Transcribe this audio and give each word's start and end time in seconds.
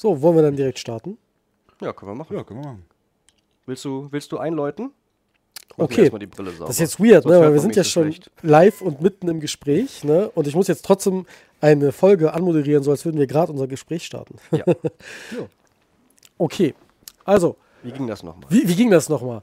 So, 0.00 0.22
wollen 0.22 0.34
wir 0.34 0.42
dann 0.42 0.56
direkt 0.56 0.78
starten? 0.78 1.18
Ja, 1.82 1.92
können 1.92 2.12
wir 2.12 2.14
machen. 2.14 2.34
Ja, 2.34 2.42
können 2.42 2.60
wir 2.60 2.68
machen. 2.70 2.86
Willst 3.66 3.84
du, 3.84 4.08
willst 4.10 4.32
du 4.32 4.38
einläuten? 4.38 4.92
Mach 5.76 5.84
Okay. 5.84 6.10
Das 6.58 6.70
ist 6.70 6.78
jetzt 6.78 7.00
weird, 7.00 7.24
Sonst 7.24 7.34
ne? 7.34 7.40
weil 7.42 7.52
wir 7.52 7.60
sind 7.60 7.76
ja 7.76 7.84
so 7.84 7.90
schon 7.90 8.02
schlecht. 8.04 8.30
live 8.40 8.80
und 8.80 9.02
mitten 9.02 9.28
im 9.28 9.40
Gespräch. 9.40 10.02
Ne? 10.02 10.30
Und 10.30 10.46
ich 10.46 10.54
muss 10.54 10.68
jetzt 10.68 10.86
trotzdem 10.86 11.26
eine 11.60 11.92
Folge 11.92 12.32
anmoderieren, 12.32 12.82
so 12.82 12.90
als 12.92 13.04
würden 13.04 13.18
wir 13.18 13.26
gerade 13.26 13.52
unser 13.52 13.66
Gespräch 13.66 14.06
starten. 14.06 14.36
Ja. 14.52 14.64
Okay, 16.38 16.74
also, 17.26 17.56
Wie 17.82 17.92
ging 17.92 18.06
das 18.06 18.22
nochmal? 18.22 18.48
wie, 18.48 18.66
wie 18.66 18.76
ging 18.76 18.90
das 18.90 19.10
nochmal? 19.10 19.42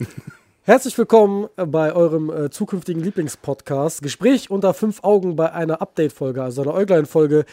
Herzlich 0.64 0.98
willkommen 0.98 1.50
äh, 1.58 1.68
bei 1.68 1.94
eurem 1.94 2.32
äh, 2.32 2.50
zukünftigen 2.50 3.04
Lieblingspodcast. 3.04 4.02
Gespräch 4.02 4.50
unter 4.50 4.74
fünf 4.74 5.04
Augen 5.04 5.36
bei 5.36 5.52
einer 5.54 5.84
Update-Folge, 5.84 6.42
also 6.42 6.64
einer 6.64 6.74
Äuglein-Folge 6.74 7.46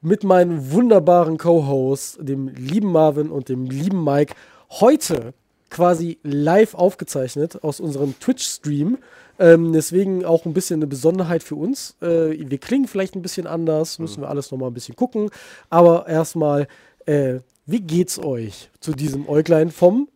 mit 0.00 0.24
meinen 0.24 0.72
wunderbaren 0.72 1.38
Co-Hosts, 1.38 2.18
dem 2.20 2.48
lieben 2.48 2.92
Marvin 2.92 3.30
und 3.30 3.48
dem 3.48 3.64
lieben 3.64 4.04
Mike. 4.04 4.34
Heute 4.70 5.34
quasi 5.70 6.18
live 6.22 6.74
aufgezeichnet 6.74 7.62
aus 7.62 7.80
unserem 7.80 8.18
Twitch-Stream. 8.18 8.98
Ähm, 9.38 9.72
deswegen 9.72 10.24
auch 10.24 10.46
ein 10.46 10.54
bisschen 10.54 10.78
eine 10.78 10.86
Besonderheit 10.86 11.42
für 11.42 11.56
uns. 11.56 11.96
Äh, 12.00 12.48
wir 12.48 12.58
klingen 12.58 12.88
vielleicht 12.88 13.14
ein 13.14 13.22
bisschen 13.22 13.46
anders, 13.46 13.98
müssen 13.98 14.22
wir 14.22 14.30
alles 14.30 14.50
nochmal 14.50 14.70
ein 14.70 14.74
bisschen 14.74 14.96
gucken. 14.96 15.30
Aber 15.68 16.06
erstmal, 16.08 16.68
äh, 17.04 17.40
wie 17.66 17.80
geht's 17.80 18.18
euch 18.18 18.70
zu 18.80 18.92
diesem 18.92 19.28
Äuglein 19.28 19.70
vom 19.70 20.08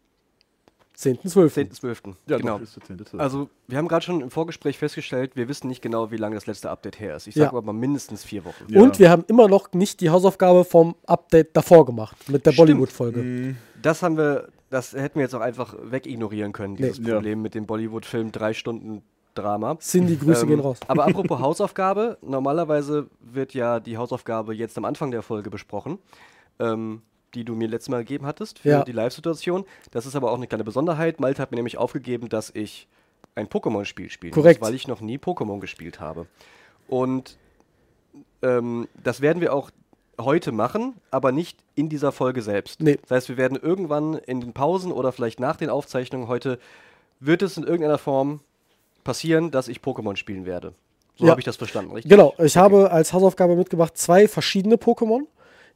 10.12.? 1.00 1.70
10.12. 1.80 2.14
Ja, 2.26 2.36
genau. 2.38 2.58
doch, 2.58 2.62
ist 2.62 2.76
der 2.88 3.06
10. 3.06 3.18
Also, 3.20 3.48
wir 3.68 3.78
haben 3.78 3.88
gerade 3.88 4.04
schon 4.04 4.20
im 4.20 4.30
Vorgespräch 4.30 4.78
festgestellt, 4.78 5.32
wir 5.34 5.48
wissen 5.48 5.68
nicht 5.68 5.80
genau, 5.82 6.10
wie 6.10 6.16
lange 6.16 6.34
das 6.34 6.46
letzte 6.46 6.70
Update 6.70 7.00
her 7.00 7.16
ist. 7.16 7.26
Ich 7.26 7.34
Ja. 7.34 7.44
sage 7.46 7.56
aber 7.56 7.66
mal 7.72 7.78
mindestens 7.78 8.22
vier 8.24 8.44
Wochen. 8.44 8.64
Ja. 8.68 8.80
Und 8.82 8.98
wir 8.98 9.10
haben 9.10 9.24
immer 9.28 9.48
noch 9.48 9.72
nicht 9.72 10.00
die 10.00 10.10
Hausaufgabe 10.10 10.64
vom 10.64 10.94
Update 11.06 11.56
davor 11.56 11.86
gemacht, 11.86 12.16
mit 12.28 12.44
der. 12.46 12.52
Bollywood-Folge. 12.52 13.20
Mhm. 13.22 13.56
Das 13.80 14.02
haben 14.02 14.16
wir, 14.18 14.48
das 14.68 14.92
hätten 14.92 15.16
wir 15.16 15.22
jetzt 15.22 15.34
auch 15.34 15.40
einfach 15.40 15.74
wegignorieren 15.82 16.52
können, 16.52 16.76
dieses 16.76 16.98
Nee. 16.98 17.08
Ja. 17.08 17.14
Problem 17.14 17.40
mit 17.42 17.54
dem 17.54 17.66
Bollywood-Film 17.66 18.30
drei 18.32 18.52
Stunden 18.52 19.02
Drama. 19.34 19.78
Cindy, 19.78 20.16
Grüße 20.16 20.42
Ähm, 20.42 20.48
gehen 20.48 20.60
raus. 20.60 20.78
Aber 20.88 21.04
apropos 21.06 21.38
Hausaufgabe, 21.38 22.18
normalerweise 22.20 23.06
wird 23.20 23.54
ja 23.54 23.78
die 23.80 23.96
Hausaufgabe 23.96 24.54
jetzt 24.54 24.76
am 24.76 24.84
Anfang 24.84 25.12
der 25.12 25.22
Folge 25.22 25.50
besprochen, 25.50 25.98
ähm, 26.58 27.02
die 27.34 27.44
du 27.44 27.54
mir 27.54 27.68
letztes 27.68 27.88
Mal 27.88 27.98
gegeben 27.98 28.26
hattest 28.26 28.58
für 28.60 28.68
Ja. 28.68 28.84
die 28.84 28.92
Live-Situation. 28.92 29.64
Das 29.90 30.06
ist 30.06 30.16
aber 30.16 30.30
auch 30.32 30.36
eine 30.36 30.46
kleine 30.46 30.64
Besonderheit. 30.64 31.20
Malte 31.20 31.40
hat 31.42 31.50
mir 31.50 31.56
nämlich 31.56 31.78
aufgegeben, 31.78 32.28
dass 32.28 32.50
ich 32.54 32.88
ein 33.34 33.46
Pokémon-Spiel 33.48 34.10
spiele, 34.10 34.32
Korrekt. 34.32 34.60
weil 34.60 34.74
ich 34.74 34.88
noch 34.88 35.00
nie 35.00 35.18
Pokémon 35.18 35.60
gespielt 35.60 36.00
habe. 36.00 36.26
Und 36.88 37.36
ähm, 38.42 38.88
das 39.02 39.20
werden 39.20 39.40
wir 39.40 39.52
auch 39.54 39.70
heute 40.20 40.52
machen, 40.52 40.94
aber 41.10 41.32
nicht 41.32 41.58
in 41.74 41.88
dieser 41.88 42.12
Folge 42.12 42.42
selbst. 42.42 42.80
Nee. 42.82 42.98
Das 43.02 43.10
heißt, 43.10 43.28
wir 43.28 43.36
werden 43.36 43.58
irgendwann 43.60 44.14
in 44.14 44.40
den 44.40 44.52
Pausen 44.52 44.92
oder 44.92 45.12
vielleicht 45.12 45.40
nach 45.40 45.56
den 45.56 45.70
Aufzeichnungen 45.70 46.28
heute, 46.28 46.58
wird 47.20 47.42
es 47.42 47.56
in 47.56 47.62
irgendeiner 47.64 47.98
Form 47.98 48.40
passieren, 49.04 49.50
dass 49.50 49.68
ich 49.68 49.78
Pokémon 49.78 50.16
spielen 50.16 50.44
werde. 50.46 50.74
So 51.16 51.24
Ja. 51.26 51.30
habe 51.32 51.40
ich 51.40 51.44
das 51.44 51.56
verstanden, 51.56 51.92
richtig? 51.92 52.10
Genau, 52.10 52.34
ich 52.38 52.56
habe 52.56 52.90
als 52.90 53.12
Hausaufgabe 53.12 53.56
mitgebracht 53.56 53.96
zwei 53.96 54.26
verschiedene 54.28 54.76
Pokémon. 54.76 55.22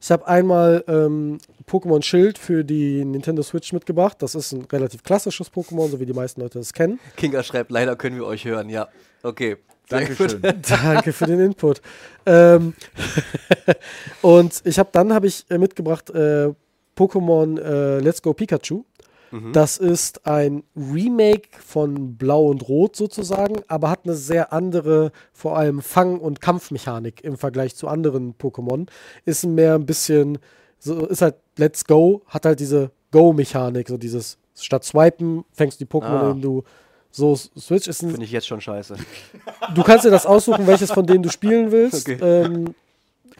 Ich 0.01 0.11
habe 0.11 0.27
einmal 0.27 0.83
ähm, 0.87 1.39
Pokémon 1.67 2.01
Schild 2.03 2.37
für 2.37 2.63
die 2.63 3.03
Nintendo 3.05 3.41
Switch 3.43 3.73
mitgebracht. 3.73 4.17
Das 4.21 4.35
ist 4.35 4.51
ein 4.51 4.65
relativ 4.65 5.03
klassisches 5.03 5.51
Pokémon, 5.51 5.89
so 5.89 5.99
wie 5.99 6.05
die 6.05 6.13
meisten 6.13 6.41
Leute 6.41 6.59
es 6.59 6.73
kennen. 6.73 6.99
Kinga 7.17 7.43
schreibt, 7.43 7.71
leider 7.71 7.95
können 7.95 8.15
wir 8.15 8.25
euch 8.25 8.45
hören. 8.45 8.69
Ja, 8.69 8.87
okay. 9.23 9.57
Dankeschön. 9.89 10.41
Danke 10.67 11.13
für 11.13 11.25
den 11.25 11.39
Input. 11.39 11.81
Ähm, 12.25 12.73
und 14.21 14.61
ich 14.63 14.79
habe 14.79 14.89
dann 14.91 15.13
habe 15.13 15.27
ich 15.27 15.45
äh, 15.49 15.57
mitgebracht 15.57 16.09
äh, 16.09 16.49
Pokémon 16.97 17.59
äh, 17.59 17.99
Let's 17.99 18.21
Go 18.21 18.33
Pikachu. 18.33 18.83
Mhm. 19.31 19.53
Das 19.53 19.77
ist 19.77 20.25
ein 20.27 20.63
Remake 20.75 21.49
von 21.65 22.15
Blau 22.17 22.47
und 22.47 22.67
Rot 22.67 22.95
sozusagen, 22.95 23.61
aber 23.67 23.89
hat 23.89 24.01
eine 24.05 24.13
sehr 24.15 24.53
andere, 24.53 25.11
vor 25.33 25.57
allem 25.57 25.81
Fang- 25.81 26.19
und 26.19 26.41
Kampfmechanik 26.41 27.23
im 27.23 27.37
Vergleich 27.37 27.75
zu 27.75 27.87
anderen 27.87 28.35
Pokémon. 28.35 28.87
Ist 29.25 29.45
mehr 29.45 29.75
ein 29.75 29.85
bisschen, 29.85 30.37
so 30.79 31.05
ist 31.07 31.21
halt 31.21 31.35
Let's 31.57 31.85
Go, 31.85 32.21
hat 32.27 32.45
halt 32.45 32.59
diese 32.59 32.91
Go-Mechanik, 33.11 33.87
so 33.87 33.97
dieses 33.97 34.37
statt 34.57 34.83
swipen 34.83 35.43
fängst 35.51 35.79
du 35.81 35.85
die 35.85 35.91
Pokémon, 35.91 36.05
Ah. 36.05 36.31
indem 36.31 36.41
du 36.41 36.63
so 37.11 37.35
switch. 37.35 37.87
Ist 37.87 38.03
ein, 38.03 38.09
Finde 38.11 38.25
ich 38.25 38.31
jetzt 38.31 38.47
schon 38.47 38.59
scheiße. 38.61 38.95
du 39.73 39.83
kannst 39.83 40.05
dir 40.05 40.11
das 40.11 40.25
aussuchen, 40.25 40.67
welches 40.67 40.91
von 40.91 41.05
denen 41.05 41.23
du 41.23 41.29
spielen 41.29 41.71
willst. 41.71 42.07
Okay. 42.09 42.19
Ähm, 42.21 42.75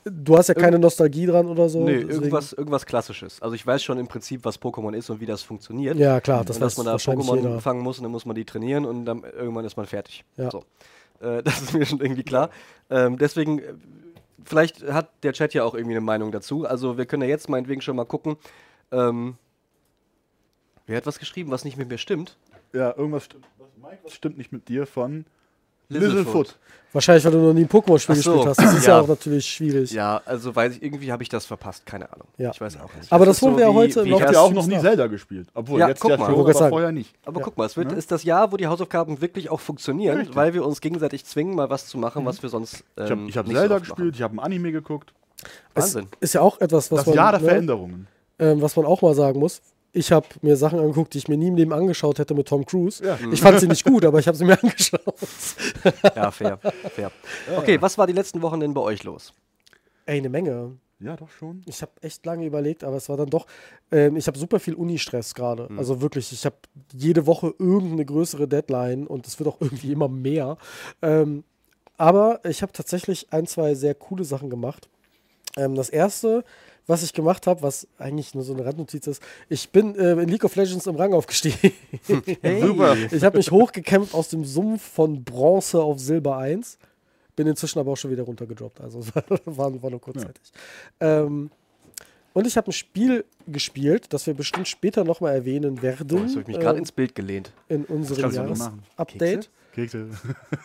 du 0.05 0.37
hast 0.37 0.47
ja 0.47 0.53
keine 0.53 0.79
Nostalgie 0.79 1.25
dran 1.25 1.47
oder 1.47 1.67
so. 1.67 1.83
nee, 1.83 1.93
irgendwas, 1.93 2.53
irgendwas 2.53 2.85
Klassisches. 2.85 3.41
Also 3.41 3.55
ich 3.55 3.65
weiß 3.65 3.83
schon 3.83 3.97
im 3.97 4.07
Prinzip, 4.07 4.45
was 4.45 4.61
Pokémon 4.61 4.93
ist 4.95 5.09
und 5.09 5.19
wie 5.19 5.25
das 5.25 5.41
funktioniert. 5.41 5.97
Ja, 5.97 6.21
klar, 6.21 6.45
das 6.45 6.57
und 6.57 6.61
dass 6.61 6.77
man 6.77 6.85
da 6.85 6.95
Pokémon 6.95 7.37
jeder. 7.37 7.61
fangen 7.61 7.81
muss 7.81 7.97
und 7.97 8.03
dann 8.03 8.11
muss 8.11 8.25
man 8.25 8.35
die 8.35 8.45
trainieren 8.45 8.85
und 8.85 9.05
dann 9.05 9.23
irgendwann 9.23 9.65
ist 9.65 9.77
man 9.77 9.85
fertig. 9.85 10.23
Ja. 10.37 10.51
So. 10.51 10.63
Äh, 11.19 11.43
das 11.43 11.61
ist 11.61 11.73
mir 11.73 11.85
schon 11.85 11.99
irgendwie 11.99 12.23
klar. 12.23 12.49
Ähm, 12.89 13.17
deswegen, 13.17 13.59
äh, 13.59 13.73
vielleicht 14.43 14.83
hat 14.83 15.09
der 15.23 15.33
Chat 15.33 15.53
ja 15.53 15.63
auch 15.63 15.73
irgendwie 15.73 15.95
eine 15.95 16.01
Meinung 16.01 16.31
dazu. 16.31 16.65
Also 16.65 16.97
wir 16.97 17.05
können 17.05 17.23
ja 17.23 17.29
jetzt 17.29 17.49
meinetwegen 17.49 17.81
schon 17.81 17.95
mal 17.95 18.05
gucken. 18.05 18.37
Ähm, 18.91 19.35
wer 20.85 20.97
hat 20.97 21.07
was 21.07 21.19
geschrieben, 21.19 21.51
was 21.51 21.65
nicht 21.65 21.77
mit 21.77 21.89
mir 21.89 21.97
stimmt? 21.97 22.37
Ja, 22.73 22.95
irgendwas 22.95 23.25
stimmt. 23.25 23.45
Was, 23.57 23.69
Mike, 23.81 23.99
was 24.03 24.13
stimmt 24.13 24.37
nicht 24.37 24.51
mit 24.51 24.67
dir 24.67 24.85
von 24.85 25.25
Littlefoot. 25.89 26.57
Wahrscheinlich, 26.93 27.25
weil 27.25 27.31
du 27.33 27.39
noch 27.39 27.53
nie 27.53 27.61
ein 27.63 27.67
Pokémon-Spiel 27.67 28.15
so. 28.15 28.31
gespielt 28.35 28.47
hast. 28.47 28.57
Das 28.61 28.73
ist 28.73 28.87
ja, 28.87 28.93
Ja. 28.95 29.01
auch 29.01 29.07
natürlich 29.09 29.45
schwierig. 29.45 29.91
Ja, 29.91 30.21
also 30.25 30.55
weiß 30.55 30.77
ich, 30.77 30.81
irgendwie 30.83 31.11
habe 31.11 31.23
ich 31.23 31.27
das 31.29 31.45
verpasst, 31.45 31.85
keine 31.85 32.09
Ahnung. 32.13 32.27
Ja. 32.37 32.51
Ich 32.51 32.61
weiß 32.61 32.77
auch 32.79 32.93
nicht. 32.95 33.11
Aber 33.11 33.25
das 33.25 33.35
ist 33.35 33.41
holen 33.41 33.57
wir 33.57 33.65
ja 33.65 33.73
heute 33.73 34.05
wie 34.05 34.11
noch 34.11 34.17
Ich 34.19 34.21
ich 34.21 34.21
habe 34.21 34.25
das 34.27 34.33
ja 34.35 34.39
auch 34.39 34.53
noch 34.53 34.65
nie 34.65 34.75
nach. 34.75 34.81
Zelda 34.81 35.07
gespielt. 35.07 35.49
Obwohl, 35.53 35.81
Ja, 35.81 35.89
jetzt 35.89 35.99
guck 35.99 36.11
ja 36.11 36.17
mal. 36.17 36.27
schon, 36.31 36.39
aber 36.39 36.53
sagen. 36.53 36.69
vorher 36.69 36.93
nicht. 36.93 37.13
Aber 37.25 37.39
Ja. 37.39 37.43
guck 37.45 37.57
mal, 37.57 37.65
es 37.65 37.75
wird, 37.75 37.91
Ne? 37.91 37.97
ist 37.97 38.11
das 38.13 38.23
Jahr, 38.23 38.53
wo 38.53 38.55
die 38.55 38.67
Hausaufgaben 38.67 39.19
wirklich 39.19 39.49
auch 39.49 39.59
funktionieren, 39.59 40.19
Richtig. 40.19 40.35
weil 40.37 40.53
wir 40.53 40.65
uns 40.65 40.79
gegenseitig 40.79 41.25
zwingen, 41.25 41.53
mal 41.55 41.69
was 41.69 41.87
zu 41.87 41.97
machen, 41.97 42.25
was 42.25 42.41
wir 42.41 42.49
sonst. 42.49 42.85
Ähm, 42.97 43.27
Ich 43.27 43.35
habe 43.35 43.39
hab 43.39 43.47
so 43.47 43.53
Zelda 43.59 43.75
oft 43.75 43.83
gespielt, 43.85 44.15
ich 44.15 44.21
habe 44.21 44.35
ein 44.35 44.39
Anime 44.39 44.71
geguckt. 44.71 45.11
Es 45.73 45.83
Wahnsinn. 45.95 46.07
ist 46.21 46.33
ja 46.33 46.39
auch 46.39 46.61
etwas, 46.61 46.89
was 46.93 46.99
Das 46.99 47.07
man, 47.07 47.15
Jahr 47.15 47.31
der 47.33 47.41
ne, 47.41 47.47
Veränderungen. 47.47 48.07
ähm, 48.39 48.61
was 48.61 48.73
man 48.77 48.85
auch 48.85 49.01
mal 49.01 49.13
sagen 49.13 49.37
muss. 49.41 49.61
Ich 49.95 50.11
habe 50.11 50.27
mir 50.41 50.57
Sachen 50.57 50.77
angeguckt, 50.77 51.13
die 51.13 51.19
ich 51.19 51.29
mir 51.29 51.37
nie 51.37 51.47
im 51.47 51.55
Leben 51.55 51.71
angeschaut 51.71 52.19
hätte 52.19 52.33
mit 52.33 52.49
Tom 52.49 52.65
Cruise. 52.65 53.03
Ja. 53.03 53.17
Ich 53.31 53.39
fand 53.39 53.61
sie 53.61 53.67
nicht 53.67 53.85
gut, 53.85 54.03
aber 54.03 54.19
ich 54.19 54.27
habe 54.27 54.37
sie 54.37 54.43
mir 54.43 54.53
angeschaut. 54.61 55.15
Ja, 56.15 56.31
fair. 56.31 56.59
fair. 56.93 57.11
Okay, 57.57 57.81
was 57.81 57.97
war 57.97 58.05
die 58.05 58.13
letzten 58.13 58.41
Wochen 58.41 58.59
denn 58.59 58.73
bei 58.73 58.81
euch 58.81 59.05
los? 59.05 59.33
Ey, 60.05 60.17
eine 60.17 60.27
Menge. 60.27 60.73
Ja, 60.99 61.15
doch 61.15 61.29
schon. 61.29 61.61
Ich 61.65 61.81
habe 61.81 61.91
echt 62.01 62.25
lange 62.25 62.45
überlegt, 62.45 62.83
aber 62.83 62.97
es 62.97 63.07
war 63.07 63.15
dann 63.15 63.29
doch. 63.29 63.47
Ähm, 63.89 64.17
ich 64.17 64.27
habe 64.27 64.37
super 64.37 64.59
viel 64.59 64.73
Uni-Stress 64.73 65.33
gerade. 65.33 65.69
Hm. 65.69 65.79
Also 65.79 66.01
wirklich, 66.01 66.31
ich 66.33 66.45
habe 66.45 66.57
jede 66.93 67.25
Woche 67.25 67.53
irgendeine 67.57 68.05
größere 68.05 68.49
Deadline 68.49 69.07
und 69.07 69.25
es 69.27 69.39
wird 69.39 69.47
auch 69.47 69.61
irgendwie 69.61 69.93
immer 69.93 70.09
mehr. 70.09 70.57
Ähm, 71.01 71.45
aber 71.97 72.41
ich 72.43 72.61
habe 72.61 72.73
tatsächlich 72.73 73.31
ein, 73.31 73.47
zwei 73.47 73.75
sehr 73.75 73.95
coole 73.95 74.25
Sachen 74.25 74.49
gemacht. 74.49 74.89
Ähm, 75.57 75.75
das 75.75 75.89
erste, 75.89 76.43
was 76.87 77.03
ich 77.03 77.13
gemacht 77.13 77.47
habe, 77.47 77.61
was 77.61 77.87
eigentlich 77.97 78.35
nur 78.35 78.43
so 78.43 78.53
eine 78.53 78.65
Randnotiz 78.65 79.07
ist, 79.07 79.21
ich 79.49 79.69
bin 79.69 79.95
äh, 79.95 80.11
in 80.11 80.27
League 80.29 80.43
of 80.43 80.55
Legends 80.55 80.85
im 80.87 80.95
Rang 80.95 81.13
aufgestiegen. 81.13 81.71
Super. 82.03 82.95
Ich 83.11 83.23
habe 83.23 83.37
mich 83.37 83.51
hochgekämpft 83.51 84.13
aus 84.13 84.29
dem 84.29 84.45
Sumpf 84.45 84.81
von 84.83 85.23
Bronze 85.23 85.81
auf 85.81 85.99
Silber 85.99 86.37
1. 86.37 86.77
Bin 87.35 87.47
inzwischen 87.47 87.79
aber 87.79 87.91
auch 87.91 87.97
schon 87.97 88.11
wieder 88.11 88.23
runtergedroppt. 88.23 88.79
Also 88.81 88.99
es 88.99 89.13
war, 89.45 89.81
war 89.81 89.89
nur 89.89 89.99
kurzzeitig. 90.01 90.43
Ähm, 90.99 91.49
und 92.33 92.45
ich 92.47 92.57
habe 92.57 92.69
ein 92.69 92.73
Spiel 92.73 93.25
gespielt, 93.47 94.07
das 94.13 94.27
wir 94.27 94.33
bestimmt 94.33 94.67
später 94.67 95.03
nochmal 95.03 95.33
erwähnen 95.35 95.81
werden. 95.81 96.07
Oh, 96.11 96.17
jetzt 96.21 96.31
habe 96.31 96.41
ich 96.41 96.47
mich 96.47 96.59
gerade 96.59 96.77
ähm, 96.77 96.83
ins 96.83 96.91
Bild 96.91 97.15
gelehnt. 97.15 97.51
in 97.69 97.85
unserem. 97.85 98.31
Jahresupdate. 98.31 99.49
Kekse. 99.73 100.09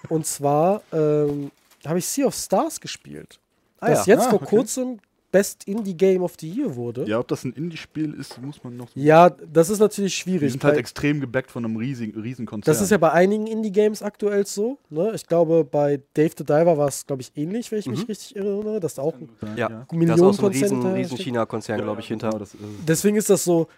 Und 0.09 0.27
zwar 0.27 0.83
ähm, 0.93 1.51
habe 1.87 1.99
ich 1.99 2.07
Sea 2.07 2.27
of 2.27 2.35
Stars 2.35 2.81
gespielt. 2.81 3.41
Ah 3.81 3.89
das 3.91 4.07
ja. 4.07 4.15
jetzt 4.15 4.27
Ah, 4.27 4.31
vor 4.31 4.43
okay. 4.43 4.57
kurzem 4.57 4.99
Best 5.33 5.65
Indie 5.69 5.95
Game 5.97 6.23
of 6.23 6.35
the 6.41 6.49
Year 6.49 6.75
wurde. 6.75 7.05
Ja, 7.09 7.19
ob 7.21 7.29
das 7.29 7.45
ein 7.45 7.53
Indie-Spiel 7.53 8.15
ist, 8.15 8.41
muss 8.43 8.63
man 8.65 8.77
noch. 8.77 8.89
Ja, 8.95 9.31
das 9.31 9.71
ist 9.71 9.79
natürlich 9.79 10.15
Die 10.15 10.21
schwierig. 10.23 10.51
sind 10.51 10.65
halt 10.65 10.77
extrem 10.77 11.21
gebackt 11.21 11.51
von 11.51 11.65
einem 11.65 11.77
riesigen, 11.77 12.19
riesen 12.21 12.47
Konzern. 12.47 12.73
Das 12.75 12.83
ist 12.83 12.91
ja 12.91 12.99
bei 12.99 13.13
einigen 13.13 13.47
Indie-Games 13.47 14.03
aktuell 14.03 14.45
so. 14.47 14.79
Ne? 14.89 15.13
Ich 15.15 15.27
glaube, 15.27 15.65
bei 15.65 16.01
Dave 16.15 16.33
the 16.37 16.45
Diver 16.45 16.77
war 16.77 16.89
es, 16.89 17.07
glaube 17.07 17.23
ich, 17.23 17.31
ähnlich, 17.37 17.71
wenn 17.71 17.79
ich 17.79 17.87
mich 17.87 18.01
Mhm. 18.01 18.07
richtig 18.07 18.37
erinnere. 18.37 18.81
Das 18.81 18.99
auch. 18.99 19.15
Ja, 19.57 19.87
Millionen 19.93 20.07
da 20.09 20.15
ist 20.15 20.21
auch 20.23 20.33
so 20.35 20.47
ein 20.47 20.53
riesen, 20.53 20.87
riesen. 20.95 21.17
China-Konzern, 21.19 21.81
glaube 21.81 22.01
ich, 22.01 22.09
hinter. 22.09 22.41
Ist, 22.41 22.57
Deswegen 22.87 23.17
ist 23.17 23.31
das 23.31 23.45
so 23.45 23.69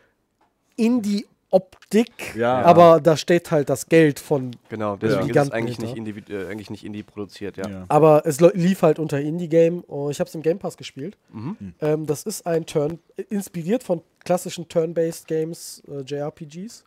Indie-Optik, 1.53 2.35
Ja. 2.35 2.63
aber 2.63 3.01
da 3.01 3.17
steht 3.17 3.51
halt 3.51 3.69
das 3.69 3.87
Geld 3.87 4.19
von. 4.19 4.53
Genau, 4.69 4.97
deswegen 4.97 5.13
ist 5.13 5.21
es 5.21 5.27
Giganten 5.29 5.53
eigentlich 5.55 5.79
nicht, 5.79 5.97
individ 5.97 6.31
äh, 6.31 6.47
eigentlich 6.47 6.71
nicht 6.71 6.85
Indie 6.85 7.03
produziert, 7.03 7.57
ja. 7.57 7.69
ja. 7.69 7.85
Aber 7.89 8.23
es 8.25 8.41
lief 8.41 8.83
halt 8.83 8.99
unter 8.99 9.21
Indie-Game. 9.21 9.85
Oh, 9.87 10.11
ich 10.11 10.19
habe 10.21 10.29
es 10.29 10.35
im 10.35 10.43
Game 10.43 10.59
Pass 10.59 10.77
gespielt. 10.77 11.17
Mhm. 11.31 11.75
Ähm, 11.81 12.07
das 12.07 12.23
ist 12.25 12.47
ein 12.47 12.67
Turn, 12.67 12.99
inspiriert 13.29 13.83
von 13.83 14.03
klassischen 14.25 14.69
Turn-Based 14.69 15.27
Games, 15.27 15.83
äh, 15.89 16.01
JRPGs. 16.01 16.85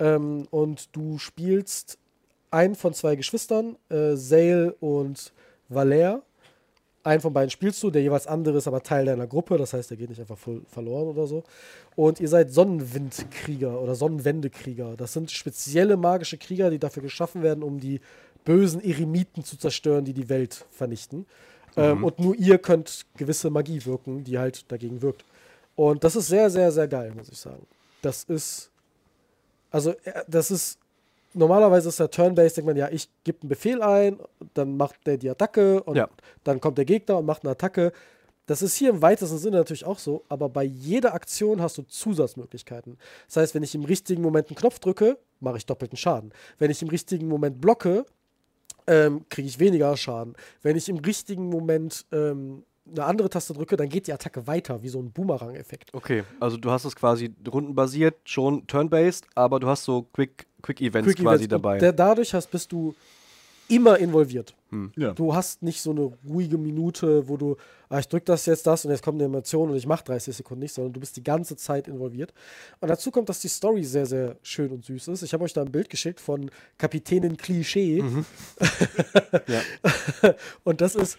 Ähm, 0.00 0.46
und 0.50 0.94
du 0.96 1.18
spielst 1.18 1.98
einen 2.50 2.74
von 2.74 2.94
zwei 2.94 3.16
Geschwistern, 3.16 3.76
äh, 3.88 4.16
Zale 4.16 4.74
und 4.80 5.32
Valer. 5.68 6.22
Einen 7.04 7.20
von 7.20 7.32
beiden 7.32 7.50
spielst 7.50 7.82
du, 7.82 7.90
der 7.90 8.02
jeweils 8.02 8.26
andere 8.26 8.58
ist 8.58 8.68
aber 8.68 8.82
Teil 8.82 9.06
deiner 9.06 9.26
Gruppe, 9.26 9.58
das 9.58 9.72
heißt, 9.72 9.90
der 9.90 9.96
geht 9.96 10.08
nicht 10.08 10.20
einfach 10.20 10.38
voll 10.38 10.62
verloren 10.68 11.08
oder 11.08 11.26
so. 11.26 11.42
Und 11.96 12.20
ihr 12.20 12.28
seid 12.28 12.52
Sonnenwindkrieger 12.52 13.80
oder 13.80 13.94
Sonnenwendekrieger. 13.94 14.96
Das 14.96 15.12
sind 15.12 15.30
spezielle 15.30 15.96
magische 15.96 16.38
Krieger, 16.38 16.70
die 16.70 16.78
dafür 16.78 17.02
geschaffen 17.02 17.42
werden, 17.42 17.62
um 17.62 17.80
die 17.80 18.00
bösen 18.44 18.82
Eremiten 18.82 19.44
zu 19.44 19.56
zerstören, 19.56 20.04
die 20.04 20.12
die 20.12 20.28
Welt 20.28 20.64
vernichten. 20.70 21.26
Ähm, 21.76 22.04
und 22.04 22.18
nur 22.18 22.34
ihr 22.36 22.58
könnt 22.58 23.06
gewisse 23.16 23.50
Magie 23.50 23.84
wirken, 23.84 24.24
die 24.24 24.38
halt 24.38 24.70
dagegen 24.70 25.02
wirkt. 25.02 25.24
Und 25.74 26.04
das 26.04 26.16
ist 26.16 26.26
sehr, 26.28 26.50
sehr, 26.50 26.70
sehr 26.70 26.88
geil, 26.88 27.12
muss 27.16 27.28
ich 27.28 27.38
sagen. 27.38 27.66
Das 28.02 28.24
ist. 28.24 28.70
Also, 29.70 29.92
äh, 30.04 30.24
das 30.28 30.50
ist. 30.50 30.78
Normalerweise 31.34 31.88
ist 31.88 31.98
der 32.00 32.10
Turn-Based, 32.10 32.56
denkt 32.56 32.66
man, 32.66 32.76
ja, 32.76 32.88
ich 32.90 33.08
gebe 33.24 33.38
einen 33.42 33.48
Befehl 33.48 33.82
ein, 33.82 34.18
dann 34.54 34.76
macht 34.76 35.06
der 35.06 35.16
die 35.16 35.30
Attacke 35.30 35.82
und 35.82 35.96
Ja. 35.96 36.08
dann 36.44 36.60
kommt 36.60 36.78
der 36.78 36.84
Gegner 36.84 37.18
und 37.18 37.26
macht 37.26 37.42
eine 37.42 37.52
Attacke. 37.52 37.92
Das 38.46 38.60
ist 38.60 38.74
hier 38.76 38.90
im 38.90 39.00
weitesten 39.02 39.38
Sinne 39.38 39.58
natürlich 39.58 39.84
auch 39.86 39.98
so, 39.98 40.24
aber 40.28 40.48
bei 40.48 40.64
jeder 40.64 41.14
Aktion 41.14 41.62
hast 41.62 41.78
du 41.78 41.82
Zusatzmöglichkeiten. 41.82 42.98
Das 43.28 43.36
heißt, 43.36 43.54
wenn 43.54 43.62
ich 43.62 43.74
im 43.74 43.84
richtigen 43.84 44.20
Moment 44.20 44.48
einen 44.48 44.56
Knopf 44.56 44.78
drücke, 44.80 45.16
mache 45.40 45.56
ich 45.58 45.66
doppelten 45.66 45.96
Schaden. 45.96 46.32
Wenn 46.58 46.70
ich 46.70 46.82
im 46.82 46.88
richtigen 46.88 47.28
Moment 47.28 47.60
blocke, 47.60 48.04
ähm, 48.88 49.24
kriege 49.28 49.46
ich 49.46 49.60
weniger 49.60 49.96
Schaden. 49.96 50.34
Wenn 50.60 50.76
ich 50.76 50.88
im 50.88 50.98
richtigen 50.98 51.48
Moment 51.48 52.04
ähm, 52.12 52.64
eine 52.90 53.04
andere 53.04 53.30
Taste 53.30 53.52
drücke, 53.52 53.76
dann 53.76 53.88
geht 53.88 54.06
die 54.06 54.12
Attacke 54.12 54.46
weiter, 54.46 54.82
wie 54.82 54.88
so 54.88 55.00
ein 55.00 55.12
Boomerang-Effekt. 55.12 55.94
Okay, 55.94 56.24
also 56.40 56.56
du 56.56 56.70
hast 56.70 56.84
es 56.84 56.96
quasi 56.96 57.34
rundenbasiert, 57.50 58.16
schon 58.24 58.66
turn-based, 58.66 59.26
aber 59.34 59.60
du 59.60 59.68
hast 59.68 59.84
so 59.84 60.02
Quick, 60.12 60.46
Quick 60.62 60.80
Events 60.80 61.06
Quick 61.06 61.24
quasi 61.24 61.46
dabei. 61.46 61.78
Der, 61.78 61.92
dadurch 61.92 62.34
hast, 62.34 62.50
bist 62.50 62.72
du 62.72 62.94
immer 63.68 63.98
involviert. 63.98 64.54
Ja. 64.96 65.12
Du 65.12 65.34
hast 65.34 65.62
nicht 65.62 65.82
so 65.82 65.90
eine 65.90 66.12
ruhige 66.26 66.56
Minute, 66.56 67.28
wo 67.28 67.36
du, 67.36 67.56
ah, 67.90 67.98
ich 67.98 68.08
drücke 68.08 68.24
das 68.24 68.46
jetzt 68.46 68.66
das 68.66 68.84
und 68.84 68.90
jetzt 68.90 69.02
kommt 69.02 69.16
eine 69.16 69.24
Emotion 69.24 69.70
und 69.70 69.76
ich 69.76 69.86
mache 69.86 70.04
30 70.04 70.34
Sekunden 70.34 70.62
nicht, 70.62 70.72
sondern 70.72 70.94
du 70.94 71.00
bist 71.00 71.16
die 71.16 71.22
ganze 71.22 71.56
Zeit 71.56 71.88
involviert. 71.88 72.32
Und 72.80 72.88
dazu 72.88 73.10
kommt, 73.10 73.28
dass 73.28 73.40
die 73.40 73.48
Story 73.48 73.84
sehr, 73.84 74.06
sehr 74.06 74.36
schön 74.42 74.70
und 74.72 74.84
süß 74.84 75.08
ist. 75.08 75.22
Ich 75.22 75.34
habe 75.34 75.44
euch 75.44 75.52
da 75.52 75.60
ein 75.60 75.70
Bild 75.70 75.90
geschickt 75.90 76.20
von 76.20 76.50
Kapitänin 76.78 77.36
Klischee. 77.36 78.02
Ja. 79.46 80.34
und 80.64 80.80
das 80.80 80.94
ist, 80.94 81.18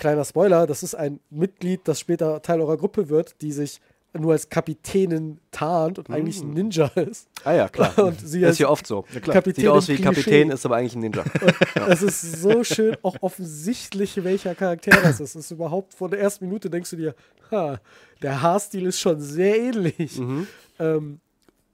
kleiner 0.00 0.24
Spoiler, 0.24 0.66
das 0.66 0.82
ist 0.82 0.94
ein 0.94 1.20
Mitglied, 1.30 1.82
das 1.84 2.00
später 2.00 2.42
Teil 2.42 2.60
eurer 2.60 2.76
Gruppe 2.76 3.08
wird, 3.08 3.40
die 3.40 3.52
sich 3.52 3.80
nur 4.12 4.32
als 4.32 4.48
Kapitänin 4.48 5.38
tarnt 5.52 5.98
und 6.00 6.10
eigentlich 6.10 6.40
ein 6.40 6.50
Ninja 6.50 6.86
ist. 6.96 7.28
ah 7.44 7.52
ja, 7.52 7.68
klar. 7.68 7.96
Und 8.06 8.20
sie 8.20 8.40
das 8.40 8.52
ist 8.52 8.58
ja 8.58 8.68
oft 8.68 8.84
so. 8.84 9.02
Kapitänin 9.02 9.54
Sieht 9.54 9.68
aus 9.68 9.88
wie. 9.88 9.98
Kapitän, 9.98 10.50
ist 10.50 10.66
aber 10.66 10.76
eigentlich 10.76 10.96
ein 10.96 11.00
Ninja. 11.00 11.24
Es 11.88 12.02
ist 12.02 12.40
so 12.40 12.64
schön, 12.64 12.96
auch 13.02 13.16
offensichtlich, 13.20 14.22
welcher 14.24 14.56
Charakter 14.56 14.90
das 14.90 15.20
ist. 15.20 15.36
Es 15.36 15.44
ist 15.44 15.50
überhaupt 15.52 15.94
von 15.94 16.10
der 16.10 16.18
ersten 16.18 16.44
Minute 16.46 16.68
denkst 16.68 16.90
du 16.90 16.96
dir, 16.96 17.14
ha, 17.52 17.78
der 18.20 18.42
Haarstil 18.42 18.86
ist 18.86 18.98
schon 18.98 19.20
sehr 19.20 19.56
ähnlich. 19.56 20.18
Mhm. 20.18 20.48
Ähm, 20.80 21.20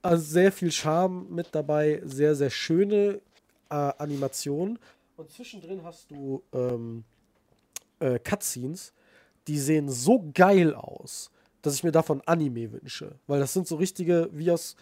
also 0.02 0.22
sehr 0.22 0.52
viel 0.52 0.70
Charme 0.70 1.26
mit 1.30 1.48
dabei, 1.52 2.02
sehr, 2.04 2.34
sehr 2.34 2.50
schöne 2.50 3.20
äh, 3.70 3.74
Animationen. 3.74 4.78
Und 5.16 5.30
zwischendrin 5.30 5.82
hast 5.84 6.10
du 6.10 6.42
ähm, 6.52 7.04
äh, 8.00 8.18
Cutscenes, 8.18 8.92
die 9.48 9.58
sehen 9.58 9.88
so 9.88 10.24
geil 10.34 10.74
aus, 10.74 11.30
dass 11.62 11.74
ich 11.74 11.84
mir 11.84 11.92
davon 11.92 12.20
Anime 12.26 12.72
wünsche. 12.72 13.16
Weil 13.26 13.40
das 13.40 13.52
sind 13.52 13.66
so 13.66 13.76
richtige, 13.76 14.28
wie 14.32 14.50
aus 14.50 14.76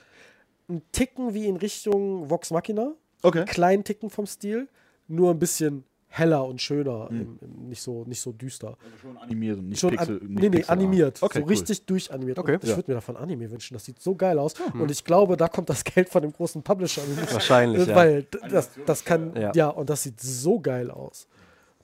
ein 0.69 0.83
Ticken 0.93 1.35
wie 1.35 1.47
in 1.47 1.57
Richtung 1.57 2.31
Vox 2.31 2.51
Machina 2.51 2.93
Okay. 3.23 3.45
kleinen 3.47 3.85
Ticken 3.85 4.11
vom 4.11 4.27
Stil, 4.27 4.69
nur 5.09 5.31
ein 5.31 5.39
bisschen 5.39 5.85
heller 6.09 6.45
und 6.47 6.61
schöner, 6.63 7.09
im, 7.11 7.39
im, 7.41 7.69
nicht, 7.69 7.83
so, 7.83 8.05
nicht 8.05 8.21
so 8.21 8.33
düster. 8.33 8.77
Also 8.85 8.97
schon 8.99 9.17
animiert 9.17 9.59
und 9.59 9.69
nicht 9.71 9.81
Schon 9.81 9.91
Pixel, 9.97 10.21
an, 10.21 10.27
nicht 10.29 10.41
nee, 10.43 10.49
nee, 10.51 10.65
animiert. 10.67 11.23
Okay, 11.23 11.39
so 11.39 11.45
cool. 11.45 11.49
richtig 11.51 11.85
durchanimiert. 11.87 12.39
Okay. 12.39 12.55
Und 12.55 12.63
ich 12.65 12.71
Ja. 12.71 12.77
würde 12.77 12.91
mir 12.91 12.95
davon 12.97 13.17
Anime 13.17 13.51
wünschen. 13.51 13.75
Das 13.75 13.85
sieht 13.85 14.01
so 14.01 14.15
geil 14.15 14.39
aus. 14.39 14.55
Und 14.75 14.91
ich 14.91 15.03
glaube, 15.05 15.37
da 15.37 15.49
kommt 15.49 15.71
das 15.71 15.83
Geld 15.83 16.09
von 16.09 16.23
dem 16.23 16.33
großen 16.33 16.63
Publisher. 16.63 17.03
Wahrscheinlich, 17.33 17.87
ja. 17.89 17.97
Weil 17.97 18.23
d- 18.25 18.39
das, 18.49 18.71
das 18.87 19.05
kann, 19.05 19.35
Ja. 19.35 19.53
ja. 19.55 19.69
und 19.71 19.91
das 19.91 20.03
sieht 20.05 20.21
so 20.21 20.61
geil 20.61 20.91
aus. 20.91 21.27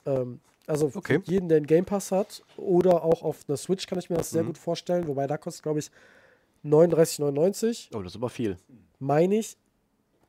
Ähm, 0.05 0.39
also 0.67 0.91
Okay. 0.93 1.19
für 1.23 1.31
jeden, 1.31 1.49
der 1.49 1.57
einen 1.57 1.67
Game 1.67 1.85
Pass 1.85 2.11
hat 2.11 2.43
oder 2.57 3.03
auch 3.03 3.23
auf 3.23 3.39
einer 3.47 3.57
Switch 3.57 3.87
kann 3.87 3.99
ich 3.99 4.09
mir 4.09 4.17
das 4.17 4.31
Mhm. 4.31 4.35
sehr 4.35 4.43
gut 4.45 4.57
vorstellen. 4.57 5.07
Wobei 5.07 5.27
da 5.27 5.37
kostet, 5.37 5.63
glaube 5.63 5.79
ich, 5.79 5.91
39,99 6.63 7.89
Oh, 7.93 8.01
das 8.01 8.13
ist 8.13 8.15
aber 8.17 8.29
viel. 8.29 8.57
meine 8.99 9.35
ich. 9.35 9.57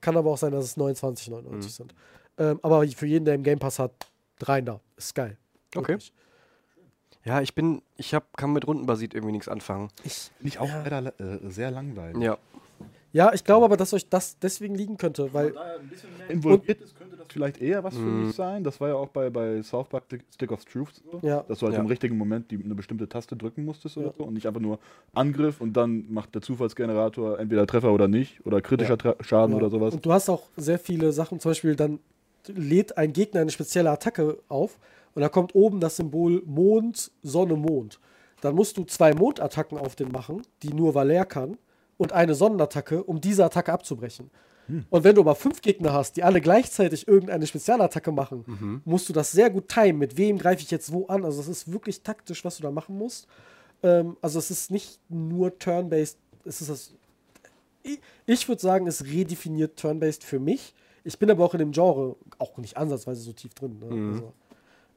Kann 0.00 0.16
aber 0.16 0.30
auch 0.32 0.38
sein, 0.38 0.52
dass 0.52 0.64
es 0.64 0.76
29,99 0.76 1.52
Mhm. 1.52 1.62
sind. 1.62 1.94
Ähm, 2.38 2.58
aber 2.62 2.86
für 2.88 3.06
jeden, 3.06 3.24
der 3.24 3.34
im 3.34 3.42
Game 3.42 3.58
Pass 3.58 3.78
hat, 3.78 3.92
rein 4.40 4.64
da. 4.66 4.80
Ist 4.96 5.14
geil. 5.14 5.36
Okay. 5.76 5.92
Wirklich. 5.92 6.12
Ja, 7.24 7.40
ich 7.40 7.54
bin, 7.54 7.82
ich 7.96 8.14
hab, 8.14 8.36
kann 8.36 8.52
mit 8.52 8.66
rundenbasiert 8.66 9.14
irgendwie 9.14 9.32
nichts 9.32 9.46
anfangen. 9.46 9.90
Ich, 10.02 10.32
Finde 10.38 10.48
ich 10.48 10.58
auch 10.58 10.66
Ja. 10.68 10.82
leider 10.82 11.20
äh, 11.20 11.38
sehr 11.50 11.70
langweilig. 11.70 12.20
Ja. 12.20 12.36
Ja, 13.12 13.32
ich 13.34 13.44
glaube 13.44 13.64
aber, 13.66 13.76
dass 13.76 13.92
euch 13.92 14.08
das 14.08 14.38
deswegen 14.38 14.74
liegen 14.74 14.96
könnte, 14.96 15.32
weil 15.34 15.52
da 15.52 15.60
ein 15.80 15.88
bisschen 15.88 16.08
mehr 16.18 16.30
involviert 16.30 16.80
ist, 16.80 16.96
könnte 16.96 17.16
das 17.16 17.26
vielleicht 17.30 17.60
eher 17.60 17.84
was 17.84 17.94
für 17.94 18.00
mich 18.00 18.34
sein. 18.34 18.64
Das 18.64 18.80
war 18.80 18.88
ja 18.88 18.94
auch 18.94 19.08
bei, 19.08 19.28
bei 19.30 19.62
South 19.62 19.88
Park 19.88 20.04
Stick- 20.34 20.52
of 20.52 20.64
Truth 20.64 21.02
so. 21.10 21.26
Ja. 21.26 21.42
Dass 21.48 21.58
du 21.60 21.66
halt 21.66 21.74
Ja. 21.76 21.80
im 21.80 21.86
richtigen 21.86 22.16
Moment 22.16 22.50
die, 22.50 22.62
eine 22.62 22.74
bestimmte 22.74 23.08
Taste 23.08 23.36
drücken 23.36 23.64
musstest 23.64 23.96
oder 23.96 24.08
Ja. 24.08 24.12
so 24.16 24.24
und 24.24 24.34
nicht 24.34 24.46
einfach 24.46 24.60
nur 24.60 24.78
Angriff 25.12 25.60
und 25.60 25.74
dann 25.74 26.12
macht 26.12 26.34
der 26.34 26.42
Zufallsgenerator 26.42 27.38
entweder 27.38 27.66
Treffer 27.66 27.92
oder 27.92 28.08
nicht 28.08 28.44
oder 28.46 28.60
kritischer 28.60 28.96
Schaden 29.20 29.52
Ja. 29.52 29.58
oder 29.58 29.70
sowas. 29.70 29.94
Und 29.94 30.04
du 30.06 30.12
hast 30.12 30.28
auch 30.28 30.44
sehr 30.56 30.78
viele 30.78 31.12
Sachen, 31.12 31.38
zum 31.40 31.50
Beispiel 31.50 31.76
dann 31.76 31.98
lädt 32.48 32.96
ein 32.98 33.12
Gegner 33.12 33.40
eine 33.42 33.50
spezielle 33.50 33.90
Attacke 33.90 34.38
auf 34.48 34.78
und 35.14 35.22
da 35.22 35.28
kommt 35.28 35.54
oben 35.54 35.80
das 35.80 35.96
Symbol 35.96 36.42
Mond, 36.46 37.10
Sonne, 37.22 37.54
Mond. 37.56 38.00
Dann 38.40 38.54
musst 38.56 38.76
du 38.76 38.84
zwei 38.84 39.14
Mondattacken 39.14 39.78
auf 39.78 39.94
den 39.94 40.10
machen, 40.10 40.42
die 40.64 40.72
nur 40.74 40.94
Valer 40.94 41.24
kann, 41.24 41.56
und 42.02 42.12
eine 42.12 42.34
Sonnenattacke, 42.34 43.02
um 43.02 43.20
diese 43.20 43.44
Attacke 43.44 43.72
abzubrechen. 43.72 44.30
Und 44.90 45.04
wenn 45.04 45.14
du 45.14 45.22
aber 45.22 45.34
fünf 45.34 45.60
Gegner 45.60 45.92
hast, 45.92 46.16
die 46.16 46.22
alle 46.22 46.40
gleichzeitig 46.40 47.08
irgendeine 47.08 47.46
Spezialattacke 47.46 48.12
machen, 48.12 48.44
musst 48.84 49.08
du 49.08 49.12
das 49.12 49.32
sehr 49.32 49.50
gut 49.50 49.68
timen. 49.68 49.98
Mit 49.98 50.16
wem 50.16 50.38
greife 50.38 50.62
ich 50.62 50.70
jetzt 50.70 50.92
wo 50.92 51.06
an? 51.06 51.24
Also, 51.24 51.38
das 51.38 51.48
ist 51.48 51.72
wirklich 51.72 52.02
taktisch, 52.02 52.44
was 52.44 52.56
du 52.56 52.62
da 52.62 52.70
machen 52.70 52.96
musst. 52.96 53.26
Ähm, 53.82 54.16
also, 54.20 54.38
es 54.38 54.50
ist 54.50 54.70
nicht 54.70 55.00
nur 55.08 55.58
Turn-Based, 55.58 56.16
es 56.44 56.60
ist 56.60 56.70
das 56.70 56.94
ich, 57.82 58.00
ich 58.26 58.48
würde 58.48 58.62
sagen, 58.62 58.86
es 58.86 59.04
redefiniert 59.04 59.78
Turn-Based 59.78 60.24
für 60.24 60.38
mich. 60.38 60.74
Ich 61.04 61.18
bin 61.18 61.30
aber 61.30 61.44
auch 61.44 61.54
in 61.54 61.58
dem 61.58 61.72
Genre 61.72 62.16
auch 62.38 62.56
nicht 62.58 62.76
ansatzweise 62.76 63.20
so 63.20 63.32
tief 63.32 63.54
drin. 63.54 63.78
Ne? 63.80 64.12
Also, 64.12 64.32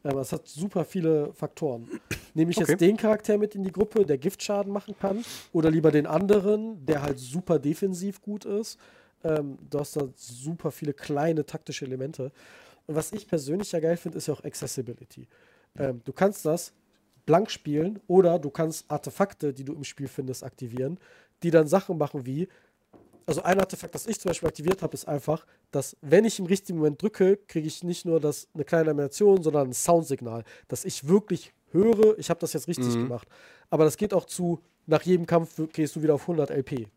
ähm, 0.06 0.18
es 0.20 0.32
hat 0.32 0.48
super 0.48 0.86
viele 0.86 1.34
Faktoren. 1.34 1.90
Nehme 2.34 2.52
ich 2.52 2.58
Okay. 2.58 2.72
jetzt 2.72 2.82
den 2.82 2.96
Charakter 2.96 3.38
mit 3.38 3.56
in 3.56 3.64
die 3.64 3.72
Gruppe, 3.72 4.06
der 4.06 4.18
Giftschaden 4.18 4.72
machen 4.72 4.96
kann, 4.98 5.26
oder 5.52 5.70
lieber 5.70 5.92
den 5.92 6.06
anderen, 6.06 6.86
der 6.86 7.02
halt 7.02 7.20
super 7.20 7.60
defensiv 7.60 8.22
gut 8.22 8.46
ist. 8.46 8.80
Ähm, 9.24 9.58
du 9.70 9.80
hast 9.80 9.96
da 9.96 10.08
super 10.16 10.72
viele 10.72 10.94
kleine 10.94 11.46
taktische 11.46 11.86
Elemente. 11.86 12.32
Und 12.88 12.96
was 12.96 13.12
ich 13.12 13.28
persönlich 13.28 13.72
ja 13.72 13.80
geil 13.80 13.98
finde, 13.98 14.18
ist 14.20 14.28
ja 14.28 14.34
auch 14.34 14.44
Accessibility. 14.44 15.28
Ähm, 15.78 16.02
du 16.06 16.14
kannst 16.14 16.46
das 16.46 16.74
blank 17.26 17.50
spielen 17.50 18.00
oder 18.08 18.38
du 18.38 18.52
kannst 18.52 18.86
Artefakte, 18.90 19.54
die 19.54 19.64
du 19.64 19.74
im 19.74 19.84
Spiel 19.84 20.08
findest, 20.08 20.44
aktivieren, 20.44 21.00
die 21.42 21.50
dann 21.50 21.68
Sachen 21.68 21.98
machen 21.98 22.26
wie, 22.26 22.48
also 23.26 23.42
ein 23.44 23.60
Artefakt, 23.60 23.94
das 23.96 24.06
ich 24.08 24.20
zum 24.20 24.30
Beispiel 24.30 24.48
aktiviert 24.50 24.82
habe, 24.82 24.94
ist 24.94 25.08
einfach, 25.08 25.46
dass 25.72 25.96
wenn 26.02 26.26
ich 26.26 26.40
im 26.40 26.46
richtigen 26.46 26.78
Moment 26.80 27.02
drücke, 27.02 27.38
kriege 27.48 27.68
ich 27.68 27.84
nicht 27.84 28.06
nur 28.06 28.20
das, 28.20 28.48
eine 28.54 28.64
kleine 28.66 28.92
Animation, 28.92 29.42
sondern 29.44 29.70
ein 29.70 29.74
Soundsignal, 29.74 30.44
dass 30.68 30.86
ich 30.86 31.08
wirklich 31.08 31.54
höre, 31.72 32.18
ich 32.20 32.30
habe 32.30 32.40
das 32.40 32.54
jetzt 32.54 32.68
richtig 32.68 32.94
gemacht. 32.94 33.28
Aber 33.70 33.84
das 33.84 33.98
geht 33.98 34.14
auch 34.14 34.26
zu, 34.26 34.60
nach 34.86 35.02
jedem 35.02 35.26
Kampf 35.26 35.60
gehst 35.74 35.96
du 35.96 36.04
wieder 36.04 36.14
auf 36.14 36.22
100 36.22 36.50
LP. 36.52 36.88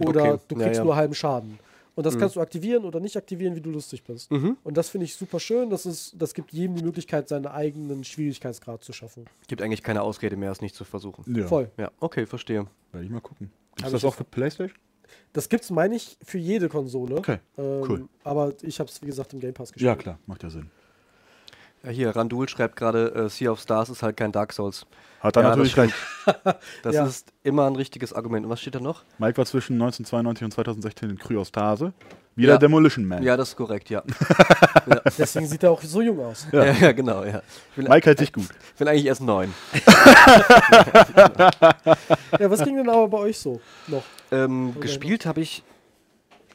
Oder 0.00 0.34
Okay. 0.34 0.42
du 0.48 0.54
Ja, 0.56 0.64
kriegst 0.64 0.78
ja. 0.78 0.84
nur 0.84 0.96
halben 0.96 1.14
Schaden. 1.14 1.58
Und 1.94 2.04
das 2.06 2.16
kannst 2.16 2.36
du 2.36 2.40
aktivieren 2.40 2.84
oder 2.84 3.00
nicht 3.00 3.16
aktivieren, 3.16 3.56
wie 3.56 3.60
du 3.60 3.70
lustig 3.70 4.04
bist. 4.04 4.30
Und 4.30 4.76
das 4.76 4.88
finde 4.88 5.06
ich 5.06 5.16
super 5.16 5.40
schön. 5.40 5.68
Das, 5.68 5.84
ist, 5.84 6.14
das 6.16 6.32
gibt 6.32 6.52
jedem 6.52 6.76
die 6.76 6.84
Möglichkeit, 6.84 7.28
seinen 7.28 7.46
eigenen 7.46 8.04
Schwierigkeitsgrad 8.04 8.84
zu 8.84 8.92
schaffen. 8.92 9.24
Gibt 9.48 9.62
eigentlich 9.62 9.82
keine 9.82 10.02
Ausrede 10.02 10.36
mehr, 10.36 10.52
es 10.52 10.60
nicht 10.60 10.76
zu 10.76 10.84
versuchen. 10.84 11.24
Ja, 11.34 11.46
Voll. 11.48 11.70
Ja, 11.76 11.90
okay, 11.98 12.24
verstehe. 12.26 12.66
Werde 12.92 13.04
ich 13.04 13.10
mal 13.10 13.20
gucken. 13.20 13.50
Es 13.82 13.90
das 13.90 14.04
auch 14.04 14.14
für 14.14 14.22
Playstation? 14.24 14.76
Das 15.32 15.48
gibt's, 15.48 15.70
meine 15.70 15.94
ich, 15.96 16.16
für 16.22 16.38
jede 16.38 16.68
Konsole. 16.68 17.16
Okay, 17.16 17.38
Ähm, 17.56 17.82
cool. 17.88 18.08
Aber 18.24 18.52
ich 18.62 18.78
habe 18.80 18.90
es, 18.90 19.00
wie 19.02 19.06
gesagt, 19.06 19.32
im 19.32 19.40
Game 19.40 19.54
Pass 19.54 19.72
gespielt. 19.72 19.86
Ja, 19.86 19.96
klar, 19.96 20.18
macht 20.26 20.42
ja 20.42 20.50
Sinn. 20.50 20.70
Ja, 21.84 21.90
hier, 21.90 22.14
Randul 22.16 22.48
schreibt 22.48 22.76
gerade, 22.76 23.14
äh, 23.14 23.28
Sea 23.28 23.50
of 23.52 23.60
Stars 23.60 23.88
ist 23.88 24.02
halt 24.02 24.16
kein 24.16 24.32
Dark 24.32 24.52
Souls. 24.52 24.84
Hat 25.20 25.36
er 25.36 25.42
Ja, 25.42 25.48
natürlich 25.50 25.74
das 25.74 25.84
recht. 25.84 25.94
Das 26.82 26.94
Ja. 26.94 27.04
ist 27.06 27.32
immer 27.42 27.66
ein 27.66 27.74
richtiges 27.76 28.12
Argument. 28.12 28.44
Und 28.46 28.50
was 28.52 28.60
steht 28.60 28.74
da 28.76 28.80
noch? 28.80 29.02
Mike 29.18 29.36
war 29.38 29.46
zwischen 29.46 29.74
1992 29.74 30.44
und 30.44 30.52
2016 30.52 31.10
in 31.10 31.18
Kryostase. 31.18 31.92
Wieder 32.36 32.52
Ja. 32.52 32.58
Demolition 32.58 33.04
Man. 33.04 33.22
Ja, 33.22 33.36
das 33.36 33.48
ist 33.50 33.56
korrekt, 33.56 33.90
ja. 33.90 34.02
Deswegen 35.18 35.46
sieht 35.46 35.62
er 35.64 35.72
auch 35.72 35.82
so 35.82 36.00
jung 36.02 36.20
aus. 36.20 36.46
ja. 36.52 36.64
ja, 36.66 36.92
genau, 36.92 37.24
ja. 37.24 37.42
Mike 37.76 38.06
hält 38.06 38.18
sich 38.18 38.32
gut. 38.32 38.44
ich 38.72 38.78
bin 38.78 38.86
eigentlich 38.88 39.06
erst 39.06 39.22
neun. 39.22 39.52
Ja, 42.38 42.50
was 42.50 42.62
ging 42.64 42.76
denn 42.76 42.88
aber 42.88 43.08
bei 43.08 43.18
euch 43.18 43.38
so 43.38 43.60
noch? 43.86 44.02
Ähm, 44.30 44.78
gespielt 44.80 45.26
habe 45.26 45.40
ich, 45.40 45.62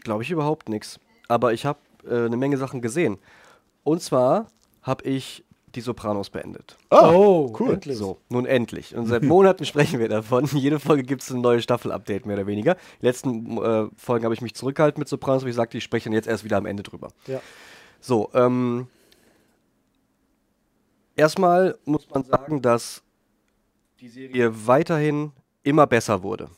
glaube 0.04 0.24
ich, 0.24 0.32
überhaupt 0.32 0.70
nichts. 0.70 1.00
Aber 1.28 1.54
ich 1.54 1.66
habe 1.66 1.80
äh, 2.10 2.26
eine 2.26 2.38
Menge 2.38 2.58
Sachen 2.58 2.82
gesehen. 2.82 3.18
Und 3.84 4.02
zwar 4.02 4.48
habe 4.84 5.04
ich 5.06 5.44
Die 5.76 5.82
Sopranos 5.82 6.30
beendet. 6.30 6.78
Ah, 6.92 7.12
oh, 7.12 7.52
cool. 7.60 7.74
endlich. 7.74 7.98
So, 7.98 8.20
nun 8.30 8.46
endlich. 8.46 8.96
Und 8.96 9.08
seit 9.08 9.24
Monaten 9.24 9.66
sprechen 9.72 10.00
wir 10.00 10.08
davon. 10.08 10.46
Jede 10.54 10.80
Folge 10.80 11.02
gibt 11.04 11.24
es 11.24 11.32
ein 11.32 11.42
neues 11.42 11.64
Staffel-Update, 11.64 12.28
mehr 12.28 12.36
oder 12.38 12.46
weniger. 12.46 12.76
Die 13.02 13.06
letzten 13.08 13.58
äh, 13.58 13.88
Folgen 13.98 14.24
habe 14.26 14.36
ich 14.36 14.42
mich 14.42 14.54
zurückgehalten 14.54 15.00
mit 15.02 15.08
Sopranos, 15.08 15.46
wie 15.46 15.50
ich 15.50 15.56
sagte, 15.56 15.78
ich 15.80 15.84
spreche 15.84 16.06
dann 16.06 16.14
jetzt 16.14 16.28
erst 16.28 16.44
wieder 16.44 16.58
am 16.58 16.68
Ende 16.68 16.84
drüber. 16.84 17.10
Ja. 17.26 17.42
So, 18.00 18.30
ähm. 18.36 18.88
Erstmal 21.16 21.78
muss 21.86 22.10
man 22.10 22.24
sagen, 22.24 22.62
dass 22.62 23.04
die 24.00 24.10
Serie 24.10 24.52
weiterhin 24.68 25.32
immer 25.64 25.86
besser 25.88 26.24
wurde. 26.24 26.50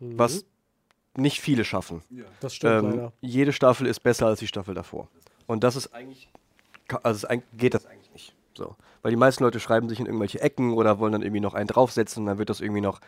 Mhm. 0.00 0.18
Was 0.18 0.44
nicht 1.16 1.40
viele 1.40 1.64
schaffen. 1.64 2.02
Das 2.40 2.54
stimmt 2.54 2.84
Ähm, 2.84 2.90
leider. 2.90 3.12
jede 3.20 3.52
Staffel 3.52 3.86
ist 3.86 4.00
besser 4.00 4.26
als 4.26 4.40
die 4.40 4.46
Staffel 4.48 4.74
davor. 4.74 5.08
Und 5.46 5.62
das 5.62 5.76
ist 5.76 5.94
eigentlich, 5.94 6.28
also 7.02 7.28
geht 7.54 7.74
das 7.74 7.86
eigentlich 7.86 8.12
nicht. 8.12 8.34
So. 8.54 8.76
Weil 9.02 9.10
die 9.10 9.16
meisten 9.16 9.42
Leute 9.42 9.60
schreiben 9.60 9.88
sich 9.88 10.00
in 10.00 10.06
irgendwelche 10.06 10.40
Ecken 10.40 10.74
oder 10.74 10.98
wollen 10.98 11.12
dann 11.12 11.22
irgendwie 11.22 11.40
noch 11.40 11.54
einen 11.54 11.68
draufsetzen, 11.68 12.26
dann 12.26 12.38
wird 12.38 12.50
das 12.50 12.60
irgendwie 12.60 12.80
noch 12.80 13.00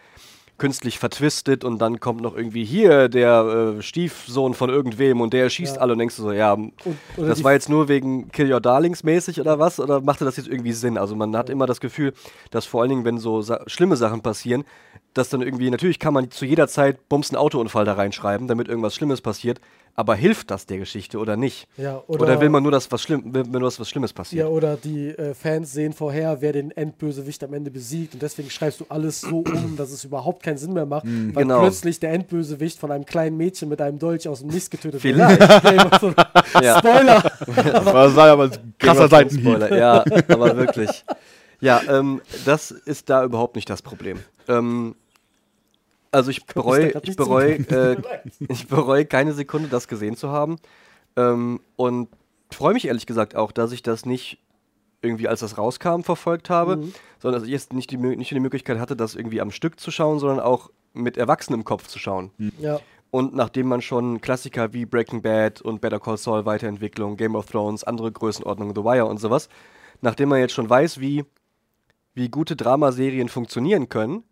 künstlich 0.57 0.99
vertwistet 0.99 1.65
und 1.65 1.79
dann 1.81 1.99
kommt 1.99 2.21
noch 2.21 2.37
irgendwie 2.37 2.65
hier 2.65 3.09
der 3.09 3.75
äh, 3.79 3.83
Stiefsohn 3.83 4.55
von 4.55 4.71
irgendwem 4.71 5.21
und 5.21 5.33
der 5.33 5.51
schießt 5.51 5.77
Ja. 5.77 5.83
alle 5.83 5.93
und 5.95 5.99
denkst 5.99 6.17
du 6.17 6.23
so, 6.23 6.33
ja, 6.33 6.53
Und, 6.53 6.73
oder 7.17 7.29
das 7.29 7.43
war 7.43 7.53
jetzt 7.53 7.69
nur 7.69 7.89
wegen 7.89 8.31
Kill 8.31 8.53
Your 8.53 8.61
Darlings 8.61 9.03
mäßig 9.03 9.41
oder 9.41 9.59
was? 9.59 9.81
Oder 9.81 10.01
machte 10.01 10.25
das 10.25 10.37
jetzt 10.37 10.49
irgendwie 10.49 10.73
Sinn? 10.73 10.97
Also 10.97 11.17
man 11.17 11.37
hat 11.37 11.51
immer 11.51 11.67
das 11.67 11.81
Gefühl, 11.81 12.13
dass 12.51 12.67
vor 12.67 12.81
allen 12.83 12.91
Dingen, 12.91 13.05
wenn 13.05 13.19
so 13.19 13.43
sa 13.43 13.63
schlimme 13.67 13.97
Sachen 13.97 14.21
passieren, 14.23 14.65
dass 15.13 15.29
dann 15.29 15.43
irgendwie, 15.43 15.71
natürlich 15.71 15.99
kann 15.99 16.15
man 16.15 16.31
zu 16.31 16.45
jeder 16.45 16.69
Zeit 16.69 17.09
Bums 17.09 17.31
einen 17.31 17.37
Autounfall 17.39 17.85
da 17.85 17.95
reinschreiben, 17.95 18.47
damit 18.49 18.69
irgendwas 18.69 18.95
Schlimmes 18.95 19.21
passiert, 19.21 19.61
aber 19.97 20.17
hilft 20.17 20.51
das 20.51 20.67
der 20.67 20.79
Geschichte 20.79 21.19
oder 21.19 21.37
nicht? 21.37 21.69
ja, 21.77 22.03
Oder, 22.09 22.41
will 22.41 22.49
man 22.49 22.65
nur, 22.65 22.73
dass 22.73 22.91
was, 22.91 23.01
Schlimm, 23.01 23.33
will, 23.33 23.45
nur, 23.45 23.61
dass 23.61 23.79
was 23.79 23.89
Schlimmes 23.89 24.11
Ja, 24.11 24.15
passiert? 24.17 24.49
oder 24.49 24.77
die 24.77 25.11
äh, 25.11 25.35
Fans 25.35 25.73
sehen 25.73 25.93
vorher, 25.93 26.41
wer 26.41 26.53
den 26.53 26.73
Endbösewicht 26.73 27.45
am 27.45 27.55
Ende 27.55 27.71
besiegt 27.71 28.15
und 28.15 28.23
deswegen 28.23 28.51
schreibst 28.51 28.81
du 28.81 28.87
alles 28.89 29.21
so 29.21 29.39
um, 29.39 29.77
dass 29.77 29.93
es 29.93 30.03
überhaupt 30.05 30.43
keinen 30.45 30.59
Sinn 30.59 30.73
mehr 30.73 30.87
macht, 30.87 31.05
weil 31.05 31.43
Genau. 31.45 31.61
plötzlich 31.61 31.99
der 32.01 32.13
Endbösewicht 32.13 32.79
von 32.79 32.93
einem 32.93 33.05
kleinen 33.05 33.37
Mädchen 33.37 33.69
mit 33.69 33.81
einem 33.81 33.99
Dolch 33.99 34.29
aus 34.29 34.41
dem 34.41 34.49
Nichts 34.49 34.71
getötet 34.71 35.01
Vielleicht. 35.01 35.41
wird. 35.41 36.15
Ja. 36.63 36.79
Spoiler! 36.79 37.23
Das 37.85 38.15
war 38.17 38.29
aber 38.31 38.45
ein 38.45 38.75
krasser 38.79 39.09
Seitenhieb. 39.09 39.71
Ja, 39.71 40.05
aber 40.29 40.57
wirklich. 40.57 41.05
Ja, 41.61 41.81
ähm, 41.89 42.21
das 42.45 42.71
ist 42.71 43.11
da 43.11 43.25
überhaupt 43.25 43.57
nicht 43.57 43.69
das 43.71 43.83
Problem. 43.83 44.19
Ähm, 44.49 44.95
also 46.13 46.31
ich 46.31 46.45
bereue, 46.47 46.91
grad 46.91 47.09
ich 47.09 47.17
bereue, 47.17 47.55
äh, 47.55 47.97
ich 48.49 48.69
bereue 48.69 49.05
keine 49.05 49.33
Sekunde, 49.33 49.69
das 49.69 49.89
gesehen 49.89 50.17
zu 50.17 50.31
haben. 50.31 50.57
Ähm, 51.17 51.61
und 51.77 52.09
freue 52.53 52.75
mich 52.75 52.87
ehrlich 52.87 53.07
gesagt 53.07 53.35
auch, 53.35 53.51
dass 53.51 53.73
ich 53.73 53.83
das 53.83 54.07
nicht 54.07 54.39
irgendwie, 55.05 55.29
als 55.29 55.41
das 55.41 55.59
rauskam, 55.59 56.01
verfolgt 56.03 56.51
habe, 56.51 56.77
Mhm. 56.77 56.95
sondern 57.21 57.41
dass 57.41 57.47
ich 57.47 57.53
jetzt 57.53 57.73
nicht 57.73 57.91
die, 57.91 57.97
nicht 57.97 58.31
die 58.31 58.41
Möglichkeit 58.41 58.79
hatte, 58.79 58.97
das 58.97 59.15
irgendwie 59.15 59.41
am 59.41 59.51
Stück 59.51 59.79
zu 59.79 59.91
schauen, 59.91 60.19
sondern 60.19 60.41
auch 60.41 60.71
mit 60.93 61.17
erwachsenem 61.17 61.65
Kopf 61.65 61.87
zu 61.89 61.99
schauen. 61.99 62.31
Ja, 62.59 62.81
Und 63.11 63.35
nachdem 63.35 63.69
man 63.69 63.81
schon 63.83 64.21
Klassiker 64.21 64.73
wie 64.73 64.87
Breaking 64.87 65.23
Bad 65.23 65.61
und 65.61 65.81
Better 65.81 66.01
Call 66.01 66.17
Saul 66.17 66.47
Weiterentwicklung, 66.47 67.17
Game 67.17 67.37
of 67.37 67.47
Thrones, 67.47 67.85
andere 67.85 68.11
Größenordnungen, 68.11 68.75
The 68.75 68.83
Wire 68.83 69.07
und 69.07 69.19
sowas, 69.19 69.49
nachdem 70.01 70.31
man 70.31 70.41
jetzt 70.41 70.53
schon 70.55 70.69
weiß, 70.69 70.99
wie, 71.01 71.25
wie 72.15 72.29
gute 72.29 72.57
Dramaserien 72.57 73.29
funktionieren 73.29 73.89
können, 73.89 74.25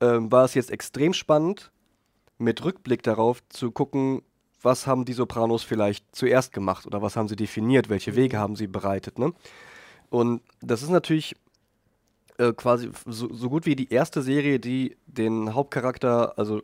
ähm, 0.00 0.30
war 0.30 0.44
es 0.44 0.54
jetzt 0.54 0.70
extrem 0.70 1.12
spannend, 1.14 1.70
mit 2.38 2.64
Rückblick 2.64 3.02
darauf 3.02 3.42
zu 3.48 3.70
gucken, 3.72 4.22
was 4.62 4.86
haben 4.88 5.04
die 5.04 5.12
Sopranos 5.12 5.62
vielleicht 5.62 6.04
zuerst 6.14 6.52
gemacht 6.52 6.86
oder 6.86 7.00
was 7.02 7.16
haben 7.16 7.28
sie 7.28 7.36
definiert, 7.36 7.88
welche 7.88 8.16
Wege 8.16 8.38
haben 8.38 8.56
sie 8.56 8.66
bereitet. 8.66 9.18
Ne? 9.18 9.32
Und 10.10 10.42
das 10.60 10.82
ist 10.82 10.90
natürlich 10.90 11.36
äh, 12.38 12.52
quasi 12.52 12.90
so, 13.06 13.32
so 13.32 13.48
gut 13.50 13.66
wie 13.66 13.76
die 13.76 13.92
erste 13.92 14.22
Serie, 14.22 14.58
die 14.58 14.96
den 15.06 15.54
Hauptcharakter, 15.54 16.38
also 16.38 16.62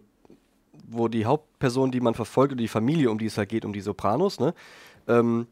wo 0.87 1.09
die 1.09 1.25
Hauptperson, 1.27 1.91
die 1.91 2.01
man 2.01 2.15
verfolgt, 2.15 2.53
und 2.53 2.59
die 2.59 2.69
Familie, 2.69 3.11
um 3.11 3.19
die 3.19 3.27
es 3.27 3.39
halt 3.39 3.49
geht, 3.49 3.65
um 3.65 3.73
die 3.73 3.81
Sopranos, 3.81 4.39
ne, 4.39 4.55
ähm, 5.09 5.47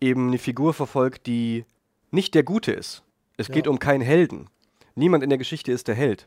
eben 0.00 0.28
eine 0.28 0.38
Figur 0.38 0.72
verfolgt, 0.74 1.26
die 1.26 1.64
nicht 2.10 2.34
der 2.34 2.42
Gute 2.42 2.72
ist. 2.72 3.02
Es 3.36 3.48
Ja. 3.48 3.54
geht 3.54 3.68
um 3.68 3.78
keinen 3.78 4.00
Helden. 4.02 4.48
Niemand 4.94 5.22
in 5.24 5.30
der 5.30 5.38
Geschichte 5.38 5.72
ist 5.72 5.88
der 5.88 5.94
Held. 5.94 6.26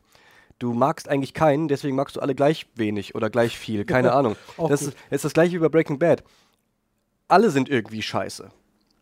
Du 0.58 0.72
magst 0.74 1.08
eigentlich 1.08 1.34
keinen, 1.34 1.68
deswegen 1.68 1.96
magst 1.96 2.16
du 2.16 2.20
alle 2.20 2.34
gleich 2.34 2.66
wenig 2.74 3.14
oder 3.14 3.30
gleich 3.30 3.56
viel, 3.58 3.84
keine 3.84 4.12
Ahnung. 4.18 4.36
Das 4.56 4.82
ist, 4.82 4.96
ist 5.10 5.24
das 5.24 5.32
gleiche 5.32 5.54
wie 5.54 5.58
bei 5.60 5.68
Breaking 5.68 5.98
Bad. 5.98 6.22
Alle 7.28 7.50
sind 7.50 7.68
irgendwie 7.68 8.02
scheiße. 8.02 8.50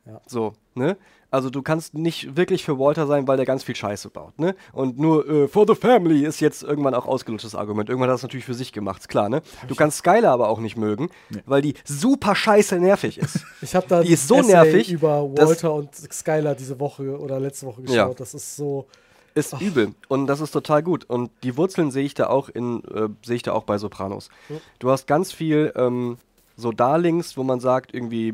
Ja. 0.07 0.21
So, 0.27 0.53
ne? 0.75 0.97
Also 1.31 1.51
du 1.51 1.63
kannst 1.63 1.95
nicht 1.95 2.37
wirklich 2.37 2.65
für 2.65 2.79
Walter 2.79 3.07
sein, 3.07 3.27
weil 3.27 3.37
der 3.37 3.47
ganz 3.47 3.65
viel 3.65 3.75
Scheiße 3.75 4.11
baut, 4.11 4.39
ne? 4.39 4.55
Und 4.73 4.99
nur 4.99 5.29
äh, 5.29 5.49
for 5.49 5.67
the 5.67 5.75
family 5.75 6.25
ist 6.25 6.41
jetzt 6.41 6.63
irgendwann 6.63 6.95
auch 6.95 7.07
ausgelutschtes 7.07 7.55
Argument. 7.55 7.89
Irgendwann 7.89 8.09
hat 8.09 8.15
er 8.15 8.17
es 8.17 8.23
natürlich 8.23 8.47
für 8.47 8.55
sich 8.55 8.73
gemacht, 8.73 9.01
ist 9.01 9.09
klar, 9.09 9.29
ne? 9.29 9.43
Du 9.67 9.75
kannst 9.75 9.99
Skylar 9.99 10.33
aber 10.33 10.49
auch 10.49 10.61
nicht 10.61 10.77
mögen, 10.77 11.11
weil 11.45 11.63
die 11.63 11.75
super 11.85 12.35
scheiße 12.35 12.79
nervig 12.79 13.19
ist. 13.19 13.41
ich 13.61 13.75
habe 13.75 13.87
da 13.89 14.03
Die 14.03 14.13
ist 14.13 14.29
so 14.29 14.37
Essay 14.37 14.53
nervig, 14.53 14.91
über 14.91 15.23
Walter 15.37 15.75
und 15.75 15.95
Skylar 15.95 16.55
diese 16.55 16.79
Woche 16.79 17.19
oder 17.19 17.41
letzte 17.41 17.67
Woche 17.67 17.83
geschaut. 17.83 17.97
Ja. 17.97 18.15
Das 18.15 18.35
ist 18.35 18.57
so. 18.57 18.87
Ist 19.35 19.61
übel 19.61 19.91
und 20.09 20.29
das 20.29 20.41
ist 20.41 20.53
total 20.53 20.83
gut. 20.83 21.05
Und 21.05 21.31
die 21.43 21.59
Wurzeln 21.59 21.91
sehe 21.91 22.05
ich 22.05 22.15
da 22.15 22.29
auch 22.29 22.49
in, 22.49 22.83
äh, 22.85 23.09
sehe 23.23 23.37
ich 23.37 23.43
da 23.43 23.53
auch 23.53 23.65
bei 23.65 23.77
Sopranos. 23.77 24.31
Du 24.79 24.91
hast 24.91 25.07
ganz 25.07 25.31
viel 25.31 25.75
ähm, 25.77 26.17
so 26.57 26.73
Darlings, 26.73 27.37
wo 27.37 27.43
man 27.43 27.61
sagt, 27.61 27.95
irgendwie, 27.95 28.33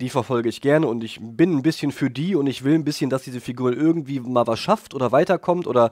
die 0.00 0.10
verfolge 0.10 0.48
ich 0.48 0.60
gerne 0.60 0.86
und 0.86 1.02
ich 1.02 1.18
bin 1.22 1.56
ein 1.56 1.62
bisschen 1.62 1.90
für 1.90 2.10
die 2.10 2.34
und 2.34 2.46
ich 2.46 2.64
will 2.64 2.74
ein 2.74 2.84
bisschen, 2.84 3.10
dass 3.10 3.22
diese 3.22 3.40
Figur 3.40 3.72
irgendwie 3.72 4.20
mal 4.20 4.46
was 4.46 4.58
schafft 4.60 4.94
oder 4.94 5.12
weiterkommt 5.12 5.66
oder 5.66 5.90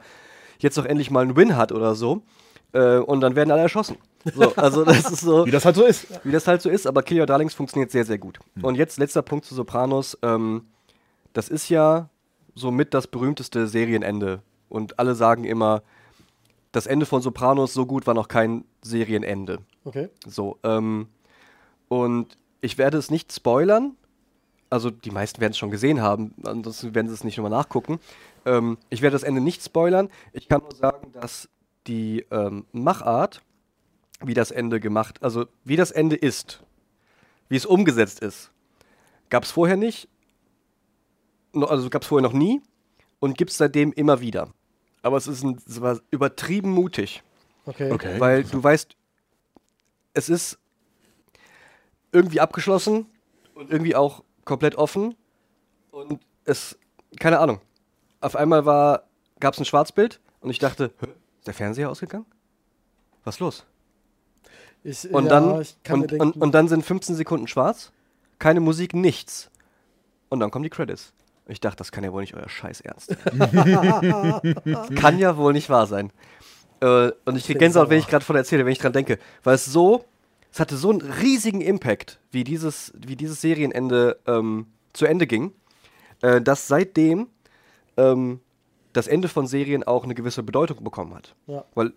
jetzt 0.59 0.79
auch 0.79 0.85
endlich 0.85 1.11
mal 1.11 1.23
einen 1.23 1.37
Win 1.37 1.57
hat 1.57 1.73
oder 1.73 1.95
so. 1.95 2.23
Äh, 2.73 2.99
und 2.99 3.21
dann 3.21 3.37
werden 3.37 3.51
alle 3.51 3.63
erschossen. 3.63 3.97
So, 4.35 4.53
also 4.57 4.85
das 4.85 5.11
ist 5.11 5.21
so 5.21 5.47
Wie 5.47 5.51
das 5.51 5.65
halt 5.65 5.77
so 5.77 5.85
ist. 5.85 6.07
wie 6.25 6.33
das 6.33 6.47
halt 6.47 6.61
so 6.61 6.69
ist, 6.69 6.87
aber 6.87 7.03
Kill 7.03 7.21
Your 7.21 7.27
Darlings 7.27 7.55
funktioniert 7.55 7.91
sehr, 7.91 8.05
sehr 8.05 8.19
gut. 8.19 8.39
Und 8.61 8.75
jetzt 8.75 8.99
letzter 8.99 9.23
Punkt 9.23 9.45
zu 9.45 9.55
Sopranos. 9.55 10.19
Ähm, 10.23 10.67
das 11.33 11.49
ist 11.49 11.69
ja 11.69 12.11
somit 12.55 12.95
das 12.95 13.07
berühmteste 13.07 13.67
Serienende. 13.67 14.43
Und 14.69 14.99
alle 14.99 15.15
sagen 15.15 15.45
immer, 15.45 15.83
das 16.73 16.87
Ende 16.87 17.07
von 17.07 17.23
Sopranos 17.23 17.73
so 17.73 17.87
gut 17.87 18.07
war 18.07 18.15
noch 18.15 18.29
kein 18.29 18.65
Serienende. 18.83 19.59
Okay. 19.85 20.09
So, 20.27 20.59
ähm, 20.65 21.09
und 21.89 22.37
ich 22.65 22.79
werde 22.79 22.97
es 22.97 23.11
nicht 23.11 23.31
spoilern. 23.31 23.95
Also 24.71 24.91
die 24.91 25.11
meisten 25.11 25.41
werden 25.41 25.53
es 25.53 25.59
schon 25.59 25.71
gesehen 25.71 26.01
haben, 26.01 26.35
ansonsten 26.43 26.95
werden 26.95 27.09
sie 27.09 27.15
es 27.15 27.23
nicht 27.23 27.37
nochmal 27.37 27.51
nachgucken. 27.51 28.01
Ähm, 28.47 28.79
ich 28.89 29.03
werde 29.03 29.15
das 29.15 29.23
Ende 29.23 29.43
nicht 29.43 29.63
spoilern. 29.63 30.09
Ich 30.33 30.49
kann 30.49 30.63
nur 30.63 30.75
sagen, 30.75 31.13
dass 31.13 31.49
die 31.87 32.25
ähm, 32.31 32.65
Machart, 32.73 33.43
wie 34.25 34.33
das 34.33 34.51
Ende 34.51 34.81
gemacht, 34.81 35.23
also 35.23 35.45
wie 35.65 35.77
das 35.77 35.91
Ende 35.91 36.17
ist, 36.17 36.65
wie 37.51 37.57
es 37.57 37.67
umgesetzt 37.67 38.21
ist, 38.21 38.51
gab 39.29 39.45
es 39.45 39.51
vorher 39.51 39.77
nicht. 39.77 40.09
Also 41.53 41.91
gab 41.91 42.03
es 42.03 42.09
vorher 42.09 42.27
noch 42.27 42.37
nie 42.37 42.63
und 43.21 43.37
gibt 43.37 43.51
es 43.51 43.59
seitdem 43.59 43.93
immer 43.93 44.21
wieder. 44.21 44.49
Aber 45.03 45.19
es 45.19 45.27
ist 45.27 45.45
ein, 45.45 45.61
es 45.69 45.83
war 45.83 46.01
übertrieben 46.11 46.71
mutig. 46.71 47.23
Okay. 47.67 47.93
Okay. 47.93 48.19
Weil 48.19 48.45
du 48.45 48.63
weißt, 48.63 48.97
es 50.15 50.29
ist 50.31 50.59
irgendwie 52.15 52.41
abgeschlossen 52.41 53.07
und 53.55 53.71
irgendwie 53.71 53.97
auch 53.97 54.23
komplett 54.45 54.77
offen. 54.77 55.15
Und 55.91 56.21
es, 56.45 56.79
keine 57.19 57.41
Ahnung. 57.41 57.61
Auf 58.21 58.37
einmal 58.37 58.65
war, 58.65 59.05
gab 59.41 59.55
es 59.55 59.61
ein 59.61 59.65
Schwarzbild 59.65 60.21
und 60.41 60.51
ich 60.51 60.59
dachte, 60.59 60.93
ist 61.39 61.47
der 61.47 61.55
Fernseher 61.55 61.91
ausgegangen? 61.91 62.27
Was 63.25 63.37
ist 63.37 63.41
los? 63.41 63.67
Ich, 64.83 65.13
Und, 65.13 65.25
ja, 65.25 65.31
dann, 65.31 65.65
und, 65.91 66.13
und, 66.13 66.37
und 66.37 66.53
dann 66.53 66.69
sind 66.69 66.85
15 66.85 67.17
Sekunden 67.17 67.49
schwarz, 67.49 67.93
keine 68.39 68.61
Musik, 68.61 68.95
nichts. 68.95 69.51
Und 70.29 70.41
dann 70.41 70.51
kommen 70.51 70.63
die 70.63 70.71
Credits. 70.71 71.13
Ich 71.47 71.61
dachte, 71.61 71.77
das 71.77 71.93
kann 71.93 72.05
ja 72.05 72.13
wohl 72.13 72.23
nicht 72.23 72.35
euer 72.35 72.49
Scheiß 72.49 72.81
ernst. 72.81 73.17
kann 74.97 75.19
ja 75.19 75.37
wohl 75.37 75.53
nicht 75.53 75.69
wahr 75.69 75.87
sein. 75.87 76.11
Äh, 76.81 77.13
und 77.25 77.37
ich 77.37 77.45
kriege 77.45 77.59
Gänsehaut, 77.59 77.91
wenn 77.91 77.99
ich 77.99 78.07
gerade 78.07 78.25
von 78.25 78.37
erzähle, 78.37 78.65
wenn 78.65 78.73
ich 78.73 78.79
dran 78.79 78.93
denke. 78.93 79.19
Weil 79.43 79.55
es 79.55 79.67
so, 79.67 80.05
es 80.55 80.61
hatte 80.61 80.77
so 80.77 80.91
einen 80.91 81.01
riesigen 81.01 81.61
Impact, 81.61 82.21
wie 82.31 82.45
dieses, 82.45 82.93
wie 83.05 83.17
dieses 83.17 83.41
Serienende 83.41 84.19
ähm, 84.29 84.67
zu 84.93 85.05
Ende 85.05 85.27
ging, 85.27 85.51
äh, 86.23 86.41
dass 86.41 86.69
seitdem 86.69 87.27
ähm, 87.97 88.39
das 88.93 89.09
Ende 89.09 89.27
von 89.27 89.49
Serien 89.49 89.83
auch 89.83 90.05
eine 90.05 90.15
gewisse 90.15 90.45
Bedeutung 90.45 90.85
bekommen 90.85 91.13
hat. 91.13 91.35
Ja. 91.49 91.65
Weil, 91.75 91.93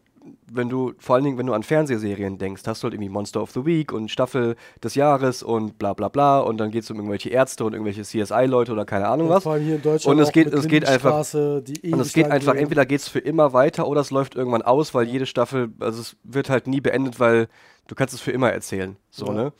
wenn 0.51 0.69
du, 0.69 0.93
vor 0.97 1.15
allen 1.15 1.23
Dingen, 1.25 1.37
wenn 1.37 1.45
du 1.45 1.53
an 1.53 1.61
Fernsehserien 1.61 2.39
denkst, 2.39 2.63
hast 2.65 2.81
du 2.81 2.85
halt 2.85 2.95
irgendwie 2.95 3.09
Monster 3.11 3.43
of 3.43 3.51
the 3.51 3.63
Week 3.63 3.93
und 3.93 4.09
Staffel 4.09 4.55
des 4.83 4.95
Jahres 4.95 5.43
und 5.43 5.77
bla 5.77 5.93
bla 5.93 6.09
bla 6.09 6.39
und 6.39 6.57
dann 6.57 6.71
geht 6.71 6.81
es 6.81 6.89
um 6.89 6.97
irgendwelche 6.97 7.29
Ärzte 7.29 7.63
und 7.63 7.73
irgendwelche 7.73 8.01
CSI-Leute 8.01 8.71
oder 8.71 8.85
keine 8.85 9.07
Ahnung 9.07 9.29
was. 9.29 9.43
vor 9.43 9.53
allem 9.53 9.65
hier 9.65 9.75
in 9.75 9.83
Deutschland 9.83 10.17
Und 10.17 10.23
es 10.23 10.31
geht- 10.31 10.51
es 10.51 10.67
geht 10.67 10.85
einfach- 10.87 11.23
die 11.31 11.93
Und 11.93 11.99
es 11.99 12.11
geht 12.11 12.25
einfach, 12.31 12.55
entweder 12.55 12.87
geht 12.87 13.01
es 13.01 13.07
für 13.07 13.19
immer 13.19 13.53
weiter 13.53 13.87
oder 13.87 14.01
es 14.01 14.09
läuft 14.09 14.33
irgendwann 14.35 14.63
aus, 14.63 14.95
weil 14.95 15.07
jede 15.07 15.27
Staffel, 15.27 15.69
also 15.79 16.01
es 16.01 16.17
wird 16.23 16.49
halt 16.49 16.65
nie 16.65 16.81
beendet, 16.81 17.19
weil 17.19 17.47
du 17.87 17.95
kannst 17.95 18.13
es 18.13 18.21
für 18.21 18.31
immer 18.31 18.51
erzählen. 18.51 18.97
So, 19.09 19.27
Ja. 19.27 19.33
ne? 19.33 19.53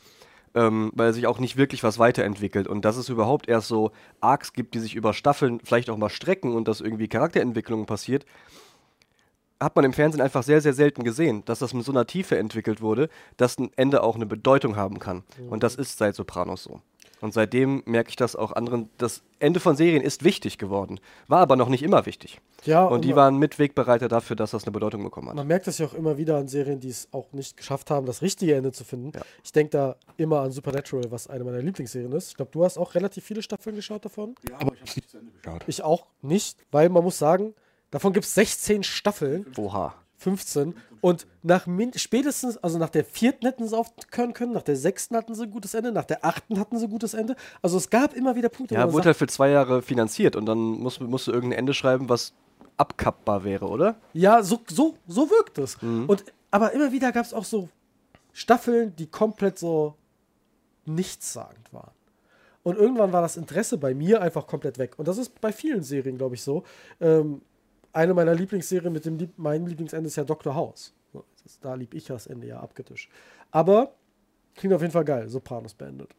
ähm, 0.54 0.90
weil 0.94 1.12
sich 1.12 1.26
auch 1.26 1.38
nicht 1.38 1.56
wirklich 1.56 1.82
was 1.84 1.98
weiterentwickelt. 1.98 2.66
Und 2.66 2.84
dass 2.84 2.96
es 2.96 3.08
überhaupt 3.08 3.48
erst 3.48 3.68
so 3.68 3.92
Arcs 4.20 4.52
gibt, 4.54 4.74
die 4.74 4.78
sich 4.80 4.94
über 4.94 5.12
Staffeln 5.12 5.60
vielleicht 5.62 5.90
auch 5.90 5.96
mal 5.98 6.08
strecken 6.08 6.54
und 6.54 6.66
dass 6.68 6.80
irgendwie 6.80 7.06
Charakterentwicklung 7.06 7.86
passiert, 7.86 8.24
hat 9.60 9.74
man 9.76 9.84
im 9.84 9.92
Fernsehen 9.92 10.20
einfach 10.22 10.42
sehr, 10.42 10.60
sehr 10.60 10.72
selten 10.72 11.02
gesehen, 11.04 11.44
dass 11.44 11.58
das 11.58 11.74
mit 11.74 11.84
so 11.84 11.92
einer 11.92 12.06
Tiefe 12.06 12.38
entwickelt 12.38 12.80
wurde, 12.80 13.08
dass 13.36 13.58
ein 13.58 13.70
Ende 13.76 14.02
auch 14.02 14.14
eine 14.16 14.26
Bedeutung 14.26 14.76
haben 14.76 15.00
kann. 15.00 15.24
Und 15.50 15.62
das 15.62 15.74
ist 15.74 15.98
seit 15.98 16.14
Sopranos 16.14 16.62
so. 16.62 16.80
Und 17.20 17.34
seitdem 17.34 17.82
merke 17.86 18.10
ich 18.10 18.16
das 18.16 18.36
auch 18.36 18.52
anderen. 18.52 18.88
Das 18.98 19.22
Ende 19.40 19.60
von 19.60 19.76
Serien 19.76 20.02
ist 20.02 20.24
wichtig 20.24 20.58
geworden, 20.58 21.00
war 21.26 21.40
aber 21.40 21.56
noch 21.56 21.68
nicht 21.68 21.82
immer 21.82 22.06
wichtig. 22.06 22.40
Ja, 22.64 22.84
Und 22.84 23.04
die 23.04 23.08
man, 23.08 23.16
waren 23.16 23.38
Mitwegbereiter 23.38 24.08
dafür, 24.08 24.36
dass 24.36 24.50
das 24.50 24.64
eine 24.64 24.72
Bedeutung 24.72 25.02
bekommen 25.04 25.28
hat. 25.28 25.36
man 25.36 25.46
merkt 25.46 25.66
das 25.66 25.78
ja 25.78 25.86
auch 25.86 25.94
immer 25.94 26.18
wieder 26.18 26.36
an 26.38 26.48
Serien, 26.48 26.80
die 26.80 26.88
es 26.88 27.08
auch 27.12 27.32
nicht 27.32 27.56
geschafft 27.56 27.90
haben, 27.90 28.06
das 28.06 28.22
richtige 28.22 28.54
Ende 28.54 28.72
zu 28.72 28.84
finden. 28.84 29.12
Ja. 29.14 29.22
Ich 29.44 29.52
denke 29.52 29.70
da 29.70 29.96
immer 30.16 30.40
an 30.40 30.50
Supernatural, 30.52 31.10
was 31.10 31.28
eine 31.28 31.44
meiner 31.44 31.62
Lieblingsserien 31.62 32.12
ist. 32.12 32.28
Ich 32.30 32.36
glaube, 32.36 32.50
du 32.52 32.64
hast 32.64 32.78
auch 32.78 32.94
relativ 32.94 33.24
viele 33.24 33.42
Staffeln 33.42 33.76
geschaut 33.76 34.04
davon. 34.04 34.34
Ja, 34.48 34.56
aber 34.56 34.74
ich 34.74 34.80
habe 34.80 34.90
nicht 34.96 35.10
zu 35.10 35.18
Ende 35.18 35.32
geschaut. 35.32 35.64
Ich 35.66 35.82
auch 35.82 36.06
nicht, 36.22 36.58
weil 36.70 36.88
man 36.88 37.04
muss 37.04 37.18
sagen, 37.18 37.54
davon 37.90 38.12
gibt 38.12 38.26
es 38.26 38.34
16 38.34 38.82
Staffeln. 38.82 39.46
Oha. 39.56 39.94
15. 40.18 40.74
Und 41.00 41.26
nach 41.42 41.66
min 41.66 41.92
spätestens, 41.96 42.56
also 42.58 42.78
nach 42.78 42.90
der 42.90 43.04
vierten 43.04 43.46
hätten 43.46 43.66
sie 43.66 43.76
aufhören 43.76 44.34
können, 44.34 44.52
nach 44.52 44.62
der 44.62 44.76
sechsten 44.76 45.16
hatten 45.16 45.34
sie 45.34 45.44
ein 45.44 45.50
gutes 45.50 45.74
Ende, 45.74 45.92
nach 45.92 46.04
der 46.04 46.24
achten 46.24 46.58
hatten 46.58 46.76
sie 46.78 46.86
ein 46.86 46.90
gutes 46.90 47.14
Ende. 47.14 47.36
Also 47.62 47.76
es 47.76 47.88
gab 47.88 48.14
immer 48.14 48.34
wieder 48.34 48.48
Punkte, 48.48 48.74
Ja, 48.74 48.84
wurde 48.86 48.96
sagt, 48.96 49.06
halt 49.06 49.16
für 49.16 49.26
zwei 49.28 49.50
Jahre 49.50 49.80
finanziert 49.80 50.34
und 50.36 50.46
dann 50.46 50.58
musst, 50.58 51.00
musst 51.00 51.28
du 51.28 51.32
irgendein 51.32 51.60
Ende 51.60 51.72
schreiben, 51.72 52.08
was 52.08 52.34
abkappbar 52.76 53.44
wäre, 53.44 53.66
oder? 53.66 53.96
ja, 54.12 54.42
so, 54.42 54.60
so, 54.68 54.96
so 55.06 55.30
wirkt 55.30 55.58
es. 55.58 55.80
Mhm. 55.82 56.06
Und, 56.06 56.24
aber 56.50 56.72
immer 56.72 56.92
wieder 56.92 57.12
gab 57.12 57.24
es 57.24 57.34
auch 57.34 57.44
so 57.44 57.68
Staffeln, 58.32 58.94
die 58.96 59.06
komplett 59.06 59.58
so 59.58 59.94
nichtssagend 60.84 61.72
waren. 61.72 61.92
Und 62.62 62.76
irgendwann 62.76 63.12
war 63.12 63.22
das 63.22 63.36
Interesse 63.36 63.78
bei 63.78 63.94
mir 63.94 64.20
einfach 64.20 64.46
komplett 64.46 64.78
weg. 64.78 64.98
Und 64.98 65.08
das 65.08 65.16
ist 65.16 65.40
bei 65.40 65.52
vielen 65.52 65.82
Serien, 65.82 66.18
glaube 66.18 66.34
ich, 66.34 66.42
so. 66.42 66.64
Ähm, 67.00 67.40
eine 67.98 68.14
meiner 68.14 68.34
Lieblingsserien 68.34 68.92
mit 68.92 69.04
dem 69.04 69.18
Lieb 69.18 69.32
mein 69.36 69.66
Lieblingsende 69.66 70.06
ist 70.06 70.16
ja 70.16 70.24
Dr. 70.24 70.54
House. 70.54 70.94
So, 71.12 71.24
das, 71.42 71.58
da 71.60 71.74
lieb 71.74 71.94
ich 71.94 72.04
das 72.06 72.26
Ende 72.26 72.46
ja 72.46 72.60
abgetischt. 72.60 73.10
Aber 73.50 73.92
klingt 74.54 74.74
auf 74.74 74.80
jeden 74.80 74.92
Fall 74.92 75.04
geil. 75.04 75.28
Sopranos 75.28 75.74
beendet. 75.74 76.14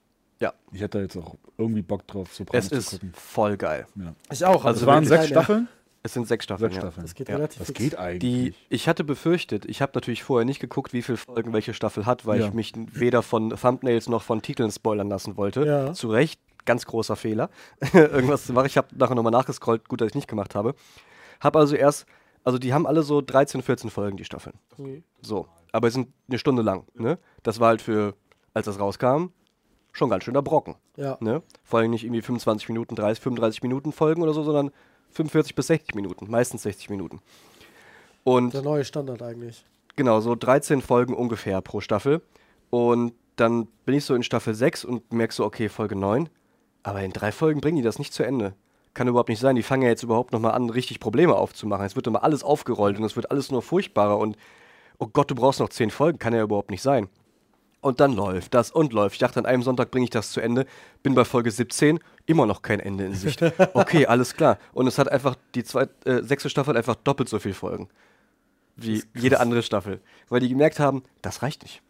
Ich 0.72 0.82
hätte 0.82 1.00
da 1.00 1.02
jetzt 1.02 1.18
auch 1.18 1.36
irgendwie 1.58 1.82
Bock 1.82 2.08
drauf, 2.08 2.34
Sopranos 2.34 2.66
Es 2.66 2.70
zu 2.70 2.76
ist 2.78 2.92
gucken. 2.92 3.12
voll 3.14 3.58
geil. 3.58 3.86
Ja. 3.96 4.14
Ich 4.32 4.46
auch. 4.46 4.64
Also 4.64 4.82
Es 4.82 4.86
waren 4.86 5.04
wirklich 5.04 5.10
sechs 5.10 5.22
keine- 5.22 5.28
Staffeln? 5.44 5.68
Es 6.04 6.14
sind 6.14 6.28
sechs 6.28 6.46
Staffeln. 6.46 6.70
Sechs 6.72 6.76
ja. 6.76 6.82
Staffeln. 6.82 7.04
Das 7.06 7.14
geht 7.16 7.28
Ja. 7.30 7.36
relativ 7.36 7.58
Das 7.60 7.68
fix. 7.68 7.80
geht 7.80 7.94
Die, 7.94 7.98
eigentlich. 7.98 8.56
ich 8.70 8.88
hatte 8.88 9.04
befürchtet, 9.04 9.66
ich 9.66 9.82
habe 9.82 9.92
natürlich 9.96 10.24
vorher 10.24 10.46
nicht 10.46 10.60
geguckt, 10.62 10.94
wie 10.94 11.02
viele 11.02 11.18
Folgen 11.18 11.52
welche 11.52 11.74
Staffel 11.74 12.06
hat, 12.06 12.26
weil 12.26 12.40
Ja. 12.40 12.48
ich 12.48 12.54
mich 12.54 12.72
weder 12.76 13.22
von 13.22 13.50
Thumbnails 13.50 14.08
noch 14.08 14.22
von 14.22 14.42
Titeln 14.42 14.72
spoilern 14.72 15.10
lassen 15.10 15.36
wollte. 15.36 15.66
Ja. 15.66 15.94
Zu 15.94 16.10
Recht, 16.10 16.40
ganz 16.66 16.86
großer 16.86 17.16
Fehler, 17.18 17.50
irgendwas 17.94 18.46
zu 18.46 18.54
machen. 18.54 18.68
Ich 18.68 18.78
habe 18.78 18.88
nachher 18.96 19.16
nochmal 19.16 19.32
nachgescrollt, 19.34 19.90
gut, 19.90 20.00
dass 20.02 20.08
ich 20.10 20.16
nicht 20.16 20.28
gemacht 20.30 20.56
habe. 20.56 20.74
Hab 21.40 21.56
also 21.56 21.76
erst, 21.76 22.06
also 22.44 22.58
die 22.60 22.74
haben 22.74 22.86
alle 22.88 23.04
so 23.04 23.22
13, 23.22 23.62
14 23.62 23.90
Folgen, 23.90 24.18
die 24.18 24.26
Staffeln. 24.26 24.58
Mhm. 24.78 25.04
So, 25.22 25.48
aber 25.72 25.88
es 25.88 25.94
sind 25.94 26.10
eine 26.28 26.40
Stunde 26.40 26.62
lang. 26.62 26.86
Ne? 26.96 27.18
Das 27.44 27.60
war 27.60 27.70
halt 27.70 27.82
für, 27.82 28.16
als 28.54 28.66
das 28.66 28.80
rauskam, 28.80 29.28
schon 29.92 30.10
ganz 30.10 30.24
schöner 30.24 30.42
Brocken. 30.42 30.76
Ja. 30.98 31.18
Ne? 31.20 31.42
Vor 31.64 31.80
allem 31.80 31.92
nicht 31.92 32.04
irgendwie 32.04 32.22
25 32.22 32.70
Minuten, 32.70 32.96
30, 32.96 33.22
35 33.24 33.64
Minuten 33.64 33.92
Folgen 33.92 34.22
oder 34.22 34.34
so, 34.34 34.44
sondern 34.44 34.72
45 35.12 35.56
bis 35.56 35.68
60 35.68 35.96
Minuten, 35.96 36.30
meistens 36.30 36.64
60 36.64 36.90
Minuten. 36.90 37.20
Und 38.24 38.54
Der 38.54 38.62
neue 38.62 38.86
Standard 38.86 39.22
eigentlich. 39.22 39.66
genau, 39.96 40.20
so 40.20 40.36
13 40.36 40.82
Folgen 40.82 41.14
ungefähr 41.14 41.62
pro 41.62 41.82
Staffel. 41.82 42.22
Und 42.70 43.14
dann 43.38 43.68
bin 43.86 43.96
ich 43.96 44.06
so 44.06 44.14
in 44.14 44.24
Staffel 44.24 44.54
6 44.54 44.86
und 44.86 45.12
merke 45.14 45.34
so, 45.34 45.46
okay, 45.46 45.70
Folge 45.70 45.96
9. 45.96 46.30
Aber 46.84 47.02
in 47.02 47.12
drei 47.12 47.32
Folgen 47.32 47.62
bringen 47.62 47.78
die 47.78 47.82
das 47.84 47.98
nicht 47.98 48.14
zu 48.14 48.24
Ende. 48.24 48.54
Kann 48.94 49.08
überhaupt 49.08 49.30
nicht 49.30 49.40
sein. 49.40 49.56
Die 49.56 49.64
fangen 49.64 49.84
ja 49.84 49.90
jetzt 49.90 50.04
überhaupt 50.04 50.34
nochmal 50.34 50.54
an, 50.54 50.70
richtig 50.70 51.00
Probleme 51.00 51.36
aufzumachen. 51.36 51.86
Es 51.86 51.96
wird 51.96 52.08
immer 52.08 52.24
alles 52.24 52.44
aufgerollt 52.44 52.98
und 52.98 53.04
es 53.04 53.16
wird 53.16 53.32
alles 53.32 53.52
nur 53.52 53.62
furchtbarer. 53.62 54.18
Und 54.18 54.38
oh 54.98 55.08
Gott, 55.08 55.30
du 55.32 55.36
brauchst 55.36 55.60
noch 55.60 55.70
10 55.70 55.92
Folgen. 55.92 56.20
Kann 56.20 56.34
ja 56.34 56.44
überhaupt 56.44 56.72
nicht 56.72 56.82
sein. 56.82 57.08
Und 57.82 58.02
dann 58.02 58.14
läuft 58.14 58.54
das 58.54 58.72
und 58.72 58.92
läuft. 58.92 59.14
Ich 59.14 59.20
dachte, 59.20 59.40
an 59.40 59.46
einem 59.46 59.64
Sonntag 59.64 59.90
bringe 59.92 60.04
ich 60.04 60.10
das 60.10 60.32
zu 60.32 60.42
Ende. 60.42 60.66
Bin 61.02 61.16
bei 61.16 61.24
Folge 61.24 61.50
17, 61.50 62.00
immer 62.26 62.46
noch 62.46 62.62
kein 62.62 62.80
Ende 62.80 63.06
in 63.06 63.14
Sicht. 63.14 63.42
Okay, 63.74 64.06
alles 64.06 64.36
klar. 64.36 64.58
Und 64.74 64.88
es 64.88 64.98
hat 64.98 65.10
einfach, 65.10 65.36
die 65.56 65.64
zweite, 65.64 65.94
äh, 66.10 66.24
sechste 66.24 66.50
Staffel 66.50 66.72
hat 66.72 66.78
einfach 66.78 66.96
doppelt 66.96 67.30
so 67.30 67.40
viele 67.40 67.54
Folgen. 67.54 67.88
Wie 68.76 69.04
jede 69.16 69.40
andere 69.40 69.64
Staffel. 69.64 70.02
Weil 70.28 70.42
die 70.42 70.50
gemerkt 70.50 70.80
haben, 70.80 71.04
das 71.22 71.42
reicht 71.42 71.64
nicht. 71.64 71.82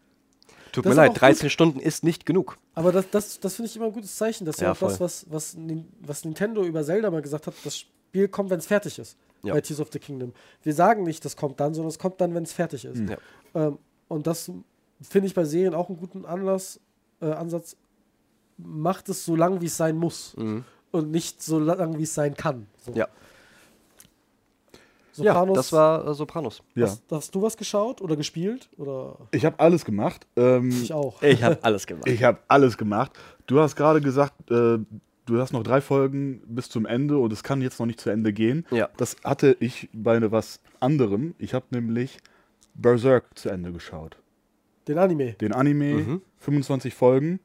Tut 0.72 0.84
Das 0.86 0.90
mir 0.90 0.96
leid, 1.02 1.10
auch 1.10 1.14
13 1.14 1.50
Stunden 1.50 1.80
ist 1.80 2.04
nicht 2.04 2.26
genug. 2.26 2.56
Aber 2.74 2.92
das, 2.92 3.10
das, 3.10 3.40
das 3.40 3.54
finde 3.54 3.68
ich 3.70 3.76
immer 3.76 3.86
ein 3.86 3.92
gutes 3.92 4.14
Zeichen. 4.16 4.44
Das 4.44 4.56
ist 4.56 4.60
ja, 4.62 4.72
auch 4.72 4.78
das, 4.78 4.96
voll. 4.98 5.04
was, 5.06 5.26
was, 5.28 5.56
Nin- 5.56 5.86
was 6.00 6.24
Nintendo 6.24 6.62
über 6.64 6.84
Zelda 6.84 7.10
mal 7.10 7.22
gesagt 7.22 7.46
hat. 7.46 7.54
Das 7.64 7.76
Spiel 7.78 8.28
kommt, 8.28 8.50
wenn 8.50 8.58
es 8.58 8.66
fertig 8.66 8.98
ist. 8.98 9.16
Ja. 9.42 9.54
Bei 9.54 9.60
Tears 9.60 9.80
of 9.80 9.88
the 9.92 9.98
Kingdom. 9.98 10.32
Wir 10.62 10.74
sagen 10.74 11.02
nicht, 11.02 11.24
das 11.24 11.36
kommt 11.36 11.60
dann, 11.60 11.72
sondern 11.74 11.88
es 11.88 11.98
kommt 11.98 12.20
dann, 12.20 12.34
wenn 12.34 12.42
es 12.42 12.52
fertig 12.52 12.84
ist. 12.84 13.00
Ja. 13.08 13.16
Ähm, 13.54 13.78
und 14.08 14.26
das 14.26 14.50
finde 15.00 15.26
ich 15.28 15.34
bei 15.34 15.44
Serien 15.44 15.74
auch 15.74 15.88
einen 15.88 15.98
guten 15.98 16.24
Anlass, 16.26 16.78
äh, 17.22 17.26
Ansatz. 17.26 17.76
Macht 18.58 19.08
es 19.08 19.24
so 19.24 19.34
lang, 19.36 19.60
wie 19.62 19.66
es 19.66 19.76
sein 19.76 19.96
muss. 19.96 20.36
Mhm. 20.36 20.64
Und 20.92 21.10
nicht 21.10 21.42
so 21.42 21.58
lang, 21.58 21.98
wie 21.98 22.02
es 22.02 22.14
sein 22.14 22.34
kann. 22.34 22.66
So. 22.84 22.92
Ja. 22.92 23.08
Ja, 25.16 25.32
Sopranos, 25.34 25.56
das 25.56 25.72
war 25.72 26.06
äh, 26.08 26.14
Sopranos. 26.14 26.62
Ja. 26.74 26.86
Hast, 26.86 27.02
hast 27.10 27.34
du 27.34 27.42
was 27.42 27.56
geschaut 27.56 28.00
oder 28.00 28.16
gespielt? 28.16 28.68
Oder 28.76 29.16
Ich 29.32 29.44
habe 29.44 29.58
alles 29.58 29.84
gemacht. 29.84 30.26
Ähm, 30.36 30.68
ich 30.70 30.92
auch. 30.92 31.20
Ich 31.22 31.42
habe 31.42 31.58
alles 31.62 31.86
gemacht. 31.86 32.08
Ich 32.08 32.22
habe 32.22 32.38
alles 32.48 32.76
gemacht. 32.78 33.12
Du 33.46 33.58
hast 33.60 33.76
gerade 33.76 34.00
gesagt, 34.00 34.50
äh, 34.50 34.78
du 35.26 35.40
hast 35.40 35.52
noch 35.52 35.62
drei 35.62 35.80
Folgen 35.80 36.40
bis 36.46 36.68
zum 36.68 36.86
Ende 36.86 37.18
und 37.18 37.32
es 37.32 37.42
kann 37.42 37.60
jetzt 37.62 37.78
noch 37.80 37.86
nicht 37.86 38.00
zu 38.00 38.10
Ende 38.10 38.32
gehen. 38.32 38.66
Ja. 38.70 38.88
Das 38.96 39.16
hatte 39.24 39.56
ich 39.60 39.88
bei 39.92 40.18
ne 40.18 40.30
was 40.32 40.60
anderem. 40.80 41.34
Ich 41.38 41.54
habe 41.54 41.66
nämlich 41.70 42.18
Berserk 42.74 43.36
zu 43.38 43.48
Ende 43.50 43.72
geschaut. 43.72 44.16
Den 44.88 44.98
Anime. 44.98 45.32
Den 45.34 45.52
Anime, 45.52 45.94
Mhm. 45.94 46.22
25 46.38 46.94
Folgen 46.94 47.40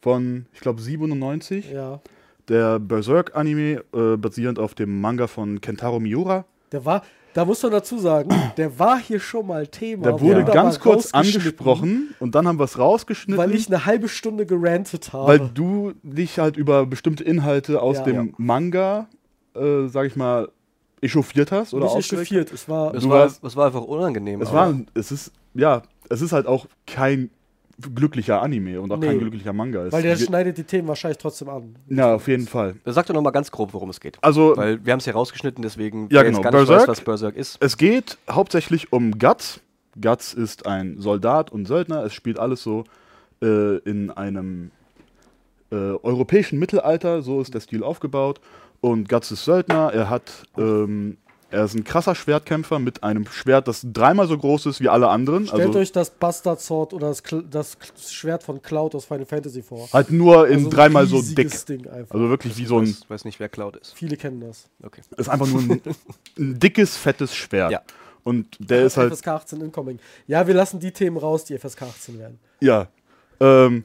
von, 0.00 0.46
ich 0.52 0.60
glaube, 0.60 0.80
97. 0.80 1.70
Ja. 1.72 2.00
Der 2.48 2.78
Berserk-Anime, 2.78 3.82
äh, 3.92 4.16
basierend 4.16 4.58
auf 4.58 4.74
dem 4.74 5.00
Manga 5.00 5.26
von 5.26 5.60
Kentaro 5.60 6.00
Miura. 6.00 6.44
Der 6.72 6.84
war, 6.84 7.02
da 7.34 7.44
muss 7.44 7.62
man 7.62 7.72
dazu 7.72 7.98
sagen, 7.98 8.30
der 8.56 8.78
war 8.78 8.98
hier 8.98 9.20
schon 9.20 9.46
mal 9.46 9.66
Thema. 9.66 10.04
Der 10.04 10.20
wurde 10.20 10.44
ganz 10.44 10.80
kurz 10.80 11.12
angesprochen 11.12 12.14
und 12.20 12.34
dann 12.34 12.46
haben 12.48 12.58
wir 12.58 12.64
es 12.64 12.78
rausgeschnitten. 12.78 13.38
Weil 13.42 13.54
ich 13.54 13.68
eine 13.68 13.86
halbe 13.86 14.08
Stunde 14.08 14.46
gerantet 14.46 15.12
habe. 15.12 15.28
Weil 15.28 15.50
du 15.52 15.92
dich 16.02 16.38
halt 16.38 16.56
über 16.56 16.86
bestimmte 16.86 17.24
Inhalte 17.24 17.80
aus 17.82 17.98
Ja. 17.98 18.04
dem 18.04 18.26
Ja. 18.28 18.32
Manga, 18.38 19.08
äh, 19.54 19.86
sag 19.88 20.06
ich 20.06 20.16
mal, 20.16 20.48
echauffiert 21.00 21.52
hast 21.52 21.74
oder 21.74 21.94
nicht 21.94 22.12
echauffiert. 22.12 22.50
Ich 22.52 22.68
war. 22.68 22.92
Es 22.94 23.08
war, 23.08 23.20
warst- 23.20 23.44
es 23.44 23.54
war 23.56 23.66
einfach 23.66 23.82
unangenehm. 23.82 24.42
Es 24.42 24.52
war, 24.52 24.74
es 24.94 25.12
ist, 25.12 25.32
ja, 25.54 25.82
es 26.10 26.22
ist 26.22 26.32
halt 26.32 26.46
auch 26.46 26.66
kein 26.86 27.30
glücklicher 27.94 28.42
Anime 28.42 28.80
und 28.80 28.90
auch 28.90 28.98
Nee. 28.98 29.06
kein 29.06 29.18
glücklicher 29.20 29.52
Manga. 29.52 29.84
Es 29.86 29.92
weil 29.92 30.02
der 30.02 30.16
schneidet 30.16 30.58
die 30.58 30.64
Themen 30.64 30.88
wahrscheinlich 30.88 31.18
trotzdem 31.18 31.48
an. 31.48 31.76
ja, 31.88 32.14
auf 32.14 32.26
jeden 32.26 32.46
Fall. 32.46 32.74
Sag 32.84 33.06
doch 33.06 33.14
nochmal 33.14 33.32
ganz 33.32 33.50
grob, 33.50 33.72
worum 33.72 33.90
es 33.90 34.00
geht. 34.00 34.18
Also, 34.20 34.56
Weil 34.56 34.84
wir 34.84 34.92
haben 34.92 34.98
es 35.00 35.06
ja 35.06 35.12
rausgeschnitten, 35.12 35.62
deswegen 35.62 36.08
Ja, 36.10 36.22
genau. 36.22 36.38
jetzt 36.38 36.42
gar 36.44 36.50
nicht 36.50 36.68
Berserk- 36.68 36.80
weiß, 36.82 36.88
was 36.88 37.00
Berserk 37.02 37.36
ist. 37.36 37.56
es 37.60 37.76
geht 37.76 38.18
hauptsächlich 38.30 38.92
um 38.92 39.18
Guts. 39.18 39.60
Guts 40.00 40.34
ist 40.34 40.66
ein 40.66 41.00
Soldat 41.00 41.50
und 41.52 41.66
Söldner. 41.66 42.04
Es 42.04 42.14
spielt 42.14 42.38
alles 42.38 42.62
so 42.62 42.84
äh, 43.42 43.76
in 43.78 44.10
einem 44.10 44.70
äh, 45.70 45.74
europäischen 45.76 46.58
Mittelalter. 46.58 47.22
So 47.22 47.40
ist 47.40 47.54
der 47.54 47.60
Stil 47.60 47.82
aufgebaut. 47.84 48.40
Und 48.80 49.08
Guts 49.08 49.30
ist 49.30 49.44
Söldner. 49.44 49.92
Er 49.92 50.08
hat, 50.10 50.44
ähm, 50.56 51.16
er 51.50 51.64
ist 51.64 51.74
ein 51.74 51.84
krasser 51.84 52.14
Schwertkämpfer 52.14 52.78
mit 52.78 53.02
einem 53.02 53.26
Schwert, 53.26 53.68
das 53.68 53.80
dreimal 53.84 54.26
so 54.28 54.36
groß 54.36 54.66
ist 54.66 54.80
wie 54.80 54.88
alle 54.88 55.08
anderen. 55.08 55.46
Stellt 55.46 55.66
also 55.68 55.78
euch 55.78 55.92
das 55.92 56.10
Bastard 56.10 56.60
Sword 56.60 56.92
oder 56.92 57.08
das, 57.08 57.22
das 57.50 57.76
Schwert 58.12 58.42
von 58.42 58.60
Cloud 58.60 58.94
aus 58.94 59.06
Final 59.06 59.24
Fantasy 59.24 59.62
vor. 59.62 59.88
halt 59.92 60.10
nur 60.10 60.46
in 60.48 60.58
Also 60.58 60.68
dreimal 60.70 61.06
so 61.06 61.20
dick. 61.22 61.38
riesiges 61.38 61.64
Ding 61.64 61.86
einfach. 61.88 62.14
Also 62.14 62.28
wirklich 62.28 62.56
wie 62.58 62.66
so 62.66 62.78
ein, 62.78 62.84
Ich 62.84 63.08
weiß 63.08 63.24
nicht, 63.24 63.40
wer 63.40 63.48
Cloud 63.48 63.76
ist. 63.76 63.94
Viele 63.94 64.16
kennen 64.16 64.40
das. 64.40 64.68
Okay. 64.82 65.00
ist 65.16 65.28
einfach 65.28 65.46
nur 65.46 65.60
ein, 65.62 65.80
ein 66.38 66.58
dickes, 66.60 66.96
fettes 66.96 67.34
Schwert. 67.34 67.70
Ja. 67.72 67.82
Und 68.24 68.56
der 68.58 68.84
ist 68.84 68.96
halt, 68.98 69.14
FSK 69.14 69.28
18 69.28 69.60
incoming. 69.62 69.98
Ja, 70.26 70.46
wir 70.46 70.52
lassen 70.54 70.80
die 70.80 70.92
Themen 70.92 71.16
raus, 71.16 71.44
die 71.44 71.56
FSK 71.56 71.82
18 71.82 72.18
werden. 72.18 72.38
ja, 72.60 72.88
ähm, 73.40 73.84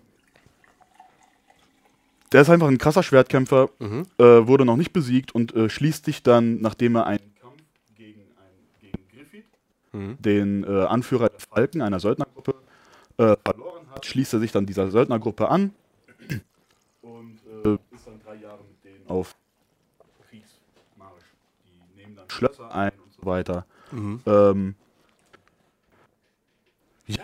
der 2.32 2.42
ist 2.42 2.50
einfach 2.50 2.68
ein 2.68 2.78
krasser 2.80 3.04
Schwertkämpfer, 3.04 3.70
Mhm. 3.80 4.08
äh, 4.18 4.24
wurde 4.48 4.66
noch 4.66 4.76
nicht 4.76 4.92
besiegt 4.92 5.34
und 5.36 5.54
äh, 5.56 5.70
schließt 5.70 6.06
sich 6.06 6.24
dann, 6.24 6.60
nachdem 6.62 6.96
er 6.96 7.06
einen 7.06 7.20
Kampf 7.40 7.62
gegen, 7.96 8.22
einen, 8.22 8.68
gegen 8.82 9.08
Griffith, 9.16 9.46
Mhm. 9.94 10.18
den 10.20 10.64
äh, 10.64 10.86
Anführer 10.86 11.30
der 11.30 11.40
Falken, 11.40 11.82
einer 11.82 12.00
Söldnergruppe, 12.00 12.56
äh, 13.18 13.36
verloren 13.46 13.88
hat, 13.92 14.06
schließt 14.06 14.34
er 14.34 14.40
sich 14.40 14.52
dann 14.52 14.66
dieser 14.66 14.90
Söldnergruppe 14.90 15.48
an 15.50 15.74
und 17.02 17.40
äh, 17.64 17.78
ist 17.94 18.08
dann 18.08 18.20
drei 18.26 18.36
Jahre 18.36 18.64
mit 18.64 18.84
denen 18.84 19.08
auf 19.08 19.36
Kriegsmarsch. 20.28 21.24
Die 21.66 22.02
nehmen 22.02 22.16
dann 22.16 22.28
Schlösser 22.28 22.74
ein 22.74 22.92
und 22.92 23.14
so 23.14 23.26
weiter. 23.26 23.66
Mhm. 23.92 24.20
Ähm, 24.26 24.76
ja, 27.06 27.24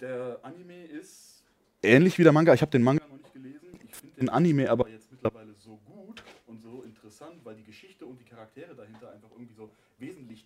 der 0.00 0.38
Anime 0.42 0.84
ist 0.84 1.42
ähnlich 1.82 2.18
wie 2.18 2.24
der 2.24 2.32
Manga. 2.32 2.52
Ich 2.52 2.60
habe 2.60 2.70
den 2.70 2.82
Manga 2.82 3.02
noch 3.08 3.16
nicht 3.16 3.32
gelesen. 3.32 3.68
Ich 3.88 3.94
finde 3.94 4.16
den 4.16 4.28
Anime 4.28 4.68
aber 4.70 4.86
jetzt 4.88 5.10
mittlerweile 5.10 5.54
so 5.54 5.78
gut 5.86 6.22
und 6.46 6.60
so 6.60 6.82
interessant, 6.82 7.36
weil 7.44 7.56
die 7.56 7.64
Geschichte 7.64 8.04
und 8.04 8.20
die 8.20 8.24
Charaktere 8.24 8.74
dahinter 8.74 9.10
einfach 9.12 9.30
irgendwie 9.30 9.54
so 9.54 9.70
wesentlich 9.98 10.44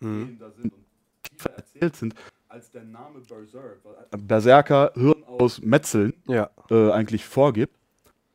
tiefgehender 0.00 0.50
sind 0.52 0.72
und 0.72 0.84
tiefer 1.22 1.50
erzählt 1.50 1.96
sind, 1.96 2.14
als 2.48 2.70
der 2.70 2.84
Name 2.84 3.20
Berserk. 3.20 3.78
Weil 3.84 4.18
Berserker 4.18 4.92
Hirn 4.94 5.24
aus 5.24 5.60
Metzeln 5.62 6.14
Ja. 6.26 6.50
äh, 6.70 6.90
eigentlich 6.92 7.24
vorgibt. 7.24 7.76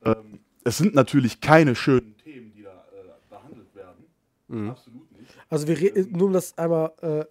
Ähm, 0.04 0.40
es 0.64 0.78
sind 0.78 0.94
natürlich 0.96 1.42
keine 1.42 1.76
schönen 1.76 2.16
Themen, 2.18 2.52
die 2.56 2.64
da 2.64 2.70
äh, 2.92 3.30
behandelt 3.30 3.74
werden. 3.76 4.06
Mhm. 4.48 4.70
Absolut 4.72 5.12
nicht. 5.20 5.32
Also 5.50 5.68
wir 5.68 5.80
re- 5.80 6.08
nur 6.10 6.28
um 6.28 6.34
das 6.34 6.58
einmal, 6.58 6.92
äh, 7.02 7.26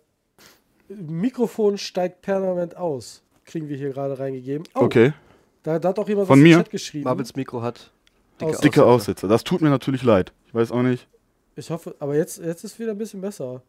Mikrofon 0.94 1.78
steigt 1.78 2.22
permanent 2.22 2.76
aus. 2.76 3.22
Kriegen 3.44 3.68
wir 3.68 3.76
hier 3.76 3.90
gerade 3.90 4.18
reingegeben. 4.18 4.66
Oh, 4.74 4.80
Okay. 4.82 5.12
Da, 5.62 5.78
da 5.78 5.90
hat 5.90 5.98
auch 5.98 6.08
jemand 6.08 6.26
Von 6.26 6.38
was 6.38 6.38
im 6.38 6.42
mir? 6.50 6.56
Chat 6.56 6.70
geschrieben. 6.70 7.04
Marvels 7.04 7.36
Mikro 7.36 7.60
hat 7.60 7.92
dicke, 8.40 8.50
Aus- 8.50 8.60
Dicke 8.60 8.82
Aussetzer. 8.82 8.86
Aussätze. 8.86 9.28
Das 9.28 9.44
tut 9.44 9.60
mir 9.60 9.68
natürlich 9.68 10.02
leid. 10.02 10.32
Ich 10.46 10.54
weiß 10.54 10.72
auch 10.72 10.82
nicht. 10.82 11.06
Ich 11.54 11.70
hoffe, 11.70 11.94
aber 11.98 12.16
jetzt, 12.16 12.38
jetzt 12.38 12.64
ist 12.64 12.78
wieder 12.78 12.92
ein 12.92 12.98
bisschen 12.98 13.20
besser. 13.20 13.62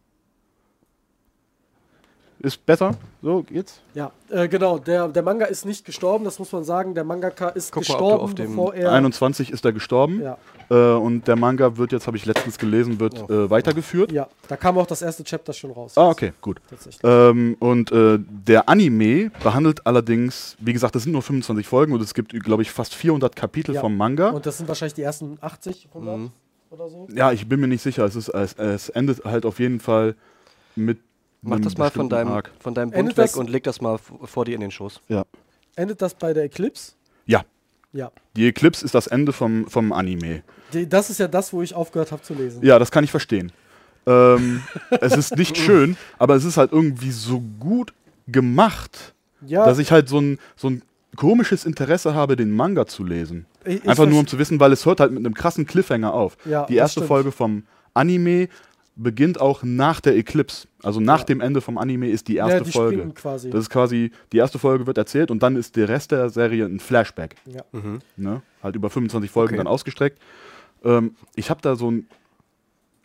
Ist 2.43 2.65
besser? 2.65 2.95
So, 3.21 3.43
geht's? 3.43 3.81
Ja, 3.93 4.11
äh, 4.29 4.47
genau. 4.47 4.79
Der, 4.79 5.07
der 5.09 5.21
Manga 5.21 5.45
ist 5.45 5.63
nicht 5.63 5.85
gestorben, 5.85 6.25
das 6.25 6.39
muss 6.39 6.51
man 6.51 6.63
sagen. 6.63 6.95
Der 6.95 7.03
Mangaka 7.03 7.49
ist 7.49 7.71
Guck 7.71 7.83
gestorben, 7.83 8.19
auf 8.23 8.33
dem 8.33 8.47
bevor 8.47 8.73
er. 8.73 8.91
21 8.93 9.51
ist 9.51 9.63
er 9.63 9.71
gestorben. 9.73 10.21
ja, 10.23 10.37
Äh, 10.71 10.93
und 10.97 11.27
der 11.27 11.35
Manga 11.35 11.77
wird 11.77 11.91
jetzt, 11.91 12.07
habe 12.07 12.17
ich 12.17 12.25
letztens 12.25 12.57
gelesen, 12.57 12.99
wird 12.99 13.23
Oh. 13.29 13.31
äh, 13.31 13.49
weitergeführt. 13.51 14.11
ja, 14.11 14.27
da 14.47 14.57
kam 14.57 14.77
auch 14.79 14.87
das 14.87 15.03
erste 15.03 15.23
Chapter 15.23 15.53
schon 15.53 15.69
raus. 15.71 15.93
Ah, 15.97 16.09
okay, 16.09 16.33
gut. 16.41 16.59
Ähm, 17.03 17.57
und 17.59 17.91
äh, 17.91 18.17
der 18.19 18.67
Anime 18.67 19.29
behandelt 19.43 19.85
allerdings, 19.85 20.55
wie 20.59 20.73
gesagt, 20.73 20.95
es 20.95 21.03
sind 21.03 21.11
nur 21.11 21.21
25 21.21 21.67
Folgen 21.67 21.93
und 21.93 22.01
es 22.01 22.13
gibt, 22.15 22.31
glaube 22.43 22.63
ich, 22.63 22.71
fast 22.71 22.95
400 22.95 23.35
Kapitel 23.35 23.75
Ja. 23.75 23.81
vom 23.81 23.95
Manga. 23.95 24.29
Und 24.31 24.47
das 24.47 24.57
sind 24.57 24.67
wahrscheinlich 24.67 24.95
die 24.95 25.03
ersten 25.03 25.37
80, 25.41 25.89
100 25.93 26.17
Mhm. 26.17 26.31
oder 26.71 26.89
so. 26.89 27.07
Ja, 27.13 27.31
ich 27.33 27.47
bin 27.47 27.59
mir 27.59 27.67
nicht 27.67 27.83
sicher. 27.83 28.03
Es, 28.05 28.15
ist, 28.15 28.29
es, 28.29 28.53
es 28.53 28.89
endet 28.89 29.23
halt 29.25 29.45
auf 29.45 29.59
jeden 29.59 29.79
Fall 29.79 30.15
mit. 30.75 30.97
Mach 31.43 31.59
das 31.59 31.77
mal 31.77 31.89
von 31.89 32.07
deinem, 32.09 32.31
Arc. 32.31 32.51
von 32.59 32.73
deinem 32.75 32.93
Endet 32.93 33.15
Bund 33.15 33.17
weg 33.17 33.25
das- 33.31 33.35
und 33.35 33.49
leg 33.49 33.63
das 33.63 33.81
mal 33.81 33.97
vor 33.97 34.45
dir 34.45 34.53
in 34.55 34.61
den 34.61 34.71
Schoß. 34.71 35.01
Ja. 35.07 35.23
Endet 35.75 36.01
das 36.01 36.13
bei 36.13 36.33
der 36.33 36.43
Eclipse? 36.43 36.93
Ja. 37.25 37.43
Ja. 37.93 38.11
Die 38.35 38.47
Eclipse 38.47 38.85
ist 38.85 38.93
das 38.93 39.07
Ende 39.07 39.33
vom, 39.33 39.67
vom 39.67 39.91
Anime. 39.91 40.43
Die, 40.71 40.87
das 40.87 41.09
ist 41.09 41.19
ja 41.19 41.27
das, 41.27 41.51
wo 41.51 41.61
ich 41.61 41.73
aufgehört 41.73 42.11
habe 42.11 42.21
zu 42.21 42.33
lesen. 42.33 42.63
Ja, 42.63 42.77
das 42.79 42.91
kann 42.91 43.03
ich 43.03 43.11
verstehen. 43.11 43.51
Ähm, 44.05 44.61
es 45.01 45.15
ist 45.17 45.35
nicht 45.35 45.57
schön, 45.57 45.97
aber 46.19 46.35
es 46.35 46.45
ist 46.45 46.57
halt 46.57 46.71
irgendwie 46.71 47.11
so 47.11 47.39
gut 47.59 47.93
gemacht, 48.27 49.13
Ja, 49.45 49.65
dass 49.65 49.79
ich 49.79 49.91
halt 49.91 50.09
so 50.09 50.19
ein, 50.19 50.39
so 50.55 50.69
ein 50.69 50.83
komisches 51.15 51.65
Interesse 51.65 52.13
habe, 52.13 52.35
den 52.35 52.51
Manga 52.51 52.85
zu 52.85 53.03
lesen. 53.03 53.45
ich, 53.65 53.75
ich 53.83 53.89
Einfach 53.89 54.05
nur 54.05 54.19
um 54.19 54.25
verste- 54.25 54.29
zu 54.29 54.39
wissen, 54.39 54.59
weil 54.59 54.71
es 54.71 54.85
hört 54.85 54.99
halt 54.99 55.11
mit 55.11 55.25
einem 55.25 55.33
krassen 55.33 55.65
Cliffhanger 55.65 56.13
auf. 56.13 56.37
Ja, 56.45 56.65
Die 56.67 56.75
das 56.75 56.81
erste 56.83 56.99
stimmt. 57.01 57.07
Folge 57.07 57.31
vom 57.31 57.63
Anime 57.93 58.47
beginnt 58.95 59.39
auch 59.39 59.63
nach 59.63 60.01
der 60.01 60.15
Eclipse. 60.17 60.67
Also 60.83 60.99
nach 60.99 61.19
Ja. 61.19 61.25
dem 61.25 61.41
Ende 61.41 61.61
vom 61.61 61.77
Anime 61.77 62.09
ist 62.09 62.27
die 62.27 62.35
erste 62.35 62.57
ja, 62.57 62.63
die 62.63 62.71
Folge. 62.71 63.09
quasi. 63.13 63.49
Das 63.49 63.61
ist 63.61 63.69
quasi, 63.69 64.11
die 64.31 64.37
erste 64.37 64.59
Folge 64.59 64.85
wird 64.85 64.97
erzählt 64.97 65.31
und 65.31 65.41
dann 65.41 65.55
ist 65.55 65.75
der 65.75 65.87
Rest 65.89 66.11
der 66.11 66.29
Serie 66.29 66.65
ein 66.65 66.79
Flashback. 66.79 67.35
ja. 67.45 67.63
Mhm. 67.71 67.99
Ne? 68.17 68.41
Halt 68.61 68.75
über 68.75 68.89
25 68.89 69.31
Folgen 69.31 69.53
Okay. 69.53 69.57
dann 69.57 69.67
ausgestreckt. 69.67 70.19
Ähm, 70.83 71.15
ich 71.35 71.49
habe 71.49 71.61
da 71.61 71.75
so 71.75 71.89
ein 71.89 72.07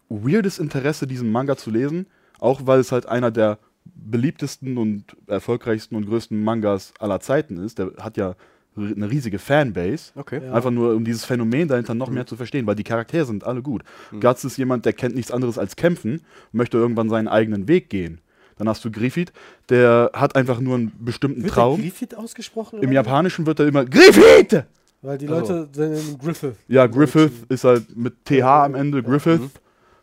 weirdes 0.09 0.59
Interesse, 0.59 1.07
diesen 1.07 1.31
Manga 1.33 1.57
zu 1.57 1.71
lesen, 1.71 2.07
auch 2.39 2.63
weil 2.67 2.81
es 2.81 2.93
halt 2.93 3.07
einer 3.07 3.31
der 3.31 3.59
beliebtesten 3.85 4.79
und 4.79 5.05
erfolgreichsten 5.27 5.95
und 5.97 6.07
größten 6.07 6.43
Mangas 6.43 6.93
aller 6.99 7.21
Zeiten 7.21 7.59
ist. 7.59 7.79
Der 7.79 7.93
hat 8.01 8.17
ja 8.17 8.35
eine 8.77 9.11
riesige 9.11 9.39
Fanbase. 9.39 10.13
Okay. 10.17 10.41
Ja. 10.45 10.53
Einfach 10.53 10.71
nur, 10.71 10.95
um 10.95 11.05
dieses 11.05 11.25
Phänomen 11.25 11.69
dahinter 11.69 11.95
noch 11.95 12.09
Mhm. 12.09 12.15
mehr 12.15 12.27
zu 12.27 12.37
verstehen, 12.37 12.67
weil 12.67 12.75
die 12.75 12.85
Charaktere 12.85 13.25
sind 13.25 13.45
alle 13.45 13.63
gut. 13.63 13.83
Mhm. 14.13 14.21
Guts 14.21 14.45
ist 14.45 14.57
jemand, 14.59 14.85
der 14.85 14.93
kennt 14.93 15.15
nichts 15.15 15.31
anderes 15.31 15.59
als 15.59 15.77
kämpfen, 15.77 16.21
möchte 16.53 16.77
irgendwann 16.77 17.09
seinen 17.09 17.29
eigenen 17.29 17.69
Weg 17.69 17.89
gehen. 17.91 18.21
Dann 18.59 18.69
hast 18.69 18.85
du 18.85 18.91
Griffith, 18.91 19.33
der 19.69 20.11
hat 20.15 20.35
einfach 20.37 20.61
nur 20.61 20.77
einen 20.77 20.93
bestimmten 20.99 21.43
Wird 21.45 21.53
Traum. 21.55 21.77
der 21.81 21.91
Griffith 21.91 22.15
ausgesprochen? 22.15 22.79
Im 22.81 22.87
oder? 22.87 22.93
Japanischen 22.95 23.45
wird 23.47 23.61
er 23.61 23.67
immer 23.69 23.85
Griffith! 23.85 24.65
Weil 25.03 25.19
die 25.19 25.29
Also. 25.29 25.53
Leute 25.53 25.69
sind 25.73 26.19
Griffith. 26.19 26.57
Ja, 26.69 26.87
Griffith 26.87 27.33
ist 27.51 27.65
halt 27.65 27.95
mit 27.97 28.25
TH 28.25 28.43
am 28.65 28.75
Ende, 28.75 29.03
Griffith. 29.03 29.41
Mhm. 29.43 29.51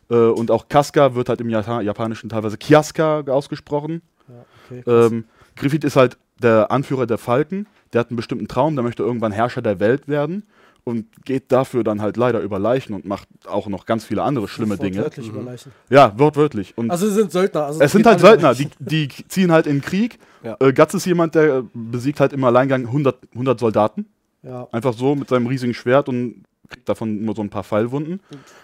Äh, 0.09 0.15
und 0.29 0.51
auch 0.51 0.67
Casca 0.67 1.15
wird 1.15 1.29
halt 1.29 1.41
im 1.41 1.49
Japanischen 1.49 2.29
teilweise 2.29 2.57
Kiaska 2.57 3.21
ausgesprochen. 3.27 4.01
Ja, 4.27 4.45
okay. 4.69 4.83
Ähm, 5.13 5.25
Griffith 5.55 5.83
ist 5.83 5.95
halt 5.95 6.17
der 6.41 6.71
Anführer 6.71 7.05
der 7.05 7.17
Falken. 7.17 7.67
Der 7.93 7.99
hat 8.01 8.09
einen 8.09 8.17
bestimmten 8.17 8.47
Traum, 8.47 8.75
der 8.75 8.83
möchte 8.83 9.03
irgendwann 9.03 9.31
Herrscher 9.31 9.61
der 9.61 9.79
Welt 9.79 10.07
werden. 10.07 10.43
Und 10.85 11.05
geht 11.23 11.49
dafür 11.53 11.85
dann 11.85 12.01
halt 12.01 12.17
leider 12.17 12.41
über 12.41 12.59
Leichen 12.59 12.93
und 12.93 13.05
macht 13.05 13.29
auch 13.47 13.67
noch 13.67 13.85
ganz 13.85 14.03
viele 14.03 14.21
andere 14.21 14.49
schlimme 14.49 14.75
Dinge. 14.75 14.97
Wortwörtlich 14.97 15.27
Mhm. 15.31 15.33
über 15.39 15.43
Leichen. 15.51 15.71
Ja, 15.89 16.19
wortwörtlich. 16.19 16.77
Und 16.77 16.91
Also 16.91 17.07
sie 17.07 17.13
sind 17.13 17.31
Söldner. 17.31 17.65
Also 17.67 17.79
es 17.79 17.91
sind 17.93 18.05
halt 18.05 18.19
Söldner, 18.19 18.53
die, 18.53 18.67
die 18.79 19.07
ziehen 19.29 19.53
halt 19.53 19.65
in 19.65 19.77
den 19.77 19.81
Krieg. 19.81 20.19
Ja. 20.43 20.57
Äh, 20.59 20.73
Guts 20.73 20.93
ist 20.93 21.05
jemand, 21.05 21.35
der 21.35 21.59
äh, 21.59 21.63
besiegt 21.73 22.19
halt 22.19 22.33
im 22.33 22.43
Alleingang 22.43 22.85
100, 22.87 23.15
100 23.33 23.57
Soldaten. 23.61 24.07
Ja. 24.41 24.67
Einfach 24.73 24.91
so 24.93 25.15
mit 25.15 25.29
seinem 25.29 25.47
riesigen 25.47 25.73
Schwert 25.73 26.09
und 26.09 26.43
kriegt 26.67 26.89
davon 26.89 27.23
nur 27.23 27.33
so 27.33 27.41
ein 27.41 27.49
paar 27.49 27.63
Fallwunden. 27.63 28.19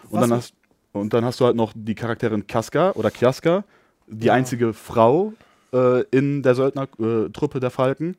Und 0.09 0.19
Was 0.19 0.19
dann, 0.27 0.31
hast, 0.37 0.53
und 0.91 1.13
dann 1.13 1.23
hast 1.23 1.39
du 1.39 1.45
halt 1.45 1.55
noch 1.55 1.71
die 1.73 1.95
Charakterin 1.95 2.45
Kaska 2.47 2.91
oder 2.95 3.11
Kiaska, 3.11 3.63
die 4.07 4.25
Ja. 4.27 4.33
einzige 4.33 4.73
Frau 4.73 5.31
äh, 5.73 6.01
in 6.11 6.43
der 6.43 6.55
Söldnertruppe 6.55 7.59
der 7.59 7.69
Falken, 7.69 8.15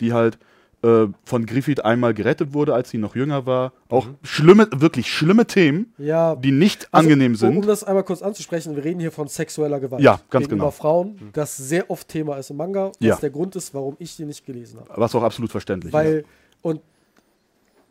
die 0.00 0.12
halt 0.12 0.38
äh, 0.82 1.06
von 1.24 1.44
Griffith 1.44 1.80
einmal 1.80 2.14
gerettet 2.14 2.54
wurde, 2.54 2.72
als 2.74 2.88
sie 2.88 2.96
noch 2.96 3.14
jünger 3.14 3.44
war. 3.44 3.72
Auch 3.90 4.06
schlimme, 4.22 4.66
wirklich 4.74 5.12
schlimme 5.12 5.46
Themen, 5.46 5.92
ja. 5.98 6.34
die 6.36 6.52
nicht 6.52 6.88
Also, 6.90 7.04
angenehm 7.06 7.34
sind. 7.36 7.54
um 7.56 7.66
das 7.66 7.84
einmal 7.84 8.02
kurz 8.04 8.22
anzusprechen, 8.22 8.74
wir 8.76 8.82
reden 8.84 8.98
hier 9.00 9.12
von 9.12 9.28
sexueller 9.28 9.78
Gewalt. 9.78 10.02
Ja, 10.02 10.20
ganz 10.30 10.44
gegenüber 10.44 10.64
genau. 10.66 10.70
Frauen, 10.70 11.30
das 11.34 11.54
sehr 11.56 11.90
oft 11.90 12.08
Thema 12.08 12.38
ist 12.38 12.48
im 12.50 12.56
Manga, 12.56 12.86
was 12.88 12.94
Ja. 13.00 13.16
der 13.16 13.28
Grund 13.30 13.56
ist, 13.56 13.74
warum 13.74 13.96
ich 13.98 14.16
die 14.16 14.24
nicht 14.24 14.46
gelesen 14.46 14.80
habe. 14.80 14.88
was 14.98 15.14
auch 15.14 15.22
absolut 15.22 15.50
verständlich 15.50 15.92
Weil, 15.92 16.24
und 16.62 16.80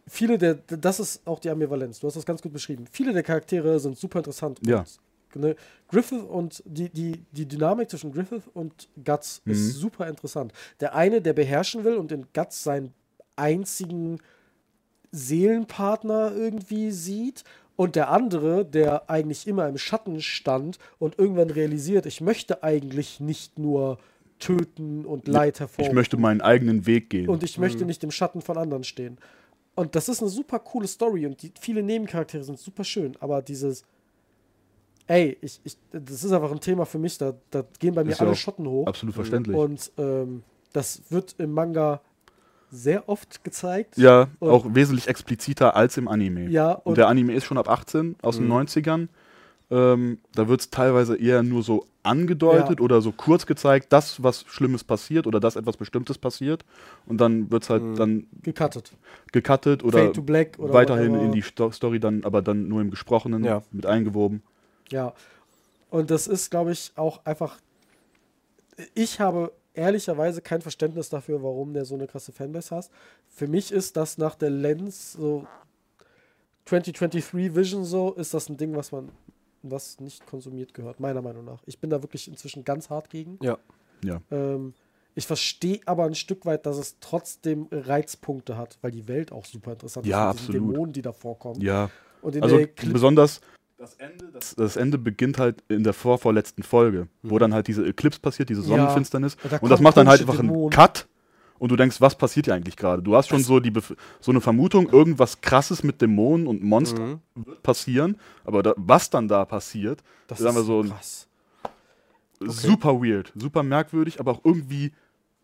viele 0.08 0.40
der, 0.40 0.56
das 0.56 1.00
ist 1.00 1.22
auch 1.28 1.38
die 1.40 1.52
Ambivalenz, 1.52 2.00
du 2.00 2.08
hast 2.08 2.16
das 2.16 2.26
ganz 2.26 2.42
gut 2.42 2.54
beschrieben. 2.54 2.86
Viele 2.92 3.14
der 3.14 3.22
Charaktere 3.22 3.80
sind 3.80 4.00
super 4.00 4.18
interessant. 4.20 4.60
Ja. 4.66 4.84
Ne, 5.36 5.56
Griffith 5.88 6.24
und 6.24 6.64
die, 6.66 6.90
die, 6.90 7.24
die 7.32 7.48
Dynamik 7.48 7.90
zwischen 7.90 8.12
Griffith 8.12 8.44
und 8.54 8.90
Guts 9.04 9.42
Mhm. 9.46 9.52
ist 9.52 9.74
super 9.76 10.08
interessant. 10.08 10.54
Der 10.80 10.96
eine, 10.96 11.22
der 11.22 11.34
beherrschen 11.34 11.84
will 11.84 11.96
und 11.96 12.12
in 12.12 12.26
Guts 12.34 12.64
seinen 12.64 12.94
einzigen 13.36 14.20
Seelenpartner 15.12 16.32
irgendwie 16.36 16.92
sieht. 16.92 17.44
Und 17.76 17.96
der 17.96 18.10
andere, 18.12 18.66
der 18.66 19.10
eigentlich 19.10 19.48
immer 19.48 19.68
im 19.70 19.78
Schatten 19.78 20.20
stand 20.22 20.80
und 21.00 21.18
irgendwann 21.18 21.50
realisiert, 21.50 22.06
ich 22.06 22.20
möchte 22.20 22.62
eigentlich 22.62 23.22
nicht 23.22 23.58
nur 23.58 24.00
töten 24.38 25.06
und 25.06 25.28
Leid 25.28 25.62
hervor. 25.62 25.86
Ich 25.86 25.94
möchte 25.94 26.18
meinen 26.18 26.42
eigenen 26.42 26.86
Weg 26.86 27.10
gehen. 27.10 27.30
Und 27.30 27.44
ich 27.44 27.58
möchte 27.58 27.86
nicht 27.86 28.04
im 28.04 28.12
Schatten 28.12 28.42
von 28.42 28.58
anderen 28.58 28.84
stehen. 28.84 29.18
Und 29.76 29.96
das 29.96 30.10
ist 30.10 30.22
eine 30.22 30.30
super 30.30 30.60
coole 30.60 30.88
Story 30.88 31.26
und 31.26 31.42
die, 31.42 31.54
viele 31.58 31.82
Nebencharaktere 31.82 32.44
sind 32.44 32.60
super 32.60 32.84
schön, 32.84 33.16
aber 33.22 33.42
dieses, 33.42 33.86
ey, 35.10 35.38
ich, 35.42 35.60
ich, 35.64 35.76
das 35.92 36.24
ist 36.24 36.32
einfach 36.32 36.52
ein 36.52 36.60
Thema 36.62 36.86
für 36.86 37.00
mich, 37.00 37.18
da, 37.18 37.34
da 37.52 37.64
gehen 37.80 37.94
bei 37.96 38.04
mir 38.04 38.12
Ist 38.12 38.20
ja 38.20 38.26
alle 38.26 38.34
auch 38.34 38.38
Schotten 38.38 38.68
hoch. 38.68 38.88
absolut 38.88 39.16
verständlich. 39.16 39.58
Und 39.58 39.92
ähm, 39.98 40.44
das 40.72 41.02
wird 41.10 41.36
im 41.40 41.52
Manga 41.54 42.00
sehr 42.72 43.10
oft 43.10 43.44
gezeigt. 43.44 43.98
ja, 43.98 44.28
und- 44.40 44.50
auch 44.50 44.66
wesentlich 44.76 45.08
expliziter 45.08 45.76
als 45.76 45.98
im 45.98 46.08
Anime. 46.08 46.48
Ja, 46.50 46.72
Und 46.74 46.86
und, 46.92 46.98
der 46.98 47.08
Anime 47.08 47.34
ist 47.34 47.46
schon 47.46 47.58
ab 47.58 47.68
18 47.68 48.16
aus 48.22 48.38
den 48.38 48.46
Mhm. 48.46 48.52
90ern. 48.54 49.08
Ähm, 49.72 50.18
da 50.34 50.48
wird 50.48 50.62
es 50.62 50.70
teilweise 50.72 51.16
eher 51.16 51.44
nur 51.44 51.62
so 51.64 51.86
angedeutet 52.02 52.80
Ja. 52.80 52.84
oder 52.84 53.02
so 53.02 53.12
kurz 53.12 53.46
gezeigt, 53.46 53.92
dass 53.94 54.22
was 54.24 54.44
Schlimmes 54.48 54.84
passiert 54.84 55.28
oder 55.28 55.40
dass 55.40 55.56
etwas 55.56 55.78
Bestimmtes 55.78 56.18
passiert. 56.18 56.64
Und 57.08 57.20
dann 57.22 57.52
wird 57.52 57.64
es 57.64 57.70
halt 57.70 57.84
Mhm. 57.84 57.96
dann 57.96 58.28
gecuttet. 58.44 58.92
gecuttet 59.32 59.84
oder 59.84 60.00
Fade 60.00 60.14
to 60.14 60.22
Black 60.24 60.58
oder 60.60 60.74
weiterhin 60.74 61.12
whatever. 61.12 61.26
in 61.26 61.32
die 61.34 61.42
Sto 61.44 61.72
Story 61.72 62.00
dann, 62.00 62.24
aber 62.24 62.42
dann 62.42 62.68
nur 62.68 62.82
im 62.82 62.90
Gesprochenen 62.92 63.44
Ja. 63.44 63.62
mit 63.72 63.86
eingewoben. 63.88 64.42
Ja. 64.92 65.14
Und 65.90 66.12
das 66.12 66.28
ist, 66.28 66.52
glaube 66.52 66.72
ich, 66.72 66.92
auch 66.96 67.26
einfach. 67.26 67.58
Ich 68.94 69.20
habe 69.20 69.52
ehrlicherweise 69.74 70.42
kein 70.42 70.62
Verständnis 70.62 71.10
dafür, 71.10 71.42
warum 71.44 71.74
der 71.74 71.86
so 71.86 71.96
eine 71.96 72.08
krasse 72.08 72.32
Fanbase 72.32 72.76
hat. 72.76 72.90
Für 73.28 73.48
mich 73.48 73.72
ist 73.72 73.98
das 73.98 74.18
nach 74.18 74.36
der 74.36 74.50
Lens 74.50 75.14
so 75.14 75.46
2023 76.66 77.56
Vision 77.56 77.84
so, 77.84 78.14
ist 78.14 78.34
das 78.34 78.50
ein 78.50 78.58
Ding, 78.58 78.76
was 78.76 78.92
man 78.92 79.10
was 79.62 80.00
nicht 80.00 80.26
konsumiert 80.26 80.74
gehört, 80.74 81.00
meiner 81.00 81.22
Meinung 81.22 81.44
nach. 81.44 81.62
Ich 81.66 81.80
bin 81.80 81.90
da 81.90 82.02
wirklich 82.02 82.28
inzwischen 82.30 82.64
ganz 82.64 82.90
hart 82.90 83.10
gegen. 83.10 83.38
Ja. 83.42 83.58
Ja. 84.04 84.22
Ähm, 84.32 84.74
ich 85.16 85.28
verstehe 85.28 85.82
aber 85.86 86.06
ein 86.06 86.16
Stück 86.16 86.46
weit, 86.46 86.66
dass 86.66 86.78
es 86.78 86.98
trotzdem 87.02 87.68
Reizpunkte 87.72 88.56
hat, 88.56 88.78
weil 88.82 88.92
die 88.92 89.08
Welt 89.10 89.34
auch 89.34 89.44
super 89.46 89.74
interessant 89.74 90.06
Ja, 90.06 90.32
ist. 90.32 90.40
diesen 90.40 90.52
absolut. 90.56 90.72
Dämonen, 90.74 90.94
die 90.94 91.02
da 91.02 91.12
vorkommen. 91.12 91.60
Ja. 91.60 91.90
Und 92.22 92.36
in 92.36 92.44
Also 92.44 92.60
besonders 92.90 93.42
das 93.80 93.94
Ende, 93.94 94.26
das, 94.34 94.56
das 94.56 94.76
Ende 94.76 94.98
beginnt 94.98 95.38
halt 95.40 95.64
in 95.70 95.84
der 95.86 95.94
vorvorletzten 95.94 96.64
Folge, 96.64 97.08
wo 97.24 97.40
dann 97.40 97.54
halt 97.54 97.68
diese 97.68 97.86
Eclipse 97.86 98.20
passiert, 98.20 98.50
diese 98.50 98.60
Ja. 98.62 98.68
Sonnenfinsternis. 98.68 99.36
Und 99.42 99.52
da 99.54 99.58
Und 99.60 99.70
das 99.70 99.80
macht 99.80 99.96
dann 99.96 100.10
halt 100.10 100.20
einfach 100.20 100.38
einen 100.38 100.50
Dämonen. 100.50 100.70
Cut 100.72 101.08
und 101.60 101.72
du 101.72 101.78
denkst, 101.78 102.02
was 102.02 102.18
passiert 102.18 102.46
hier 102.48 102.56
eigentlich 102.56 102.76
gerade? 102.76 103.02
Du 103.02 103.16
hast 103.16 103.30
schon 103.30 103.42
so, 103.42 103.62
die 103.62 103.72
Bef 103.72 103.96
so 104.20 104.32
eine 104.32 104.42
Vermutung, 104.42 104.90
irgendwas 104.90 105.40
krasses 105.40 105.82
mit 105.82 106.02
Dämonen 106.02 106.46
und 106.46 106.62
Monstern 106.62 107.22
Mhm. 107.36 107.46
wird 107.46 107.64
passieren, 107.64 108.18
aber 108.44 108.64
da, 108.64 108.74
was 108.76 109.10
dann 109.10 109.30
da 109.30 109.46
passiert, 109.46 110.04
Das 110.28 110.42
ist 110.42 110.46
einfach 110.46 110.64
so 110.64 110.84
krass. 110.84 111.28
super 112.42 113.02
weird, 113.02 113.32
super 113.36 113.64
merkwürdig, 113.64 114.20
aber 114.20 114.32
auch 114.34 114.42
irgendwie 114.44 114.92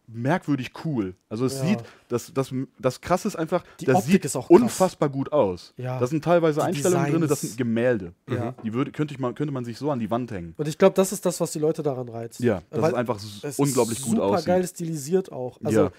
merkwürdig 0.07 0.71
cool. 0.85 1.15
Also 1.29 1.45
es 1.45 1.59
Ja. 1.59 1.65
sieht, 1.65 1.79
das, 2.09 2.31
das, 2.33 2.53
das 2.79 3.01
krasse 3.01 3.27
ist 3.27 3.35
einfach, 3.35 3.63
Die 3.79 3.85
das 3.85 3.95
Optik 3.97 4.11
sieht 4.11 4.25
ist 4.25 4.35
unfassbar 4.35 5.09
gut 5.09 5.31
aus. 5.31 5.73
Ja. 5.77 5.99
Da 5.99 6.07
sind 6.07 6.23
teilweise 6.23 6.59
Die 6.59 6.65
Einstellungen 6.67 7.05
drin, 7.11 7.21
das 7.21 7.29
Designs. 7.29 7.41
sind 7.41 7.57
Gemälde. 7.57 8.13
Ja. 8.29 8.53
Die 8.63 8.73
würde, 8.73 8.91
könnte, 8.91 9.13
ich 9.13 9.19
mal, 9.19 9.33
könnte 9.33 9.53
man 9.53 9.65
sich 9.65 9.77
so 9.77 9.89
an 9.91 9.99
die 9.99 10.09
Wand 10.11 10.31
hängen. 10.31 10.53
Und 10.57 10.67
ich 10.67 10.77
glaube, 10.77 10.93
das 10.95 11.11
ist 11.11 11.25
das, 11.25 11.39
was 11.39 11.51
die 11.51 11.59
Leute 11.59 11.81
daran 11.83 12.07
reizt. 12.09 12.39
Ja, 12.39 12.61
das 12.69 12.81
Weil 12.81 12.91
ist 12.91 12.97
einfach 12.97 13.19
unglaublich 13.57 14.01
gut 14.01 14.11
super 14.15 14.23
aussieht. 14.23 14.45
geil 14.47 14.67
stilisiert 14.67 15.31
auch. 15.31 15.59
Also, 15.63 15.83
Ja. 15.85 15.91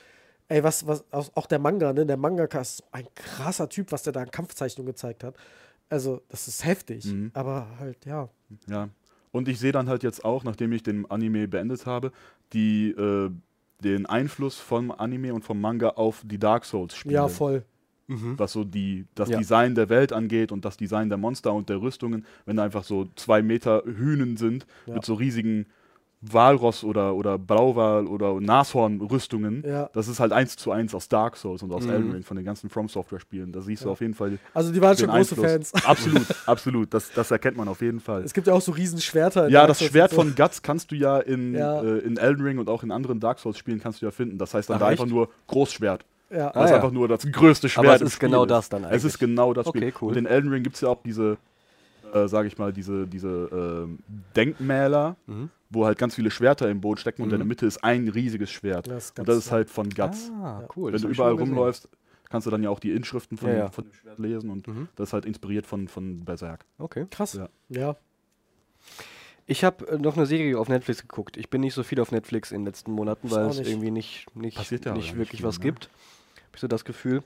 ey, 0.48 0.62
was, 0.62 0.86
was, 0.86 1.04
auch 1.10 1.46
der 1.46 1.58
Manga, 1.58 1.92
ne? 1.92 2.06
Der 2.06 2.16
Mangaka 2.16 2.60
ist 2.60 2.78
so 2.78 2.84
ein 2.92 3.06
krasser 3.14 3.68
Typ, 3.68 3.92
was 3.92 4.02
der 4.04 4.12
da 4.12 4.20
an 4.20 4.30
Kampfzeichnung 4.30 4.86
gezeigt 4.86 5.24
hat. 5.24 5.34
Also, 5.88 6.22
das 6.28 6.48
ist 6.48 6.64
heftig. 6.64 7.04
Mhm. 7.06 7.30
Aber 7.34 7.66
halt, 7.78 8.04
ja. 8.06 8.28
Ja. 8.68 8.88
Und 9.32 9.48
ich 9.48 9.58
sehe 9.58 9.72
dann 9.72 9.88
halt 9.88 10.02
jetzt 10.02 10.24
auch, 10.24 10.44
nachdem 10.44 10.72
ich 10.72 10.82
den 10.82 11.08
Anime 11.10 11.46
beendet 11.46 11.84
habe, 11.86 12.10
die, 12.52 12.90
äh, 12.90 13.30
den 13.82 14.06
Einfluss 14.06 14.56
vom 14.58 14.90
Anime 14.90 15.34
und 15.34 15.42
vom 15.44 15.60
Manga 15.60 15.90
auf 15.90 16.22
die 16.24 16.38
Dark 16.38 16.64
Souls-Spiele. 16.64 17.14
Ja, 17.14 17.28
voll. 17.28 17.64
Mhm. 18.08 18.38
was 18.38 18.52
so 18.52 18.62
die, 18.62 19.04
das 19.16 19.30
Ja. 19.30 19.38
Design 19.38 19.74
der 19.74 19.88
Welt 19.88 20.12
angeht 20.12 20.52
und 20.52 20.64
das 20.64 20.76
Design 20.76 21.08
der 21.08 21.18
Monster 21.18 21.52
und 21.52 21.68
der 21.68 21.80
Rüstungen, 21.80 22.24
wenn 22.44 22.56
da 22.56 22.62
einfach 22.62 22.84
so 22.84 23.08
zwei 23.16 23.42
Meter 23.42 23.82
Hühnen 23.84 24.36
sind 24.36 24.64
Ja. 24.86 24.94
mit 24.94 25.04
so 25.04 25.14
riesigen 25.14 25.66
Walross 26.22 26.82
oder, 26.82 27.14
oder 27.14 27.38
Blauwal 27.38 28.06
oder 28.06 28.40
Nashorn-Rüstungen. 28.40 29.62
Ja. 29.66 29.90
Das 29.92 30.08
ist 30.08 30.18
halt 30.18 30.32
eins 30.32 30.56
zu 30.56 30.70
eins 30.72 30.94
aus 30.94 31.08
Dark 31.08 31.36
Souls 31.36 31.62
und 31.62 31.70
aus 31.72 31.84
Mhm. 31.84 31.90
Elden 31.90 32.12
Ring 32.12 32.22
von 32.22 32.36
den 32.36 32.44
ganzen 32.46 32.70
From 32.70 32.88
Software-Spielen. 32.88 33.52
Da 33.52 33.60
siehst 33.60 33.82
du 33.82 33.88
Ja. 33.88 33.92
auf 33.92 34.00
jeden 34.00 34.14
Fall 34.14 34.38
Also, 34.54 34.72
die 34.72 34.80
waren 34.80 34.96
den 34.96 35.06
schon 35.06 35.14
große 35.14 35.34
Einfluss. 35.34 35.70
Fans. 35.70 35.74
Absolut, 35.86 36.26
absolut. 36.46 36.94
Das, 36.94 37.12
das 37.12 37.30
erkennt 37.30 37.56
man 37.56 37.68
auf 37.68 37.80
jeden 37.82 38.00
Fall. 38.00 38.22
Es 38.22 38.32
gibt 38.32 38.46
ja 38.46 38.54
auch 38.54 38.60
so 38.62 38.72
riesen 38.72 39.00
Schwerter. 39.00 39.46
in 39.46 39.52
Ja, 39.52 39.60
Dark 39.60 39.68
das 39.68 39.78
Souls 39.80 39.90
Schwert 39.90 40.10
so. 40.10 40.16
von 40.16 40.34
Guts 40.34 40.62
kannst 40.62 40.90
du 40.90 40.94
ja 40.96 41.18
in, 41.18 41.54
Ja. 41.54 41.82
Äh, 41.82 41.98
in 41.98 42.16
Elden 42.16 42.42
Ring 42.44 42.58
und 42.58 42.68
auch 42.70 42.82
in 42.82 42.90
anderen 42.90 43.20
Dark 43.20 43.38
Souls-Spielen 43.38 43.80
kannst 43.80 44.00
du 44.02 44.06
ja 44.06 44.10
finden. 44.10 44.38
Das 44.38 44.54
heißt 44.54 44.68
dann 44.70 44.76
Ach, 44.76 44.80
da 44.80 44.86
einfach 44.86 45.06
nur 45.06 45.28
Großschwert. 45.48 46.04
Ja. 46.30 46.48
Ah, 46.48 46.52
Das 46.54 46.64
ist 46.64 46.70
ja. 46.70 46.76
einfach 46.76 46.90
nur 46.92 47.06
das 47.08 47.30
größte 47.30 47.68
Schwert. 47.68 47.86
Aber 47.86 47.94
es 47.94 48.00
im 48.00 48.06
ist 48.08 48.14
Spiel 48.14 48.28
genau 48.30 48.46
das 48.46 48.68
dann 48.68 48.82
Es 48.84 48.88
eigentlich. 48.90 49.04
ist 49.04 49.18
genau 49.18 49.52
das 49.52 49.68
Spiel. 49.68 49.82
Okay, 49.84 49.94
cool. 50.00 50.08
Und 50.12 50.16
in 50.18 50.26
Elden 50.26 50.50
Ring 50.50 50.62
gibt 50.64 50.74
es 50.76 50.80
ja 50.80 50.88
auch 50.88 51.02
diese, 51.04 51.36
äh, 52.12 52.26
sage 52.26 52.48
ich 52.48 52.58
mal, 52.58 52.72
diese, 52.72 53.06
diese 53.06 53.28
ähm, 53.52 53.98
Denkmäler, 54.34 55.14
Mhm. 55.26 55.50
Wo 55.70 55.84
halt 55.84 55.98
ganz 55.98 56.14
viele 56.14 56.30
Schwerter 56.30 56.68
im 56.70 56.80
Boot 56.80 57.00
stecken 57.00 57.22
und 57.22 57.28
Mhm. 57.28 57.34
in 57.34 57.40
der 57.40 57.46
Mitte 57.46 57.66
ist 57.66 57.82
ein 57.84 58.08
riesiges 58.08 58.50
Schwert. 58.50 58.86
Das 58.88 59.06
ist 59.06 59.18
und 59.18 59.28
das 59.28 59.36
ist 59.36 59.50
halt 59.50 59.68
von 59.70 59.90
Guts. 59.90 60.30
Ah, 60.34 60.60
Ja. 60.62 60.68
cool. 60.76 60.92
Wenn 60.92 61.02
du 61.02 61.08
überall 61.08 61.32
rumläufst, 61.32 61.88
kannst 62.28 62.46
du 62.46 62.50
dann 62.50 62.62
ja 62.62 62.70
auch 62.70 62.80
die 62.80 62.92
Inschriften 62.92 63.36
von, 63.38 63.48
Ja, 63.50 63.56
ja. 63.56 63.70
von 63.70 63.84
dem 63.84 63.92
Schwert 63.92 64.18
lesen 64.18 64.50
und 64.50 64.66
Mhm. 64.66 64.88
das 64.96 65.08
ist 65.10 65.12
halt 65.12 65.24
inspiriert 65.26 65.66
von, 65.66 65.88
von 65.88 66.24
Berserk. 66.24 66.64
Okay. 66.78 67.06
Krass. 67.10 67.34
Ja. 67.34 67.48
Ja. 67.68 67.96
Ich 69.48 69.62
habe 69.64 69.86
äh, 69.88 69.98
noch 69.98 70.16
eine 70.16 70.26
Serie 70.26 70.58
auf 70.58 70.68
Netflix 70.68 71.02
geguckt. 71.02 71.36
Ich 71.36 71.50
bin 71.50 71.60
nicht 71.60 71.74
so 71.74 71.82
viel 71.84 72.00
auf 72.00 72.10
Netflix 72.10 72.50
in 72.50 72.58
den 72.60 72.66
letzten 72.66 72.90
Monaten, 72.92 73.30
weil 73.30 73.46
es 73.46 73.58
nicht. 73.58 73.68
irgendwie 73.70 73.90
nicht, 73.92 74.26
nicht, 74.34 74.56
Passiert 74.56 74.84
ja 74.84 74.92
nicht 74.92 75.06
nicht 75.06 75.16
wirklich 75.16 75.40
viel, 75.40 75.46
was 75.46 75.58
ne? 75.58 75.64
gibt. 75.66 75.84
Habe 75.84 76.54
ich 76.54 76.60
so 76.60 76.66
das 76.68 76.84
Gefühl. 76.84 77.22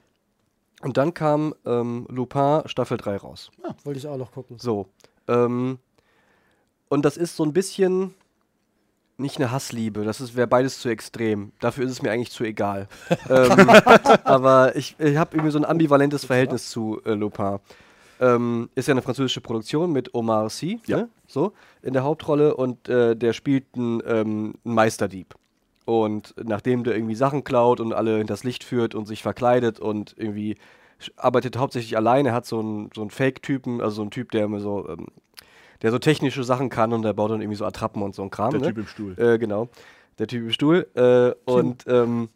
Und 0.83 0.96
dann 0.96 1.14
kam 1.14 1.55
ähm, 1.66 2.07
Lupin 2.11 2.62
Staffel 2.66 2.96
3 2.98 3.16
raus. 3.18 3.50
Wollte 3.85 3.98
ich 3.98 4.07
auch 4.07 4.16
noch 4.18 4.33
gucken. 4.33 4.59
So. 4.59 4.88
Ähm, 5.29 5.79
und 6.88 7.05
das 7.05 7.16
ist 7.16 7.37
so 7.37 7.44
ein 7.44 7.53
bisschen 7.53 8.14
nicht 9.21 9.37
eine 9.37 9.51
Hassliebe, 9.51 10.05
das 10.05 10.35
wäre 10.35 10.47
beides 10.47 10.81
zu 10.81 10.89
extrem. 10.89 11.53
Dafür 11.61 11.85
ist 11.85 11.93
es 11.93 12.03
mir 12.03 12.11
eigentlich 12.11 12.31
zu 12.31 12.45
egal. 12.45 12.89
ähm, 13.31 13.71
aber 14.25 14.75
ich, 14.77 14.97
ich 14.99 15.17
habe 15.17 15.37
irgendwie 15.37 15.53
so 15.53 15.59
ein 15.59 15.65
ambivalentes 15.65 16.25
Verhältnis 16.25 16.71
zu 16.71 17.01
äh, 17.05 17.13
Lupin. 17.13 17.59
Ähm, 18.21 18.69
ist 18.75 18.89
ja 18.89 18.93
eine 18.93 19.03
französische 19.03 19.41
Produktion 19.41 19.93
mit 19.93 20.15
Omar 20.15 20.51
Sy, 20.51 20.81
Ja. 20.87 20.99
ne? 20.99 21.09
so, 21.27 21.53
in 21.83 21.93
der 21.95 22.03
Hauptrolle 22.03 22.55
und 22.55 22.89
äh, 22.89 23.17
der 23.17 23.33
spielt 23.33 23.65
einen, 23.75 24.03
ähm, 24.07 24.55
Meisterdieb. 24.65 25.35
Und 25.87 26.35
nachdem 26.43 26.85
der 26.85 26.95
irgendwie 26.95 27.15
Sachen 27.15 27.45
klaut 27.45 27.81
und 27.81 27.93
alle 27.95 28.19
hinters 28.19 28.45
Licht 28.45 28.63
führt 28.63 28.95
und 28.95 29.07
sich 29.07 29.23
verkleidet 29.23 29.81
und 29.81 30.15
irgendwie 30.19 30.57
arbeitet 31.17 31.57
hauptsächlich 31.57 31.97
alleine, 31.97 32.33
hat 32.33 32.45
so 32.47 32.61
einen, 32.61 32.91
so 32.95 33.01
einen 33.01 33.11
Fake-Typen, 33.11 33.81
also 33.81 33.97
so 33.97 34.03
einen 34.03 34.11
Typ, 34.11 34.31
der 34.33 34.45
immer 34.45 34.61
so, 34.61 34.87
ähm, 34.89 35.07
der 35.83 35.90
so 35.90 35.99
technische 35.99 36.45
Sachen 36.45 36.69
kann 36.69 36.93
und 36.93 37.03
der 37.03 37.12
baut 37.12 37.31
dann 37.31 37.40
irgendwie 37.40 37.57
so 37.57 37.64
Attrappen 37.64 38.03
und 38.03 38.14
so 38.14 38.23
ein 38.23 38.31
Kram. 38.31 38.51
Der 38.53 38.61
ne? 38.61 38.66
Typ 38.69 38.79
im 38.79 38.87
Stuhl. 38.87 39.19
Äh, 39.19 39.38
genau. 39.38 39.69
Der 40.19 40.27
Typ 40.27 40.43
im 40.43 40.51
Stuhl. 40.53 40.87
Äh, 40.95 41.51
und 41.51 41.85
ähm, 41.87 42.29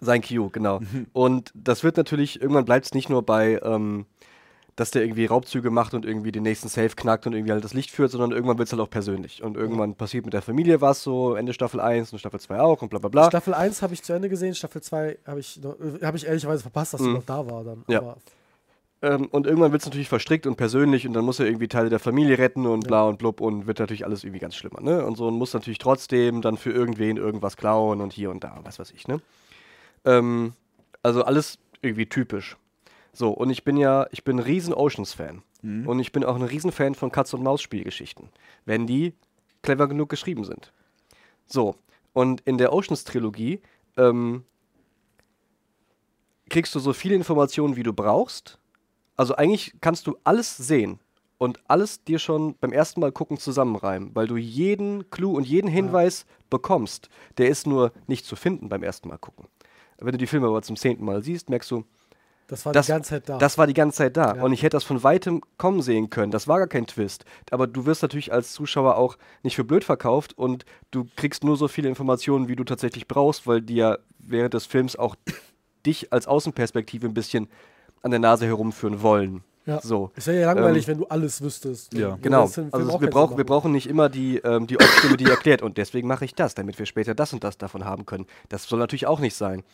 sein 0.00 0.22
Q, 0.22 0.50
genau. 0.50 0.80
und 1.12 1.50
das 1.54 1.84
wird 1.84 1.96
natürlich, 1.96 2.40
irgendwann 2.40 2.64
bleibt 2.64 2.86
es 2.86 2.94
nicht 2.94 3.08
nur 3.08 3.22
bei, 3.22 3.60
ähm, 3.62 4.06
dass 4.76 4.90
der 4.90 5.02
irgendwie 5.04 5.26
Raubzüge 5.26 5.70
macht 5.70 5.94
und 5.94 6.04
irgendwie 6.04 6.32
den 6.32 6.42
nächsten 6.42 6.66
Safe 6.68 6.88
knackt 6.90 7.28
und 7.28 7.32
irgendwie 7.32 7.52
halt 7.52 7.62
das 7.62 7.74
Licht 7.74 7.92
führt, 7.92 8.10
sondern 8.10 8.32
irgendwann 8.32 8.58
wird 8.58 8.66
es 8.66 8.72
halt 8.72 8.82
auch 8.82 8.90
persönlich. 8.90 9.40
Und 9.42 9.56
irgendwann 9.56 9.94
passiert 9.94 10.24
mit 10.24 10.34
der 10.34 10.42
Familie 10.42 10.80
was 10.80 11.04
so, 11.04 11.36
Ende 11.36 11.52
Staffel 11.54 11.78
1 11.80 12.12
und 12.12 12.18
Staffel 12.18 12.40
2 12.40 12.58
auch 12.60 12.82
und 12.82 12.88
bla 12.88 12.98
bla 12.98 13.08
bla. 13.08 13.26
Staffel 13.28 13.54
1 13.54 13.82
habe 13.82 13.94
ich 13.94 14.02
zu 14.02 14.12
Ende 14.12 14.28
gesehen, 14.28 14.52
Staffel 14.56 14.82
2 14.82 15.18
habe 15.28 15.38
ich, 15.38 15.60
noch- 15.62 15.76
äh, 15.78 16.04
hab 16.04 16.16
ich 16.16 16.26
ehrlicherweise 16.26 16.62
verpasst, 16.62 16.92
dass 16.94 17.00
sie 17.02 17.06
Mhm. 17.08 17.14
noch 17.14 17.24
da 17.24 17.48
war 17.48 17.62
dann. 17.62 17.84
Ja. 17.86 18.00
Aber 18.00 18.16
Ähm, 19.04 19.26
und 19.26 19.46
irgendwann 19.46 19.70
wird 19.70 19.82
es 19.82 19.86
natürlich 19.86 20.08
verstrickt 20.08 20.46
und 20.46 20.56
persönlich 20.56 21.06
und 21.06 21.12
dann 21.12 21.26
muss 21.26 21.38
er 21.38 21.44
irgendwie 21.44 21.68
Teile 21.68 21.90
der 21.90 21.98
Familie 21.98 22.38
retten 22.38 22.66
und 22.66 22.86
bla 22.86 23.04
und 23.04 23.18
blub 23.18 23.42
und 23.42 23.66
wird 23.66 23.78
natürlich 23.78 24.06
alles 24.06 24.24
irgendwie 24.24 24.40
ganz 24.40 24.54
schlimmer, 24.54 24.80
ne? 24.80 25.04
Und 25.04 25.16
so 25.16 25.28
und 25.28 25.34
muss 25.34 25.52
natürlich 25.52 25.78
trotzdem 25.78 26.40
dann 26.40 26.56
für 26.56 26.72
irgendwen 26.72 27.18
irgendwas 27.18 27.58
klauen 27.58 28.00
und 28.00 28.14
hier 28.14 28.30
und 28.30 28.42
da, 28.42 28.58
was 28.64 28.78
weiß 28.78 28.92
ich, 28.92 29.06
ne? 29.06 29.20
Ähm, 30.06 30.54
also 31.02 31.22
alles 31.22 31.58
irgendwie 31.82 32.06
typisch. 32.06 32.56
So, 33.12 33.30
und 33.30 33.50
ich 33.50 33.62
bin 33.62 33.76
ja, 33.76 34.06
ich 34.10 34.24
bin 34.24 34.38
ein 34.38 34.42
riesen 34.42 34.72
Oceans-Fan. 34.72 35.42
Mhm. 35.60 35.86
Und 35.86 36.00
ich 36.00 36.10
bin 36.10 36.24
auch 36.24 36.34
ein 36.36 36.42
riesen 36.42 36.72
Fan 36.72 36.94
von 36.94 37.12
Katz-und-Maus-Spielgeschichten, 37.12 38.30
wenn 38.64 38.86
die 38.86 39.12
clever 39.62 39.86
genug 39.86 40.08
geschrieben 40.08 40.44
sind. 40.44 40.72
So, 41.46 41.76
und 42.14 42.40
in 42.42 42.56
der 42.56 42.72
Oceans-Trilogie 42.72 43.60
ähm, 43.98 44.44
kriegst 46.48 46.74
du 46.74 46.78
so 46.78 46.94
viele 46.94 47.14
Informationen, 47.14 47.76
wie 47.76 47.82
du 47.82 47.92
brauchst. 47.92 48.58
Also 49.16 49.34
eigentlich 49.36 49.74
kannst 49.80 50.06
du 50.06 50.16
alles 50.24 50.56
sehen 50.56 50.98
und 51.38 51.58
alles 51.68 52.02
dir 52.04 52.18
schon 52.18 52.56
beim 52.60 52.72
ersten 52.72 53.00
Mal 53.00 53.12
gucken 53.12 53.38
zusammenreimen, 53.38 54.10
weil 54.14 54.26
du 54.26 54.36
jeden 54.36 55.10
Clou 55.10 55.36
und 55.36 55.46
jeden 55.46 55.68
Hinweis 55.68 56.26
bekommst. 56.50 57.08
Der 57.38 57.48
ist 57.48 57.66
nur 57.66 57.92
nicht 58.06 58.24
zu 58.24 58.36
finden 58.36 58.68
beim 58.68 58.82
ersten 58.82 59.08
Mal 59.08 59.18
gucken. 59.18 59.46
Wenn 59.98 60.12
du 60.12 60.18
die 60.18 60.26
Filme 60.26 60.46
aber 60.48 60.62
zum 60.62 60.76
zehnten 60.76 61.04
Mal 61.04 61.22
siehst, 61.22 61.48
merkst 61.50 61.70
du, 61.70 61.84
das 62.46 62.66
war 62.66 62.72
Das- 62.72 62.86
die 62.86 62.92
ganze 62.92 63.08
Zeit 63.10 63.28
da. 63.28 63.38
das 63.38 63.56
war 63.56 63.66
die 63.66 63.72
ganze 63.74 63.98
Zeit 63.98 64.16
da. 64.16 64.36
Ja. 64.36 64.42
Und 64.42 64.52
ich 64.52 64.62
hätte 64.62 64.76
das 64.76 64.84
von 64.84 65.02
weitem 65.02 65.40
kommen 65.56 65.80
sehen 65.80 66.10
können. 66.10 66.30
Das 66.30 66.46
war 66.46 66.58
gar 66.58 66.66
kein 66.66 66.86
Twist. 66.86 67.24
Aber 67.50 67.66
du 67.66 67.86
wirst 67.86 68.02
natürlich 68.02 68.32
als 68.32 68.52
Zuschauer 68.52 68.96
auch 68.96 69.16
nicht 69.42 69.56
für 69.56 69.64
blöd 69.64 69.82
verkauft 69.84 70.36
und 70.36 70.66
du 70.90 71.06
kriegst 71.16 71.42
nur 71.42 71.56
so 71.56 71.68
viele 71.68 71.88
Informationen, 71.88 72.48
wie 72.48 72.56
du 72.56 72.64
tatsächlich 72.64 73.08
brauchst, 73.08 73.46
weil 73.46 73.62
die 73.62 73.76
ja 73.76 73.96
während 74.18 74.52
des 74.54 74.66
Films 74.66 74.94
auch 74.96 75.16
dich 75.86 76.12
als 76.12 76.26
Außenperspektive 76.26 77.06
ein 77.06 77.14
bisschen 77.14 77.48
an 78.04 78.10
der 78.10 78.20
Nase 78.20 78.46
herumführen 78.46 79.02
wollen. 79.02 79.42
Ja. 79.66 79.80
So. 79.80 80.10
ist 80.14 80.26
ja 80.26 80.52
langweilig, 80.52 80.86
Ähm, 80.86 80.92
wenn 80.92 80.98
du 80.98 81.06
alles 81.06 81.40
wüsstest. 81.40 81.94
ja. 81.94 82.18
Genau. 82.20 82.44
es 82.44 82.58
Also 82.58 82.72
wir, 82.72 82.98
keinen 82.98 83.10
brauch, 83.10 83.28
Sinn 83.30 83.38
wir 83.38 83.46
brauchen 83.46 83.72
nicht 83.72 83.88
immer 83.88 84.10
die, 84.10 84.36
ähm, 84.38 84.66
die 84.66 84.78
Off-Stimme, 84.78 85.16
die 85.16 85.24
erklärt. 85.24 85.62
Und 85.62 85.78
deswegen 85.78 86.06
mache 86.06 86.26
ich 86.26 86.34
das, 86.34 86.54
damit 86.54 86.78
wir 86.78 86.84
später 86.84 87.14
das 87.14 87.32
und 87.32 87.42
das 87.42 87.56
davon 87.56 87.84
haben 87.84 88.04
können. 88.04 88.26
Das 88.50 88.64
soll 88.64 88.78
natürlich 88.78 89.06
auch 89.06 89.20
nicht 89.20 89.34
sein. 89.34 89.64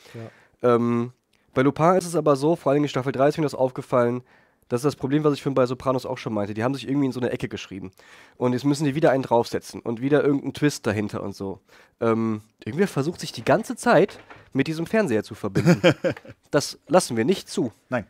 Ja. 0.62 0.74
Ähm, 0.76 1.12
bei 1.54 1.62
Lupin 1.62 1.96
ist 1.96 2.06
es 2.06 2.14
aber 2.14 2.36
so, 2.36 2.54
vor 2.54 2.70
allem 2.70 2.84
in 2.84 2.88
Staffel 2.88 3.10
3 3.10 3.28
ist 3.28 3.38
mir 3.38 3.42
das 3.42 3.56
aufgefallen, 3.56 4.22
das 4.68 4.82
ist 4.82 4.84
das 4.84 4.96
Problem, 4.96 5.24
was 5.24 5.34
ich 5.34 5.42
vorhin 5.42 5.56
bei 5.56 5.66
Sopranos 5.66 6.06
auch 6.06 6.16
schon 6.16 6.32
meinte. 6.32 6.54
Die 6.54 6.62
haben 6.62 6.74
sich 6.74 6.88
irgendwie 6.88 7.06
in 7.06 7.12
so 7.12 7.18
eine 7.18 7.30
Ecke 7.30 7.48
geschrieben. 7.48 7.90
Und 8.36 8.52
jetzt 8.52 8.64
müssen 8.64 8.84
die 8.84 8.94
wieder 8.94 9.10
einen 9.10 9.24
draufsetzen 9.24 9.80
und 9.80 10.00
wieder 10.00 10.22
irgendeinen 10.22 10.54
Twist 10.54 10.86
dahinter 10.86 11.24
und 11.24 11.34
so. 11.34 11.58
Ähm, 12.00 12.42
irgendwer 12.64 12.86
versucht 12.86 13.18
sich 13.18 13.32
die 13.32 13.44
ganze 13.44 13.74
Zeit 13.74 14.20
mit 14.52 14.68
diesem 14.68 14.86
Fernseher 14.86 15.24
zu 15.24 15.34
verbinden. 15.34 15.82
das 16.52 16.78
lassen 16.86 17.16
wir 17.16 17.24
nicht 17.24 17.48
zu. 17.48 17.72
Nein. 17.88 18.06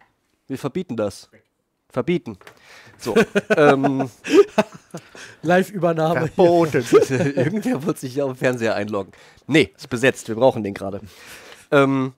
Wir 0.50 0.58
verbieten 0.58 0.96
das. 0.96 1.30
Verbieten. 1.90 2.36
So. 2.98 3.14
ähm, 3.56 4.10
Live-Übernahme. 5.42 6.26
Verboten. 6.26 6.84
Irgendwer 7.36 7.84
wird 7.84 7.98
sich 8.00 8.20
auf 8.20 8.32
dem 8.32 8.36
Fernseher 8.36 8.74
einloggen. 8.74 9.12
Nee, 9.46 9.72
ist 9.76 9.88
besetzt. 9.88 10.26
Wir 10.26 10.34
brauchen 10.34 10.64
den 10.64 10.74
gerade. 10.74 11.00
Ähm, 11.70 12.14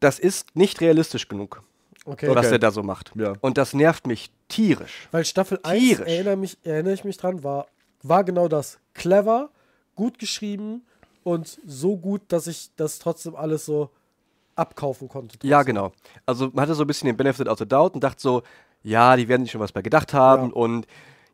das 0.00 0.18
ist 0.18 0.54
nicht 0.54 0.82
realistisch 0.82 1.26
genug, 1.26 1.62
Okay. 2.04 2.28
was 2.28 2.44
Okay. 2.44 2.56
er 2.56 2.58
da 2.58 2.70
so 2.70 2.82
macht. 2.82 3.12
Ja. 3.14 3.32
Und 3.40 3.56
das 3.56 3.72
nervt 3.72 4.06
mich 4.06 4.30
tierisch. 4.48 5.08
Weil 5.10 5.24
Staffel 5.24 5.58
1, 5.62 5.80
Tierisch. 5.82 6.06
erinnere, 6.06 6.36
mich, 6.36 6.58
erinnere 6.64 6.92
ich 6.92 7.04
mich 7.04 7.16
dran, 7.16 7.42
war, 7.42 7.66
war 8.02 8.24
genau 8.24 8.46
das. 8.48 8.78
Clever, 8.92 9.48
gut 9.94 10.18
geschrieben 10.18 10.84
und 11.24 11.58
so 11.66 11.96
gut, 11.96 12.20
dass 12.28 12.46
ich 12.46 12.68
das 12.76 12.98
trotzdem 12.98 13.34
alles 13.34 13.64
so 13.64 13.88
abkaufen 14.58 15.08
konnte. 15.08 15.38
Ja, 15.46 15.58
trotzdem. 15.58 15.74
genau. 15.76 15.92
Also 16.26 16.50
man 16.52 16.62
hatte 16.62 16.74
so 16.74 16.84
ein 16.84 16.86
bisschen 16.86 17.06
den 17.06 17.16
Benefit 17.16 17.48
of 17.48 17.58
the 17.58 17.66
Doubt 17.66 17.94
und 17.94 18.04
dachte 18.04 18.20
so, 18.20 18.42
ja, 18.82 19.16
die 19.16 19.28
werden 19.28 19.42
sich 19.44 19.52
schon 19.52 19.60
was 19.60 19.72
bei 19.72 19.82
gedacht 19.82 20.12
haben 20.14 20.48
Ja. 20.48 20.54
und 20.54 20.86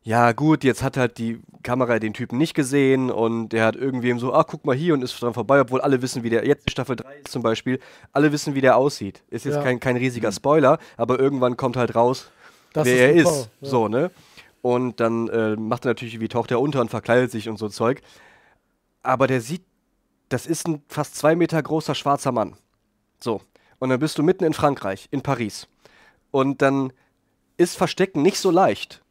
ja 0.03 0.33
gut, 0.33 0.63
jetzt 0.63 0.83
hat 0.83 0.97
halt 0.97 1.17
die 1.17 1.39
Kamera 1.63 1.97
den 1.97 2.13
Typen 2.13 2.37
nicht 2.37 2.53
gesehen 2.53 3.09
und 3.09 3.49
der 3.49 3.65
hat 3.65 3.75
irgendwem 3.75 4.19
so, 4.19 4.33
ach 4.35 4.45
guck 4.47 4.63
mal 4.63 4.75
hier 4.75 4.93
und 4.93 5.01
ist 5.01 5.19
dran 5.19 5.33
vorbei, 5.33 5.59
obwohl 5.61 5.81
alle 5.81 5.99
wissen, 6.03 6.21
wie 6.21 6.29
der, 6.29 6.45
jetzt 6.45 6.69
Staffel 6.69 6.95
3 6.95 7.21
zum 7.27 7.41
Beispiel, 7.41 7.79
alle 8.13 8.31
wissen, 8.31 8.53
wie 8.53 8.61
der 8.61 8.77
aussieht. 8.77 9.23
Ist 9.31 9.45
jetzt 9.45 9.55
Ja. 9.55 9.63
kein, 9.63 9.79
kein 9.79 9.97
riesiger 9.97 10.31
Spoiler, 10.31 10.77
aber 10.95 11.19
irgendwann 11.19 11.57
kommt 11.57 11.75
halt 11.75 11.95
raus, 11.95 12.29
Das 12.73 12.85
wer 12.85 12.97
er 13.13 13.15
Lupin, 13.15 13.23
ist. 13.31 13.49
ja. 13.61 13.67
So, 13.69 13.87
ne? 13.87 14.11
Und 14.61 14.99
dann 14.99 15.27
äh, 15.29 15.55
macht 15.55 15.85
er 15.85 15.89
natürlich, 15.89 16.19
wie 16.19 16.27
taucht 16.27 16.51
er 16.51 16.59
unter 16.61 16.81
und 16.81 16.89
verkleidet 16.89 17.31
sich 17.31 17.49
und 17.49 17.57
so 17.57 17.67
Zeug. 17.69 18.01
Aber 19.01 19.25
der 19.27 19.41
sieht, 19.41 19.63
das 20.29 20.45
ist 20.45 20.67
ein 20.67 20.83
fast 20.87 21.15
zwei 21.15 21.35
Meter 21.35 21.61
großer 21.61 21.95
schwarzer 21.95 22.31
Mann. 22.31 22.55
So. 23.25 23.41
Und 23.79 23.89
dann 23.89 23.99
bist 23.99 24.17
du 24.17 24.23
mitten 24.23 24.45
in 24.45 24.53
Frankreich, 24.53 25.07
in 25.11 25.21
Paris. 25.21 25.67
Und 26.31 26.61
dann 26.61 26.93
ist 27.57 27.75
Verstecken 27.75 28.21
nicht 28.21 28.37
so 28.37 28.51
leicht, 28.51 29.01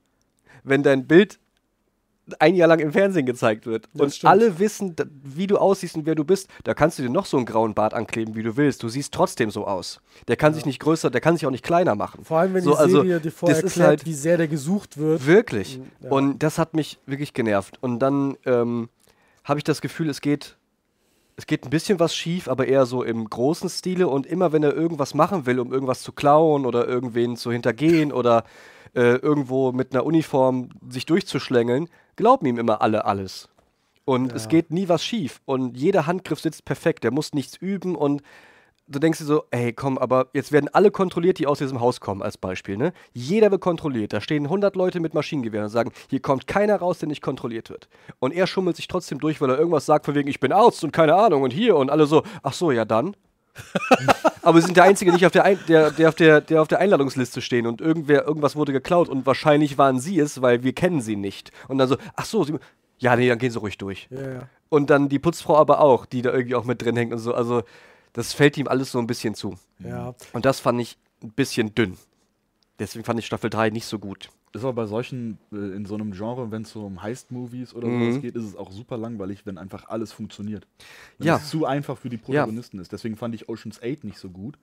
wenn 0.62 0.82
dein 0.82 1.06
Bild 1.06 1.38
ein 2.38 2.54
Jahr 2.54 2.68
lang 2.68 2.78
im 2.78 2.90
Fernsehen 2.92 3.26
gezeigt 3.26 3.66
wird 3.66 3.86
Das 3.92 4.00
und 4.00 4.14
stimmt. 4.14 4.30
alle 4.30 4.58
wissen, 4.58 4.96
wie 5.22 5.46
du 5.46 5.58
aussiehst 5.58 5.94
und 5.96 6.06
wer 6.06 6.14
du 6.14 6.24
bist, 6.24 6.48
da 6.62 6.72
kannst 6.72 6.98
du 6.98 7.02
dir 7.02 7.10
noch 7.10 7.26
so 7.26 7.36
einen 7.36 7.44
grauen 7.44 7.74
Bart 7.74 7.92
ankleben, 7.92 8.34
wie 8.34 8.42
du 8.42 8.56
willst. 8.56 8.82
Du 8.82 8.88
siehst 8.88 9.12
trotzdem 9.12 9.50
so 9.50 9.66
aus. 9.66 10.00
Der 10.28 10.36
kann 10.36 10.54
sich 10.54 10.64
nicht 10.64 10.80
größer, 10.80 11.10
der 11.10 11.20
kann 11.20 11.36
sich 11.36 11.44
auch 11.44 11.50
nicht 11.50 11.64
kleiner 11.64 11.94
machen. 11.96 12.24
Vor 12.24 12.38
allem, 12.38 12.54
wenn 12.54 12.62
so, 12.64 12.70
die 12.70 12.76
also, 12.78 13.02
Serie 13.02 13.20
dir 13.20 13.30
vorher 13.32 13.60
das 13.60 13.64
erklärt, 13.72 13.88
halt- 13.88 14.06
wie 14.06 14.14
sehr 14.14 14.38
der 14.38 14.48
gesucht 14.48 14.96
wird. 14.96 15.26
Wirklich. 15.26 15.80
Ja. 16.00 16.10
Und 16.10 16.38
das 16.42 16.58
hat 16.58 16.72
mich 16.72 16.98
wirklich 17.04 17.34
genervt. 17.34 17.76
Und 17.82 17.98
dann 17.98 18.38
ähm, 18.46 18.88
habe 19.44 19.58
ich 19.58 19.64
das 19.64 19.82
Gefühl, 19.82 20.08
es 20.08 20.22
geht, 20.22 20.56
es 21.36 21.46
geht 21.46 21.64
ein 21.64 21.70
bisschen 21.70 21.98
was 21.98 22.14
schief, 22.14 22.48
aber 22.48 22.66
eher 22.68 22.86
so 22.86 23.02
im 23.02 23.28
großen 23.28 23.68
Stile. 23.68 24.06
Und 24.08 24.26
immer 24.26 24.52
wenn 24.52 24.62
er 24.62 24.74
irgendwas 24.74 25.14
machen 25.14 25.46
will, 25.46 25.58
um 25.58 25.72
irgendwas 25.72 26.02
zu 26.02 26.12
klauen 26.12 26.64
oder 26.64 26.86
irgendwen 26.86 27.36
zu 27.36 27.50
hintergehen 27.50 28.12
oder 28.12 28.44
äh, 28.94 29.16
irgendwo 29.16 29.72
mit 29.72 29.92
einer 29.92 30.06
Uniform 30.06 30.68
sich 30.88 31.06
durchzuschlängeln, 31.06 31.88
glauben 32.16 32.46
ihm 32.46 32.58
immer 32.58 32.80
alle 32.82 33.04
alles. 33.04 33.48
Und 34.04 34.32
es 34.32 34.44
Ja. 34.44 34.50
geht 34.50 34.70
nie 34.70 34.88
was 34.88 35.02
schief. 35.04 35.40
Und 35.44 35.76
jeder 35.76 36.06
Handgriff 36.06 36.38
sitzt 36.40 36.64
perfekt. 36.64 37.02
Der 37.04 37.10
muss 37.10 37.32
nichts 37.32 37.56
üben 37.56 37.96
und 37.96 38.22
du 38.86 38.98
denkst 38.98 39.18
dir 39.18 39.24
so, 39.24 39.44
ey, 39.50 39.72
komm, 39.72 39.98
aber 39.98 40.28
jetzt 40.32 40.52
werden 40.52 40.68
alle 40.72 40.90
kontrolliert, 40.90 41.38
die 41.38 41.46
aus 41.46 41.58
diesem 41.58 41.80
Haus 41.80 42.00
kommen, 42.00 42.22
als 42.22 42.36
Beispiel, 42.36 42.76
ne? 42.76 42.92
Jeder 43.12 43.50
wird 43.50 43.60
kontrolliert. 43.60 44.12
Da 44.12 44.20
stehen 44.20 44.44
100 44.44 44.76
Leute 44.76 45.00
mit 45.00 45.14
Maschinengewehren 45.14 45.66
und 45.66 45.70
sagen, 45.70 45.92
hier 46.08 46.20
kommt 46.20 46.46
keiner 46.46 46.76
raus, 46.76 46.98
der 46.98 47.08
nicht 47.08 47.22
kontrolliert 47.22 47.70
wird. 47.70 47.88
Und 48.18 48.32
er 48.32 48.46
schummelt 48.46 48.76
sich 48.76 48.88
trotzdem 48.88 49.18
durch, 49.18 49.40
weil 49.40 49.50
er 49.50 49.58
irgendwas 49.58 49.86
sagt, 49.86 50.04
von 50.06 50.14
wegen, 50.14 50.28
ich 50.28 50.40
bin 50.40 50.52
Arzt 50.52 50.84
und 50.84 50.92
keine 50.92 51.14
Ahnung 51.14 51.42
und 51.42 51.52
hier 51.52 51.76
und 51.76 51.90
alle 51.90 52.06
so, 52.06 52.22
ach 52.42 52.52
so, 52.52 52.70
ja 52.70 52.84
dann. 52.84 53.16
aber 54.42 54.60
sie 54.60 54.66
sind 54.66 54.76
der 54.76 54.84
Einzige, 54.84 55.12
nicht 55.12 55.24
auf 55.24 55.32
der, 55.32 55.44
Ein 55.44 55.58
der, 55.68 55.92
der, 55.92 56.08
auf 56.08 56.16
der, 56.16 56.40
der 56.40 56.60
auf 56.60 56.68
der 56.68 56.80
Einladungsliste 56.80 57.40
stehen 57.40 57.66
und 57.66 57.80
irgendwer, 57.80 58.26
irgendwas 58.26 58.56
wurde 58.56 58.72
geklaut 58.72 59.08
und 59.08 59.26
wahrscheinlich 59.26 59.78
waren 59.78 60.00
sie 60.00 60.18
es, 60.18 60.42
weil 60.42 60.64
wir 60.64 60.72
kennen 60.72 61.00
sie 61.00 61.16
nicht. 61.16 61.52
Und 61.68 61.78
dann 61.78 61.88
so, 61.88 61.96
ach 62.16 62.24
so, 62.24 62.42
sie, 62.42 62.54
ja, 62.98 63.16
nee, 63.16 63.28
dann 63.28 63.38
gehen 63.38 63.50
sie 63.50 63.58
ruhig 63.58 63.78
durch. 63.78 64.08
Ja, 64.10 64.20
ja. 64.20 64.48
Und 64.68 64.90
dann 64.90 65.08
die 65.08 65.20
Putzfrau 65.20 65.56
aber 65.56 65.80
auch, 65.80 66.04
die 66.04 66.22
da 66.22 66.32
irgendwie 66.32 66.56
auch 66.56 66.64
mit 66.64 66.82
drin 66.82 66.96
hängt 66.96 67.12
und 67.12 67.20
so. 67.20 67.32
Also, 67.32 67.62
das 68.14 68.32
fällt 68.32 68.56
ihm 68.56 68.66
alles 68.68 68.90
so 68.92 68.98
ein 68.98 69.06
bisschen 69.06 69.34
zu. 69.34 69.58
ja. 69.80 70.14
Und 70.32 70.46
das 70.46 70.60
fand 70.60 70.80
ich 70.80 70.96
ein 71.22 71.30
bisschen 71.32 71.74
dünn. 71.74 71.98
Deswegen 72.78 73.04
fand 73.04 73.20
ich 73.20 73.26
Staffel 73.26 73.50
3 73.50 73.70
nicht 73.70 73.84
so 73.86 73.98
gut. 73.98 74.30
Ist 74.52 74.62
aber 74.64 74.72
bei 74.72 74.86
solchen, 74.86 75.38
äh, 75.52 75.56
in 75.56 75.84
so 75.84 75.94
einem 75.94 76.12
Genre, 76.12 76.50
wenn 76.50 76.62
es 76.62 76.70
so 76.70 76.84
um 76.86 77.02
Heist-Movies 77.02 77.74
oder 77.74 77.86
Mhm. 77.88 78.10
sowas 78.10 78.22
geht, 78.22 78.34
ist 78.36 78.44
es 78.44 78.56
auch 78.56 78.70
super 78.72 78.96
langweilig, 78.96 79.46
wenn 79.46 79.58
einfach 79.58 79.88
alles 79.88 80.12
funktioniert. 80.12 80.66
Wenn 81.18 81.26
Ja. 81.28 81.36
es 81.36 81.50
zu 81.50 81.66
einfach 81.66 81.98
für 81.98 82.08
die 82.08 82.16
Protagonisten 82.16 82.78
ist. 82.80 82.92
Deswegen 82.92 83.16
fand 83.16 83.34
ich 83.34 83.48
Ocean's 83.48 83.80
8 83.82 84.04
nicht 84.04 84.18
so 84.18 84.30
gut. 84.30 84.58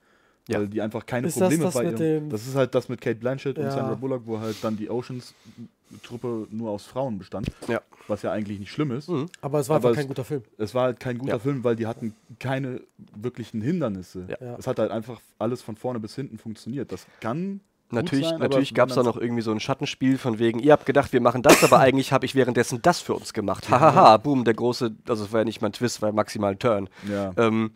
Ja. 0.51 0.59
Weil 0.59 0.67
die 0.67 0.81
einfach 0.81 1.05
keine 1.05 1.27
Ist 1.27 1.35
das 1.39 1.43
Probleme 1.49 1.63
das 1.65 1.73
bei 1.73 1.83
mit 1.83 1.99
ihrem- 1.99 1.99
dem- 2.23 2.29
Das 2.29 2.47
ist 2.47 2.55
halt 2.55 2.73
das 2.75 2.89
mit 2.89 3.01
Kate 3.01 3.15
Blanchett 3.19 3.57
Ja. 3.57 3.65
und 3.65 3.71
Sandra 3.71 3.95
Bullock, 3.95 4.23
wo 4.25 4.39
halt 4.39 4.55
dann 4.61 4.77
die 4.77 4.89
Oceans-Truppe 4.89 6.47
nur 6.51 6.69
aus 6.71 6.85
Frauen 6.85 7.17
bestand. 7.17 7.47
Ja. 7.67 7.81
Was 8.07 8.21
ja 8.23 8.31
eigentlich 8.31 8.59
nicht 8.59 8.71
schlimm 8.71 8.91
ist. 8.91 9.09
Mhm. 9.09 9.27
Aber 9.41 9.59
es 9.59 9.69
war 9.69 9.77
Aber 9.77 9.89
einfach 9.89 9.91
es- 9.91 9.97
kein 10.03 10.07
guter 10.07 10.23
Film. 10.25 10.41
Es 10.57 10.73
war 10.75 10.83
halt 10.83 10.99
kein 10.99 11.17
guter 11.17 11.33
Ja. 11.33 11.39
Film, 11.39 11.63
weil 11.63 11.75
die 11.75 11.87
hatten 11.87 12.13
keine 12.39 12.81
wirklichen 13.15 13.61
Hindernisse. 13.61 14.25
Ja. 14.27 14.37
Ja. 14.45 14.55
Es 14.57 14.67
hat 14.67 14.79
halt 14.79 14.91
einfach 14.91 15.19
alles 15.39 15.61
von 15.61 15.75
vorne 15.75 15.99
bis 15.99 16.15
hinten 16.15 16.37
funktioniert. 16.37 16.91
Das 16.91 17.05
kann. 17.19 17.61
gut 17.89 17.97
Natürlich, 18.03 18.25
sein, 18.29 18.39
natürlich 18.39 18.73
gab 18.73 18.87
es 18.87 18.95
da 18.95 19.03
noch 19.03 19.17
irgendwie 19.17 19.41
so 19.41 19.51
ein 19.51 19.59
Schattenspiel 19.59 20.17
von 20.17 20.39
wegen, 20.39 20.59
ihr 20.59 20.71
habt 20.71 20.85
gedacht, 20.85 21.11
wir 21.11 21.19
machen 21.19 21.41
das, 21.41 21.61
aber 21.61 21.79
eigentlich 21.79 22.13
habe 22.13 22.25
ich 22.25 22.35
währenddessen 22.35 22.81
das 22.81 23.01
für 23.01 23.13
uns 23.13 23.33
gemacht. 23.33 23.69
Hahaha, 23.69 24.15
boom, 24.15 24.45
der 24.45 24.53
große, 24.53 24.95
also 25.09 25.25
es 25.25 25.33
war 25.33 25.41
ja 25.41 25.43
nicht 25.43 25.61
mal 25.61 25.67
ein 25.67 25.73
Twist, 25.73 26.01
war 26.01 26.07
ja 26.07 26.15
maximal 26.15 26.51
ein 26.53 26.59
Turn. 26.59 26.87
Ja. 27.09 27.33
Ähm, 27.35 27.71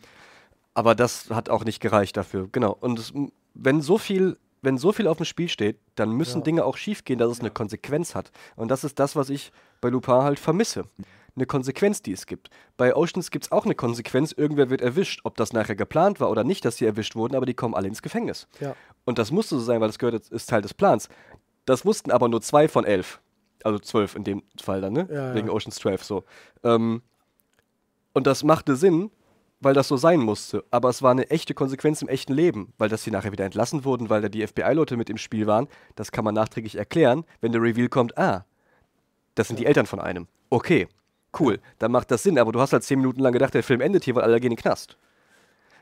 aber 0.76 0.94
das 0.94 1.30
hat 1.30 1.48
auch 1.48 1.64
nicht 1.64 1.80
gereicht 1.80 2.18
dafür. 2.18 2.48
Genau. 2.52 2.76
Und 2.78 2.98
es, 2.98 3.10
wenn 3.54 3.80
so 3.80 3.96
viel, 3.96 4.36
wenn 4.60 4.76
so 4.76 4.92
viel 4.92 5.08
auf 5.08 5.16
dem 5.16 5.24
Spiel 5.24 5.48
steht, 5.48 5.78
dann 5.94 6.10
müssen 6.12 6.38
Ja. 6.40 6.44
Dinge 6.44 6.64
auch 6.66 6.76
schiefgehen, 6.76 7.18
dass 7.18 7.30
es 7.30 7.40
eine 7.40 7.50
Konsequenz 7.50 8.14
hat. 8.14 8.30
Und 8.56 8.70
das 8.70 8.84
ist 8.84 8.98
das, 8.98 9.16
was 9.16 9.30
ich 9.30 9.52
bei 9.80 9.88
Lupin 9.88 10.16
halt 10.16 10.38
vermisse. 10.38 10.84
Eine 11.34 11.46
Konsequenz, 11.46 12.02
die 12.02 12.12
es 12.12 12.26
gibt. 12.26 12.50
Bei 12.76 12.94
Oceans 12.94 13.30
gibt 13.30 13.46
es 13.46 13.52
auch 13.52 13.64
eine 13.64 13.74
Konsequenz, 13.74 14.32
irgendwer 14.32 14.68
wird 14.68 14.82
erwischt. 14.82 15.20
Ob 15.24 15.38
das 15.38 15.54
nachher 15.54 15.76
geplant 15.76 16.20
war 16.20 16.30
oder 16.30 16.44
nicht, 16.44 16.66
dass 16.66 16.76
sie 16.76 16.84
erwischt 16.84 17.16
wurden, 17.16 17.34
aber 17.36 17.46
die 17.46 17.54
kommen 17.54 17.74
alle 17.74 17.88
ins 17.88 18.02
Gefängnis. 18.02 18.46
Ja. 18.60 18.76
Und 19.06 19.16
das 19.16 19.30
musste 19.30 19.56
so 19.56 19.62
sein, 19.62 19.80
weil 19.80 19.88
das 19.88 19.98
gehört, 19.98 20.28
ist 20.28 20.50
Teil 20.50 20.60
des 20.60 20.74
Plans. 20.74 21.08
Das 21.64 21.86
wussten 21.86 22.10
aber 22.10 22.28
nur 22.28 22.42
zwei 22.42 22.68
von 22.68 22.84
elf. 22.84 23.20
Also 23.64 23.78
zwölf 23.78 24.14
in 24.14 24.24
dem 24.24 24.42
Fall 24.60 24.82
dann, 24.82 24.92
ne? 24.92 25.08
Ja, 25.10 25.28
ja. 25.28 25.34
Wegen 25.34 25.48
Oceans 25.48 25.76
12 25.76 26.04
so. 26.04 26.24
Ähm, 26.64 27.00
und 28.12 28.26
das 28.26 28.44
machte 28.44 28.76
Sinn, 28.76 29.10
weil 29.66 29.74
das 29.74 29.88
so 29.88 29.96
sein 29.96 30.20
musste. 30.20 30.64
Aber 30.70 30.88
es 30.88 31.02
war 31.02 31.10
eine 31.10 31.28
echte 31.28 31.52
Konsequenz 31.52 32.00
im 32.00 32.08
echten 32.08 32.32
Leben, 32.32 32.72
weil 32.78 32.88
dass 32.88 33.02
sie 33.02 33.10
nachher 33.10 33.32
wieder 33.32 33.44
entlassen 33.44 33.84
wurden, 33.84 34.08
weil 34.08 34.22
da 34.22 34.28
die 34.28 34.46
FBI-Leute 34.46 34.96
mit 34.96 35.10
im 35.10 35.18
Spiel 35.18 35.48
waren. 35.48 35.66
Das 35.96 36.12
kann 36.12 36.24
man 36.24 36.34
nachträglich 36.34 36.76
erklären, 36.76 37.24
wenn 37.40 37.50
der 37.50 37.60
Reveal 37.60 37.88
kommt, 37.88 38.16
ah, 38.16 38.44
das 39.34 39.48
sind 39.48 39.58
die 39.58 39.66
Eltern 39.66 39.86
von 39.86 39.98
einem. 40.00 40.28
Okay, 40.50 40.86
cool, 41.40 41.58
dann 41.80 41.90
macht 41.90 42.12
das 42.12 42.22
Sinn. 42.22 42.38
Aber 42.38 42.52
du 42.52 42.60
hast 42.60 42.72
halt 42.72 42.84
zehn 42.84 43.00
Minuten 43.00 43.20
lang 43.20 43.32
gedacht, 43.32 43.54
der 43.54 43.64
Film 43.64 43.80
endet 43.80 44.04
hier, 44.04 44.14
weil 44.14 44.22
alle 44.22 44.38
gehen 44.40 44.52
in 44.52 44.56
den 44.56 44.62
Knast. 44.62 44.96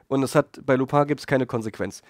Und 0.08 0.22
es 0.22 0.34
hat, 0.34 0.60
bei 0.64 0.76
Lupin 0.76 1.06
gibt 1.06 1.20
es 1.20 1.26
keine 1.26 1.44
Konsequenz. 1.44 2.00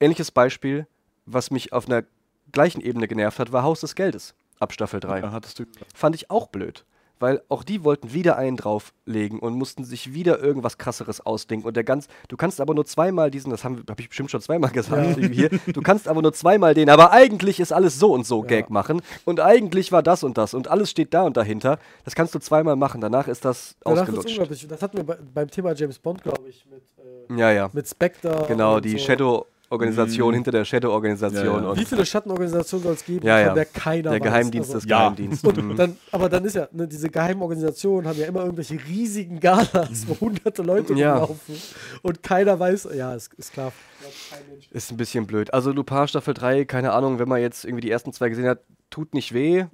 Ähnliches 0.00 0.30
Beispiel, 0.30 0.86
was 1.26 1.50
mich 1.50 1.74
auf 1.74 1.86
einer 1.86 2.02
gleichen 2.50 2.80
Ebene 2.80 3.08
genervt 3.08 3.38
hat, 3.38 3.52
war 3.52 3.62
Haus 3.62 3.80
des 3.80 3.94
Geldes 3.94 4.34
ab 4.58 4.72
Staffel 4.72 5.00
3 5.00 5.20
Ja, 5.20 5.32
hattest 5.32 5.58
du. 5.58 5.64
fand 5.94 6.16
ich 6.16 6.30
auch 6.30 6.48
blöd. 6.48 6.86
Weil 7.24 7.40
auch 7.48 7.62
die 7.64 7.84
wollten 7.84 8.12
wieder 8.12 8.36
einen 8.36 8.58
drauflegen 8.58 9.38
und 9.38 9.54
mussten 9.54 9.82
sich 9.82 10.12
wieder 10.12 10.40
irgendwas 10.40 10.76
krasseres 10.76 11.24
ausdenken. 11.24 11.66
Und 11.66 11.74
der 11.74 11.82
ganz, 11.82 12.06
du 12.28 12.36
kannst 12.36 12.60
aber 12.60 12.74
nur 12.74 12.84
zweimal 12.84 13.30
diesen, 13.30 13.48
das 13.50 13.64
habe 13.64 13.82
hab 13.88 13.98
ich 13.98 14.10
bestimmt 14.10 14.30
schon 14.30 14.42
zweimal 14.42 14.70
gesagt 14.70 15.16
Ja. 15.16 15.26
hier, 15.28 15.48
du 15.72 15.80
kannst 15.80 16.06
aber 16.06 16.20
nur 16.20 16.34
zweimal 16.34 16.74
den, 16.74 16.90
aber 16.90 17.12
eigentlich 17.12 17.60
ist 17.60 17.72
alles 17.72 17.98
so 17.98 18.12
und 18.12 18.26
so 18.26 18.42
Ja. 18.42 18.48
Gag 18.48 18.68
machen. 18.68 19.00
Und 19.24 19.40
eigentlich 19.40 19.90
war 19.90 20.02
das 20.02 20.22
und 20.22 20.36
das 20.36 20.52
und 20.52 20.68
alles 20.68 20.90
steht 20.90 21.14
da 21.14 21.22
und 21.22 21.38
dahinter. 21.38 21.78
Das 22.04 22.14
kannst 22.14 22.34
du 22.34 22.40
zweimal 22.40 22.76
machen, 22.76 23.00
danach 23.00 23.26
ist 23.26 23.46
das 23.46 23.74
Danach 23.80 24.02
ausgelutscht. 24.02 24.28
unglaublich. 24.28 24.68
Das 24.68 24.82
hatten 24.82 24.98
wir 24.98 25.04
bei, 25.04 25.16
beim 25.32 25.50
Thema 25.50 25.72
James 25.74 25.98
Bond, 25.98 26.22
glaube 26.22 26.46
ich, 26.46 26.66
mit, 26.66 26.82
äh, 27.30 27.40
Ja, 27.40 27.50
ja. 27.52 27.70
mit 27.72 27.88
Spectre. 27.88 28.44
Genau, 28.48 28.80
die 28.80 28.98
so. 28.98 29.46
Shadow-Organisation 29.74 30.28
Mhm. 30.30 30.34
hinter 30.34 30.50
der 30.52 30.64
Shadow-Organisation. 30.64 31.44
Ja, 31.44 31.60
ja. 31.62 31.68
und 31.70 31.78
Wie 31.78 31.84
viele 31.84 32.06
Schattenorganisationen 32.06 32.84
soll 32.84 32.92
es 32.94 33.04
geben, 33.04 33.26
Ja, 33.26 33.36
von 33.38 33.46
ja. 33.46 33.54
der 33.54 33.64
keiner 33.66 34.10
Der 34.10 34.20
weiß? 34.20 34.22
Geheimdienst 34.22 34.70
Also- 34.70 34.80
des 34.80 34.88
Ja. 34.90 34.98
Geheimdienstes. 34.98 35.44
Und 35.58 35.64
Mhm. 35.68 35.76
dann, 35.76 35.96
aber 36.12 36.28
dann 36.28 36.44
ist 36.44 36.54
ja, 36.56 36.68
ne, 36.72 36.86
diese 36.88 37.08
geheimen 37.10 37.42
Organisationen 37.42 38.06
haben 38.08 38.18
ja 38.18 38.26
immer 38.26 38.40
irgendwelche 38.40 38.78
riesigen 38.88 39.40
Galas, 39.40 40.06
wo 40.06 40.18
hunderte 40.20 40.62
Leute 40.62 40.94
Ja. 40.94 41.14
rumlaufen. 41.18 41.54
Und 42.02 42.22
keiner 42.22 42.58
weiß, 42.58 42.88
ja, 42.94 43.14
ist, 43.14 43.32
ist 43.34 43.52
klar. 43.52 43.72
Ist 44.70 44.90
ein 44.90 44.96
bisschen 44.96 45.26
blöd. 45.26 45.52
Also 45.54 45.70
Lupin 45.72 46.06
Staffel 46.08 46.34
3, 46.34 46.64
keine 46.64 46.92
Ahnung, 46.92 47.18
wenn 47.18 47.28
man 47.28 47.40
jetzt 47.40 47.64
irgendwie 47.64 47.82
die 47.82 47.90
ersten 47.90 48.12
zwei 48.12 48.28
gesehen 48.28 48.46
hat, 48.46 48.60
tut 48.90 49.14
nicht 49.14 49.32
weh. 49.34 49.64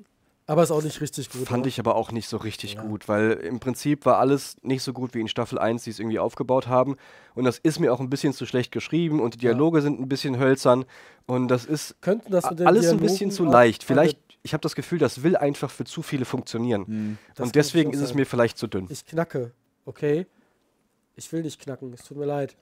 Aber 0.51 0.65
ist 0.65 0.73
auch 0.73 0.83
nicht 0.83 1.01
richtig 1.01 1.31
gut. 1.31 1.47
Fand 1.47 1.61
oder? 1.61 1.69
ich 1.69 1.79
aber 1.79 1.95
auch 1.95 2.11
nicht 2.11 2.29
so 2.29 2.37
richtig 2.37 2.75
Ja. 2.75 2.83
gut, 2.83 3.07
weil 3.07 3.35
im 3.35 3.61
Prinzip 3.61 4.05
war 4.05 4.19
alles 4.19 4.57
nicht 4.63 4.83
so 4.83 4.93
gut 4.93 5.15
wie 5.15 5.21
in 5.21 5.29
Staffel 5.29 5.61
1, 5.61 5.85
die 5.85 5.91
es 5.91 6.01
irgendwie 6.01 6.19
aufgebaut 6.19 6.67
haben. 6.67 6.97
Und 7.37 7.45
das 7.45 7.59
ist 7.59 7.79
mir 7.79 7.93
auch 7.93 8.01
ein 8.01 8.11
bisschen 8.11 8.33
zu 8.33 8.47
schlecht 8.47 8.73
geschrieben 8.73 9.21
und 9.21 9.35
die 9.35 9.39
Dialoge 9.39 9.81
sind 9.81 10.01
ein 10.01 10.09
bisschen 10.09 10.41
hölzern. 10.41 10.87
Und 11.27 11.47
das 11.47 11.67
ist 11.67 12.03
Könnten 12.03 12.33
das 12.33 12.47
alles 12.47 12.61
ein 12.63 12.81
Dialogen 12.81 13.01
bisschen 13.01 13.31
zu 13.31 13.45
leicht. 13.45 13.85
Vielleicht, 13.85 14.19
ich 14.43 14.53
habe 14.53 14.61
das 14.61 14.75
Gefühl, 14.75 14.99
das 14.99 15.23
will 15.23 15.37
einfach 15.37 15.71
für 15.71 15.85
zu 15.85 16.03
viele 16.03 16.25
funktionieren. 16.25 16.85
Hm. 16.85 17.19
Und 17.39 17.55
deswegen 17.55 17.93
ist 17.93 18.01
es 18.01 18.15
mir 18.15 18.27
vielleicht 18.27 18.59
zu 18.59 18.67
dünn. 18.67 18.89
Ich 18.91 19.07
knacke, 19.07 19.53
okay? 19.85 20.27
Ich 21.15 21.31
will 21.33 21.43
nicht 21.43 21.61
knacken, 21.61 21.93
es 21.93 22.03
tut 22.03 22.17
mir 22.17 22.27
leid. 22.27 22.57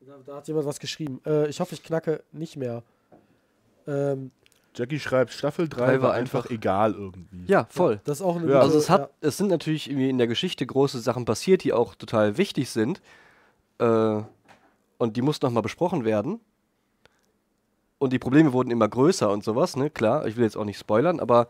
Da, 0.00 0.14
da 0.24 0.36
hat 0.36 0.48
jemand 0.48 0.64
was 0.64 0.80
geschrieben. 0.80 1.20
Äh, 1.26 1.50
ich 1.50 1.60
hoffe, 1.60 1.74
ich 1.74 1.82
knacke 1.82 2.24
nicht 2.32 2.56
mehr. 2.56 2.82
Ähm, 3.86 4.30
Jackie 4.76 5.00
schreibt, 5.00 5.32
Staffel 5.32 5.68
3 5.68 5.76
Drei 5.78 5.92
war 5.94 6.08
war 6.10 6.14
einfach, 6.14 6.40
einfach- 6.40 6.50
egal 6.50 6.92
irgendwie. 6.94 7.44
Ja, 7.46 7.66
voll. 7.70 8.00
das 8.04 8.18
ist 8.20 8.24
auch 8.24 8.36
eine 8.36 8.50
Ja. 8.50 8.60
Also 8.60 8.78
es 8.78 8.90
hat, 8.90 9.10
es 9.20 9.36
sind 9.36 9.48
natürlich 9.48 9.88
irgendwie 9.90 10.10
in 10.10 10.18
der 10.18 10.26
Geschichte 10.26 10.66
große 10.66 11.00
Sachen 11.00 11.24
passiert, 11.24 11.64
die 11.64 11.72
auch 11.72 11.94
total 11.94 12.36
wichtig 12.38 12.70
sind. 12.70 13.00
Äh, 13.78 14.20
und 14.98 15.16
die 15.16 15.22
mussten 15.22 15.46
nochmal 15.46 15.62
besprochen 15.62 16.04
werden. 16.04 16.40
Und 17.98 18.12
die 18.12 18.18
Probleme 18.18 18.52
wurden 18.52 18.70
immer 18.70 18.88
größer 18.88 19.30
und 19.30 19.42
sowas, 19.44 19.76
ne? 19.76 19.88
Klar, 19.90 20.26
ich 20.26 20.36
will 20.36 20.44
jetzt 20.44 20.56
auch 20.56 20.64
nicht 20.64 20.78
spoilern, 20.78 21.18
aber 21.20 21.48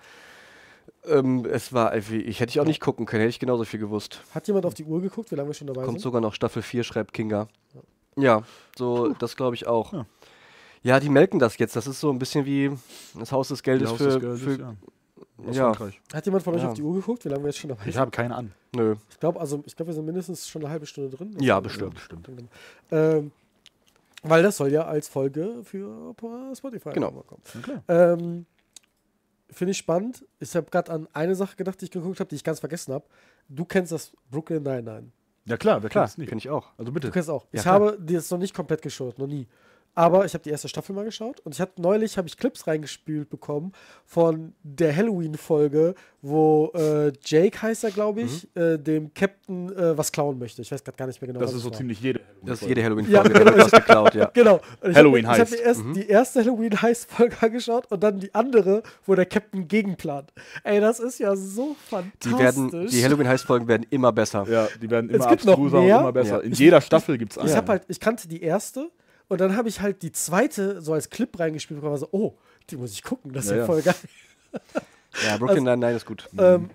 ähm, 1.04 1.44
es 1.44 1.72
war, 1.72 1.94
ich 1.96 2.40
hätte 2.40 2.50
ich 2.50 2.60
auch 2.60 2.64
nicht 2.64 2.80
gucken 2.80 3.06
können, 3.06 3.20
hätte 3.22 3.30
ich 3.30 3.38
genauso 3.40 3.64
viel 3.64 3.80
gewusst. 3.80 4.22
Hat 4.32 4.46
jemand 4.46 4.66
auf 4.66 4.74
die 4.74 4.84
Uhr 4.84 5.00
geguckt, 5.00 5.30
wie 5.32 5.34
lange 5.36 5.48
wir 5.50 5.54
schon 5.54 5.66
dabei 5.66 5.82
Kommt 5.82 5.98
sind? 5.98 6.02
sogar 6.02 6.20
noch 6.20 6.34
Staffel 6.34 6.62
4, 6.62 6.84
schreibt 6.84 7.12
Kinga. 7.12 7.48
Ja, 8.16 8.42
so, 8.76 9.12
das 9.18 9.36
glaube 9.36 9.56
ich 9.56 9.66
auch. 9.66 9.92
Ja. 9.92 10.06
Ja, 10.82 11.00
die 11.00 11.08
melken 11.08 11.38
das 11.38 11.56
jetzt. 11.58 11.74
Das 11.76 11.86
ist 11.86 12.00
so 12.00 12.10
ein 12.10 12.18
bisschen 12.18 12.44
wie 12.44 12.70
das 13.18 13.32
Haus 13.32 13.48
des 13.48 13.62
Geldes 13.62 13.90
Haus 13.90 13.98
für. 13.98 14.04
des 14.04 14.20
Geldes, 14.20 14.40
für 14.42 14.58
ja. 14.58 14.74
Ja. 15.52 15.72
Hat 16.14 16.24
jemand 16.24 16.42
von 16.44 16.54
euch 16.54 16.62
Ja. 16.62 16.68
auf 16.68 16.74
die 16.74 16.82
Uhr 16.82 16.94
geguckt, 16.94 17.24
wie 17.24 17.28
lange 17.28 17.42
wir 17.42 17.48
jetzt 17.48 17.58
schon 17.58 17.68
dabei 17.68 17.82
Ich 17.86 17.92
sind? 17.92 18.00
habe 18.00 18.10
keine 18.10 18.34
Ahnung. 18.34 18.52
Nö. 18.74 18.96
Ich 19.10 19.18
glaube, 19.20 19.38
also, 19.40 19.62
ich 19.66 19.76
glaube, 19.76 19.88
wir 19.90 19.94
sind 19.94 20.06
mindestens 20.06 20.48
schon 20.48 20.62
eine 20.62 20.70
halbe 20.70 20.86
Stunde 20.86 21.14
drin. 21.14 21.36
Ja, 21.40 21.60
bestimmt. 21.60 21.94
bestimmt. 21.94 22.28
Ähm, 22.90 23.32
weil 24.22 24.42
das 24.42 24.56
soll 24.56 24.72
ja 24.72 24.84
als 24.84 25.08
Folge 25.08 25.62
für 25.62 26.14
Spotify 26.56 26.90
Genau. 26.92 27.10
mal 27.10 27.22
kommen. 27.24 27.42
Klar. 27.62 27.82
Ähm, 27.88 28.46
Finde 29.50 29.70
ich 29.72 29.76
spannend. 29.78 30.24
Ich 30.40 30.56
habe 30.56 30.68
gerade 30.70 30.90
an 30.90 31.06
eine 31.12 31.34
Sache 31.36 31.54
gedacht, 31.56 31.80
die 31.80 31.84
ich 31.84 31.90
geguckt 31.92 32.18
habe, 32.18 32.28
die 32.28 32.34
ich 32.36 32.42
ganz 32.44 32.58
vergessen 32.60 32.92
habe. 32.92 33.04
Du 33.48 33.64
kennst 33.64 33.92
das 33.92 34.12
Brooklyn 34.30 34.62
Nine-Nine. 34.62 35.12
Ja 35.44 35.56
klar, 35.56 35.80
wer 35.82 35.88
Klar, 35.90 36.04
kennt 36.04 36.12
es 36.12 36.18
nicht? 36.18 36.28
finde 36.28 36.40
ich 36.42 36.50
auch. 36.50 36.70
Also 36.76 36.90
Du 36.90 36.92
bitte. 36.92 37.10
kennst 37.12 37.30
auch. 37.30 37.44
Ja, 37.44 37.48
ich 37.52 37.62
klar. 37.62 37.74
habe 37.74 37.98
die 38.00 38.14
jetzt 38.14 38.30
noch 38.32 38.38
nicht 38.38 38.52
komplett 38.54 38.82
geschaut, 38.82 39.18
noch 39.18 39.28
nie. 39.28 39.46
Aber 39.98 40.26
ich 40.26 40.34
habe 40.34 40.42
die 40.44 40.50
erste 40.50 40.68
Staffel 40.68 40.94
mal 40.94 41.06
geschaut 41.06 41.40
und 41.40 41.54
ich 41.54 41.60
hatte 41.60 41.80
neulich 41.80 42.18
habe 42.18 42.28
ich 42.28 42.36
Clips 42.36 42.66
reingespült 42.66 43.30
bekommen 43.30 43.72
von 44.04 44.52
der 44.62 44.94
Halloween-Folge, 44.94 45.94
wo 46.20 46.70
äh, 46.74 47.12
Jake 47.24 47.62
heißt 47.62 47.82
er, 47.84 47.90
glaube 47.92 48.20
ich, 48.20 48.46
äh, 48.54 48.76
dem 48.76 49.14
Captain 49.14 49.74
äh, 49.74 49.96
was 49.96 50.12
klauen 50.12 50.38
möchte. 50.38 50.60
Ich 50.60 50.70
weiß 50.70 50.84
gerade 50.84 50.98
gar 50.98 51.06
nicht 51.06 51.18
mehr 51.22 51.28
genau. 51.28 51.40
Das 51.40 51.48
was 51.50 51.56
ist 51.56 51.62
so 51.62 51.70
war. 51.70 51.78
ziemlich 51.78 51.98
jede. 52.02 52.20
Das 52.44 52.60
ist 52.60 52.68
jede 52.68 52.82
Ja, 52.82 52.86
Halloween-Folge, 52.88 53.28
genau. 53.32 53.44
da 53.46 53.56
wird 53.56 53.64
was 53.64 53.70
geklaut, 53.72 54.14
ja. 54.14 54.26
Genau. 54.34 54.60
Halloween 54.82 55.26
hab, 55.26 55.38
mir- 55.38 55.44
ich 55.44 55.50
heißt. 55.52 55.52
habe 55.52 55.62
erst 55.62 55.96
die 55.96 56.06
erste 56.08 56.40
Halloween 56.40 56.82
heißt 56.82 57.10
Folge 57.10 57.36
angeschaut 57.40 57.90
und 57.90 58.02
dann 58.02 58.20
die 58.20 58.34
andere, 58.34 58.82
wo 59.06 59.14
der 59.14 59.24
Captain 59.24 59.66
gegenplant. 59.66 60.30
Ey, 60.62 60.78
das 60.80 61.00
ist 61.00 61.20
ja 61.20 61.34
so 61.34 61.74
fantastisch. 61.88 62.32
Die, 62.32 62.38
werden, 62.38 62.88
die 62.88 63.02
Halloween-Heist-Folgen 63.02 63.66
werden 63.66 63.86
immer 63.88 64.12
besser. 64.12 64.44
Ja, 64.46 64.68
die 64.82 64.90
werden 64.90 65.08
Es 65.08 65.16
immer 65.16 65.28
gibt 65.28 65.46
noch 65.46 65.54
abstruser 65.54 65.78
und 65.80 65.86
immer 65.88 66.12
besser. 66.12 66.36
Ja. 66.36 66.40
In 66.40 66.52
jeder 66.52 66.82
Staffel 66.82 67.16
gibt 67.16 67.34
es 67.34 67.42
Ich 67.42 67.56
habe 67.56 67.72
halt, 67.72 67.84
ich 67.88 67.98
kannte 67.98 68.28
die 68.28 68.42
erste 68.42 68.90
und 69.28 69.40
dann 69.40 69.56
habe 69.56 69.68
ich 69.68 69.80
halt 69.80 70.02
die 70.02 70.12
zweite 70.12 70.80
so 70.80 70.92
als 70.92 71.10
Clip 71.10 71.38
reingespielt 71.38 71.78
bekommen. 71.80 71.94
Also, 71.94 72.08
oh, 72.12 72.34
die 72.70 72.76
muss 72.76 72.92
ich 72.92 73.02
gucken, 73.02 73.32
das 73.32 73.46
ist 73.46 73.50
Ja, 73.52 73.56
ja, 73.58 73.66
voll 73.66 73.82
geil. 73.82 73.94
Ja, 75.24 75.36
Brooklyn 75.38 75.64
Nine-Nine 75.64 75.96
ist 75.96 76.06
gut. 76.06 76.28
Ähm, 76.38 76.70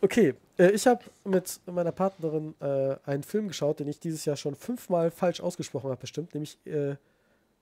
okay, 0.00 0.34
äh, 0.58 0.70
ich 0.70 0.86
habe 0.86 1.02
mit 1.24 1.60
meiner 1.66 1.92
Partnerin 1.92 2.54
äh, 2.60 2.96
einen 3.04 3.22
Film 3.22 3.48
geschaut, 3.48 3.80
den 3.80 3.88
ich 3.88 4.00
dieses 4.00 4.24
Jahr 4.24 4.36
schon 4.36 4.54
fünfmal 4.54 5.10
falsch 5.10 5.40
ausgesprochen 5.40 5.90
habe, 5.90 6.00
bestimmt. 6.00 6.32
Nämlich, 6.34 6.58
äh, 6.66 6.96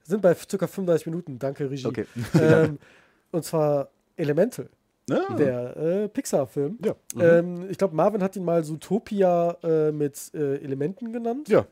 sind 0.04 0.22
bei 0.22 0.34
ca. 0.34 0.66
35 0.66 1.06
Minuten, 1.06 1.38
danke 1.38 1.70
Regie. 1.70 1.86
Okay. 1.86 2.06
Ähm, 2.40 2.78
und 3.32 3.44
zwar 3.44 3.90
Elemental, 4.16 4.68
Ja. 5.08 5.34
der 5.34 5.76
äh, 5.76 6.08
Pixar-Film. 6.08 6.78
Ja. 6.84 6.94
Ähm, 7.20 7.68
ich 7.70 7.78
glaube, 7.78 7.94
Marvin 7.94 8.22
hat 8.22 8.34
ihn 8.36 8.44
mal 8.44 8.64
Zootopia 8.64 9.56
äh, 9.62 9.92
mit 9.92 10.32
äh, 10.34 10.56
Elementen 10.56 11.12
genannt. 11.12 11.48
ja. 11.48 11.66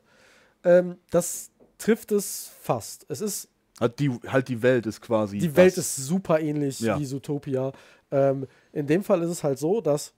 Ähm, 0.65 0.97
das 1.11 1.51
trifft 1.79 2.13
es 2.13 2.51
fast. 2.61 3.07
Es 3.09 3.21
ist 3.21 3.49
Halt 3.81 4.01
die, 4.01 4.11
halt 4.27 4.49
die 4.49 4.61
Welt 4.63 4.87
ist 4.87 5.01
quasi. 5.01 5.39
Die. 5.39 5.55
Welt 5.55 5.77
ist 5.79 5.95
super 5.97 6.41
ähnlich 6.41 6.81
Ja. 6.81 6.99
wie 6.99 7.07
Zootopia. 7.07 7.71
Ähm, 8.11 8.49
in 8.73 8.87
dem 8.89 9.05
Fall 9.05 9.23
ist 9.23 9.31
es 9.31 9.45
halt 9.45 9.59
so, 9.61 9.81
dass 9.81 10.13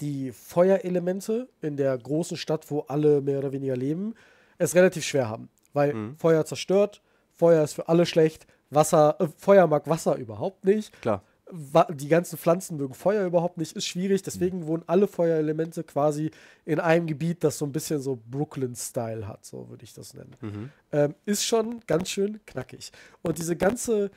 die 0.00 0.32
Feuerelemente 0.32 1.48
in 1.60 1.76
der 1.76 1.96
großen 1.96 2.36
Stadt, 2.36 2.68
wo 2.70 2.80
alle 2.80 3.20
mehr 3.20 3.38
oder 3.38 3.52
weniger 3.52 3.76
leben, 3.76 4.14
es 4.58 4.74
relativ 4.74 5.04
schwer 5.04 5.28
haben. 5.28 5.48
Weil 5.72 5.94
Mhm. 5.94 6.16
Feuer 6.16 6.44
zerstört, 6.44 7.00
Feuer 7.32 7.62
ist 7.62 7.74
für 7.74 7.88
alle 7.88 8.06
schlecht, 8.06 8.46
Wasser, 8.70 9.16
äh, 9.20 9.28
Feuer 9.38 9.66
mag 9.66 9.88
Wasser 9.88 10.16
überhaupt 10.16 10.64
nicht. 10.64 10.92
Klar. 11.00 11.22
Die 11.52 12.08
ganzen 12.08 12.38
Pflanzen 12.38 12.76
mögen 12.76 12.94
Feuer 12.94 13.26
überhaupt 13.26 13.58
nicht, 13.58 13.76
ist 13.76 13.86
schwierig. 13.86 14.22
Deswegen 14.22 14.66
wohnen 14.66 14.84
alle 14.86 15.08
Feuerelemente 15.08 15.82
quasi 15.84 16.30
in 16.64 16.78
einem 16.78 17.06
Gebiet, 17.06 17.42
das 17.42 17.58
so 17.58 17.64
ein 17.64 17.72
bisschen 17.72 18.00
so 18.00 18.18
Brooklyn-Style 18.30 19.26
hat, 19.26 19.44
so 19.44 19.68
würde 19.68 19.84
ich 19.84 19.92
das 19.92 20.14
nennen 20.14 20.36
Mhm. 20.40 20.70
ähm, 20.92 21.14
ist 21.26 21.44
schon 21.44 21.80
ganz 21.86 22.08
schön 22.10 22.40
knackig. 22.46 22.92
Und 23.22 23.38
diese 23.38 23.56
ganze 23.56 24.10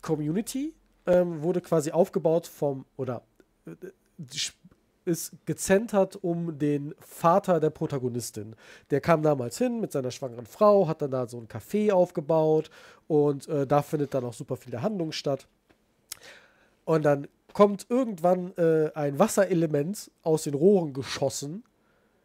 Community 0.00 0.74
ähm, 1.06 1.42
wurde 1.42 1.60
quasi 1.60 1.90
aufgebaut 1.90 2.46
vom, 2.46 2.84
oder 2.96 3.22
äh, 3.66 3.72
ist 5.04 5.32
gezentert 5.46 6.16
um 6.22 6.58
den 6.58 6.94
Vater 7.00 7.58
der 7.58 7.70
Protagonistin. 7.70 8.54
Der 8.90 9.00
kam 9.00 9.22
damals 9.22 9.58
hin 9.58 9.80
mit 9.80 9.92
seiner 9.92 10.10
schwangeren 10.10 10.46
Frau, 10.46 10.86
hat 10.88 11.02
dann 11.02 11.10
da 11.10 11.26
so 11.26 11.38
ein 11.38 11.48
Café 11.48 11.92
aufgebaut 11.92 12.70
und 13.08 13.48
äh, 13.48 13.66
da 13.66 13.82
findet 13.82 14.14
dann 14.14 14.24
auch 14.24 14.34
super 14.34 14.56
viel 14.56 14.70
der 14.70 14.82
Handlung 14.82 15.12
statt. 15.12 15.48
Und 16.84 17.04
dann 17.04 17.28
kommt 17.52 17.86
irgendwann 17.88 18.52
äh, 18.56 18.90
ein 18.94 19.18
Wasserelement 19.18 20.10
aus 20.22 20.44
den 20.44 20.54
Rohren 20.54 20.92
geschossen, 20.92 21.64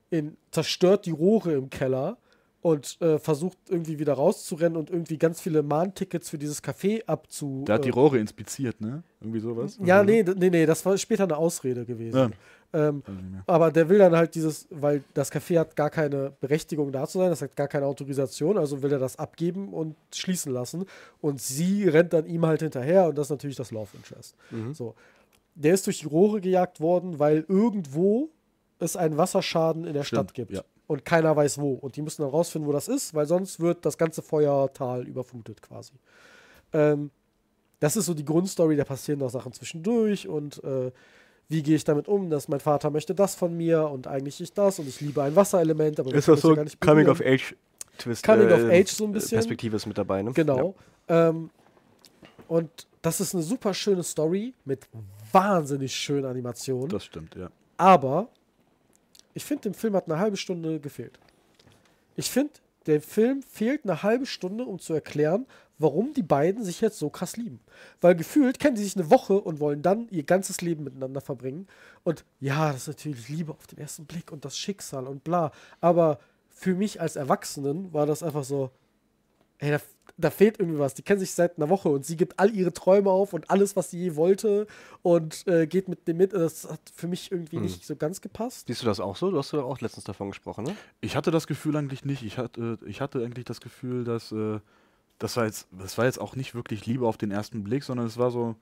in, 0.10 0.38
zerstört 0.52 1.06
die 1.06 1.12
Rohre 1.12 1.54
im 1.54 1.70
Keller 1.70 2.18
und 2.62 3.00
äh, 3.00 3.20
versucht 3.20 3.58
irgendwie 3.70 4.00
wieder 4.00 4.14
rauszurennen 4.14 4.76
und 4.76 4.90
irgendwie 4.90 5.20
ganz 5.20 5.40
viele 5.40 5.62
Mahntickets 5.62 6.30
für 6.30 6.40
dieses 6.40 6.64
Café 6.64 7.06
abzu. 7.06 7.64
Der 7.68 7.76
hat 7.76 7.86
die 7.86 7.90
äh, 7.90 7.94
Rohre 7.94 8.18
inspiziert, 8.18 8.82
ne? 8.82 9.04
Irgendwie 9.22 9.40
sowas. 9.40 9.78
ja, 9.84 10.04
nee, 10.04 10.24
nee, 10.24 10.50
nee, 10.50 10.66
das 10.66 10.84
war 10.84 10.98
später 10.98 11.26
eine 11.26 11.38
Ausrede 11.38 11.86
gewesen. 11.86 12.18
Ja. 12.18 12.30
Ähm, 12.76 13.04
aber 13.48 13.72
der 13.72 13.88
will 13.88 14.00
dann 14.00 14.16
halt 14.16 14.36
dieses, 14.36 14.68
weil 14.70 15.02
das 15.14 15.32
Café 15.32 15.60
hat 15.60 15.78
gar 15.78 15.90
keine 15.90 16.34
Berechtigung 16.42 16.92
da 16.92 17.08
zu 17.08 17.20
sein, 17.20 17.30
das 17.30 17.42
hat 17.42 17.56
gar 17.56 17.70
keine 17.70 17.86
Autorisation, 17.86 18.58
also 18.58 18.84
will 18.84 18.92
er 18.92 19.00
das 19.00 19.18
abgeben 19.18 19.74
und 19.74 19.96
schließen 20.14 20.52
lassen. 20.52 20.86
Und 21.22 21.42
sie 21.42 21.88
rennt 21.88 22.12
dann 22.12 22.26
ihm 22.26 22.46
halt 22.46 22.62
hinterher 22.62 23.08
und 23.08 23.18
das 23.18 23.28
ist 23.28 23.32
natürlich 23.32 23.56
das 23.56 23.72
Love 23.72 23.96
Interest. 23.96 24.36
Mhm. 24.52 24.74
So. 24.74 24.94
Der 25.56 25.74
ist 25.74 25.88
durch 25.88 26.00
die 26.00 26.08
Rohre 26.08 26.42
gejagt 26.42 26.82
worden, 26.82 27.18
weil 27.18 27.46
irgendwo 27.48 28.30
es 28.80 28.98
einen 28.98 29.16
Wasserschaden 29.16 29.86
in 29.86 29.94
der 29.94 30.04
Stimmt, 30.04 30.32
Stadt 30.32 30.34
gibt. 30.34 30.52
ja. 30.52 30.64
Und 30.88 31.06
keiner 31.06 31.34
weiß 31.34 31.60
wo. 31.60 31.74
Und 31.74 31.96
die 31.96 32.02
müssen 32.02 32.24
dann 32.24 32.32
rausfinden, 32.32 32.68
wo 32.68 32.74
das 32.74 32.90
ist, 32.90 33.14
weil 33.14 33.26
sonst 33.26 33.62
wird 33.62 33.86
das 33.86 33.98
ganze 33.98 34.22
Feuertal 34.22 35.08
überflutet 35.08 35.62
quasi. 35.62 35.94
Ähm, 36.74 37.10
das 37.80 37.96
ist 37.96 38.06
so 38.06 38.14
die 38.14 38.26
Grundstory, 38.26 38.76
da 38.76 38.84
passieren 38.84 39.20
noch 39.20 39.30
Sachen 39.30 39.54
zwischendurch 39.54 40.28
und 40.28 40.64
äh, 40.64 40.92
wie 41.48 41.62
gehe 41.62 41.76
ich 41.76 41.84
damit 41.84 42.08
um, 42.08 42.30
dass 42.30 42.48
mein 42.48 42.60
Vater 42.60 42.90
möchte 42.90 43.14
das 43.14 43.36
von 43.36 43.56
mir 43.56 43.88
und 43.90 44.08
eigentlich 44.08 44.42
ich 44.42 44.54
das 44.54 44.80
und 44.80 44.88
ich 44.88 45.00
liebe 45.02 45.22
ein 45.22 45.36
Wasserelement, 45.36 46.00
aber 46.00 46.14
Ist 46.14 46.28
das 46.28 46.42
ja 46.42 46.50
so 46.50 46.56
gar 46.56 46.64
nicht 46.64 46.80
Coming 46.82 47.08
of 47.08 47.22
Age 47.22 47.56
Twist? 47.98 48.26
Coming 48.26 48.52
of 48.52 48.62
äh, 48.62 48.82
Age 48.82 48.90
so 48.90 49.06
ein 49.06 49.12
bisschen. 49.12 49.38
Perspektive 49.38 49.76
ist 49.76 49.86
mit 49.86 49.98
dabei, 49.98 50.22
ne? 50.22 50.32
Genau. 50.34 50.76
Ähm, 51.08 51.50
und 52.48 52.70
das 53.02 53.22
ist 53.22 53.36
eine 53.36 53.44
super 53.44 53.74
schöne 53.74 54.04
Story 54.04 54.54
mit 54.66 54.88
wahnsinnig 55.32 55.96
schönen 55.96 56.26
Animationen. 56.26 56.90
Das 56.90 57.06
stimmt, 57.06 57.36
ja. 57.36 57.50
Aber 57.78 58.30
ich 59.34 59.44
finde, 59.46 59.64
dem 59.64 59.74
Film 59.74 59.96
hat 59.96 60.10
eine 60.10 60.18
halbe 60.20 60.38
Stunde 60.38 60.80
gefehlt. 60.80 61.20
Ich 62.16 62.30
finde, 62.30 62.54
der 62.88 63.02
Film 63.02 63.44
fehlt 63.44 63.84
eine 63.84 64.02
halbe 64.04 64.26
Stunde, 64.26 64.64
um 64.64 64.80
zu 64.80 64.94
erklären, 64.94 65.46
warum 65.78 66.14
die 66.14 66.24
beiden 66.24 66.64
sich 66.64 66.82
jetzt 66.82 67.00
so 67.00 67.10
krass 67.10 67.38
lieben. 67.38 67.60
Weil 68.02 68.16
gefühlt 68.16 68.60
kennen 68.60 68.78
sie 68.78 68.84
sich 68.84 68.96
eine 68.96 69.10
Woche 69.10 69.40
und 69.40 69.60
wollen 69.60 69.82
dann 69.82 70.08
ihr 70.10 70.24
ganzes 70.24 70.62
Leben 70.62 70.84
miteinander 70.84 71.22
verbringen. 71.22 71.68
Und 72.04 72.26
ja, 72.40 72.72
das 72.72 72.84
ist 72.84 72.88
natürlich 72.88 73.30
Liebe 73.30 73.52
auf 73.52 73.68
den 73.68 73.80
ersten 73.80 74.06
Blick 74.06 74.32
und 74.32 74.46
das 74.46 74.58
Schicksal 74.58 75.08
und 75.08 75.24
bla. 75.24 75.52
Aber 75.82 76.20
für 76.50 76.76
mich 76.76 77.02
als 77.02 77.16
Erwachsenen 77.16 77.94
war 77.94 78.06
das 78.06 78.24
einfach 78.24 78.44
so, 78.44 78.72
ey, 79.60 79.72
da, 79.72 79.80
da 80.18 80.30
fehlt 80.30 80.60
irgendwie 80.60 80.80
was. 80.80 80.94
Die 80.94 81.02
kennen 81.02 81.20
sich 81.20 81.32
seit 81.32 81.58
einer 81.58 81.70
Woche 81.70 81.90
und 81.90 82.06
sie 82.06 82.16
gibt 82.16 82.40
all 82.40 82.56
ihre 82.56 82.72
Träume 82.72 83.10
auf 83.10 83.34
und 83.34 83.50
alles, 83.50 83.76
was 83.76 83.92
sie 83.92 84.00
je 84.00 84.16
wollte 84.16 84.68
und 85.02 85.46
äh, 85.48 85.68
geht 85.68 85.90
mit 85.90 86.08
dem 86.08 86.18
mit. 86.18 86.34
Das 86.34 86.70
hat 86.70 86.80
für 86.94 87.08
mich 87.08 87.32
irgendwie 87.32 87.58
nicht 87.58 87.86
so 87.86 87.96
ganz 87.96 88.22
gepasst. 88.22 88.68
Siehst 88.68 88.82
du 88.82 88.86
das 88.86 89.00
auch 89.00 89.16
so? 89.16 89.32
Du 89.32 89.38
hast 89.38 89.52
ja 89.52 89.62
auch 89.62 89.82
letztens 89.82 90.06
davon 90.06 90.30
gesprochen, 90.30 90.66
ne? 90.66 90.76
Ich 91.02 91.16
hatte 91.16 91.32
das 91.32 91.48
Gefühl 91.48 91.76
eigentlich 91.76 92.06
nicht. 92.06 92.24
Ich 92.24 92.38
hatte, 92.38 92.80
ich 92.86 93.02
hatte 93.02 93.24
eigentlich 93.24 93.46
das 93.46 93.60
Gefühl, 93.60 94.06
dass 94.06 94.32
äh, 94.32 94.60
das 95.20 95.38
war 95.38 95.46
jetzt, 95.46 95.68
das 95.72 95.98
war 95.98 96.06
jetzt 96.06 96.20
auch 96.20 96.36
nicht 96.36 96.56
wirklich 96.56 96.86
Liebe 96.86 97.08
auf 97.08 97.18
den 97.18 97.32
ersten 97.32 97.64
Blick, 97.64 97.84
sondern 97.84 98.06
es 98.06 98.18
war 98.18 98.32
so 98.32 98.56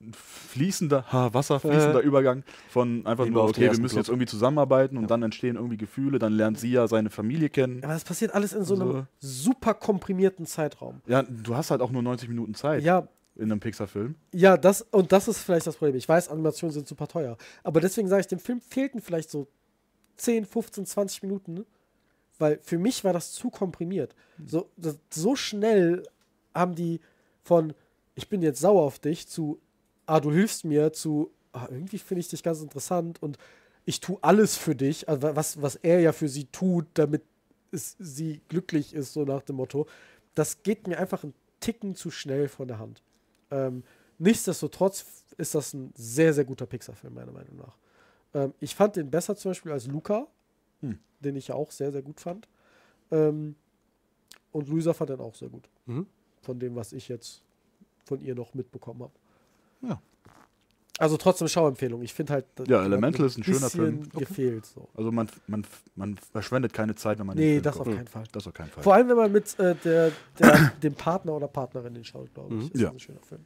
ein 0.00 0.12
fließender, 0.12 1.12
ha, 1.12 1.32
wasserfließender 1.32 2.02
Äh. 2.02 2.06
Übergang 2.06 2.42
von 2.68 3.06
einfach 3.06 3.26
nur, 3.26 3.44
okay, 3.44 3.70
wir 3.70 3.78
müssen 3.80 3.96
jetzt 3.96 4.08
irgendwie 4.08 4.26
zusammenarbeiten 4.26 4.96
und 4.98 5.10
dann 5.10 5.22
entstehen 5.22 5.56
irgendwie 5.56 5.76
Gefühle, 5.76 6.18
dann 6.18 6.32
lernt 6.32 6.58
sie 6.58 6.70
ja 6.72 6.86
seine 6.88 7.10
Familie 7.10 7.48
kennen. 7.48 7.82
Aber 7.84 7.92
das 7.94 8.04
passiert 8.04 8.34
alles 8.34 8.52
in 8.52 8.64
so 8.64 8.74
einem 8.74 8.88
Also- 8.88 9.06
super 9.20 9.72
komprimierten 9.74 10.46
Zeitraum. 10.46 11.00
Ja, 11.06 11.22
du 11.22 11.54
hast 11.56 11.70
halt 11.70 11.80
auch 11.80 11.90
nur 11.90 12.02
90 12.02 12.28
Minuten 12.28 12.54
Zeit 12.54 12.82
Ja, 12.82 13.08
in 13.36 13.44
einem 13.50 13.60
Pixar-Film. 13.60 14.14
ja, 14.32 14.56
das 14.56 14.82
und 14.82 15.10
das 15.12 15.28
ist 15.28 15.38
vielleicht 15.38 15.66
das 15.66 15.76
Problem. 15.76 15.96
Ich 15.96 16.08
weiß, 16.08 16.28
Animationen 16.28 16.72
sind 16.72 16.86
super 16.88 17.06
teuer, 17.08 17.36
aber 17.62 17.80
deswegen 17.80 18.08
sage 18.08 18.20
ich, 18.20 18.26
dem 18.26 18.38
Film 18.40 18.60
fehlten 18.60 19.00
vielleicht 19.00 19.30
so 19.30 19.46
10, 20.16 20.44
15, 20.44 20.86
20 20.86 21.22
Minuten, 21.22 21.54
ne? 21.54 21.64
Weil 22.38 22.58
für 22.62 22.78
mich 22.78 23.04
war 23.04 23.12
das 23.12 23.32
zu 23.32 23.50
komprimiert. 23.50 24.14
So, 24.46 24.68
das, 24.76 24.98
so 25.10 25.36
schnell 25.36 26.02
haben 26.54 26.74
die 26.74 27.00
von 27.42 27.74
ich 28.16 28.28
bin 28.28 28.42
jetzt 28.42 28.60
sauer 28.60 28.82
auf 28.82 28.98
dich 28.98 29.26
zu 29.28 29.60
ah, 30.06 30.20
du 30.20 30.32
hilfst 30.32 30.64
mir 30.64 30.92
zu 30.92 31.30
ah, 31.52 31.68
irgendwie 31.70 31.98
finde 31.98 32.20
ich 32.20 32.28
dich 32.28 32.42
ganz 32.42 32.60
interessant 32.60 33.22
und 33.22 33.38
ich 33.86 34.00
tue 34.00 34.18
alles 34.22 34.56
für 34.56 34.74
dich, 34.74 35.08
also 35.08 35.36
was, 35.36 35.60
was 35.60 35.76
er 35.76 36.00
ja 36.00 36.12
für 36.12 36.28
sie 36.28 36.46
tut, 36.46 36.86
damit 36.94 37.22
es, 37.70 37.96
sie 37.98 38.40
glücklich 38.48 38.94
ist, 38.94 39.12
so 39.12 39.24
nach 39.24 39.42
dem 39.42 39.56
Motto. 39.56 39.86
Das 40.34 40.62
geht 40.62 40.86
mir 40.86 40.98
einfach 40.98 41.22
einen 41.22 41.34
Ticken 41.60 41.94
zu 41.94 42.10
schnell 42.10 42.48
von 42.48 42.68
der 42.68 42.78
Hand. 42.78 43.02
Ähm, 43.50 43.84
nichtsdestotrotz 44.18 45.04
ist 45.36 45.54
das 45.54 45.74
ein 45.74 45.92
sehr, 45.96 46.32
sehr 46.32 46.44
guter 46.44 46.66
Pixar-Film, 46.66 47.14
meiner 47.14 47.32
Meinung 47.32 47.56
nach. 47.56 47.76
Ähm, 48.32 48.54
ich 48.60 48.74
fand 48.74 48.96
den 48.96 49.10
besser 49.10 49.36
zum 49.36 49.50
Beispiel 49.50 49.72
als 49.72 49.86
Luca, 49.86 50.26
Hm. 50.90 50.98
den 51.20 51.36
ich 51.36 51.48
ja 51.48 51.54
auch 51.54 51.70
sehr, 51.70 51.90
sehr 51.92 52.02
gut 52.02 52.20
fand. 52.20 52.48
Ähm, 53.10 53.54
und 54.52 54.68
Luisa 54.68 54.92
fand 54.94 55.10
den 55.10 55.20
auch 55.20 55.34
sehr 55.34 55.48
gut. 55.48 55.68
Mhm. 55.86 56.06
von 56.42 56.58
dem, 56.58 56.74
was 56.76 56.92
ich 56.92 57.08
jetzt 57.08 57.42
von 58.04 58.20
ihr 58.20 58.34
noch 58.34 58.52
mitbekommen 58.54 59.02
habe. 59.02 59.12
Ja. 59.82 60.00
Also 60.98 61.16
trotzdem 61.16 61.48
Schauempfehlung. 61.48 62.02
Ich 62.02 62.14
finde 62.14 62.34
halt, 62.34 62.44
Ja, 62.68 62.84
Elemental 62.84 63.26
ist 63.26 63.36
ein 63.36 63.42
schöner 63.44 63.68
Film. 63.68 64.08
gefehlt. 64.10 64.64
So. 64.66 64.86
Also 64.94 65.10
man, 65.10 65.28
man, 65.48 65.66
man 65.96 66.16
verschwendet 66.16 66.72
keine 66.72 66.94
Zeit, 66.94 67.18
wenn 67.18 67.26
man 67.26 67.36
den 67.36 67.44
Nee, 67.44 67.52
Film 67.54 67.62
das 67.64 67.76
guckt. 67.76 67.88
auf 67.88 67.94
keinen 67.96 68.06
Fall. 68.06 68.24
Das 68.30 68.46
auf 68.46 68.54
keinen 68.54 68.68
Fall. 68.70 68.82
Vor 68.84 68.94
allem, 68.94 69.08
wenn 69.08 69.16
man 69.16 69.32
mit 69.32 69.58
äh, 69.58 69.74
der, 69.74 70.12
der, 70.38 70.68
dem 70.82 70.94
Partner 70.94 71.32
oder 71.32 71.48
Partnerin 71.48 71.94
den 71.94 72.04
schaut, 72.04 72.32
glaube 72.32 72.54
ich. 72.54 72.60
Mhm. 72.64 72.70
Ist 72.72 72.80
Ja. 72.80 72.90
ein 72.90 73.00
schöner 73.00 73.20
Film. 73.22 73.40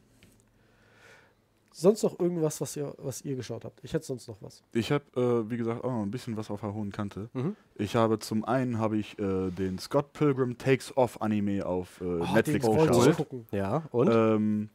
Sonst 1.79 2.03
noch 2.03 2.19
irgendwas, 2.19 2.59
was 2.59 2.75
ihr, 2.75 2.93
was 2.97 3.21
ihr 3.21 3.35
geschaut 3.37 3.63
habt? 3.63 3.79
Ich 3.83 3.93
hätte 3.93 4.05
sonst 4.05 4.27
noch 4.27 4.35
was. 4.41 4.61
Ich 4.73 4.91
habe, 4.91 5.03
äh, 5.15 5.49
wie 5.49 5.55
gesagt, 5.55 5.83
auch 5.83 5.91
noch 5.91 6.01
ein 6.03 6.11
bisschen 6.11 6.35
was 6.35 6.51
auf 6.51 6.59
der 6.59 6.73
hohen 6.73 6.91
Kante. 6.91 7.29
Mhm. 7.33 7.55
Ich 7.75 7.95
habe 7.95 8.19
zum 8.19 8.43
einen 8.43 8.79
habe 8.79 8.97
ich 8.97 9.17
äh, 9.17 9.49
den 9.51 9.79
Scott 9.79 10.11
Pilgrim 10.11 10.57
Takes 10.57 10.95
Off 10.97 11.21
Anime 11.21 11.65
auf 11.65 12.01
äh, 12.01 12.03
Oh, 12.03 12.25
Netflix 12.33 12.65
den 12.65 12.77
ich 12.79 12.87
geschaut. 12.87 13.15
gucken. 13.17 13.47
Ja, 13.51 13.83
und? 13.91 14.09
Ähm, 14.11 14.69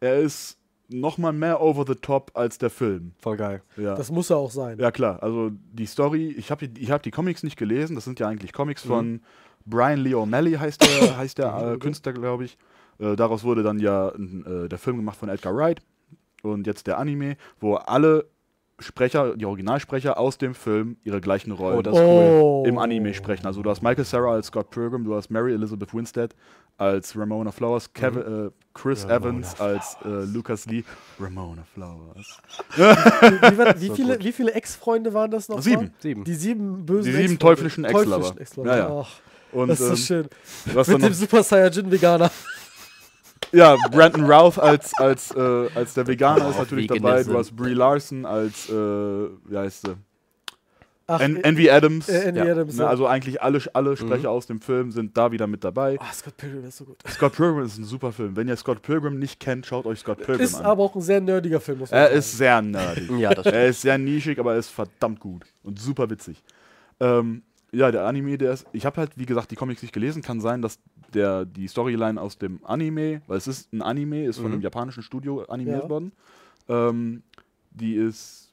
er 0.00 0.18
ist 0.18 0.58
noch 0.88 1.16
mal 1.18 1.32
mehr 1.32 1.60
over 1.60 1.84
the 1.86 1.94
top 1.94 2.30
als 2.34 2.58
der 2.58 2.70
Film. 2.70 3.12
Voll 3.18 3.36
geil. 3.36 3.62
Ja. 3.76 3.94
Das 3.94 4.10
muss 4.10 4.30
er 4.30 4.38
auch 4.38 4.50
sein. 4.50 4.78
Ja, 4.78 4.90
klar. 4.90 5.22
Also 5.22 5.50
die 5.72 5.86
Story, 5.86 6.28
ich 6.36 6.50
habe 6.50 6.66
die, 6.66 6.80
ich 6.80 6.90
hab 6.90 7.02
die 7.02 7.10
Comics 7.10 7.42
nicht 7.42 7.56
gelesen. 7.56 7.94
Das 7.94 8.04
sind 8.04 8.18
ja 8.20 8.26
eigentlich 8.26 8.52
Comics 8.52 8.84
Mhm. 8.84 8.88
von 8.88 9.20
Brian 9.66 10.00
Lee 10.00 10.14
O'Malley, 10.14 10.56
heißt 10.58 10.82
der, 10.82 11.16
heißt 11.18 11.38
der 11.38 11.74
äh. 11.74 11.78
Künstler, 11.78 12.14
glaube 12.14 12.46
ich. 12.46 12.56
Äh, 12.98 13.14
daraus 13.16 13.44
wurde 13.44 13.62
dann 13.62 13.78
ja 13.78 14.08
äh, 14.08 14.68
der 14.68 14.78
Film 14.78 14.96
gemacht 14.96 15.18
von 15.18 15.28
Edgar 15.28 15.54
Wright. 15.54 15.82
Und 16.42 16.66
jetzt 16.66 16.86
der 16.86 16.98
Anime, 16.98 17.36
wo 17.60 17.74
alle 17.74 18.26
Sprecher, 18.80 19.36
die 19.36 19.44
Originalsprecher 19.44 20.18
aus 20.18 20.38
dem 20.38 20.54
Film 20.54 20.98
ihre 21.02 21.20
gleichen 21.20 21.50
Rollen 21.50 21.78
Oh, 21.78 21.82
das 21.82 21.94
ist 21.96 22.00
cool. 22.00 22.40
Oh. 22.40 22.64
im 22.64 22.78
Anime 22.78 23.12
sprechen. 23.12 23.44
Also 23.44 23.60
du 23.60 23.70
hast 23.70 23.82
Michael 23.82 24.04
Sarah 24.04 24.34
als 24.34 24.46
Scott 24.46 24.70
Pilgrim, 24.70 25.04
du 25.04 25.16
hast 25.16 25.30
Mary 25.30 25.52
Elizabeth 25.52 25.92
Winstead 25.92 26.36
als 26.76 27.18
Ramona 27.18 27.50
Flowers, 27.50 27.92
Kevin, 27.92 28.46
äh, 28.46 28.50
Chris 28.74 29.02
Ramona 29.02 29.16
Evans 29.16 29.60
als 29.60 29.96
äh, 30.04 30.08
Lucas 30.32 30.66
Lee. 30.66 30.84
Ramona 31.18 31.64
Flowers. 31.74 32.38
Wie, 32.76 32.82
wie, 32.82 33.80
wie, 33.80 33.86
So 33.88 33.94
viele, 33.96 34.20
wie 34.20 34.32
viele 34.32 34.52
Ex-Freunde 34.52 35.12
waren 35.12 35.32
das 35.32 35.48
noch? 35.48 35.60
Sieben. 35.60 35.92
Sieben. 35.98 36.22
Die 36.22 36.34
sieben 36.34 36.86
bösen 36.86 37.10
Die 37.10 37.18
sieben 37.18 37.38
teuflischen 37.40 37.84
Ex-Lover. 37.84 38.40
Ex-Lover. 38.40 38.76
Ja, 38.76 38.88
ja. 39.00 39.06
Und 39.50 39.68
das 39.68 39.80
ist 39.80 40.06
so 40.06 40.14
ähm, 40.14 40.28
schön. 40.66 40.94
Mit 40.94 41.02
dem 41.02 41.14
Super 41.14 41.42
Saiyajin-Veganer. 41.42 42.30
Ja, 43.52 43.76
Brandon 43.90 44.24
Routh 44.30 44.58
als, 44.58 44.92
als, 44.98 45.34
äh, 45.34 45.68
als 45.74 45.94
der 45.94 46.06
Veganer 46.06 46.50
ist 46.50 46.58
natürlich 46.58 46.86
dabei. 46.88 47.22
Du 47.24 47.36
hast 47.36 47.54
Brie 47.56 47.74
Larson 47.74 48.24
als, 48.26 48.68
äh, 48.68 48.72
wie 48.72 49.56
heißt 49.56 49.86
sie? 49.86 49.96
Ach, 51.10 51.20
En 51.20 51.36
äh, 51.36 51.40
Envy 51.40 51.70
Adams. 51.70 52.06
äh, 52.10 52.24
Andy 52.28 52.40
Ja. 52.40 52.52
Adams. 52.52 52.76
Ne, 52.76 52.82
ja. 52.82 52.88
also 52.90 53.06
eigentlich 53.06 53.40
alle, 53.40 53.62
alle 53.72 53.96
Sprecher 53.96 54.30
aus 54.30 54.46
dem 54.46 54.60
Film 54.60 54.90
sind 54.92 55.16
da 55.16 55.32
wieder 55.32 55.46
mit 55.46 55.64
dabei. 55.64 55.96
Oh, 55.98 56.04
Scott 56.12 56.36
Pilgrim 56.36 56.66
ist 56.66 56.76
so 56.76 56.84
gut. 56.84 56.98
Scott 57.08 57.32
Pilgrim 57.34 57.64
ist 57.64 57.78
ein 57.78 57.84
super 57.84 58.12
Film. 58.12 58.36
Wenn 58.36 58.46
ihr 58.46 58.56
Scott 58.56 58.82
Pilgrim 58.82 59.18
nicht 59.18 59.40
kennt, 59.40 59.64
schaut 59.64 59.86
euch 59.86 60.00
Scott 60.00 60.18
Pilgrim 60.18 60.40
Ist 60.44 60.56
an. 60.56 60.66
aber 60.66 60.82
auch 60.82 60.94
ein 60.94 61.00
sehr 61.00 61.22
nerdiger 61.22 61.60
Film, 61.60 61.78
muss 61.78 61.90
man 61.90 61.98
Er 62.00 62.06
sagen. 62.08 62.18
ist 62.18 62.36
sehr 62.36 62.60
nerdig. 62.60 63.10
Ja, 63.18 63.32
das 63.34 63.46
er 63.46 63.68
ist 63.68 63.80
sehr 63.80 63.96
nischig, 63.96 64.38
aber 64.38 64.52
er 64.52 64.58
ist 64.58 64.68
verdammt 64.68 65.18
gut 65.18 65.46
und 65.62 65.78
super 65.80 66.10
witzig. 66.10 66.42
Ähm, 67.00 67.42
ja, 67.72 67.90
der 67.90 68.06
Anime, 68.06 68.38
der 68.38 68.52
ist. 68.52 68.66
Ich 68.72 68.86
habe 68.86 68.96
halt, 68.96 69.12
wie 69.16 69.26
gesagt, 69.26 69.50
die 69.50 69.56
Comics 69.56 69.82
nicht 69.82 69.92
gelesen. 69.92 70.22
Kann 70.22 70.40
sein, 70.40 70.62
dass 70.62 70.78
der 71.14 71.44
die 71.44 71.68
Storyline 71.68 72.20
aus 72.20 72.38
dem 72.38 72.64
Anime, 72.64 73.22
weil 73.26 73.36
es 73.38 73.46
ist 73.46 73.72
ein 73.72 73.82
Anime, 73.82 74.24
ist 74.24 74.36
von 74.36 74.46
Mhm. 74.46 74.52
einem 74.54 74.62
japanischen 74.62 75.02
Studio 75.02 75.42
animiert 75.44 75.84
Ja. 75.84 75.88
worden. 75.90 76.12
Ähm, 76.68 77.22
die 77.70 77.94
ist. 77.94 78.44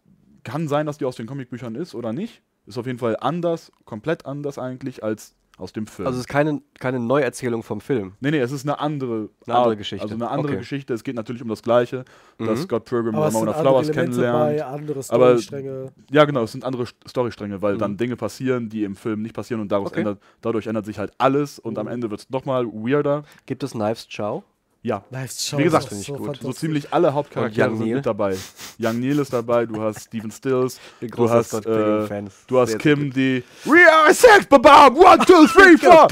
Kann 0.43 0.67
sein, 0.67 0.85
dass 0.85 0.97
die 0.99 1.05
aus 1.05 1.15
den 1.15 1.25
Comicbüchern 1.25 1.73
ist 1.75 1.95
oder 1.95 2.13
nicht. 2.13 2.41
Ist 2.67 2.77
auf 2.77 2.85
jeden 2.85 2.99
Fall 2.99 3.17
anders, 3.19 3.71
komplett 3.85 4.25
anders 4.27 4.59
eigentlich 4.59 5.03
als 5.03 5.35
aus 5.57 5.71
dem 5.73 5.87
Film. 5.87 6.05
Also 6.07 6.17
es 6.17 6.25
ist 6.25 6.27
keine, 6.27 6.61
keine 6.79 6.99
Neuerzählung 6.99 7.63
vom 7.63 7.79
Film. 7.81 8.13
nee, 8.19 8.31
nee, 8.31 8.39
es 8.39 8.51
ist 8.51 8.65
eine 8.67 8.79
andere, 8.79 9.29
Eine 9.45 9.55
andere 9.55 9.69
Art, 9.71 9.77
Geschichte. 9.77 10.03
Also 10.03 10.15
eine 10.15 10.29
andere 10.29 10.49
Okay. 10.53 10.57
Geschichte. 10.59 10.93
Es 10.93 11.03
geht 11.03 11.15
natürlich 11.15 11.41
um 11.41 11.47
das 11.47 11.61
Gleiche, 11.61 12.03
dass 12.37 12.59
Mhm. 12.59 12.63
Scott 12.63 12.85
Pilgrim 12.85 13.15
aber 13.15 13.27
es 13.27 13.33
sind 13.33 13.41
Ramona 13.47 13.57
andere 13.57 13.63
Flowers 13.73 13.89
Elemente 13.89 14.11
kennenlernt. 14.21 14.57
bei, 14.57 14.65
andere 14.65 14.93
Aber- 14.93 15.03
Storystränge. 15.03 15.91
Ja, 16.11 16.25
genau, 16.25 16.43
es 16.43 16.51
sind 16.51 16.63
andere 16.65 16.83
St- 16.83 17.07
Storystränge, 17.09 17.61
weil 17.61 17.75
Mhm. 17.75 17.79
dann 17.79 17.97
Dinge 17.97 18.15
passieren, 18.15 18.69
die 18.69 18.83
im 18.83 18.95
Film 18.95 19.21
nicht 19.21 19.33
passieren 19.35 19.61
und 19.61 19.71
daraus 19.71 19.91
Okay. 19.91 19.99
ändert, 19.99 20.19
dadurch 20.41 20.67
ändert 20.67 20.85
sich 20.85 20.99
halt 20.99 21.11
alles 21.17 21.59
und 21.59 21.77
am 21.77 21.85
Mhm. 21.85 21.91
Ende 21.93 22.09
wird 22.11 22.19
es 22.21 22.29
nochmal 22.29 22.65
weirder. 22.65 23.23
Gibt 23.45 23.63
es 23.63 23.71
Knives 23.71 24.07
Chow? 24.13 24.43
Ja. 24.85 25.03
Wie 25.09 25.63
gesagt, 25.63 25.85
finde 25.87 26.01
ich 26.03 26.07
gut. 26.09 26.17
So 26.17 26.23
so 26.25 26.25
fantastisch. 26.25 26.55
ziemlich 26.59 26.93
alle 26.93 27.11
Hauptcharaktere 27.11 27.69
sind 27.75 27.85
Neil? 27.87 27.95
mit 27.95 28.05
dabei. 28.05 28.37
Young 28.79 28.99
Neil 28.99 29.17
ist 29.17 29.33
dabei, 29.33 29.65
du 29.65 29.81
hast 29.81 30.01
Steven 30.05 30.29
Stills, 30.29 30.79
bin 30.99 31.09
du 31.09 31.27
hast, 31.27 31.53
äh, 31.53 32.23
du 32.45 32.59
hast 32.59 32.69
Sehr, 32.69 32.77
Kim, 32.77 33.11
die 33.11 33.43
We 33.63 33.79
are 33.91 34.13
sex 34.13 34.45
babam, 34.45 34.95
one, 34.95 35.17
two, 35.25 35.47
three, 35.47 35.75
four. 35.81 36.07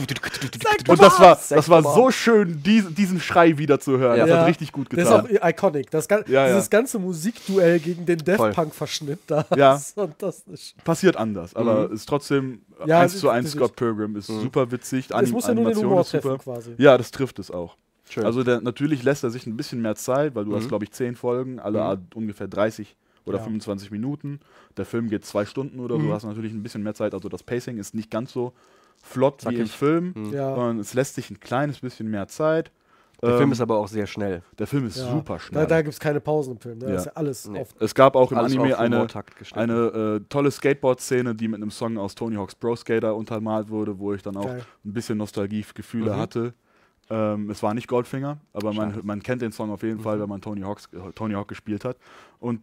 Und 0.88 1.00
das 1.02 1.20
war, 1.20 1.40
das 1.50 1.70
war 1.70 1.84
so 1.84 2.10
schön, 2.10 2.64
diesen, 2.64 2.96
diesen 2.96 3.20
Schrei 3.20 3.56
wieder 3.60 3.80
zu 3.80 4.00
hören. 4.00 4.18
Ja. 4.18 4.26
Das 4.26 4.30
Ja. 4.34 4.40
hat 4.42 4.48
richtig 4.48 4.72
gut 4.72 4.88
Das 4.92 5.04
ist 5.04 5.10
getan. 5.10 5.38
auch 5.44 5.50
iconic. 5.50 5.92
Das, 5.92 6.08
gan- 6.08 6.24
Ja, 6.28 6.48
ja. 6.48 6.54
dieses 6.56 6.70
ganze 6.72 6.98
Musikduell 6.98 7.80
gegen 7.80 8.08
den 8.08 8.20
Voll. 8.36 8.52
Punk-Verschnitt 8.54 9.20
da. 9.28 9.46
Ja. 9.56 9.76
ist 9.76 9.94
fantastisch. 9.94 10.74
Passiert 10.84 11.16
anders, 11.16 11.56
aber 11.56 11.90
Mhm. 11.90 11.94
ist 11.94 12.10
trotzdem 12.10 12.62
Ja, 12.88 13.02
eins 13.02 13.14
es 13.14 13.20
zu 13.20 13.28
ist- 13.28 13.34
eins 13.34 13.46
es 13.50 13.54
ist- 13.54 13.60
Scott 13.60 13.76
Pilgrim, 13.76 14.16
ist 14.16 14.30
Mhm. 14.30 14.42
super 14.42 14.72
witzig, 14.72 15.06
Es 15.06 15.12
Anim 15.12 15.32
muss 15.32 15.46
ja 15.48 15.54
nur 15.54 15.66
den 15.66 15.68
Animation 15.68 15.90
Humor 15.92 16.02
ist 16.02 16.10
super. 16.10 16.22
treffen 16.22 16.40
quasi. 16.40 16.72
Ja, 16.80 16.98
das 16.98 17.12
trifft 17.12 17.38
es 17.38 17.52
auch. 17.52 17.76
Schön. 18.14 18.26
Also 18.26 18.44
der, 18.44 18.62
natürlich 18.62 19.04
lässt 19.04 19.24
er 19.24 19.30
sich 19.30 19.46
ein 19.48 19.58
bisschen 19.58 19.82
mehr 19.82 19.96
Zeit, 19.96 20.36
weil 20.36 20.46
du 20.46 20.56
hast, 20.56 20.66
Mhm. 20.66 20.68
glaube 20.70 20.84
ich, 20.86 20.92
zehn 20.92 21.16
Folgen, 21.16 21.60
alle 21.60 21.80
Mhm. 21.80 21.84
Art 21.86 22.00
ungefähr 22.16 22.48
30 22.48 22.96
oder 23.26 23.38
Ja. 23.40 23.44
25 23.44 23.92
Minuten. 23.92 24.40
Der 24.78 24.86
Film 24.86 25.10
geht 25.10 25.26
zwei 25.26 25.46
Stunden 25.46 25.80
oder 25.80 25.98
Mhm. 25.98 26.08
so, 26.08 26.14
hast 26.14 26.24
natürlich 26.26 26.54
ein 26.54 26.64
bisschen 26.64 26.84
mehr 26.84 26.94
Zeit. 26.94 27.14
Also 27.14 27.30
das 27.30 27.44
Pacing 27.44 27.78
ist 27.78 27.94
nicht 27.96 28.12
ganz 28.12 28.32
so 28.34 28.54
flott 29.02 29.44
wie 29.46 29.56
im 29.56 29.66
Zackig. 29.66 29.72
Film, 29.72 30.14
Mhm. 30.16 30.32
Ja. 30.34 30.56
sondern 30.56 30.80
es 30.80 30.94
lässt 30.94 31.16
sich 31.16 31.30
ein 31.32 31.40
kleines 31.40 31.80
bisschen 31.80 32.10
mehr 32.10 32.28
Zeit. 32.28 32.72
Der 33.22 33.32
Ähm, 33.32 33.38
Film 33.38 33.52
ist 33.54 33.62
aber 33.62 33.78
auch 33.78 33.88
sehr 33.88 34.06
schnell. 34.06 34.42
der 34.60 34.68
Film 34.68 34.86
ist 34.86 34.98
Ja. 34.98 35.10
super 35.10 35.36
Da, 35.36 35.40
schnell. 35.40 35.68
da 35.68 35.82
gibt 35.82 35.94
es 35.94 36.00
keine 36.00 36.20
Pausen 36.20 36.54
im 36.56 36.60
Film. 36.60 36.80
Ne? 36.80 36.90
Ja. 36.90 36.96
Ist 36.96 37.06
ja 37.06 37.12
alles 37.16 37.48
Nee. 37.48 37.62
auf. 37.62 37.70
es 37.80 37.96
gab 37.96 38.18
auch 38.18 38.32
im 38.34 38.38
Alles 38.38 38.52
Anime 38.52 38.78
eine, 38.78 39.08
eine 39.54 39.74
äh, 39.74 40.20
tolle 40.28 40.52
Skateboard-Szene, 40.52 41.34
die 41.34 41.48
mit 41.48 41.62
einem 41.62 41.72
Song 41.72 41.98
aus 41.98 42.16
Tony 42.16 42.36
Hawk's 42.36 42.56
Pro 42.56 42.76
Skater 42.76 43.16
untermalt 43.16 43.70
wurde, 43.70 43.98
wo 43.98 44.14
ich 44.14 44.22
dann 44.22 44.36
auch 44.36 44.46
Geil. 44.46 44.66
ein 44.84 44.92
bisschen 44.94 45.18
Nostalgiegefühle 45.20 46.12
Mhm. 46.12 46.18
hatte. 46.18 46.54
Ähm, 47.16 47.50
es 47.50 47.62
war 47.62 47.74
nicht 47.74 47.88
Goldfinger, 47.88 48.38
aber 48.54 48.74
man, 48.74 49.00
man 49.04 49.22
kennt 49.22 49.42
den 49.42 49.52
Song 49.52 49.70
auf 49.72 49.84
jeden 49.84 50.00
Fall, 50.00 50.18
Mhm. 50.18 50.22
wenn 50.22 50.30
man 50.30 50.42
Tony, 50.42 50.62
Hawks, 50.62 50.90
äh, 50.94 51.12
Tony 51.14 51.34
Hawk 51.36 51.48
gespielt 51.48 51.86
hat. 51.86 51.98
Und 52.40 52.62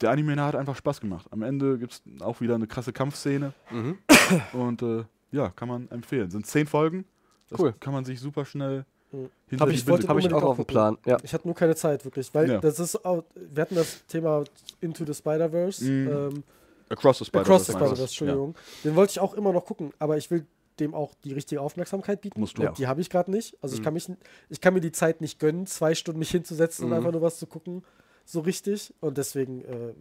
der 0.00 0.10
Anime 0.10 0.40
hat 0.42 0.54
einfach 0.54 0.76
Spaß 0.76 1.00
gemacht. 1.00 1.26
Am 1.30 1.42
Ende 1.42 1.78
gibt 1.78 1.92
es 1.94 2.02
auch 2.22 2.40
wieder 2.40 2.54
eine 2.54 2.66
krasse 2.66 2.92
Kampfszene 2.92 3.52
Mhm. 3.70 3.98
und 4.52 4.82
äh, 4.82 5.04
ja, 5.32 5.48
kann 5.50 5.68
man 5.68 5.90
empfehlen. 5.90 6.30
Sind 6.30 6.46
zehn 6.46 6.66
Folgen. 6.66 7.04
Das 7.50 7.58
Cool. 7.60 7.74
kann 7.80 7.92
man 7.92 8.04
sich 8.04 8.20
super 8.20 8.44
schnell 8.44 8.84
Mhm. 9.10 9.30
Habe 9.58 9.72
ich, 9.72 9.86
wollte- 9.88 10.06
hab 10.06 10.18
ich 10.18 10.30
auch 10.34 10.42
auf 10.42 10.56
dem. 10.56 10.66
Plan. 10.66 10.98
Ja. 11.06 11.16
Ich 11.22 11.32
hatte 11.32 11.48
nur 11.48 11.54
keine 11.54 11.74
Zeit, 11.74 12.04
wirklich. 12.04 12.28
Weil 12.34 12.50
Ja. 12.50 12.58
das 12.60 12.78
ist 12.78 13.02
auch, 13.06 13.24
wir 13.34 13.62
hatten 13.62 13.74
das 13.76 14.04
Thema 14.06 14.44
Into 14.82 15.06
the 15.06 15.14
Spider-Verse. 15.14 15.82
Mhm. 15.82 16.08
Ähm, 16.36 16.42
Across 16.90 17.20
the 17.20 17.24
Spider-Verse. 17.24 17.40
Across 17.54 17.66
the? 17.68 17.72
Spider-Verse, 17.72 18.02
Entschuldigung. 18.02 18.54
Den 18.84 18.94
wollte 18.96 19.12
ich 19.12 19.20
auch 19.20 19.32
immer 19.32 19.50
noch 19.54 19.64
gucken, 19.64 19.92
aber 19.98 20.18
ich 20.18 20.30
will 20.30 20.44
dem 20.80 20.94
auch 20.94 21.14
die 21.24 21.32
richtige 21.32 21.60
Aufmerksamkeit 21.60 22.20
bieten. 22.20 22.40
Musst 22.40 22.58
du 22.58 22.62
Und 22.62 22.68
auch. 22.68 22.74
Die 22.74 22.86
habe 22.86 23.00
ich 23.00 23.10
gerade 23.10 23.30
nicht. 23.30 23.56
Also 23.62 23.74
ich 23.74 23.80
Mhm. 23.80 23.84
kann 23.84 23.94
mich, 23.94 24.08
ich 24.48 24.60
kann 24.60 24.74
mir 24.74 24.80
die 24.80 24.92
Zeit 24.92 25.20
nicht 25.20 25.38
gönnen, 25.38 25.66
zwei 25.66 25.94
Stunden 25.94 26.18
mich 26.18 26.30
hinzusetzen 26.30 26.84
und 26.84 26.90
Mhm. 26.90 26.96
einfach 26.96 27.12
nur 27.12 27.22
was 27.22 27.38
zu 27.38 27.46
gucken, 27.46 27.82
so 28.24 28.40
richtig. 28.40 28.92
Und 29.00 29.16
deswegen 29.18 29.62
äh, 29.64 29.94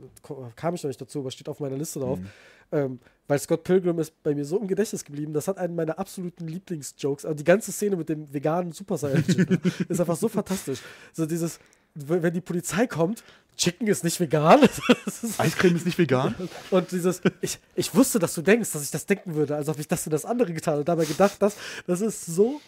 kam 0.56 0.76
ich 0.76 0.84
noch 0.84 0.90
nicht 0.90 1.00
dazu, 1.02 1.20
aber 1.20 1.32
steht 1.32 1.48
auf 1.50 1.60
meiner 1.60 1.78
Liste 1.78 2.00
drauf. 2.00 2.20
Mhm. 2.20 2.28
Ähm, 2.74 3.00
weil 3.30 3.40
Scott 3.40 3.64
Pilgrim 3.64 3.98
ist 4.00 4.22
bei 4.24 4.36
mir 4.36 4.44
so 4.44 4.60
im 4.60 4.68
Gedächtnis 4.68 5.06
geblieben. 5.06 5.32
Das 5.34 5.48
hat 5.48 5.58
einen 5.58 5.76
meiner 5.76 5.98
absoluten 5.98 6.48
Lieblingsjokes. 6.48 7.24
Also 7.24 7.36
die 7.38 7.46
ganze 7.46 7.72
Szene 7.72 7.96
mit 7.96 8.10
dem 8.10 8.34
veganen 8.34 8.74
Super 8.74 8.98
Saiyan 8.98 9.24
ist 9.90 10.00
einfach 10.02 10.18
so 10.18 10.28
fantastisch. 10.28 10.80
So 11.14 11.26
dieses, 11.26 11.60
wenn 12.08 12.34
die 12.34 12.42
Polizei 12.42 12.88
kommt, 12.88 13.24
Chicken 13.58 13.88
ist 13.88 14.04
nicht 14.04 14.20
vegan. 14.20 14.60
Das 15.06 15.24
ist 15.24 15.40
Eiscreme 15.40 15.76
ist 15.78 15.86
nicht 15.86 15.98
vegan? 15.98 16.36
und 16.70 16.92
dieses, 16.92 17.22
ich, 17.42 17.60
ich 17.76 17.94
wusste, 17.96 18.20
dass 18.20 18.34
du 18.36 18.42
denkst, 18.42 18.72
dass 18.72 18.84
ich 18.84 18.92
das 18.92 19.06
denken 19.06 19.34
würde, 19.36 19.56
als 19.56 19.68
ob 19.70 19.80
ich 19.80 19.88
das 19.88 20.06
und 20.06 20.12
das 20.12 20.26
andere 20.26 20.54
getan 20.54 20.78
und 20.80 20.88
dabei 20.88 21.06
gedacht, 21.06 21.42
dass 21.42 21.56
das 21.88 22.02
ist 22.02 22.26
so. 22.26 22.62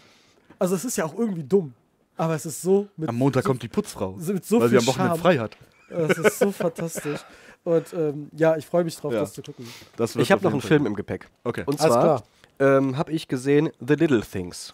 Also 0.58 0.76
es 0.76 0.86
ist 0.86 0.98
ja 0.98 1.06
auch 1.06 1.18
irgendwie 1.18 1.44
dumm. 1.44 1.74
Aber 2.18 2.34
es 2.36 2.46
ist 2.46 2.62
so 2.62 2.88
mit, 2.98 3.08
Am 3.08 3.16
Montag 3.16 3.44
so, 3.44 3.50
kommt 3.50 3.62
die 3.64 3.68
Putzfrau, 3.70 4.18
so, 4.20 4.34
mit 4.34 4.46
so 4.46 4.60
weil 4.60 4.70
sie 4.70 4.78
viel 4.78 4.80
am 4.80 4.88
Wochenende 4.88 5.10
Charme. 5.12 5.22
frei 5.22 5.38
hat. 5.38 5.58
Es 5.90 6.18
ist 6.18 6.40
so 6.40 6.52
fantastisch. 6.52 7.20
Und 7.64 7.94
ähm, 7.94 8.30
ja, 8.36 8.58
ich 8.58 8.66
freue 8.66 8.84
mich 8.84 8.96
drauf, 8.98 9.14
Ja. 9.14 9.20
das 9.22 9.34
zu 9.34 9.42
gucken. 9.42 9.68
Das 9.96 10.16
Ich 10.16 10.32
habe 10.32 10.44
noch 10.44 10.52
einen 10.52 10.62
Fall 10.62 10.68
Film 10.70 10.86
im 10.86 10.96
Gepäck. 10.96 11.28
Okay. 11.44 11.64
Und 11.66 11.80
zwar 11.80 12.24
ähm, 12.60 12.98
habe 12.98 13.12
ich 13.12 13.28
gesehen 13.28 13.70
The 13.80 13.94
Little 13.94 14.22
Things. 14.22 14.74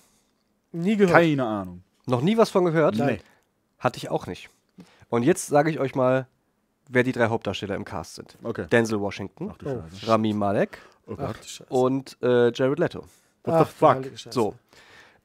Nie 0.72 0.96
gehört. 0.96 1.14
Keine 1.14 1.44
Ahnung. 1.46 1.84
Noch 2.06 2.22
nie 2.22 2.38
was 2.38 2.50
von 2.50 2.66
gehört? 2.66 2.96
Nein. 2.98 3.20
Hatte 3.86 3.98
ich 4.00 4.10
auch 4.10 4.26
nicht. 4.26 4.50
Und 5.10 5.22
jetzt 5.22 5.46
sage 5.46 5.70
ich 5.70 5.80
euch 5.80 5.94
mal, 5.94 6.28
wer 6.90 7.04
die 7.04 7.12
drei 7.12 7.28
Hauptdarsteller 7.28 7.76
im 7.76 7.86
Cast 7.86 8.16
sind. 8.16 8.36
Okay. 8.42 8.66
Denzel 8.72 9.00
Washington, 9.00 9.54
Ach 9.54 9.64
Oh. 9.64 9.84
Rami 10.08 10.34
Malek 10.34 10.80
Oh 11.06 11.16
Ach 11.20 11.36
und 11.70 12.18
äh, 12.24 12.52
Jared 12.52 12.80
Leto. 12.80 13.06
What 13.44 13.60
the 13.60 13.72
fuck? 13.72 14.34
So. 14.34 14.56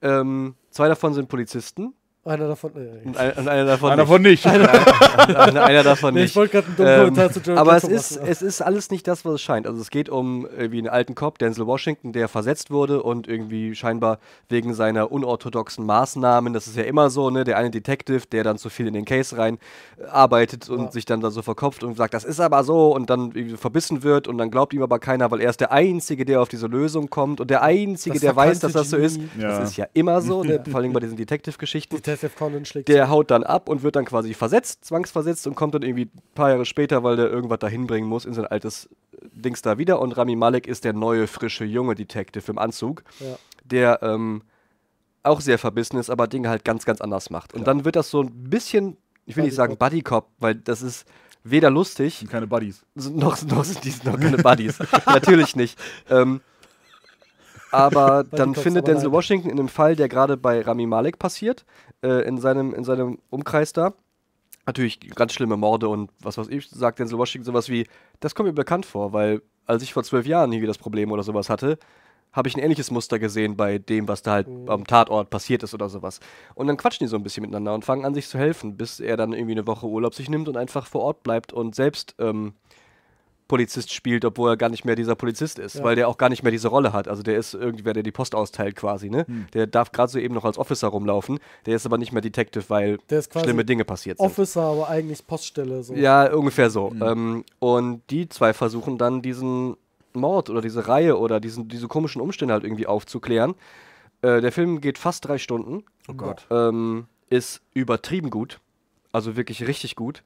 Ähm, 0.03 0.57
zwei 0.69 0.89
davon 0.89 1.15
sind 1.15 1.31
Polizisten. 1.31 1.95
Einer 2.23 2.49
davon. 2.49 2.73
Nee, 2.75 2.89
Und 3.07 3.17
ein- 3.17 3.33
und 3.33 3.49
einer 3.49 3.65
davon 3.65 3.93
Einer 3.93 4.03
nicht. 4.03 4.11
von 4.13 4.21
nicht. 4.23 4.47
Einer, 4.47 5.65
einer 5.65 5.83
davon 5.83 6.13
nee, 6.13 6.21
nicht. 6.21 6.31
ich 6.31 6.37
wollte 6.37 6.53
gerade 6.61 6.67
einen 6.67 6.77
dummen 6.77 6.93
Ähm, 6.93 6.99
Kommentar 7.01 7.31
zu 7.33 7.41
Jared 7.41 7.59
aber 7.59 7.77
es 7.77 7.85
ist, 7.85 8.17
machen. 8.19 8.29
es 8.31 8.43
ist 8.43 8.61
alles 8.61 8.91
nicht 8.91 9.09
das, 9.09 9.25
was 9.25 9.35
es 9.35 9.41
scheint. 9.41 9.67
Also 9.67 9.81
es 9.81 9.89
geht 9.89 10.11
um 10.11 10.47
irgendwie 10.47 10.79
einen 10.81 10.89
alten 10.89 11.15
Cop, 11.15 11.39
Denzel 11.39 11.67
Washington, 11.67 12.13
der 12.13 12.29
versetzt 12.29 12.71
wurde 12.71 13.03
und 13.03 13.27
irgendwie 13.27 13.75
scheinbar 13.75 14.19
wegen 14.51 14.75
seiner 14.75 15.11
unorthodoxen 15.11 15.87
Maßnahmen, 15.87 16.53
das 16.53 16.67
ist 16.67 16.77
ja 16.77 16.83
immer 16.83 17.09
so, 17.09 17.31
ne, 17.31 17.45
der 17.45 17.57
eine 17.57 17.71
Detective, 17.71 18.27
der 18.31 18.45
dann 18.45 18.59
zu 18.59 18.69
viel 18.69 18.87
in 18.87 18.93
den 18.93 19.07
Case 19.07 19.39
rein 19.39 19.59
äh, 19.99 20.05
arbeitet 20.05 20.69
und 20.69 20.85
Ja. 20.85 20.93
sich 20.93 21.07
dann 21.07 21.23
da 21.23 21.31
so 21.31 21.41
verkopft 21.41 21.83
und 21.85 21.97
sagt, 21.97 22.13
das 22.13 22.25
ist 22.25 22.39
aber 22.41 22.65
so 22.65 22.95
und 22.95 23.09
dann 23.09 23.33
verbissen 23.57 24.03
wird 24.03 24.29
und 24.29 24.37
dann 24.37 24.51
glaubt 24.51 24.75
ihm 24.75 24.83
aber 24.83 24.99
keiner, 24.99 25.31
weil 25.31 25.41
er 25.41 25.49
ist 25.49 25.61
der 25.61 25.73
Einzige, 25.73 26.27
der 26.27 26.43
auf 26.43 26.51
diese 26.51 26.67
Lösung 26.67 27.09
kommt 27.09 27.41
und 27.41 27.51
der 27.51 27.63
Einzige, 27.63 28.17
Das 28.17 28.21
der 28.21 28.37
weiß, 28.37 28.59
dass 28.61 28.73
das 28.75 28.91
so 28.91 28.99
ist. 28.99 29.19
Ja. 29.39 29.59
Das 29.59 29.71
ist 29.71 29.77
ja 29.79 29.87
immer 29.95 30.21
so, 30.21 30.45
ne, 30.45 30.63
vor 30.71 30.81
allem 30.81 30.93
bei 30.93 31.01
diesen 31.01 31.17
Detective-Geschichten. 31.17 31.97
Detective 32.15 32.39
Conan 32.39 32.65
schlägt 32.65 32.89
Der 32.89 33.09
haut 33.09 33.31
dann 33.31 33.43
ab 33.43 33.69
und 33.69 33.83
wird 33.83 33.97
dann 33.97 34.05
quasi 34.05 34.35
versetzt, 34.35 34.85
zwangsversetzt 34.85 35.47
und 35.47 35.55
kommt 35.55 35.75
dann 35.75 35.83
irgendwie 35.83 36.07
ein 36.07 36.23
paar 36.35 36.51
Jahre 36.51 36.65
später, 36.65 37.03
weil 37.03 37.17
der 37.17 37.31
irgendwas 37.31 37.59
dahin 37.59 37.87
bringen 37.87 38.09
muss, 38.09 38.25
in 38.25 38.35
sein 38.35 38.47
altes 38.47 38.87
äh, 39.13 39.19
Dings 39.33 39.63
da 39.63 39.79
wieder. 39.79 40.01
Und 40.01 40.13
Rami 40.13 40.37
Malek 40.37 40.67
ist 40.67 40.85
der 40.85 40.93
neue, 40.93 41.27
frische, 41.27 41.65
junge 41.65 41.95
Detective 41.95 42.51
im 42.51 42.59
Anzug, 42.59 43.03
Ja. 43.21 43.37
der 43.65 44.03
ähm, 44.03 44.43
auch 45.23 45.41
sehr 45.41 45.59
verbissen 45.59 45.99
ist, 45.99 46.11
aber 46.11 46.27
Dinge 46.27 46.49
halt 46.49 46.65
ganz, 46.65 46.85
ganz 46.85 47.01
anders 47.01 47.31
macht. 47.31 47.53
Und 47.55 47.67
dann 47.67 47.85
wird 47.85 47.97
das 47.97 48.11
so 48.11 48.23
ein 48.23 48.31
bisschen, 48.33 48.97
ich 49.27 49.37
will 49.37 49.45
nicht 49.45 49.55
sagen 49.55 49.77
Buddy 49.77 50.03
Cop, 50.03 50.29
weil 50.39 50.55
das 50.55 50.83
ist 50.83 51.07
weder 51.45 51.71
lustig, 51.71 52.19
Sind 52.19 52.31
keine 52.31 52.47
Buddies. 52.47 52.85
noch, 52.95 53.41
noch 53.45 53.65
sind 53.65 53.85
die 53.85 53.93
noch 54.05 54.19
keine 54.19 54.39
Buddies. 54.39 54.79
Natürlich 55.07 55.57
nicht. 55.57 55.79
Ähm, 56.09 56.41
aber 57.71 58.25
dann 58.31 58.55
findet 58.55 58.85
aber 58.85 58.93
Denzel 58.93 59.09
nein. 59.09 59.13
Washington 59.13 59.51
in 59.51 59.59
einem 59.59 59.69
Fall, 59.69 59.97
der 59.97 60.09
gerade 60.09 60.37
bei 60.37 60.61
Rami 60.61 60.87
Malek 60.87 61.19
passiert, 61.19 61.65
äh, 62.03 62.27
in, 62.27 62.39
seinem, 62.39 62.75
in 62.75 62.85
seinem 62.85 63.19
Umkreis 63.31 63.73
da, 63.73 63.95
natürlich 64.67 65.01
ganz 65.15 65.33
schlimme 65.33 65.57
Morde 65.57 65.89
und 65.89 66.11
was 66.23 66.39
weiß 66.39 66.49
ich, 66.49 66.69
sagt 66.69 66.99
Denzel 66.99 67.19
Washington 67.19 67.47
sowas 67.47 67.69
wie, 67.69 67.87
das 68.21 68.35
kommt 68.35 68.49
mir 68.49 68.53
bekannt 68.53 68.87
vor, 68.87 69.13
weil 69.13 69.43
als 69.67 69.83
ich 69.83 69.93
vor 69.93 70.05
zwölf 70.05 70.27
Jahren 70.27 70.53
hier 70.53 70.67
das 70.67 70.79
Problem 70.79 71.13
oder 71.13 71.23
sowas 71.23 71.49
hatte, 71.49 71.79
habe 72.33 72.49
ich 72.49 72.57
ein 72.57 72.61
ähnliches 72.61 72.91
Muster 72.91 73.19
gesehen 73.19 73.57
bei 73.57 73.79
dem, 73.79 74.07
was 74.07 74.23
da 74.23 74.33
halt 74.33 74.49
am 74.67 74.87
Tatort 74.87 75.31
passiert 75.31 75.63
ist 75.63 75.75
oder 75.75 75.89
sowas. 75.89 76.21
Und 76.55 76.69
dann 76.69 76.77
quatschen 76.77 77.05
die 77.05 77.09
so 77.09 77.17
ein 77.17 77.23
bisschen 77.23 77.43
miteinander 77.43 77.75
und 77.75 77.85
fangen 77.85 78.05
an, 78.05 78.15
sich 78.15 78.29
zu 78.29 78.39
helfen, 78.39 78.77
bis 78.77 79.01
er 79.01 79.17
dann 79.17 79.33
irgendwie 79.33 79.53
eine 79.53 79.67
Woche 79.67 79.87
Urlaub 79.87 80.15
sich 80.15 80.29
nimmt 80.29 80.49
und 80.49 80.57
einfach 80.57 80.87
vor 80.87 81.03
Ort 81.03 81.23
bleibt 81.23 81.53
und 81.53 81.75
selbst 81.75 82.15
ähm, 82.19 82.55
Polizist 83.51 83.93
spielt, 83.93 84.25
obwohl 84.25 84.51
er 84.51 84.57
gar 84.57 84.69
nicht 84.69 84.85
mehr 84.85 84.95
dieser 84.95 85.17
Polizist 85.17 85.59
ist, 85.59 85.75
Ja. 85.75 85.83
weil 85.85 85.97
der 85.97 86.07
auch 86.09 86.17
gar 86.19 86.29
nicht 86.29 86.45
mehr 86.45 86.53
diese 86.53 86.69
Rolle 86.69 86.93
hat. 86.93 87.09
Also 87.09 87.23
der 87.25 87.37
ist 87.37 87.53
irgendwer, 87.53 87.93
der 87.93 88.05
die 88.05 88.13
Post 88.13 88.35
austeilt 88.37 88.77
quasi, 88.77 89.11
ne? 89.11 89.27
Der 89.55 89.67
darf 89.67 89.91
gerade 89.91 90.11
so 90.13 90.19
eben 90.21 90.35
noch 90.35 90.45
als 90.45 90.57
Officer 90.57 90.87
rumlaufen, 90.89 91.41
der 91.67 91.75
ist 91.75 91.85
aber 91.85 91.99
nicht 91.99 92.13
mehr 92.13 92.23
Detective, 92.23 92.65
weil 92.69 92.99
Der 93.11 93.19
ist 93.19 93.31
quasi 93.31 93.45
schlimme 93.47 93.65
Dinge 93.65 93.85
passiert 93.85 94.19
sind. 94.19 94.25
Officer, 94.27 94.63
aber 94.63 94.89
eigentlich 94.89 95.27
Poststelle. 95.27 95.83
So. 95.83 95.95
Ja, 95.95 96.33
ungefähr 96.33 96.71
so. 96.71 96.93
Ähm, 97.03 97.45
und 97.59 98.03
die 98.11 98.29
zwei 98.29 98.53
versuchen 98.53 98.97
dann 98.99 99.21
diesen 99.21 99.77
Mord 100.13 100.49
oder 100.49 100.61
diese 100.63 100.87
Reihe 100.87 101.19
oder 101.19 101.41
diesen, 101.41 101.67
diese 101.69 101.89
komischen 101.89 102.21
Umstände 102.23 102.55
halt 102.55 102.65
irgendwie 102.65 102.87
aufzuklären. 102.87 103.55
Äh, 104.23 104.41
der 104.41 104.53
Film 104.53 104.81
geht 104.81 104.97
fast 104.99 105.27
drei 105.27 105.39
Stunden. 105.39 105.85
Oh 106.09 106.15
Gott. 106.15 106.47
Ähm, 106.51 107.07
ist 107.31 107.63
übertrieben 107.75 108.31
gut. 108.31 108.61
Also 109.13 109.37
wirklich 109.37 109.67
richtig 109.67 109.97
gut. 109.97 110.23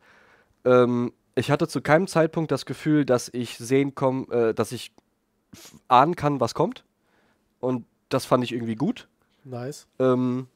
Ähm, 0.64 1.12
ich 1.35 1.51
hatte 1.51 1.68
zu 1.68 1.80
keinem 1.80 2.07
Zeitpunkt 2.07 2.51
das 2.51 2.66
Gefühl, 2.66 3.05
dass 3.05 3.28
ich 3.32 3.59
sehen 3.59 3.95
komm, 3.95 4.26
äh, 4.30 4.55
dass 4.55 4.72
ich 4.72 4.93
ahnen 5.89 6.16
kann, 6.16 6.41
was 6.41 6.55
kommt. 6.55 6.85
Und 7.61 7.87
das 8.09 8.24
fand 8.24 8.45
ich 8.45 8.53
irgendwie 8.53 8.74
gut 8.76 9.09
Nice. 9.45 9.87
ähm, 9.99 10.49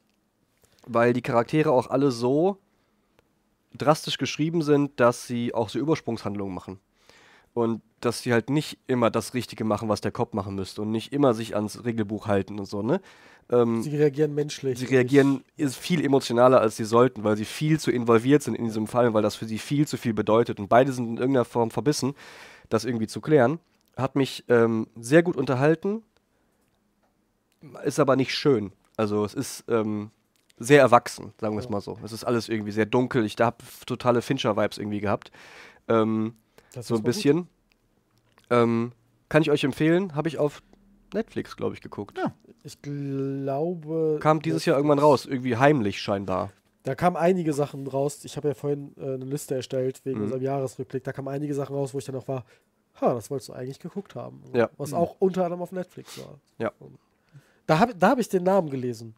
weil 0.85 1.13
die 1.13 1.21
Charaktere 1.21 1.71
auch 1.71 1.89
alle 1.89 2.11
so 2.11 2.57
drastisch 3.73 4.17
geschrieben 4.17 4.61
sind, 4.61 4.99
dass 4.99 5.27
sie 5.27 5.53
auch 5.53 5.69
so 5.69 5.79
Übersprungshandlungen 5.79 6.53
machen. 6.53 6.79
Und 7.53 7.81
dass 7.99 8.21
sie 8.21 8.31
halt 8.31 8.49
nicht 8.49 8.77
immer 8.87 9.09
das 9.09 9.33
Richtige 9.33 9.63
machen, 9.63 9.89
was 9.89 10.01
der 10.01 10.11
Kopf 10.11 10.33
machen 10.33 10.55
müsste 10.55 10.81
und 10.81 10.91
nicht 10.91 11.11
immer 11.11 11.33
sich 11.33 11.55
ans 11.55 11.83
Regelbuch 11.83 12.27
halten 12.27 12.59
und 12.59 12.65
so, 12.65 12.81
ne? 12.81 13.01
Ähm, 13.51 13.81
Sie 13.81 13.97
reagieren 13.97 14.35
menschlich. 14.35 14.77
sie 14.77 14.85
reagieren 14.85 15.43
ist 15.57 15.75
viel 15.75 16.05
emotionaler, 16.05 16.61
als 16.61 16.77
sie 16.77 16.85
sollten, 16.85 17.23
weil 17.23 17.35
sie 17.35 17.45
viel 17.45 17.79
zu 17.79 17.89
involviert 17.91 18.43
sind 18.43 18.53
in 18.55 18.65
diesem 18.65 18.85
Fall, 18.85 19.13
weil 19.15 19.23
das 19.23 19.35
für 19.35 19.45
sie 19.45 19.57
viel 19.57 19.87
zu 19.87 19.97
viel 19.97 20.13
bedeutet. 20.13 20.59
Und 20.59 20.67
beide 20.69 20.93
sind 20.93 21.07
in 21.07 21.17
irgendeiner 21.17 21.45
Form 21.45 21.71
verbissen, 21.71 22.13
das 22.69 22.85
irgendwie 22.85 23.07
zu 23.07 23.21
klären. 23.21 23.59
Hat 23.97 24.15
mich 24.15 24.45
ähm, 24.49 24.87
sehr 24.99 25.23
gut 25.23 25.35
unterhalten, 25.35 26.03
ist 27.83 27.99
aber 27.99 28.15
nicht 28.15 28.33
schön. 28.35 28.71
Also 28.97 29.25
es 29.25 29.33
ist 29.33 29.63
ähm, 29.67 30.11
sehr 30.57 30.81
erwachsen, 30.81 31.33
sagen 31.39 31.55
wir 31.55 31.59
es 31.59 31.69
mal 31.69 31.81
so. 31.81 31.97
Es 32.03 32.11
ist 32.11 32.23
alles 32.23 32.49
irgendwie 32.49 32.71
sehr 32.71 32.85
dunkel. 32.85 33.25
Ich 33.25 33.35
habe 33.39 33.57
totale 33.85 34.21
Fincher-Vibes 34.21 34.77
irgendwie 34.77 34.99
gehabt. 34.99 35.31
Ähm, 35.87 36.35
Das 36.73 36.87
so 36.87 36.95
ein 36.95 37.03
bisschen. 37.03 37.47
Ähm, 38.49 38.91
kann 39.29 39.41
ich 39.41 39.51
euch 39.51 39.63
empfehlen. 39.63 40.15
Habe 40.15 40.27
ich 40.27 40.37
auf 40.37 40.61
Netflix, 41.13 41.55
glaube 41.55 41.75
ich, 41.75 41.81
geguckt. 41.81 42.17
Ja. 42.17 42.33
Ich 42.63 42.81
glaube. 42.81 44.17
Kam 44.21 44.41
dieses 44.41 44.65
Jahr 44.65 44.77
irgendwann 44.77 44.99
raus, 44.99 45.25
irgendwie 45.25 45.57
heimlich 45.57 46.01
scheinbar. 46.01 46.51
Da 46.83 46.95
kamen 46.95 47.17
einige 47.17 47.53
Sachen 47.53 47.87
raus. 47.87 48.23
Ich 48.23 48.37
habe 48.37 48.49
ja 48.49 48.53
vorhin 48.53 48.93
äh, 48.97 49.13
eine 49.13 49.25
Liste 49.25 49.55
erstellt 49.55 50.01
wegen 50.05 50.17
Mhm. 50.19 50.23
unserem 50.25 50.41
Jahresrückblick. 50.41 51.03
Da 51.03 51.11
kamen 51.11 51.27
einige 51.27 51.53
Sachen 51.53 51.75
raus, 51.75 51.93
wo 51.93 51.97
ich 51.99 52.05
dann 52.05 52.15
auch 52.15 52.27
war, 52.27 52.45
ha, 53.01 53.13
das 53.13 53.29
wolltest 53.29 53.49
du 53.49 53.53
eigentlich 53.53 53.79
geguckt 53.79 54.15
haben. 54.15 54.41
Ja. 54.53 54.69
Was 54.77 54.93
auch 54.93 55.15
unter 55.19 55.43
anderem 55.45 55.61
auf 55.61 55.71
Netflix 55.71 56.17
war. 56.19 56.39
Ja. 56.57 56.71
Da 57.67 57.79
habe 57.79 57.93
da 57.95 58.09
hab 58.09 58.19
ich 58.19 58.29
den 58.29 58.43
Namen 58.43 58.69
gelesen. 58.69 59.13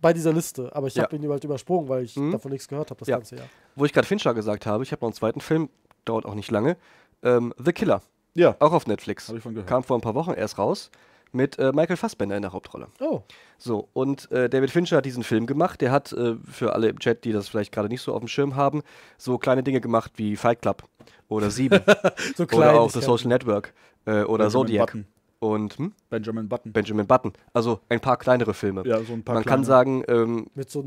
Bei 0.00 0.14
dieser 0.14 0.32
Liste. 0.32 0.74
Aber 0.74 0.86
ich 0.86 0.94
Ja. 0.94 1.02
habe 1.02 1.16
ihn 1.16 1.28
halt 1.28 1.44
übersprungen, 1.44 1.88
weil 1.88 2.04
ich 2.04 2.16
Mhm. 2.16 2.32
davon 2.32 2.52
nichts 2.52 2.68
gehört 2.68 2.90
habe 2.90 3.00
das 3.00 3.08
ganze 3.08 3.36
Jahr. 3.36 3.46
Wo 3.76 3.84
ich 3.84 3.92
gerade 3.92 4.06
Fincher 4.06 4.32
gesagt 4.32 4.64
habe, 4.64 4.82
ich 4.82 4.92
habe 4.92 5.00
noch 5.02 5.08
einen 5.08 5.14
zweiten 5.14 5.40
Film, 5.40 5.68
dauert 6.10 6.26
auch 6.26 6.34
nicht 6.34 6.50
lange. 6.50 6.76
Ähm, 7.22 7.54
The 7.62 7.72
Killer, 7.72 8.02
Ja, 8.34 8.56
auch 8.58 8.72
auf 8.72 8.86
Netflix. 8.86 9.28
habe 9.28 9.38
ich 9.38 9.42
von 9.44 9.54
gehört. 9.54 9.68
Kam 9.68 9.82
vor 9.84 9.96
ein 9.96 10.00
paar 10.00 10.14
Wochen 10.14 10.32
erst 10.32 10.58
raus 10.58 10.90
mit 11.32 11.58
äh, 11.60 11.70
Michael 11.72 11.96
Fassbender 11.96 12.34
in 12.36 12.42
der 12.42 12.52
Hauptrolle. 12.52 12.88
Oh, 13.00 13.20
So, 13.56 13.88
und 13.92 14.30
äh, 14.32 14.48
David 14.48 14.70
Fincher 14.72 14.96
hat 14.96 15.04
diesen 15.04 15.22
Film 15.22 15.46
gemacht. 15.46 15.80
Der 15.80 15.92
hat 15.92 16.12
äh, 16.12 16.34
für 16.50 16.72
alle 16.72 16.88
im 16.88 16.98
Chat, 16.98 17.24
die 17.24 17.32
das 17.32 17.48
vielleicht 17.48 17.70
gerade 17.72 17.88
nicht 17.88 18.02
so 18.02 18.12
auf 18.12 18.18
dem 18.18 18.26
Schirm 18.28 18.56
haben, 18.56 18.82
so 19.16 19.38
kleine 19.38 19.62
Dinge 19.62 19.80
gemacht 19.80 20.12
wie 20.16 20.34
Fight 20.36 20.60
Club 20.62 20.82
oder 21.28 21.50
Sieben 21.50 21.80
so 22.34 22.42
oder 22.44 22.46
klein. 22.46 22.74
auch 22.76 22.90
The 22.90 23.00
Social 23.00 23.28
Network 23.28 23.72
äh, 24.06 24.22
oder 24.22 24.46
Benjamin 24.46 24.50
Zodiac 24.50 24.86
Button. 24.86 25.06
und 25.38 25.78
hm? 25.78 25.92
Benjamin 26.08 26.48
Button. 26.48 26.72
Benjamin 26.72 27.06
Button. 27.06 27.32
Also 27.52 27.78
ein 27.88 28.00
paar 28.00 28.16
kleinere 28.16 28.52
Filme. 28.54 28.82
Ja, 28.84 29.00
so 29.04 29.12
ein 29.12 29.22
paar 29.22 29.36
Man 29.36 29.44
kann 29.44 29.62
kleine- 29.62 29.66
sagen, 29.66 30.04
ähm, 30.08 30.46
Mit 30.54 30.68
so 30.70 30.84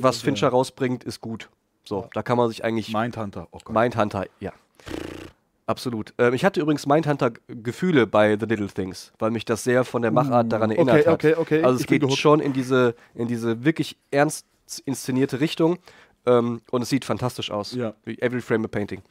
was 0.00 0.20
Fincher 0.22 0.48
rausbringt, 0.48 1.04
ist 1.04 1.20
gut. 1.20 1.48
So, 1.86 2.02
Ja. 2.02 2.08
da 2.12 2.22
kann 2.22 2.36
man 2.36 2.48
sich 2.48 2.64
eigentlich 2.64 2.92
Mindhunter. 2.92 3.48
Oh 3.52 3.58
Gott. 3.64 3.74
Mindhunter, 3.74 4.26
ja. 4.40 4.52
Absolut. 5.66 6.14
Ähm, 6.18 6.34
ich 6.34 6.44
hatte 6.44 6.60
übrigens 6.60 6.86
Mindhunter-Gefühle 6.86 8.06
bei 8.06 8.36
The 8.38 8.46
Little 8.46 8.68
Things, 8.68 9.12
weil 9.18 9.30
mich 9.30 9.44
das 9.44 9.64
sehr 9.64 9.84
von 9.84 10.02
der 10.02 10.12
Machart 10.12 10.52
daran 10.52 10.70
erinnert 10.70 11.00
okay, 11.00 11.06
hat. 11.06 11.14
okay, 11.14 11.34
okay. 11.36 11.62
Also 11.62 11.76
es 11.76 11.80
Ich 11.82 11.86
geht 11.88 12.12
schon 12.16 12.40
in 12.40 12.52
diese, 12.52 12.94
in 13.14 13.26
diese 13.26 13.64
wirklich 13.64 13.96
ernst 14.10 14.46
inszenierte 14.84 15.40
Richtung 15.40 15.78
ähm, 16.24 16.60
und 16.70 16.82
es 16.82 16.88
sieht 16.88 17.04
fantastisch 17.04 17.50
aus. 17.50 17.72
Ja. 17.72 17.94
Wie 18.04 18.18
Every 18.20 18.40
Frame 18.40 18.64
a 18.64 18.68
Painting. 18.68 19.02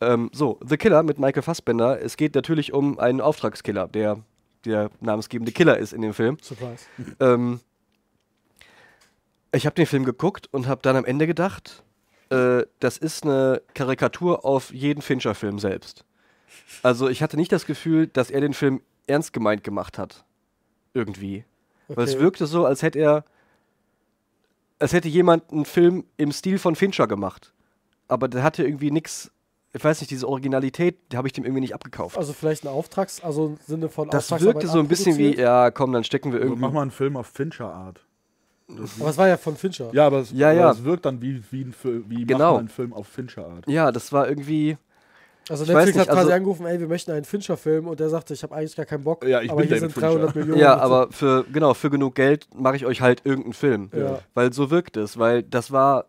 Ähm, 0.00 0.30
so, 0.32 0.58
The 0.64 0.76
Killer 0.76 1.02
mit 1.02 1.18
Michael 1.18 1.42
Fassbender. 1.42 2.00
Es 2.00 2.16
geht 2.16 2.34
natürlich 2.36 2.72
um 2.72 2.98
einen 2.98 3.20
Auftragskiller, 3.20 3.88
der 3.88 4.18
der 4.64 4.90
namensgebende 5.00 5.52
Killer 5.52 5.78
ist 5.78 5.92
in 5.92 6.02
dem 6.02 6.12
Film. 6.12 6.38
Surprise. 6.42 6.84
Ähm, 7.20 7.60
ich 9.52 9.64
habe 9.64 9.74
den 9.74 9.86
Film 9.86 10.04
geguckt 10.04 10.48
und 10.52 10.66
habe 10.66 10.82
dann 10.82 10.96
am 10.96 11.04
Ende 11.04 11.26
gedacht, 11.26 11.82
äh, 12.30 12.64
das 12.80 12.96
ist 12.98 13.24
eine 13.24 13.62
Karikatur 13.74 14.44
auf 14.44 14.72
jeden 14.72 15.02
Fincher-Film 15.02 15.58
selbst. 15.58 16.04
Also 16.82 17.08
ich 17.08 17.22
hatte 17.22 17.36
nicht 17.36 17.52
das 17.52 17.66
Gefühl, 17.66 18.06
dass 18.08 18.30
er 18.30 18.40
den 18.40 18.54
Film 18.54 18.80
ernst 19.06 19.32
gemeint 19.32 19.62
gemacht 19.62 19.98
hat. 19.98 20.24
Irgendwie. 20.94 21.44
Weil 21.88 22.04
es 22.04 22.14
Okay. 22.14 22.22
wirkte 22.22 22.46
so, 22.46 22.64
als 22.66 22.82
hätte 22.82 22.98
er, 22.98 23.24
als 24.78 24.92
hätte 24.92 25.08
jemand 25.08 25.50
einen 25.52 25.64
Film 25.64 26.04
im 26.16 26.32
Stil 26.32 26.58
von 26.58 26.74
Fincher 26.76 27.06
gemacht. 27.06 27.52
Aber 28.08 28.28
der 28.28 28.42
hatte 28.42 28.64
irgendwie 28.64 28.90
nichts, 28.90 29.30
ich 29.72 29.82
weiß 29.84 30.00
nicht, 30.00 30.10
diese 30.10 30.28
Originalität, 30.28 30.96
die 31.12 31.16
habe 31.16 31.28
ich 31.28 31.32
dem 31.32 31.44
irgendwie 31.44 31.60
nicht 31.60 31.74
abgekauft. 31.74 32.16
Also 32.18 32.32
vielleicht 32.32 32.64
ein 32.64 32.68
Auftrags-, 32.68 33.22
also 33.22 33.46
im 33.46 33.58
Sinne 33.66 33.88
von 33.88 34.08
Das 34.10 34.30
wirkte 34.40 34.66
so 34.66 34.78
ein 34.78 34.88
bisschen 34.88 35.16
wie, 35.18 35.36
ja, 35.36 35.70
komm, 35.70 35.92
dann 35.92 36.04
stecken 36.04 36.32
wir 36.32 36.40
Also 36.40 36.48
irgendwie. 36.50 36.60
mach 36.62 36.72
mal 36.72 36.82
einen 36.82 36.90
Film 36.90 37.16
auf 37.16 37.26
Fincher-Art. 37.28 38.00
Aber 38.68 39.10
es 39.10 39.18
war 39.18 39.28
ja 39.28 39.36
von 39.36 39.56
Fincher. 39.56 39.90
Ja, 39.92 40.06
aber 40.06 40.20
es, 40.20 40.32
Ja, 40.32 40.50
aber 40.50 40.58
ja. 40.58 40.70
es 40.72 40.82
wirkt 40.84 41.04
dann 41.06 41.22
wie, 41.22 41.42
wie, 41.50 41.62
ein, 41.62 41.74
wie 42.08 42.18
macht 42.18 42.28
Genau. 42.28 42.50
man 42.52 42.58
einen 42.60 42.68
Film 42.68 42.92
auf 42.92 43.06
Fincher-Art. 43.06 43.68
Ja, 43.68 43.92
das 43.92 44.12
war 44.12 44.28
irgendwie. 44.28 44.76
Also 45.48 45.64
Netflix 45.64 45.86
nicht, 45.96 45.98
hat 46.00 46.08
quasi 46.08 46.18
also- 46.22 46.32
angerufen, 46.32 46.66
ey, 46.66 46.80
wir 46.80 46.88
möchten 46.88 47.12
einen 47.12 47.24
Fincher-Film 47.24 47.86
und 47.86 48.00
der 48.00 48.08
sagte, 48.08 48.34
ich 48.34 48.42
habe 48.42 48.52
eigentlich 48.56 48.74
gar 48.74 48.84
keinen 48.86 49.04
Bock, 49.04 49.24
Ja, 49.24 49.40
ich 49.40 49.50
aber 49.52 49.60
bin 49.60 49.68
hier 49.68 49.78
sind 49.78 49.94
300 49.94 50.32
Fincher. 50.32 50.38
Millionen. 50.40 50.60
Ja, 50.60 50.76
aber 50.78 51.12
für, 51.12 51.44
genau, 51.52 51.72
für 51.74 51.88
genug 51.90 52.16
Geld 52.16 52.48
mache 52.52 52.74
ich 52.74 52.84
euch 52.84 53.00
halt 53.00 53.22
irgendeinen 53.24 53.52
Film. 53.52 53.90
Ja. 53.96 54.18
Weil 54.34 54.52
so 54.52 54.70
wirkt 54.72 54.96
es, 54.96 55.16
weil 55.18 55.44
das 55.44 55.70
war 55.70 56.06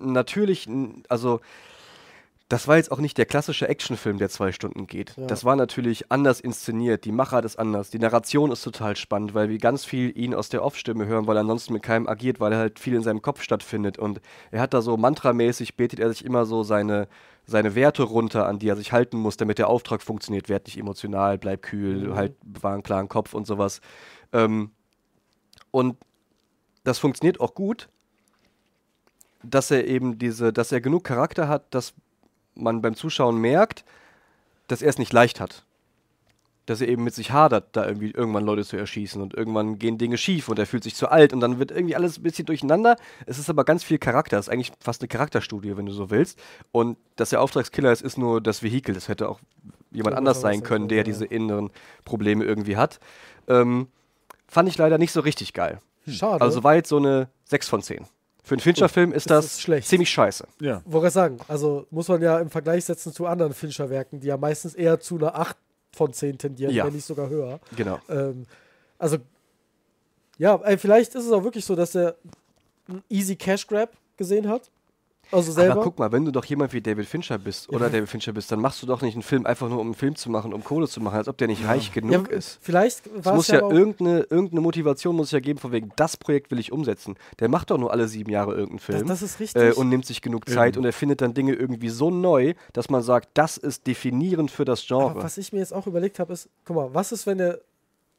natürlich, 0.00 0.66
also 1.08 1.40
Das 2.50 2.66
war 2.66 2.76
jetzt 2.78 2.90
auch 2.90 2.98
nicht 2.98 3.18
der 3.18 3.26
klassische 3.26 3.68
Actionfilm, 3.68 4.16
der 4.16 4.30
zwei 4.30 4.52
Stunden 4.52 4.86
geht. 4.86 5.14
Ja. 5.18 5.26
Das 5.26 5.44
war 5.44 5.54
natürlich 5.54 6.10
anders 6.10 6.40
inszeniert. 6.40 7.04
Die 7.04 7.12
Machart 7.12 7.44
ist 7.44 7.58
anders. 7.58 7.90
Die 7.90 7.98
Narration 7.98 8.50
ist 8.50 8.62
total 8.62 8.96
spannend, 8.96 9.34
weil 9.34 9.50
wir 9.50 9.58
ganz 9.58 9.84
viel 9.84 10.16
ihn 10.16 10.32
aus 10.34 10.48
der 10.48 10.64
Off-Stimme 10.64 11.04
hören, 11.06 11.26
weil 11.26 11.36
er 11.36 11.40
ansonsten 11.40 11.74
mit 11.74 11.82
keinem 11.82 12.08
agiert, 12.08 12.40
weil 12.40 12.52
er 12.52 12.58
halt 12.58 12.78
viel 12.78 12.94
in 12.94 13.02
seinem 13.02 13.20
Kopf 13.20 13.42
stattfindet. 13.42 13.98
Und 13.98 14.22
er 14.50 14.62
hat 14.62 14.72
da 14.72 14.80
so 14.80 14.96
mantramäßig, 14.96 15.76
betet 15.76 16.00
er 16.00 16.08
sich 16.08 16.24
immer 16.24 16.46
so 16.46 16.62
seine, 16.62 17.08
seine 17.44 17.74
Werte 17.74 18.02
runter, 18.02 18.46
an 18.46 18.58
die 18.58 18.68
er 18.68 18.76
sich 18.76 18.92
halten 18.92 19.18
muss, 19.18 19.36
damit 19.36 19.58
der 19.58 19.68
Auftrag 19.68 20.00
funktioniert. 20.00 20.48
Werd 20.48 20.66
nicht 20.68 20.78
emotional, 20.78 21.36
bleib 21.36 21.60
kühl, 21.60 22.08
Mhm. 22.08 22.14
halt 22.14 22.34
bewahr 22.42 22.72
einen 22.72 22.82
klaren 22.82 23.10
Kopf 23.10 23.34
und 23.34 23.46
sowas. 23.46 23.82
Ähm, 24.32 24.70
und 25.70 25.98
das 26.84 26.98
funktioniert 26.98 27.40
auch 27.40 27.54
gut, 27.54 27.90
dass 29.42 29.70
er 29.70 29.86
eben 29.86 30.18
diese, 30.18 30.50
dass 30.50 30.72
er 30.72 30.80
genug 30.80 31.04
Charakter 31.04 31.46
hat, 31.46 31.74
dass 31.74 31.92
man 32.58 32.82
beim 32.82 32.94
Zuschauen 32.94 33.38
merkt, 33.38 33.84
dass 34.66 34.82
er 34.82 34.90
es 34.90 34.98
nicht 34.98 35.12
leicht 35.12 35.40
hat. 35.40 35.64
Dass 36.66 36.82
er 36.82 36.88
eben 36.88 37.02
mit 37.02 37.14
sich 37.14 37.32
hadert, 37.32 37.68
da 37.72 37.86
irgendwie 37.86 38.10
irgendwann 38.10 38.44
Leute 38.44 38.62
zu 38.62 38.76
erschießen 38.76 39.22
und 39.22 39.32
irgendwann 39.32 39.78
gehen 39.78 39.96
Dinge 39.96 40.18
schief 40.18 40.50
und 40.50 40.58
er 40.58 40.66
fühlt 40.66 40.84
sich 40.84 40.94
zu 40.94 41.08
alt 41.08 41.32
und 41.32 41.40
dann 41.40 41.58
wird 41.58 41.70
irgendwie 41.70 41.96
alles 41.96 42.18
ein 42.18 42.22
bisschen 42.22 42.44
durcheinander. 42.44 42.96
Es 43.24 43.38
ist 43.38 43.48
aber 43.48 43.64
ganz 43.64 43.82
viel 43.84 43.98
Charakter. 43.98 44.38
Es 44.38 44.48
ist 44.48 44.52
eigentlich 44.52 44.72
fast 44.78 45.00
eine 45.00 45.08
Charakterstudie, 45.08 45.78
wenn 45.78 45.86
du 45.86 45.92
so 45.92 46.10
willst. 46.10 46.38
Und 46.70 46.98
dass 47.16 47.32
er 47.32 47.40
Auftragskiller 47.40 47.90
ist, 47.90 48.02
ist 48.02 48.18
nur 48.18 48.42
das 48.42 48.62
Vehikel. 48.62 48.94
Das 48.94 49.08
hätte 49.08 49.30
auch 49.30 49.40
jemand 49.90 50.12
Ja, 50.12 50.18
anders 50.18 50.42
sein 50.42 50.62
können, 50.62 50.64
können, 50.64 50.88
der 50.88 50.98
ja. 50.98 51.04
diese 51.04 51.24
inneren 51.24 51.70
Probleme 52.04 52.44
irgendwie 52.44 52.76
hat. 52.76 53.00
Ähm, 53.46 53.88
fand 54.46 54.68
ich 54.68 54.76
leider 54.76 54.98
nicht 54.98 55.12
so 55.12 55.20
richtig 55.20 55.54
geil. 55.54 55.80
Schade. 56.06 56.42
Also 56.42 56.64
war 56.64 56.74
jetzt 56.74 56.90
so 56.90 56.98
eine 56.98 57.28
6 57.44 57.68
von 57.68 57.82
10. 57.82 58.04
Für 58.48 58.54
einen 58.54 58.60
Fincher-Film 58.60 59.12
ist 59.12 59.28
Das 59.30 59.44
das, 59.44 59.52
ist 59.54 59.60
schlecht. 59.62 59.86
ziemlich 59.88 60.08
scheiße. 60.10 60.46
Ja. 60.60 60.80
Wollte 60.86 61.08
ich 61.08 61.12
sagen, 61.12 61.36
also 61.48 61.86
muss 61.90 62.08
man 62.08 62.22
ja 62.22 62.38
im 62.40 62.48
Vergleich 62.48 62.84
setzen 62.86 63.12
zu 63.12 63.26
anderen 63.26 63.52
Fincher-Werken, 63.52 64.20
die 64.20 64.26
ja 64.28 64.36
meistens 64.38 64.74
eher 64.74 64.98
zu 65.00 65.16
einer 65.16 65.34
8 65.34 65.56
von 65.94 66.12
10 66.12 66.38
tendieren, 66.38 66.72
Ja. 66.74 66.86
wenn 66.86 66.94
nicht 66.94 67.04
sogar 67.04 67.28
höher. 67.28 67.60
Genau. 67.76 67.98
Ähm, 68.08 68.46
also, 68.98 69.18
ja, 70.38 70.56
ey, 70.64 70.78
vielleicht 70.78 71.14
ist 71.14 71.26
es 71.26 71.30
auch 71.32 71.44
wirklich 71.44 71.64
so, 71.64 71.74
dass 71.76 71.94
er 71.94 72.16
einen 72.88 73.02
Easy 73.10 73.36
Cash 73.36 73.66
Grab 73.66 73.90
gesehen 74.16 74.48
hat. 74.48 74.70
Also 75.30 75.52
selber. 75.52 75.72
Aber 75.72 75.82
guck 75.82 75.98
mal, 75.98 76.10
wenn 76.12 76.24
du 76.24 76.30
doch 76.30 76.44
jemand 76.44 76.72
wie 76.72 76.80
David 76.80 77.06
Fincher 77.06 77.38
bist 77.38 77.68
oder 77.68 77.86
Ja. 77.86 77.92
David 77.92 78.08
Fincher 78.08 78.32
bist, 78.32 78.50
dann 78.50 78.60
machst 78.60 78.82
du 78.82 78.86
doch 78.86 79.02
nicht 79.02 79.14
einen 79.14 79.22
Film 79.22 79.44
einfach 79.46 79.68
nur, 79.68 79.78
um 79.80 79.88
einen 79.88 79.94
Film 79.94 80.16
zu 80.16 80.30
machen, 80.30 80.54
um 80.54 80.64
Kohle 80.64 80.88
zu 80.88 81.00
machen, 81.00 81.16
als 81.16 81.28
ob 81.28 81.36
der 81.38 81.48
nicht 81.48 81.66
reich 81.66 81.92
genug 81.92 82.30
ja, 82.30 82.36
ist. 82.36 82.58
Vielleicht 82.62 83.06
Es 83.06 83.24
war 83.24 83.34
muss 83.34 83.48
es 83.48 83.54
ja 83.54 83.60
ja, 83.60 83.70
irgendeine, 83.70 84.20
irgendeine 84.30 84.60
Motivation 84.60 85.16
muss 85.16 85.26
es 85.26 85.32
ja 85.32 85.40
geben, 85.40 85.58
von 85.58 85.72
wegen, 85.72 85.92
das 85.96 86.16
Projekt 86.16 86.50
will 86.50 86.58
ich 86.58 86.72
umsetzen. 86.72 87.16
Der 87.40 87.48
macht 87.48 87.70
doch 87.70 87.78
nur 87.78 87.92
alle 87.92 88.08
sieben 88.08 88.30
Jahre 88.30 88.52
irgendeinen 88.52 88.78
das, 88.78 88.84
Film 88.84 89.06
das 89.06 89.22
ist 89.22 89.40
richtig. 89.40 89.62
äh, 89.62 89.72
und 89.72 89.88
nimmt 89.88 90.06
sich 90.06 90.22
genug 90.22 90.48
Zeit 90.48 90.74
Eben. 90.74 90.78
und 90.80 90.84
er 90.86 90.92
findet 90.92 91.20
dann 91.20 91.34
Dinge 91.34 91.52
irgendwie 91.54 91.88
so 91.90 92.10
neu, 92.10 92.54
dass 92.72 92.88
man 92.88 93.02
sagt, 93.02 93.28
das 93.34 93.56
ist 93.56 93.86
definierend 93.86 94.50
für 94.50 94.64
das 94.64 94.84
Aber 94.90 95.10
Genre. 95.12 95.22
was 95.24 95.36
ich 95.38 95.52
mir 95.52 95.58
jetzt 95.58 95.74
auch 95.74 95.86
überlegt 95.86 96.18
habe, 96.18 96.32
ist, 96.32 96.48
guck 96.64 96.76
mal, 96.76 96.94
was 96.94 97.12
ist, 97.12 97.26
wenn 97.26 97.38
er 97.40 97.58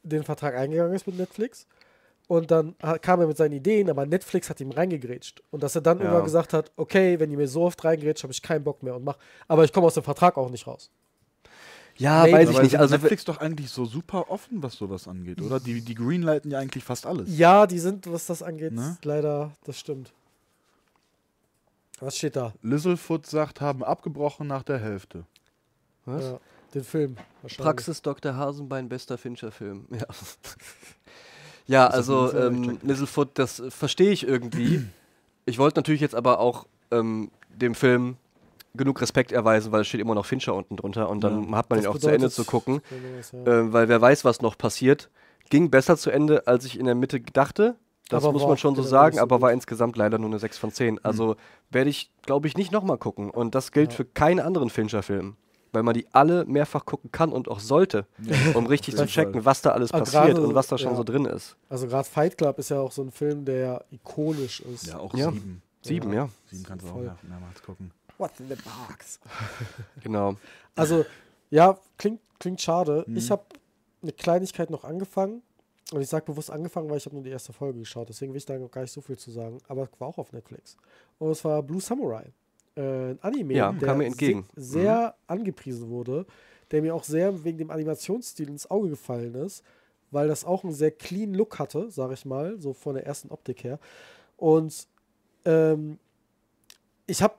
den 0.02 0.22
Vertrag 0.22 0.54
eingegangen 0.54 0.94
ist 0.94 1.06
mit 1.06 1.18
Netflix 1.18 1.66
und 2.30 2.52
dann 2.52 2.76
kam 3.02 3.20
er 3.20 3.26
mit 3.26 3.36
seinen 3.36 3.54
Ideen, 3.54 3.90
aber 3.90 4.06
Netflix 4.06 4.48
hat 4.48 4.60
ihm 4.60 4.70
reingegrätscht 4.70 5.42
und 5.50 5.64
dass 5.64 5.74
er 5.74 5.80
dann 5.80 5.98
Ja. 5.98 6.04
irgendwann 6.04 6.24
gesagt 6.24 6.52
hat, 6.52 6.70
okay, 6.76 7.18
wenn 7.18 7.28
ihr 7.32 7.36
mir 7.36 7.48
so 7.48 7.62
oft 7.64 7.84
reingrätscht, 7.84 8.22
habe 8.22 8.32
ich 8.32 8.40
keinen 8.40 8.62
Bock 8.62 8.84
mehr 8.84 8.94
und 8.94 9.02
mach, 9.02 9.18
aber 9.48 9.64
ich 9.64 9.72
komme 9.72 9.88
aus 9.88 9.94
dem 9.94 10.04
Vertrag 10.04 10.36
auch 10.38 10.48
nicht 10.48 10.64
raus. 10.64 10.90
Ja, 11.96 12.22
Maybe. 12.22 12.38
weiß 12.38 12.48
Aber 12.50 12.58
ich 12.58 12.62
nicht. 12.62 12.74
ist 12.74 12.80
Also, 12.80 12.94
Netflix 12.96 13.24
doch 13.24 13.38
eigentlich 13.38 13.68
so 13.70 13.84
super 13.84 14.30
offen, 14.30 14.62
was 14.62 14.74
sowas 14.74 15.08
angeht, 15.08 15.42
oder? 15.42 15.58
Die, 15.58 15.80
die 15.80 15.94
greenlighten 15.96 16.52
ja 16.52 16.60
eigentlich 16.60 16.84
fast 16.84 17.04
alles. 17.04 17.36
Ja, 17.36 17.66
die 17.66 17.80
sind, 17.80 18.10
was 18.10 18.26
das 18.26 18.44
angeht, 18.44 18.72
Ne? 18.74 18.96
leider, 19.02 19.50
das 19.64 19.76
stimmt. 19.80 20.12
Was 21.98 22.16
steht 22.16 22.36
da? 22.36 22.54
Lizzlefoot 22.62 23.26
sagt, 23.26 23.60
haben 23.60 23.82
abgebrochen 23.82 24.46
nach 24.46 24.62
der 24.62 24.78
Hälfte. 24.78 25.24
was? 26.06 26.22
Ja, 26.24 26.40
den 26.74 26.84
Film. 26.84 27.16
wahrscheinlich. 27.42 27.58
Praxis 27.66 28.00
Dr. 28.02 28.36
Hasenbein, 28.36 28.88
bester 28.88 29.18
Fincher-Film. 29.18 29.86
Ja, 29.98 30.06
ja 31.70 31.86
also 31.86 32.32
ähm, 32.34 32.62
gecheckt. 32.62 32.82
Lizzlefoot, 32.84 33.28
das 33.34 33.62
verstehe 33.68 34.10
ich 34.10 34.26
irgendwie. 34.26 34.84
ich 35.46 35.58
wollte 35.58 35.78
natürlich 35.78 36.00
jetzt 36.00 36.14
aber 36.14 36.38
auch 36.40 36.66
ähm, 36.90 37.30
dem 37.48 37.74
Film 37.74 38.16
genug 38.74 39.00
Respekt 39.00 39.32
erweisen, 39.32 39.72
weil 39.72 39.80
es 39.80 39.88
steht 39.88 40.00
immer 40.00 40.14
noch 40.14 40.26
Fincher 40.26 40.54
unten 40.54 40.76
drunter 40.76 41.08
und 41.08 41.24
dann 41.24 41.50
Ja. 41.50 41.56
hat 41.56 41.70
man 41.70 41.80
ihn 41.80 41.86
auch 41.86 41.98
zu 41.98 42.08
Ende 42.08 42.30
zu 42.30 42.44
gucken, 42.44 42.80
ja. 43.44 43.52
äh, 43.52 43.72
weil 43.72 43.88
wer 43.88 44.00
weiß, 44.00 44.24
was 44.24 44.40
noch 44.42 44.56
passiert. 44.56 45.08
Ging 45.48 45.70
besser 45.70 45.96
zu 45.96 46.10
Ende, 46.10 46.46
als 46.46 46.64
ich 46.64 46.78
in 46.78 46.86
der 46.86 46.94
Mitte 46.94 47.20
dachte. 47.20 47.74
Das 48.08 48.22
Aber 48.24 48.32
muss 48.32 48.42
man 48.46 48.56
schon 48.58 48.74
so 48.76 48.82
sagen, 48.82 49.16
so 49.16 49.22
aber 49.22 49.36
gut. 49.36 49.42
war 49.42 49.52
insgesamt 49.52 49.96
leider 49.96 50.18
nur 50.18 50.30
eine 50.30 50.38
6 50.38 50.58
von 50.58 50.70
10. 50.72 51.04
Also 51.04 51.34
werde 51.70 51.90
ich, 51.90 52.10
glaube 52.22 52.46
ich, 52.48 52.56
nicht 52.56 52.70
nochmal 52.72 52.98
gucken. 52.98 53.30
Und 53.30 53.54
das 53.56 53.72
gilt 53.72 53.90
Ja. 53.92 53.96
für 53.96 54.04
keinen 54.04 54.38
anderen 54.40 54.70
Fincher-Film. 54.70 55.36
Weil 55.72 55.82
man 55.84 55.94
die 55.94 56.06
alle 56.12 56.44
mehrfach 56.46 56.84
gucken 56.84 57.12
kann 57.12 57.32
und 57.32 57.48
auch 57.48 57.60
sollte, 57.60 58.06
um 58.54 58.66
richtig 58.66 58.96
zu 58.96 59.06
checken, 59.06 59.34
Fall. 59.34 59.44
was 59.44 59.62
da 59.62 59.70
alles 59.70 59.92
Ah, 59.92 60.00
passiert 60.00 60.24
gerade 60.34 60.42
und 60.42 60.54
was 60.54 60.66
da 60.68 60.76
schon 60.78 60.90
ja. 60.90 60.96
so 60.96 61.04
drin 61.04 61.24
ist. 61.26 61.56
Also 61.68 61.86
gerade 61.86 62.08
Fight 62.08 62.36
Club 62.36 62.58
ist 62.58 62.70
ja 62.70 62.80
auch 62.80 62.90
so 62.92 63.02
ein 63.02 63.10
Film, 63.12 63.44
der 63.44 63.56
ja 63.58 63.80
ikonisch 63.92 64.60
ist. 64.60 64.86
Ja, 64.88 64.98
auch 64.98 65.14
Ja. 65.14 65.30
sieben. 65.30 65.62
Sieben, 65.82 66.12
Ja. 66.12 66.24
ja, 66.24 66.30
Sieben 66.50 66.64
kannst 66.64 66.86
du 66.86 66.90
auch 66.90 66.96
mehr, 66.96 67.16
mehrmals 67.22 67.62
gucken. 67.62 67.90
What's 68.18 68.38
in 68.40 68.48
the 68.48 68.54
box? 68.56 69.18
genau. 70.02 70.36
Also, 70.76 71.06
ja, 71.50 71.78
klingt, 71.96 72.20
klingt 72.38 72.60
schade. 72.60 73.04
Mhm. 73.06 73.16
Ich 73.16 73.30
habe 73.30 73.44
eine 74.02 74.12
Kleinigkeit 74.12 74.70
noch 74.70 74.84
angefangen. 74.84 75.42
Und 75.92 76.00
ich 76.02 76.08
sage 76.08 76.26
bewusst 76.26 76.50
angefangen, 76.50 76.88
weil 76.88 76.98
ich 76.98 77.06
habe 77.06 77.16
nur 77.16 77.24
die 77.24 77.30
erste 77.30 77.52
Folge 77.52 77.80
geschaut. 77.80 78.08
Deswegen 78.08 78.32
will 78.32 78.38
ich 78.38 78.46
da 78.46 78.56
noch 78.58 78.70
gar 78.70 78.82
nicht 78.82 78.92
so 78.92 79.00
viel 79.00 79.16
zu 79.18 79.30
sagen. 79.32 79.58
Aber 79.68 79.84
es 79.84 79.88
war 80.00 80.06
auch 80.08 80.18
auf 80.18 80.32
Netflix. 80.32 80.76
Und 81.18 81.30
es 81.30 81.44
war 81.44 81.62
Blue 81.64 81.80
Samurai. 81.80 82.26
Äh, 82.76 83.10
ein 83.10 83.18
Anime, 83.22 83.54
Ja, 83.54 83.72
der 83.72 83.88
sehr 84.56 85.14
angepriesen 85.26 85.88
wurde. 85.88 86.26
Der 86.70 86.82
mir 86.82 86.94
auch 86.94 87.04
sehr 87.04 87.44
wegen 87.44 87.58
dem 87.58 87.70
Animationsstil 87.70 88.48
ins 88.48 88.70
Auge 88.70 88.90
gefallen 88.90 89.34
ist. 89.34 89.64
Weil 90.10 90.28
das 90.28 90.44
auch 90.44 90.64
einen 90.64 90.72
sehr 90.72 90.90
clean 90.90 91.34
Look 91.34 91.58
hatte, 91.58 91.90
sage 91.90 92.14
ich 92.14 92.24
mal. 92.24 92.60
So 92.60 92.72
von 92.72 92.94
der 92.94 93.06
ersten 93.06 93.30
Optik 93.30 93.64
her. 93.64 93.78
Und 94.36 94.86
ähm, 95.44 95.98
ich 97.06 97.22
habe 97.22 97.34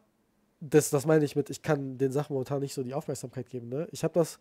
das, 0.61 0.91
das 0.91 1.05
meine 1.05 1.25
ich 1.25 1.36
mit, 1.36 1.49
ich 1.49 1.61
kann 1.61 1.97
den 1.97 2.11
Sachen 2.11 2.34
momentan 2.34 2.61
nicht 2.61 2.73
so 2.73 2.84
die 2.84 2.93
Aufmerksamkeit 2.93 3.49
geben. 3.49 3.69
Ne? 3.69 3.88
Ich 3.91 4.03
habe 4.03 4.13
das, 4.13 4.39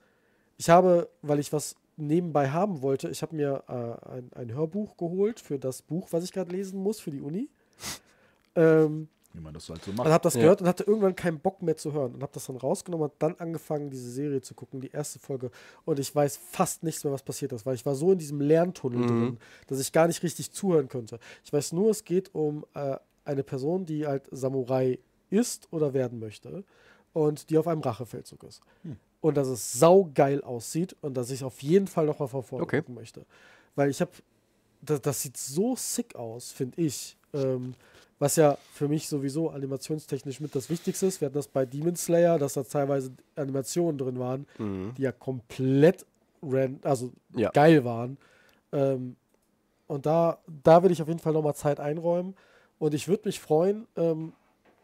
ich 0.59 0.69
habe, 0.69 1.09
weil 1.23 1.39
ich 1.39 1.53
was 1.53 1.75
nebenbei 1.97 2.51
haben 2.51 2.83
wollte, 2.83 3.09
ich 3.09 3.23
habe 3.23 3.35
mir 3.35 3.65
äh, 3.69 4.09
ein, 4.11 4.31
ein 4.35 4.55
Hörbuch 4.55 4.97
geholt 4.97 5.41
für 5.41 5.59
das 5.59 5.83
Buch, 5.83 6.09
was 6.11 6.25
ich 6.25 6.33
gerade 6.33 6.53
lesen 6.53 6.83
muss 6.83 7.01
für 7.01 7.11
die 7.11 7.21
Uni. 7.21 7.49
ähm, 8.55 9.09
Wie 9.33 9.41
man 9.41 9.55
das 9.55 9.69
halt 9.69 9.85
so 9.85 9.91
und 9.93 9.97
macht. 9.99 10.09
habe 10.11 10.23
das 10.23 10.35
Ja. 10.35 10.41
gehört 10.41 10.61
und 10.61 10.67
hatte 10.67 10.83
irgendwann 10.85 11.15
keinen 11.15 11.39
Bock 11.39 11.63
mehr 11.63 11.77
zu 11.77 11.93
hören 11.93 12.15
und 12.15 12.23
habe 12.23 12.33
das 12.33 12.47
dann 12.47 12.57
rausgenommen 12.57 13.05
und 13.11 13.13
dann 13.21 13.37
angefangen, 13.37 13.89
diese 13.91 14.11
Serie 14.11 14.41
zu 14.41 14.55
gucken, 14.55 14.81
die 14.81 14.91
erste 14.91 15.19
Folge. 15.21 15.51
Und 15.85 15.99
ich 16.01 16.13
weiß 16.15 16.37
fast 16.37 16.83
nichts 16.83 17.05
mehr, 17.05 17.13
was 17.13 17.23
passiert 17.23 17.53
ist, 17.53 17.65
weil 17.65 17.77
ich 17.77 17.87
war 17.87 17.95
so 17.95 18.11
in 18.13 18.19
diesem 18.19 18.41
Lerntunnel 18.41 19.01
Mhm. 19.01 19.07
drin, 19.07 19.39
dass 19.69 19.79
ich 19.79 19.93
gar 19.93 20.09
nicht 20.09 20.23
richtig 20.25 20.51
zuhören 20.53 20.89
konnte. 20.89 21.21
Ich 21.45 21.53
weiß 21.53 21.73
nur, 21.73 21.91
es 21.91 22.05
geht 22.05 22.35
um 22.35 22.67
äh, 22.75 22.97
eine 23.25 23.45
Person, 23.45 23.87
die 23.87 24.07
halt 24.07 24.27
Samurai 24.33 24.99
ist 25.31 25.69
oder 25.71 25.95
werden 25.95 26.19
möchte 26.19 26.65
und 27.13 27.51
die 27.51 27.59
auf 27.59 27.69
einem 27.69 27.83
Rachefeldzug 27.83 28.43
ist. 28.43 28.63
Hm. 28.83 28.97
Und 29.21 29.37
dass 29.37 29.47
es 29.47 29.75
saugeil 29.75 30.43
aussieht 30.43 30.97
und 31.03 31.15
dass 31.15 31.31
ich 31.31 31.45
auf 31.45 31.63
jeden 31.63 31.87
Fall 31.87 32.07
nochmal 32.07 32.27
von 32.29 32.43
vorne 32.43 32.65
Okay. 32.65 32.81
gucken 32.81 32.95
möchte. 32.97 33.25
Weil 33.77 33.91
ich 33.91 34.01
habe, 34.01 34.11
das, 34.83 35.01
das 35.03 35.23
sieht 35.23 35.37
so 35.37 35.77
sick 35.77 36.17
aus, 36.17 36.51
finde 36.51 36.81
ich. 36.81 37.17
Ähm, 37.33 37.75
was 38.21 38.37
ja 38.37 38.57
für 38.73 38.87
mich 38.87 39.09
sowieso 39.09 39.51
animationstechnisch 39.51 40.39
mit 40.41 40.55
das 40.55 40.69
Wichtigste 40.71 41.07
ist. 41.07 41.21
Wir 41.21 41.27
hatten 41.27 41.35
das 41.37 41.49
bei 41.49 41.65
Demon 41.67 41.97
Slayer, 41.97 42.39
dass 42.39 42.53
da 42.53 42.63
teilweise 42.63 43.11
Animationen 43.35 43.99
drin 43.99 44.19
waren, 44.21 44.47
Mhm. 44.59 44.95
die 44.97 45.03
ja 45.03 45.11
komplett 45.13 46.07
ran, 46.43 46.79
also 46.83 47.11
Ja. 47.35 47.51
geil 47.51 47.85
waren. 47.85 48.19
Ähm, 48.73 49.17
und 49.89 50.07
da, 50.07 50.39
da 50.63 50.83
will 50.83 50.93
ich 50.93 51.03
auf 51.03 51.09
jeden 51.09 51.19
Fall 51.19 51.33
nochmal 51.33 51.55
Zeit 51.57 51.81
einräumen. 51.81 52.37
Und 52.79 52.95
ich 52.95 53.09
würde 53.09 53.27
mich 53.29 53.41
freuen, 53.41 53.87
ähm, 53.97 54.33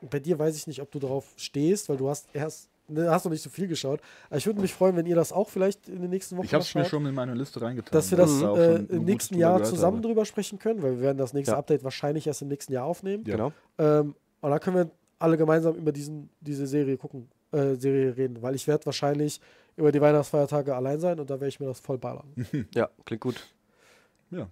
bei 0.01 0.19
dir 0.19 0.39
weiß 0.39 0.57
ich 0.57 0.67
nicht, 0.67 0.81
ob 0.83 0.91
du 0.91 0.99
darauf 0.99 1.33
stehst, 1.37 1.89
weil 1.89 1.97
du 1.99 2.09
hast 2.09 2.29
erst, 2.33 2.69
hast 2.97 3.25
noch 3.25 3.33
nicht 3.33 3.43
so 3.43 3.51
viel 3.51 3.67
geschaut. 3.69 4.01
Aber 4.29 4.37
ich 4.39 4.47
würde 4.47 4.61
mich 4.61 4.73
freuen, 4.73 4.97
wenn 4.97 5.07
ihr 5.07 5.17
das 5.17 5.33
auch 5.33 5.49
vielleicht 5.49 5.89
in 5.89 6.01
den 6.03 6.11
nächsten 6.11 6.37
Wochen 6.37 6.47
Ich 6.47 6.55
habe 6.55 6.63
es 6.63 6.75
mir 6.75 6.85
schon 6.85 7.05
in 7.07 7.15
meine 7.15 7.35
Liste 7.35 7.61
reingetan. 7.61 7.91
dass 7.93 8.11
wir 8.11 8.19
weil 8.19 8.25
das 8.27 8.41
da 8.41 8.57
äh, 8.57 8.75
im 8.97 9.05
nächsten 9.05 9.37
Jahr 9.39 9.63
zusammen 9.65 9.99
habe. 9.99 10.07
drüber 10.09 10.25
sprechen 10.25 10.59
können, 10.59 10.83
weil 10.83 10.93
wir 10.97 11.01
werden 11.01 11.19
das 11.19 11.33
nächste 11.33 11.53
Ja. 11.53 11.59
Update 11.59 11.85
wahrscheinlich 11.85 12.27
erst 12.27 12.43
im 12.43 12.49
nächsten 12.49 12.73
Jahr 12.73 12.85
aufnehmen. 12.85 13.25
Ja. 13.27 13.37
Genau. 13.37 13.53
Ähm, 13.79 14.15
und 14.41 14.51
dann 14.51 14.61
können 14.61 14.77
wir 14.77 14.91
alle 15.19 15.37
gemeinsam 15.37 15.75
über 15.77 15.93
diesen, 15.93 16.29
diese 16.41 16.67
Serie 16.67 16.97
gucken, 16.99 17.29
äh, 17.53 17.75
Serie 17.77 18.17
reden, 18.17 18.43
weil 18.43 18.55
ich 18.55 18.67
werde 18.69 18.85
wahrscheinlich 18.87 19.41
über 19.77 19.91
die 19.93 20.01
Weihnachtsfeiertage 20.01 20.75
allein 20.75 21.01
sein 21.01 21.19
und 21.21 21.29
da 21.31 21.35
werde 21.35 21.49
ich 21.49 21.61
mir 21.61 21.67
das 21.67 21.81
voll 21.81 21.99
ballern. 21.99 22.27
Ja, 22.75 22.89
klingt 23.05 23.21
gut. 23.23 23.47
Ja. 24.31 24.49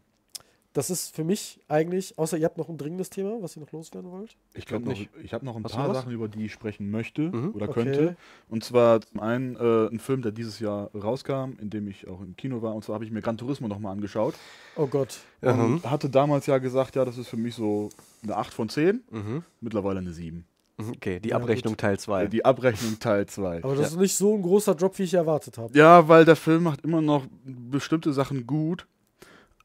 Das 0.75 0.91
ist 0.91 1.15
für 1.15 1.23
mich 1.25 1.61
eigentlich, 1.69 2.19
außer 2.19 2.37
ihr 2.37 2.45
habt 2.45 2.59
noch 2.59 2.69
ein 2.69 2.77
dringendes 2.77 3.09
Thema, 3.09 3.41
was 3.41 3.57
ihr 3.57 3.61
noch 3.61 3.71
loswerden 3.71 4.11
wollt. 4.11 4.37
Ich 4.55 4.67
glaube 4.67 4.85
noch, 4.85 4.91
nicht. 4.99 5.09
ich 5.23 5.33
habe 5.33 5.45
noch 5.45 5.55
ein 5.57 5.63
Hast 5.65 5.77
paar? 5.77 5.95
Sachen, 5.95 6.13
über 6.13 6.27
die 6.29 6.47
ich 6.47 6.53
sprechen 6.53 6.91
möchte 6.91 7.23
Mhm. 7.23 7.53
oder 7.55 7.69
Okay. 7.69 7.85
könnte. 7.85 8.17
Und 8.49 8.65
zwar 8.65 9.01
zum 9.01 9.21
einen 9.21 9.55
äh, 9.55 9.87
ein 9.87 10.01
Film, 10.01 10.21
der 10.23 10.33
dieses 10.33 10.59
Jahr 10.59 10.91
rauskam, 10.93 11.53
in 11.61 11.71
dem 11.71 11.87
ich 11.87 12.09
auch 12.09 12.21
im 12.21 12.35
Kino 12.37 12.61
war. 12.61 12.75
Und 12.75 12.85
zwar 12.85 12.95
habe 12.95 13.05
ich 13.05 13.13
mir 13.13 13.23
Gran 13.23 13.39
Turismo 13.39 13.69
nochmal 13.69 13.93
angeschaut. 13.93 14.35
Oh 14.75 14.89
Gott. 14.89 15.21
Mhm. 15.43 15.49
Und 15.77 15.91
hatte 15.91 16.11
damals 16.11 16.47
ja 16.47 16.59
gesagt, 16.59 16.97
ja, 16.97 17.05
das 17.05 17.19
ist 17.19 17.29
für 17.29 17.37
mich 17.37 17.55
so 17.55 17.91
eine 18.25 18.37
8 18.37 18.53
von 18.53 18.69
10. 18.69 19.05
Mhm. 19.13 19.45
Mittlerweile 19.61 20.01
eine 20.01 20.13
7. 20.13 20.45
Okay, 20.77 21.21
die 21.21 21.29
Ja, 21.29 21.37
Abrechnung 21.37 21.77
Teil 21.77 22.01
2. 22.01 22.27
Die 22.27 22.45
Abrechnung 22.45 22.99
Teil 22.99 23.27
2. 23.27 23.63
Aber 23.63 23.77
das 23.77 23.93
ist 23.93 23.97
nicht 24.01 24.17
so 24.17 24.35
ein 24.35 24.43
großer 24.43 24.75
Drop, 24.75 24.99
wie 24.99 25.05
ich 25.05 25.15
erwartet 25.15 25.57
habe. 25.57 25.73
Ja, 25.79 26.09
weil 26.09 26.25
der 26.25 26.35
Film 26.35 26.65
macht 26.65 26.81
immer 26.81 27.01
noch 27.01 27.27
bestimmte 27.45 28.13
Sachen 28.13 28.45
gut, 28.45 28.89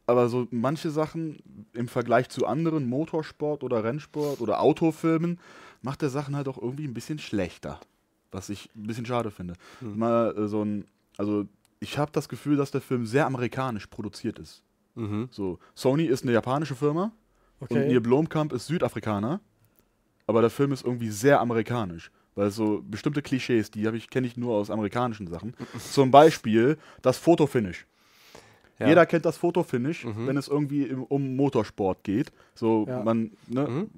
aber 0.10 0.28
so 0.28 0.47
manche 0.51 0.89
Sachen 0.89 1.38
im 1.74 1.88
Vergleich 1.88 2.30
zu 2.30 2.45
anderen 2.45 2.89
Motorsport 2.89 3.64
oder 3.64 3.84
Rennsport 3.84 4.41
oder 4.41 4.60
Autofilmen 4.60 5.39
macht 5.82 6.01
der 6.01 6.10
Sachen 6.10 6.36
halt 6.36 6.47
auch 6.47 6.57
irgendwie 6.57 6.88
ein 6.88 6.93
bisschen 6.93 7.20
schlechter, 7.20 7.80
was 8.32 8.49
ich 8.49 8.70
ein 8.76 8.88
bisschen 8.88 9.05
schade 9.05 9.32
finde. 9.32 9.53
Hm. 9.80 9.97
Mal 9.97 10.36
äh, 10.36 10.47
so 10.47 10.64
ein, 10.64 10.86
also 11.18 11.45
ich 11.80 11.97
habe 11.97 12.12
das 12.12 12.28
Gefühl, 12.28 12.57
dass 12.57 12.72
der 12.72 12.82
Film 12.82 13.05
sehr 13.05 13.26
amerikanisch 13.26 13.88
produziert 13.88 14.39
ist. 14.39 14.64
Mhm. 14.95 15.30
So 15.32 15.60
Sony 15.76 16.05
ist 16.05 16.24
eine 16.24 16.34
japanische 16.34 16.76
Firma 16.76 17.12
und 17.60 17.72
Okay. 17.72 17.88
Neil 17.88 18.01
Blomkamp 18.01 18.53
ist 18.53 18.68
Südafrikaner, 18.68 19.41
aber 20.28 20.41
der 20.41 20.49
Film 20.49 20.72
ist 20.72 20.86
irgendwie 20.86 21.10
sehr 21.10 21.39
amerikanisch. 21.39 22.12
Weil 22.36 22.51
so 22.51 22.82
bestimmte 22.88 23.22
Klischees, 23.22 23.70
die 23.70 23.86
ich, 23.86 24.10
kenne 24.10 24.26
ich 24.26 24.38
nur 24.38 24.55
aus 24.55 24.70
amerikanischen 24.70 25.28
Sachen. 25.28 25.55
Zum 25.91 26.10
Beispiel 26.10 26.78
das 27.01 27.18
Fotofinish. 27.18 27.86
Ja. 28.80 28.88
Jeder 28.88 29.05
kennt 29.05 29.25
das 29.25 29.38
Fotofinish, 29.38 30.05
Mhm. 30.05 30.27
wenn 30.27 30.38
es 30.38 30.47
irgendwie 30.47 30.84
im, 30.84 31.03
um 31.03 31.36
Motorsport 31.36 32.03
geht. 32.03 32.32
So 32.55 32.86
Ja. 32.88 33.03
man 33.03 33.32
ne, 33.47 33.67
Mhm. 33.67 33.89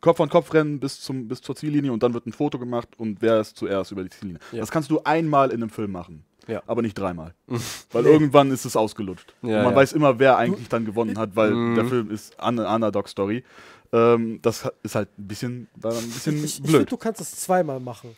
Kopf 0.00 0.20
an 0.20 0.28
Kopf 0.28 0.52
rennen 0.54 0.80
bis, 0.80 1.00
zum, 1.00 1.28
bis 1.28 1.40
zur 1.42 1.54
Ziellinie 1.54 1.92
und 1.92 2.02
dann 2.02 2.12
wird 2.14 2.26
ein 2.26 2.32
Foto 2.32 2.58
gemacht 2.58 2.88
und 2.96 3.22
wer 3.22 3.40
ist 3.40 3.56
zuerst 3.56 3.92
über 3.92 4.02
die 4.02 4.10
Ziellinie. 4.10 4.40
Ja. 4.50 4.60
Das 4.60 4.70
kannst 4.70 4.90
du 4.90 5.00
einmal 5.04 5.50
in 5.50 5.56
einem 5.62 5.70
Film 5.70 5.92
machen, 5.92 6.24
Ja. 6.48 6.62
aber 6.66 6.82
nicht 6.82 6.94
dreimal. 6.98 7.34
Weil 7.92 8.06
irgendwann 8.06 8.50
ist 8.50 8.64
es 8.64 8.74
ausgelutscht. 8.74 9.34
Ja, 9.42 9.58
und 9.58 9.64
man 9.66 9.74
weiß 9.76 9.92
immer, 9.92 10.18
wer 10.18 10.36
eigentlich 10.38 10.68
dann 10.68 10.84
gewonnen 10.84 11.18
hat, 11.18 11.36
weil 11.36 11.52
Mhm. 11.52 11.74
der 11.76 11.84
Film 11.84 12.10
ist 12.10 12.40
eine 12.40 12.66
Underdog-Story. 12.68 13.44
Ähm, 13.92 14.38
das 14.42 14.68
ist 14.82 14.94
halt 14.94 15.08
ein 15.18 15.28
bisschen, 15.28 15.68
ein 15.76 15.80
bisschen 15.82 16.36
Ich, 16.38 16.44
ich 16.44 16.54
finde, 16.56 16.70
blöd. 16.78 16.90
du 16.92 16.96
kannst 16.96 17.20
es 17.20 17.36
zweimal 17.36 17.78
machen. 17.78 18.16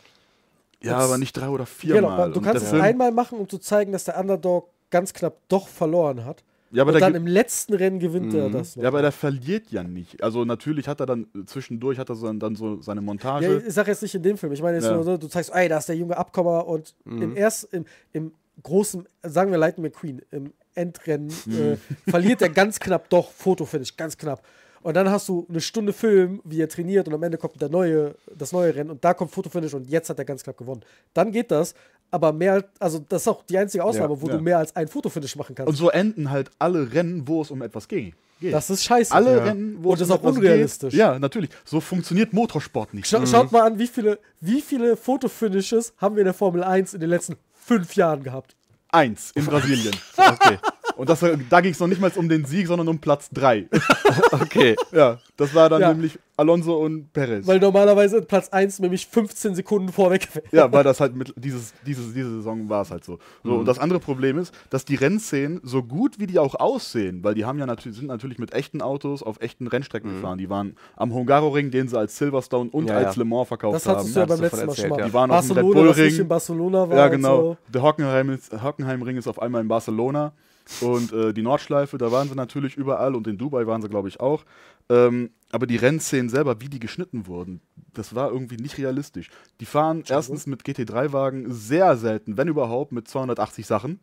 ja, 0.80 0.96
das- 0.98 1.04
aber 1.06 1.18
nicht 1.18 1.32
drei 1.32 1.48
oder 1.48 1.66
viermal. 1.66 2.00
Genau, 2.26 2.28
du 2.34 2.40
kannst 2.40 2.62
es 2.64 2.72
einmal 2.72 3.10
machen, 3.10 3.38
um 3.38 3.48
zu 3.48 3.58
zeigen, 3.58 3.90
dass 3.92 4.04
der 4.04 4.18
Underdog 4.20 4.68
ganz 4.90 5.12
knapp 5.12 5.36
doch 5.48 5.68
verloren 5.68 6.24
hat. 6.24 6.44
Ja, 6.70 6.82
aber 6.82 6.92
und 6.94 7.00
dann 7.00 7.14
im 7.14 7.26
letzten 7.28 7.74
Rennen 7.74 8.00
gewinnt 8.00 8.34
er 8.34 8.48
Mhm. 8.48 8.52
das 8.52 8.74
noch. 8.74 8.82
Ja, 8.82 8.88
aber 8.88 9.00
der 9.00 9.12
verliert 9.12 9.70
ja 9.70 9.84
nicht. 9.84 10.22
Also 10.22 10.44
natürlich 10.44 10.88
hat 10.88 10.98
er 10.98 11.06
dann 11.06 11.26
äh, 11.34 11.44
zwischendurch 11.46 11.98
hat 11.98 12.08
er 12.08 12.16
so, 12.16 12.32
dann 12.32 12.56
so 12.56 12.80
seine 12.80 13.00
Montage. 13.00 13.46
Ja, 13.46 13.58
ich 13.66 13.72
sag 13.72 13.86
jetzt 13.86 14.02
nicht 14.02 14.14
in 14.16 14.22
dem 14.22 14.36
Film. 14.36 14.52
Ich 14.52 14.60
meine 14.62 14.76
jetzt 14.78 14.86
Ja. 14.86 14.94
nur 14.94 15.04
so, 15.04 15.16
du 15.16 15.28
zeigst, 15.28 15.52
ey, 15.54 15.68
da 15.68 15.78
ist 15.78 15.88
der 15.88 15.96
junge 15.96 16.16
Abkommer 16.16 16.66
und 16.66 16.94
Mhm. 17.04 17.22
im 17.22 17.36
erst 17.36 17.72
im, 17.72 17.84
im 18.12 18.32
großen, 18.62 19.06
sagen 19.22 19.52
wir 19.52 19.58
Lightning 19.58 19.84
McQueen, 19.86 20.22
im 20.32 20.52
Endrennen 20.74 21.32
Mhm. 21.46 21.56
äh, 21.56 21.76
verliert 22.10 22.42
er 22.42 22.48
ganz 22.48 22.80
knapp 22.80 23.08
doch 23.08 23.30
Fotofinish, 23.30 23.96
ganz 23.96 24.16
knapp. 24.18 24.42
Und 24.82 24.94
dann 24.96 25.08
hast 25.08 25.28
du 25.30 25.46
eine 25.48 25.60
Stunde 25.62 25.94
Film, 25.94 26.42
wie 26.44 26.60
er 26.60 26.68
trainiert 26.68 27.08
und 27.08 27.14
am 27.14 27.22
Ende 27.22 27.38
kommt 27.38 27.58
der 27.62 27.70
neue, 27.70 28.16
das 28.36 28.52
neue 28.52 28.74
Rennen 28.74 28.90
und 28.90 29.02
da 29.02 29.14
kommt 29.14 29.30
Fotofinish 29.30 29.72
und 29.72 29.88
jetzt 29.88 30.10
hat 30.10 30.18
er 30.18 30.26
ganz 30.26 30.42
knapp 30.42 30.58
gewonnen. 30.58 30.82
Dann 31.14 31.32
geht 31.32 31.50
das, 31.50 31.74
aber 32.10 32.32
mehr, 32.32 32.52
als- 32.54 32.64
also 32.78 33.04
das 33.08 33.22
ist 33.22 33.28
auch 33.28 33.42
die 33.44 33.58
einzige 33.58 33.82
Ausnahme, 33.84 34.14
Ja, 34.14 34.20
wo 34.22 34.26
ja. 34.28 34.36
du 34.36 34.42
mehr 34.42 34.58
als 34.58 34.74
ein 34.76 34.88
Fotofinish 34.88 35.36
machen 35.36 35.54
kannst. 35.54 35.68
und 35.68 35.76
so 35.76 35.90
enden 35.90 36.30
halt 36.30 36.50
alle 36.58 36.92
Rennen, 36.92 37.26
wo 37.28 37.42
es 37.42 37.50
um 37.50 37.60
etwas 37.62 37.88
geht. 37.88 38.14
geht. 38.40 38.52
das 38.52 38.68
ist 38.70 38.84
scheiße. 38.84 39.12
alle 39.14 39.36
Ja. 39.36 39.44
Rennen, 39.44 39.78
wo 39.82 39.90
Und 39.90 39.94
es 39.94 40.00
das 40.00 40.08
ist 40.08 40.12
um 40.14 40.18
auch 40.18 40.22
etwas 40.30 40.36
unrealistisch. 40.38 40.90
Geht. 40.92 40.98
Ja, 41.00 41.18
natürlich. 41.18 41.50
So 41.64 41.80
funktioniert 41.80 42.32
Motorsport 42.32 42.92
nicht. 42.94 43.06
Scha 43.08 43.24
Schaut 43.26 43.52
mal 43.52 43.62
an, 43.62 43.78
wie 43.78 43.86
viele, 43.86 44.18
wie 44.40 44.60
viele 44.60 44.96
Fotofinishes 44.96 45.92
haben 45.98 46.16
wir 46.16 46.20
in 46.22 46.26
der 46.26 46.34
Formel 46.34 46.62
1 46.62 46.94
in 46.94 47.00
den 47.00 47.10
letzten 47.10 47.36
fünf 47.54 47.94
Jahren 47.96 48.22
gehabt. 48.22 48.54
Eins 48.90 49.32
in 49.34 49.44
Brasilien. 49.46 49.94
Okay. 50.16 50.58
Und 50.96 51.08
das, 51.08 51.20
da 51.50 51.60
ging 51.60 51.72
es 51.72 51.80
noch 51.80 51.88
nicht 51.88 52.00
mal 52.00 52.10
um 52.16 52.28
den 52.28 52.44
Sieg, 52.44 52.66
sondern 52.66 52.88
um 52.88 52.98
Platz 52.98 53.28
drei. 53.32 53.66
okay. 54.32 54.76
ja, 54.92 55.18
das 55.36 55.54
war 55.54 55.68
dann 55.68 55.80
Ja. 55.80 55.92
nämlich 55.92 56.18
Alonso 56.36 56.76
und 56.84 57.12
Perez. 57.12 57.46
Weil 57.46 57.60
normalerweise 57.60 58.20
Platz 58.22 58.48
1 58.48 58.80
nämlich 58.80 59.06
15 59.06 59.54
Sekunden 59.54 59.90
vorweg 59.92 60.28
wäre. 60.34 60.44
Ja, 60.50 60.72
weil 60.72 60.82
das 60.82 61.00
halt 61.00 61.14
mit 61.14 61.32
dieses, 61.36 61.72
dieses, 61.86 62.12
diese 62.12 62.28
Saison 62.36 62.68
war 62.68 62.82
es 62.82 62.90
halt 62.90 63.04
so. 63.04 63.18
so 63.44 63.50
Mhm. 63.52 63.58
Und 63.60 63.66
das 63.66 63.78
andere 63.78 64.00
Problem 64.00 64.38
ist, 64.38 64.52
dass 64.70 64.84
die 64.84 64.96
Rennszenen, 64.96 65.60
so 65.62 65.82
gut 65.84 66.18
wie 66.18 66.26
die 66.26 66.38
auch 66.40 66.56
aussehen, 66.56 67.22
weil 67.22 67.34
die 67.34 67.44
haben 67.44 67.58
ja 67.58 67.66
natürlich, 67.66 67.98
sind 67.98 68.08
natürlich 68.08 68.38
mit 68.38 68.52
echten 68.52 68.82
Autos 68.82 69.22
auf 69.22 69.40
echten 69.40 69.66
Rennstrecken 69.68 70.14
gefahren. 70.14 70.38
Die 70.38 70.50
waren 70.50 70.76
am 70.96 71.12
Hungaroring, 71.14 71.70
den 71.70 71.86
sie 71.88 71.98
als 71.98 72.16
Silverstone 72.18 72.70
und 72.70 72.84
Mhm. 72.84 72.88
Ja, 72.88 72.96
als 72.96 73.16
ja. 73.16 73.22
Le 73.22 73.28
Mans 73.28 73.48
verkauft 73.48 73.76
Das 73.76 73.86
haben. 73.86 73.96
hattest 73.98 74.14
du 74.16 74.20
ja 74.20 74.26
hast 74.26 74.28
beim 74.30 74.40
letzten 74.40 74.66
Mal 74.66 74.76
schon 74.76 74.88
mal. 74.90 75.02
Die 75.06 75.12
waren 75.12 75.30
auf 75.30 75.46
dem 75.46 75.56
Red 75.56 75.62
Barcelona, 75.64 75.80
Bull 75.80 75.88
was 75.90 75.96
nicht 75.96 76.12
Ring. 76.14 76.20
in 76.20 76.28
Barcelona 76.28 76.88
war. 76.90 76.96
Ja, 76.96 77.08
genau. 77.08 77.36
So. 77.36 77.56
Der 77.72 77.82
Hockenheim 77.82 78.30
ist, 78.30 78.62
Hockenheimring 78.62 79.16
ist 79.16 79.28
auf 79.28 79.40
einmal 79.40 79.60
in 79.62 79.68
Barcelona. 79.68 80.32
Und 80.80 81.12
äh, 81.12 81.32
die 81.34 81.42
Nordschleife, 81.42 81.98
da 81.98 82.10
waren 82.10 82.28
sie 82.28 82.34
natürlich 82.34 82.76
überall 82.76 83.14
und 83.14 83.26
in 83.26 83.36
Dubai 83.36 83.66
waren 83.66 83.82
sie, 83.82 83.88
glaube 83.88 84.08
ich, 84.08 84.20
auch. 84.20 84.44
Ähm, 84.88 85.30
aber 85.52 85.66
die 85.66 85.76
Rennszenen 85.76 86.28
selber, 86.28 86.60
wie 86.60 86.68
die 86.68 86.78
geschnitten 86.78 87.26
wurden, 87.26 87.60
das 87.92 88.14
war 88.14 88.30
irgendwie 88.30 88.56
nicht 88.56 88.78
realistisch. 88.78 89.30
Die 89.60 89.66
fahren 89.66 90.02
erstens 90.08 90.46
mit 90.46 90.62
GT3-Wagen 90.62 91.52
sehr 91.52 91.96
selten, 91.96 92.36
wenn 92.36 92.48
überhaupt, 92.48 92.92
mit 92.92 93.06
280 93.08 93.66
Sachen. 93.66 94.00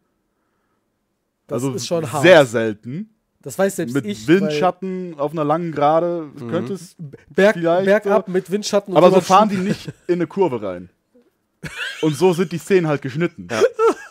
Das 1.47 1.63
also 1.63 1.73
ist 1.73 1.87
schon 1.87 2.11
hart. 2.11 2.23
sehr 2.23 2.45
selten. 2.45 3.09
Das 3.41 3.57
weiß 3.57 3.75
selbst 3.75 3.93
Mit 3.93 4.05
ich. 4.05 4.27
weil 4.27 4.41
Windschatten 4.41 5.15
auf 5.17 5.31
einer 5.31 5.43
langen 5.43 5.71
Gerade 5.71 6.29
könnte 6.37 6.73
es. 6.73 6.95
Berg, 7.29 7.55
vielleicht 7.55 7.85
bergab 7.85 8.27
mit 8.27 8.51
Windschatten. 8.51 8.93
und 8.93 8.97
Aber 8.97 9.11
so 9.11 9.19
fahren 9.19 9.49
die 9.49 9.57
nicht 9.57 9.87
in 10.07 10.15
eine 10.15 10.27
Kurve 10.27 10.61
rein. 10.61 10.89
Und 12.01 12.15
so 12.15 12.33
sind 12.33 12.51
die 12.51 12.57
Szenen 12.57 12.87
halt 12.87 13.01
geschnitten. 13.01 13.47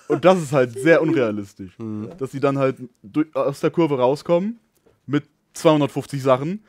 Und 0.09 0.25
das 0.25 0.41
ist 0.43 0.53
halt 0.53 0.79
sehr 0.79 1.03
unrealistisch. 1.03 1.73
Dass 2.19 2.33
sie 2.33 2.41
dann 2.41 2.59
halt 2.59 2.77
durch, 3.03 3.35
aus 3.35 3.61
der 3.61 3.71
Kurve 3.71 3.99
rauskommen 3.99 4.59
mit 5.07 5.25
250 5.55 6.23
Sachen. 6.23 6.65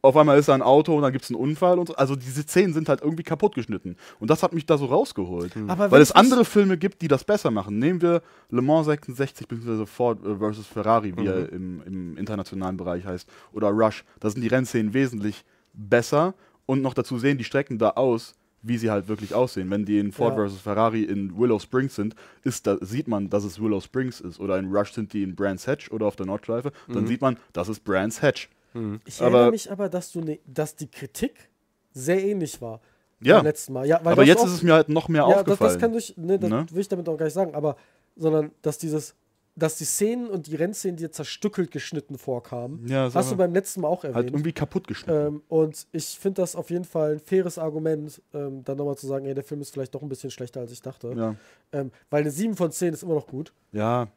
Auf 0.00 0.16
einmal 0.16 0.38
ist 0.38 0.48
da 0.48 0.54
ein 0.54 0.62
Auto 0.62 0.94
und 0.94 1.02
dann 1.02 1.12
gibt 1.12 1.24
es 1.24 1.30
einen 1.30 1.40
Unfall 1.40 1.78
und 1.78 1.88
so. 1.88 1.96
Also 1.96 2.14
diese 2.14 2.42
Szenen 2.42 2.72
sind 2.72 2.88
halt 2.88 3.02
irgendwie 3.02 3.24
kaputt 3.24 3.54
geschnitten. 3.54 3.96
Und 4.20 4.30
das 4.30 4.42
hat 4.42 4.52
mich 4.52 4.64
da 4.64 4.78
so 4.78 4.86
rausgeholt. 4.86 5.52
Aber 5.66 5.90
Weil 5.90 6.00
es 6.00 6.12
andere 6.12 6.44
Filme 6.44 6.78
gibt, 6.78 7.02
die 7.02 7.08
das 7.08 7.24
besser 7.24 7.50
machen. 7.50 7.78
Nehmen 7.78 8.00
wir 8.00 8.22
Le 8.50 8.62
Mans 8.62 8.86
66 8.86 9.48
bzw. 9.48 9.86
Ford 9.86 10.24
äh, 10.24 10.36
versus 10.36 10.66
Ferrari, 10.66 11.16
wie 11.16 11.26
er 11.26 11.50
im, 11.52 11.82
im 11.84 12.16
internationalen 12.16 12.76
Bereich 12.76 13.04
heißt, 13.04 13.28
oder 13.52 13.70
Rush. 13.70 14.04
Da 14.20 14.30
sind 14.30 14.42
die 14.42 14.48
Rennszenen 14.48 14.94
wesentlich 14.94 15.44
besser 15.72 16.34
und 16.64 16.80
noch 16.80 16.94
dazu 16.94 17.18
sehen 17.18 17.38
die 17.38 17.44
Strecken 17.44 17.78
da 17.78 17.90
aus, 17.90 18.34
wie 18.62 18.76
sie 18.78 18.90
halt 18.90 19.08
wirklich 19.08 19.34
aussehen. 19.34 19.70
Wenn 19.70 19.84
die 19.84 19.98
in 19.98 20.12
Ford 20.12 20.30
Ja. 20.30 20.36
versus 20.42 20.60
Ferrari 20.60 21.02
in 21.04 21.36
Willow 21.38 21.58
Springs 21.58 21.94
sind, 21.94 22.14
ist 22.42 22.66
da, 22.66 22.76
sieht 22.80 23.06
man, 23.08 23.30
dass 23.30 23.44
es 23.44 23.60
Willow 23.60 23.80
Springs 23.80 24.20
ist. 24.20 24.40
Oder 24.40 24.58
in 24.58 24.70
Rush 24.74 24.92
sind 24.92 25.12
die 25.12 25.22
in 25.22 25.36
Brands 25.36 25.66
Hatch 25.66 25.90
oder 25.90 26.06
auf 26.06 26.16
der 26.16 26.26
Nordschleife. 26.26 26.72
Dann 26.88 27.06
sieht 27.06 27.20
man, 27.20 27.36
das 27.52 27.68
ist 27.68 27.84
Brands 27.84 28.20
Hatch. 28.22 28.48
Ich 29.06 29.20
aber- 29.22 29.30
erinnere 29.36 29.50
mich 29.52 29.70
aber, 29.72 29.88
dass, 29.88 30.12
du 30.12 30.20
ne, 30.20 30.40
dass 30.46 30.76
die 30.76 30.88
Kritik 30.88 31.48
sehr 31.92 32.22
ähnlich 32.22 32.60
war. 32.60 32.80
Ja. 33.20 33.36
Beim 33.36 33.46
letzten 33.46 33.72
Mal. 33.72 33.86
Ja, 33.86 34.00
weil 34.04 34.12
Aber 34.12 34.22
das 34.22 34.28
jetzt 34.28 34.40
auch- 34.42 34.46
ist 34.46 34.52
es 34.52 34.62
mir 34.62 34.74
halt 34.74 34.88
noch 34.88 35.08
mehr 35.08 35.22
ja, 35.22 35.28
das, 35.28 35.38
aufgefallen. 35.38 35.72
das 35.72 35.80
kann 35.80 35.92
durch, 35.92 36.14
ne, 36.16 36.38
das 36.38 36.50
Ne? 36.50 36.66
will 36.70 36.80
ich 36.80 36.88
damit 36.88 37.08
auch 37.08 37.16
gar 37.16 37.24
nicht 37.24 37.34
sagen, 37.34 37.54
aber 37.54 37.76
sondern 38.16 38.50
dass 38.62 38.78
dieses, 38.78 39.14
dass 39.58 39.76
die 39.78 39.84
Szenen 39.84 40.28
und 40.28 40.46
die 40.46 40.54
Rennszenen 40.54 40.96
dir 40.96 41.10
zerstückelt 41.10 41.70
geschnitten 41.70 42.16
vorkamen, 42.18 42.86
Ja, 42.86 43.12
hast 43.12 43.30
du 43.32 43.36
beim 43.36 43.52
letzten 43.52 43.80
Mal 43.82 43.88
auch 43.88 44.04
halt 44.04 44.14
erwähnt. 44.14 44.30
irgendwie 44.32 44.52
kaputt 44.52 44.86
geschnitten. 44.86 45.26
ähm, 45.36 45.42
und 45.48 45.86
ich 45.92 46.18
finde 46.18 46.40
das 46.42 46.54
auf 46.56 46.70
jeden 46.70 46.84
Fall 46.84 47.12
ein 47.14 47.20
faires 47.20 47.58
Argument, 47.58 48.22
ähm, 48.34 48.62
dann 48.64 48.76
nochmal 48.76 48.96
zu 48.96 49.06
sagen, 49.06 49.26
ey, 49.26 49.34
der 49.34 49.44
Film 49.44 49.60
ist 49.60 49.70
vielleicht 49.72 49.94
doch 49.94 50.02
ein 50.02 50.08
bisschen 50.08 50.30
schlechter, 50.30 50.60
als 50.60 50.72
ich 50.72 50.80
dachte. 50.82 51.12
ja. 51.16 51.34
Ähm, 51.72 51.90
weil 52.08 52.22
eine 52.22 52.30
7 52.30 52.56
von 52.56 52.70
10 52.72 52.94
ist 52.94 53.02
immer 53.02 53.14
noch 53.14 53.26
gut. 53.26 53.52
ja, 53.72 54.08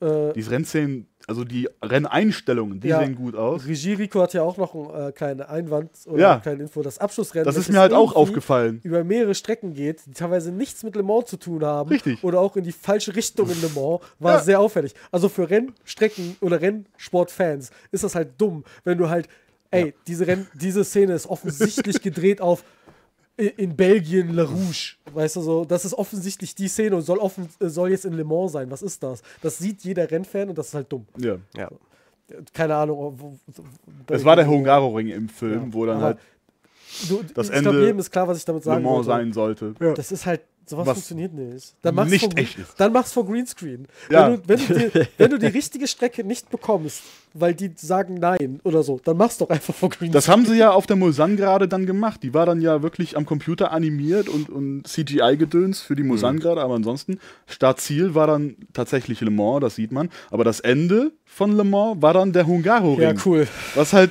Äh, 0.00 0.32
die 0.32 0.40
Rennszenen, 0.40 1.06
also 1.26 1.44
die 1.44 1.68
Renneinstellungen, 1.82 2.80
die 2.80 2.88
Ja. 2.88 3.00
sehen 3.00 3.14
gut 3.14 3.36
aus. 3.36 3.66
Regie 3.66 3.92
Rico 3.94 4.20
hat 4.22 4.32
ja 4.32 4.42
auch 4.42 4.56
noch 4.56 4.74
einen 4.74 5.08
äh, 5.08 5.12
kleinen 5.12 5.42
Einwand 5.42 5.90
oder 6.06 6.18
Ja. 6.20 6.32
eine 6.32 6.40
kleine 6.40 6.62
Info. 6.62 6.82
Das 6.82 6.98
Abschlussrennen, 6.98 7.44
Das 7.44 7.56
ist 7.56 7.70
mir 7.70 7.78
halt 7.80 7.92
auch 7.92 8.14
aufgefallen. 8.16 8.80
über 8.82 9.04
mehrere 9.04 9.34
Strecken 9.34 9.74
geht, 9.74 10.06
die 10.06 10.12
teilweise 10.12 10.52
nichts 10.52 10.82
mit 10.82 10.96
Le 10.96 11.02
Mans 11.02 11.26
zu 11.28 11.36
tun 11.36 11.64
haben. 11.64 11.90
Richtig. 11.90 12.24
Oder 12.24 12.40
auch 12.40 12.56
in 12.56 12.64
die 12.64 12.72
falsche 12.72 13.14
Richtung 13.14 13.48
in 13.50 13.60
Le 13.60 13.68
Mans, 13.74 14.00
war 14.18 14.34
Ja. 14.36 14.40
sehr 14.40 14.60
auffällig. 14.60 14.94
Also 15.12 15.28
für 15.28 15.48
Rennstrecken 15.50 16.36
oder 16.40 16.60
Rennsportfans 16.60 17.70
ist 17.92 18.04
das 18.04 18.14
halt 18.14 18.30
dumm, 18.38 18.64
wenn 18.84 18.98
du 18.98 19.08
halt, 19.08 19.28
ey, 19.70 19.94
diese, 20.06 20.26
Renn 20.26 20.46
diese 20.54 20.84
Szene 20.84 21.12
ist 21.14 21.26
offensichtlich 21.26 22.02
gedreht 22.02 22.40
auf 22.40 22.64
in 23.48 23.76
Belgien 23.76 24.32
Le 24.34 24.44
Rouge. 24.48 24.96
Weißt 25.12 25.36
du 25.36 25.40
so, 25.40 25.64
das 25.64 25.84
ist 25.84 25.94
offensichtlich 25.94 26.54
die 26.54 26.68
Szene 26.68 26.96
und 26.96 27.02
soll, 27.02 27.18
offen, 27.18 27.48
äh, 27.60 27.68
soll 27.68 27.90
jetzt 27.90 28.04
in 28.04 28.12
Le 28.12 28.24
Mans 28.24 28.52
sein. 28.52 28.70
Was 28.70 28.82
ist 28.82 29.02
das? 29.02 29.22
Das 29.42 29.58
sieht 29.58 29.82
jeder 29.82 30.10
Rennfan 30.10 30.48
und 30.50 30.58
das 30.58 30.68
ist 30.68 30.74
halt 30.74 30.92
dumm. 30.92 31.06
Ja. 31.18 31.36
Ja. 31.56 31.68
Keine 32.52 32.76
Ahnung. 32.76 33.38
Es 34.08 34.24
war 34.24 34.36
der 34.36 34.46
Hungaroring 34.46 35.08
im 35.08 35.28
Film, 35.28 35.66
Ja. 35.68 35.72
wo 35.74 35.86
dann 35.86 35.96
Aber 35.96 36.04
halt 36.06 36.18
Du, 37.08 37.22
Das 37.34 37.48
ich 37.50 37.54
Ende 37.54 37.84
jedem 37.84 38.00
ist 38.00 38.10
klar, 38.10 38.26
was 38.26 38.36
ich 38.38 38.44
damit 38.44 38.64
Le 38.64 38.72
sagen 38.72 38.82
Mans 38.82 39.06
wollte. 39.06 39.06
sein 39.06 39.32
sollte. 39.32 39.74
Das 39.94 40.10
ist 40.10 40.26
halt, 40.26 40.40
sowas 40.66 40.86
Was 40.86 40.94
funktioniert 40.98 41.34
nicht. 41.34 41.74
Dann 41.82 41.94
mach's 41.94 42.10
nicht 42.10 42.24
vor, 42.24 42.38
echt 42.38 42.58
ist. 42.58 42.74
Dann 42.78 42.92
mach's 42.92 43.12
vor 43.12 43.26
Greenscreen. 43.26 43.86
Ja. 44.10 44.38
Wenn, 44.46 44.58
du, 44.58 44.68
wenn, 44.68 44.68
du 44.68 44.90
die, 44.90 45.08
wenn 45.18 45.30
du 45.30 45.38
die 45.38 45.46
richtige 45.46 45.86
Strecke 45.86 46.24
nicht 46.24 46.50
bekommst, 46.50 47.02
weil 47.34 47.54
die 47.54 47.70
sagen 47.76 48.14
nein 48.14 48.60
oder 48.64 48.82
so, 48.82 49.00
dann 49.04 49.16
mach's 49.16 49.38
doch 49.38 49.50
einfach 49.50 49.74
vor 49.74 49.90
Greenscreen. 49.90 50.12
Das 50.12 50.28
haben 50.28 50.46
sie 50.46 50.56
ja 50.56 50.70
auf 50.70 50.86
der 50.86 50.96
Mulsanne 50.96 51.36
gerade 51.36 51.68
dann 51.68 51.86
gemacht. 51.86 52.22
Die 52.22 52.34
war 52.34 52.46
dann 52.46 52.60
ja 52.60 52.82
wirklich 52.82 53.16
am 53.16 53.26
Computer 53.26 53.72
animiert 53.72 54.28
und, 54.28 54.48
und 54.48 54.86
CGI-Gedöns 54.86 55.80
für 55.80 55.96
die 55.96 56.02
Mulsanne 56.02 56.38
gerade, 56.38 56.60
aber 56.60 56.74
ansonsten, 56.74 57.18
Startziel 57.46 58.14
war 58.14 58.26
dann 58.26 58.56
tatsächlich 58.72 59.20
Le 59.20 59.30
Mans, 59.30 59.60
das 59.60 59.74
sieht 59.74 59.92
man. 59.92 60.10
Aber 60.30 60.44
das 60.44 60.60
Ende 60.60 61.12
von 61.24 61.56
Le 61.56 61.64
Mans 61.64 62.00
war 62.00 62.14
dann 62.14 62.32
der 62.32 62.46
Hungaroring. 62.46 63.00
ja, 63.00 63.14
cool. 63.24 63.46
Was 63.74 63.92
halt, 63.92 64.10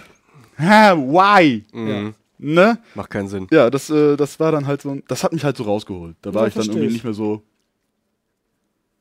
hä, 0.58 0.92
why? 0.96 1.64
Ja. 1.74 2.14
Ne? 2.42 2.80
Macht 2.96 3.10
keinen 3.10 3.28
Sinn. 3.28 3.48
Ja, 3.52 3.70
das, 3.70 3.90
äh, 3.90 4.16
das 4.16 4.40
war 4.40 4.52
dann 4.54 4.66
halt 4.66 4.82
so, 4.82 4.98
das 5.08 5.24
hat 5.26 5.34
mich 5.34 5.44
halt 5.44 5.58
so 5.58 5.64
rausgeholt. 5.64 6.16
Da 6.22 6.34
war 6.34 6.44
Ja, 6.44 6.48
ich 6.48 6.54
dann 6.54 6.64
irgendwie 6.66 6.86
ich. 6.88 6.94
nicht 6.94 7.04
mehr 7.04 7.14
so. 7.14 7.44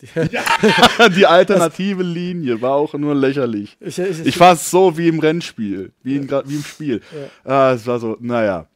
Die 1.17 1.27
alternative 1.27 2.03
Linie 2.03 2.61
war 2.63 2.73
auch 2.75 2.95
nur 2.95 3.15
lächerlich. 3.15 3.77
Ich, 3.81 3.99
ich, 3.99 4.27
Ich 4.27 4.41
war 4.41 4.55
so 4.57 4.97
wie 4.97 5.09
im 5.09 5.19
Rennspiel, 5.19 5.93
wie, 6.03 6.17
in, 6.17 6.29
gra- 6.29 6.43
wie 6.47 6.57
im 6.57 6.63
Spiel. 6.63 7.01
Ah, 7.45 7.73
es 7.73 7.87
war 7.87 7.99
so, 7.99 8.17
naja. 8.21 8.67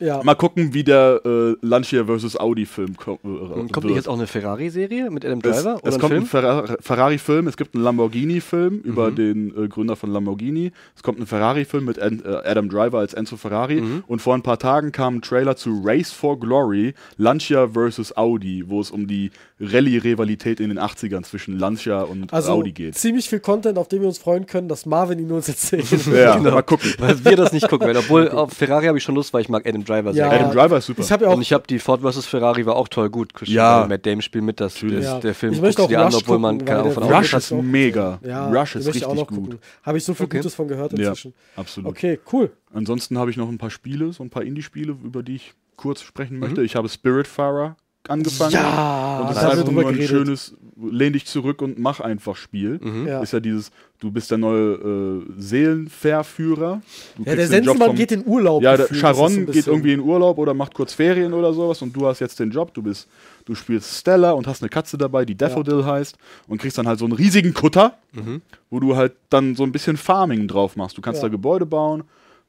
Ja. 0.00 0.22
Mal 0.22 0.34
gucken, 0.34 0.74
wie 0.74 0.84
der 0.84 1.20
äh, 1.24 1.54
Lancia 1.62 2.04
vs. 2.04 2.36
Audi-Film 2.36 2.92
äh, 2.92 2.94
Kommt 2.96 3.24
wird. 3.24 3.84
nicht 3.84 3.94
jetzt 3.96 4.08
auch 4.08 4.14
eine 4.18 4.26
Ferrari-Serie 4.26 5.10
mit 5.10 5.24
Adam 5.24 5.40
es, 5.42 5.56
Driver? 5.62 5.80
es 5.82 5.94
ein 5.94 6.00
kommt 6.00 6.12
ein? 6.14 6.26
Ferra- 6.26 6.76
Ferrari-Film, 6.80 7.46
es 7.48 7.56
gibt 7.56 7.74
einen 7.74 7.84
Lamborghini-Film 7.84 8.80
über 8.80 9.10
Mhm. 9.10 9.14
den 9.16 9.64
äh, 9.64 9.68
Gründer 9.68 9.96
von 9.96 10.10
Lamborghini. 10.10 10.72
Es 10.96 11.02
kommt 11.02 11.18
ein 11.20 11.26
Ferrari-Film 11.26 11.84
mit 11.84 11.98
An 11.98 12.22
äh, 12.24 12.28
Adam 12.48 12.68
Driver 12.68 12.98
als 12.98 13.14
Enzo 13.14 13.36
Ferrari. 13.36 13.80
Mhm. 13.80 14.04
Und 14.06 14.20
vor 14.20 14.34
ein 14.34 14.42
paar 14.42 14.58
Tagen 14.58 14.92
kam 14.92 15.16
ein 15.16 15.22
Trailer 15.22 15.56
zu 15.56 15.80
Race 15.84 16.10
for 16.12 16.38
Glory, 16.40 16.94
Lancia 17.16 17.68
vs. 17.68 18.16
Audi, 18.16 18.64
wo 18.66 18.80
es 18.80 18.90
um 18.90 19.06
die 19.06 19.30
Rallye-Rivalität 19.60 20.60
in 20.60 20.68
den 20.70 20.78
80ern 20.78 21.22
zwischen 21.24 21.58
Lancia 21.58 22.02
und 22.02 22.32
also 22.32 22.52
Audi 22.52 22.72
geht. 22.72 22.94
ziemlich 22.96 23.28
viel 23.28 23.40
Content, 23.40 23.78
auf 23.78 23.88
den 23.88 24.00
wir 24.00 24.08
uns 24.08 24.18
freuen 24.18 24.46
können, 24.46 24.68
dass 24.68 24.86
Marvin 24.86 25.18
ihn 25.18 25.30
uns 25.30 25.48
erzählt. 25.48 25.84
Ja, 26.14 26.36
Genau. 26.36 26.50
mal 26.52 26.62
gucken. 26.62 26.92
Weil 26.98 27.24
wir 27.24 27.36
das 27.36 27.52
nicht 27.52 27.68
gucken 27.68 27.86
werden. 27.86 27.98
Obwohl 27.98 28.28
auf 28.30 28.52
Ferrari 28.52 28.86
habe 28.86 28.98
ich 28.98 29.04
schon 29.04 29.14
Lust, 29.14 29.32
weil 29.34 29.40
ich 29.42 29.48
mag 29.48 29.66
Adam 29.66 29.83
Driver 29.84 30.12
sehr 30.12 30.24
Ja. 30.24 30.30
gerne. 30.30 30.44
Adam 30.46 30.56
Driver 30.56 30.78
ist 30.78 30.86
super. 30.86 31.02
Ich 31.02 31.12
habe 31.12 31.24
ja 31.24 31.30
auch 31.30 31.34
Und 31.36 31.42
ich 31.42 31.52
habe 31.52 31.64
die 31.66 31.78
Ford 31.78 32.00
vs. 32.02 32.26
Ferrari 32.26 32.66
war 32.66 32.76
auch 32.76 32.88
toll 32.88 33.10
gut. 33.10 33.34
Christian 33.34 33.56
Ja. 33.82 33.86
Matt 33.88 34.04
Damon 34.06 34.22
spielt 34.22 34.44
mit, 34.44 34.60
das, 34.60 34.80
Ja. 34.80 35.20
der 35.20 35.34
Film 35.34 35.52
Ich 35.52 35.60
möchte 35.60 35.60
guckst 35.60 35.78
du 35.78 35.82
auch 35.84 35.88
dir 35.88 36.00
an, 36.06 36.14
obwohl 36.14 36.38
man 36.38 36.64
keine 36.64 36.80
Ahnung 36.80 36.92
von 36.92 37.02
Rush 37.04 37.34
ist 37.34 37.52
auch- 37.52 37.62
mega. 37.62 38.18
Ja, 38.24 38.48
Rush 38.48 38.76
ist 38.76 38.84
möchte 38.86 38.98
ich 38.98 39.04
auch 39.06 39.12
richtig 39.12 39.30
noch 39.30 39.44
gut. 39.50 39.58
Habe 39.82 39.98
ich 39.98 40.04
so 40.04 40.14
viel 40.14 40.26
Okay. 40.26 40.38
Gutes 40.38 40.54
von 40.54 40.68
gehört 40.68 40.92
Ja, 40.92 40.98
inzwischen. 41.10 41.34
absolut. 41.56 41.90
Okay, 41.90 42.18
cool. 42.32 42.50
Ansonsten 42.72 43.18
habe 43.18 43.30
ich 43.30 43.36
noch 43.36 43.48
ein 43.48 43.58
paar 43.58 43.70
Spiele, 43.70 44.12
so 44.12 44.22
ein 44.22 44.30
paar 44.30 44.42
Indie-Spiele, 44.42 44.96
über 45.04 45.22
die 45.22 45.36
ich 45.36 45.54
kurz 45.76 46.02
sprechen 46.02 46.38
möchte. 46.38 46.60
Mhm. 46.60 46.66
Ich 46.66 46.76
habe 46.76 46.88
Spiritfarer 46.88 47.76
angefangen. 48.08 48.52
Ja, 48.52 49.20
und 49.20 49.28
das 49.30 49.36
da 49.40 49.48
ist 49.52 49.58
einfach 49.58 49.72
nur 49.72 49.82
ein 49.86 49.94
geredet. 49.94 50.08
schönes, 50.08 50.54
lehn 50.90 51.12
dich 51.12 51.26
zurück 51.26 51.62
und 51.62 51.78
mach 51.78 52.00
einfach 52.00 52.36
Spiel. 52.36 52.78
Mhm. 52.82 53.06
Ja. 53.06 53.20
Ist 53.22 53.32
ja 53.32 53.40
dieses, 53.40 53.70
du 54.00 54.10
bist 54.10 54.30
der 54.30 54.38
neue 54.38 54.74
äh, 54.74 55.22
Seelenverführer. 55.38 56.82
Du 57.16 57.22
Ja, 57.24 57.36
der 57.36 57.46
Sensenmann 57.46 57.94
geht 57.94 58.12
in 58.12 58.26
Urlaub. 58.26 58.62
Ja, 58.62 58.76
so 58.76 58.92
Sharon 58.94 59.46
geht 59.46 59.66
irgendwie 59.66 59.92
in 59.92 60.00
Urlaub 60.00 60.38
oder 60.38 60.54
macht 60.54 60.74
kurz 60.74 60.92
Ferien 60.92 61.32
oder 61.32 61.52
sowas 61.52 61.80
und 61.82 61.94
du 61.94 62.06
hast 62.06 62.20
jetzt 62.20 62.38
den 62.40 62.50
Job, 62.50 62.74
du 62.74 62.82
bist, 62.82 63.08
du 63.44 63.54
spielst 63.54 63.98
Stella 63.98 64.32
und 64.32 64.46
hast 64.46 64.62
eine 64.62 64.68
Katze 64.68 64.98
dabei, 64.98 65.24
die 65.24 65.36
Daffodil 65.36 65.84
heißt 65.84 66.16
und 66.48 66.58
kriegst 66.60 66.78
dann 66.78 66.86
halt 66.88 66.98
so 66.98 67.04
einen 67.04 67.14
riesigen 67.14 67.54
Kutter, 67.54 67.94
Mhm. 68.12 68.42
wo 68.70 68.78
du 68.80 68.94
halt 68.96 69.12
dann 69.30 69.56
so 69.56 69.64
ein 69.64 69.72
bisschen 69.72 69.96
Farming 69.96 70.46
drauf 70.46 70.76
machst. 70.76 70.96
Du 70.96 71.02
kannst 71.02 71.20
Ja. 71.22 71.28
da 71.28 71.32
Gebäude 71.32 71.66
bauen, 71.66 72.04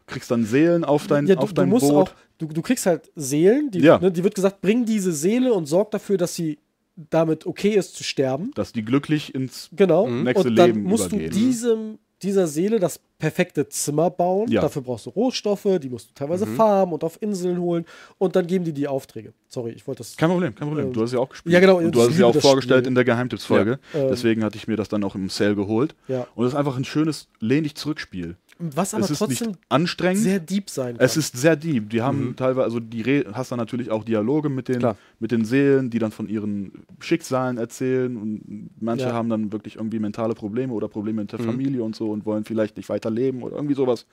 kriegst 0.08 0.30
dann 0.32 0.46
Seelen 0.46 0.84
auf 0.84 1.08
dein, 1.08 1.28
ja, 1.28 1.36
du, 1.36 1.42
auf 1.42 1.50
du 1.50 1.56
dein 1.56 1.70
musst 1.70 1.88
Boot. 1.88 2.10
auch, 2.10 2.12
du, 2.38 2.48
du 2.48 2.62
kriegst 2.62 2.86
halt 2.86 3.12
Seelen, 3.16 3.72
die, 3.72 3.80
Ja. 3.80 4.00
ne, 4.00 4.12
die 4.12 4.24
wird 4.24 4.36
gesagt, 4.36 4.62
bring 4.62 4.86
diese 4.86 5.12
Seele 5.14 5.54
und 5.54 5.66
sorg 5.66 5.92
dafür, 5.92 6.18
dass 6.18 6.36
sie 6.36 6.60
damit 6.96 7.46
okay 7.46 7.70
ist 7.76 7.96
zu 7.96 8.04
sterben. 8.04 8.52
dass 8.56 8.72
die 8.72 8.84
glücklich 8.86 9.34
ins 9.36 9.70
Genau. 9.76 10.08
nächste 10.08 10.48
und 10.50 10.56
dann 10.56 10.68
Leben 10.68 10.84
musst 10.84 11.08
übergehen. 11.08 11.32
du 11.32 11.38
diesem, 11.38 12.00
dieser 12.22 12.48
Seele 12.48 12.80
das 12.80 13.00
perfekte 13.20 13.68
Zimmer 13.68 14.10
bauen. 14.10 14.50
Ja. 14.50 14.62
Dafür 14.62 14.82
brauchst 14.82 15.06
du 15.06 15.10
Rohstoffe, 15.10 15.68
die 15.82 15.90
musst 15.90 16.10
du 16.10 16.14
teilweise 16.14 16.46
farmen 16.48 16.94
und 16.94 17.04
auf 17.04 17.22
Inseln 17.22 17.60
holen 17.60 17.86
und 18.18 18.36
dann 18.36 18.48
geben 18.48 18.64
die 18.66 18.72
die 18.74 18.88
Aufträge. 18.88 19.34
Sorry, 19.48 19.72
ich 19.72 19.86
wollte 19.88 20.00
das. 20.00 20.16
Kein 20.18 20.30
Problem, 20.30 20.54
kein 20.56 20.68
Problem. 20.68 20.88
Ähm, 20.88 20.94
Du 20.94 21.02
hast 21.02 21.10
es 21.10 21.14
ja 21.14 21.20
auch 21.20 21.30
gespielt. 21.30 21.54
ja, 21.54 21.60
genau, 21.60 21.78
Und 21.78 21.94
du 21.94 22.02
hast 22.02 22.10
es 22.12 22.18
ja 22.20 22.26
auch 22.26 22.34
das 22.34 22.42
vorgestellt 22.42 22.82
Spiel. 22.82 22.88
in 22.90 22.96
der 22.96 23.04
Geheimtipps-Folge. 23.06 23.80
Ja, 23.94 24.00
ähm, 24.02 24.08
Deswegen 24.10 24.44
hatte 24.44 24.58
ich 24.58 24.68
mir 24.68 24.76
das 24.78 24.88
dann 24.90 25.04
auch 25.04 25.16
im 25.16 25.30
Sale 25.30 25.56
geholt. 25.56 25.96
Ja. 26.08 26.28
Und 26.36 26.46
es 26.46 26.54
ist 26.54 26.58
einfach 26.58 26.78
ein 26.78 26.86
schönes 26.86 27.28
Lehn 27.40 27.64
dich 27.64 27.76
zurück-Spiel. 27.76 28.36
Was 28.58 28.94
aber 28.94 29.04
Es 29.04 29.12
ist 29.12 29.18
trotzdem 29.20 29.48
nicht 29.50 29.60
anstrengend. 29.68 30.24
sehr 30.24 30.40
deep 30.40 30.70
sein 30.70 30.96
kann. 30.96 31.06
Es 31.06 31.18
ist 31.18 31.36
sehr 31.38 31.58
deep. 31.58 31.90
Die 31.90 32.02
haben 32.02 32.36
teilweise, 32.38 32.64
also 32.64 32.80
die 32.80 33.02
Re 33.02 33.26
hast 33.34 33.52
dann 33.52 33.60
natürlich 33.60 33.92
auch 33.92 34.06
Dialoge 34.06 34.48
mit 34.48 34.70
den, 34.70 34.80
Klar. 34.80 34.98
mit 35.20 35.32
den 35.32 35.44
Seelen, 35.44 35.90
die 35.90 36.00
dann 36.00 36.12
von 36.12 36.30
ihren 36.30 36.72
Schicksalen 37.02 37.58
erzählen. 37.58 38.16
Und 38.16 38.70
manche 38.80 39.08
Ja. 39.08 39.14
haben 39.14 39.28
dann 39.30 39.52
wirklich 39.52 39.76
irgendwie 39.76 40.00
mentale 40.00 40.36
Probleme 40.36 40.72
oder 40.72 40.88
Probleme 40.88 41.22
mit 41.24 41.32
der 41.34 41.40
Familie 41.40 41.84
und 41.84 41.98
so 41.98 42.12
und 42.12 42.26
wollen 42.26 42.46
vielleicht 42.46 42.78
nicht 42.78 42.88
weiterleben 42.88 43.44
oder 43.44 43.58
irgendwie 43.58 43.76
sowas. 43.76 44.06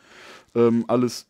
Ähm, 0.56 0.84
alles 0.88 1.26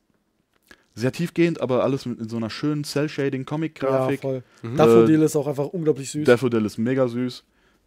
sehr 0.95 1.13
tiefgehend, 1.13 1.61
aber 1.61 1.85
alles 1.85 2.07
mit 2.07 2.19
in 2.19 2.29
so 2.29 2.37
einer 2.37 2.51
schönen 2.51 2.83
ja, 2.83 2.89
Cell-Shading-Comic-Grafik. 2.89 4.21
voll. 4.21 4.43
Äh, 4.63 4.77
Daffodil 4.77 5.23
ist 5.23 5.37
auch 5.37 5.47
einfach 5.47 5.67
unglaublich 5.67 6.11
süß. 6.11 6.25
Daffodil 6.27 6.65
ist 6.65 6.79
mega 6.79 7.09
süß. 7.09 7.45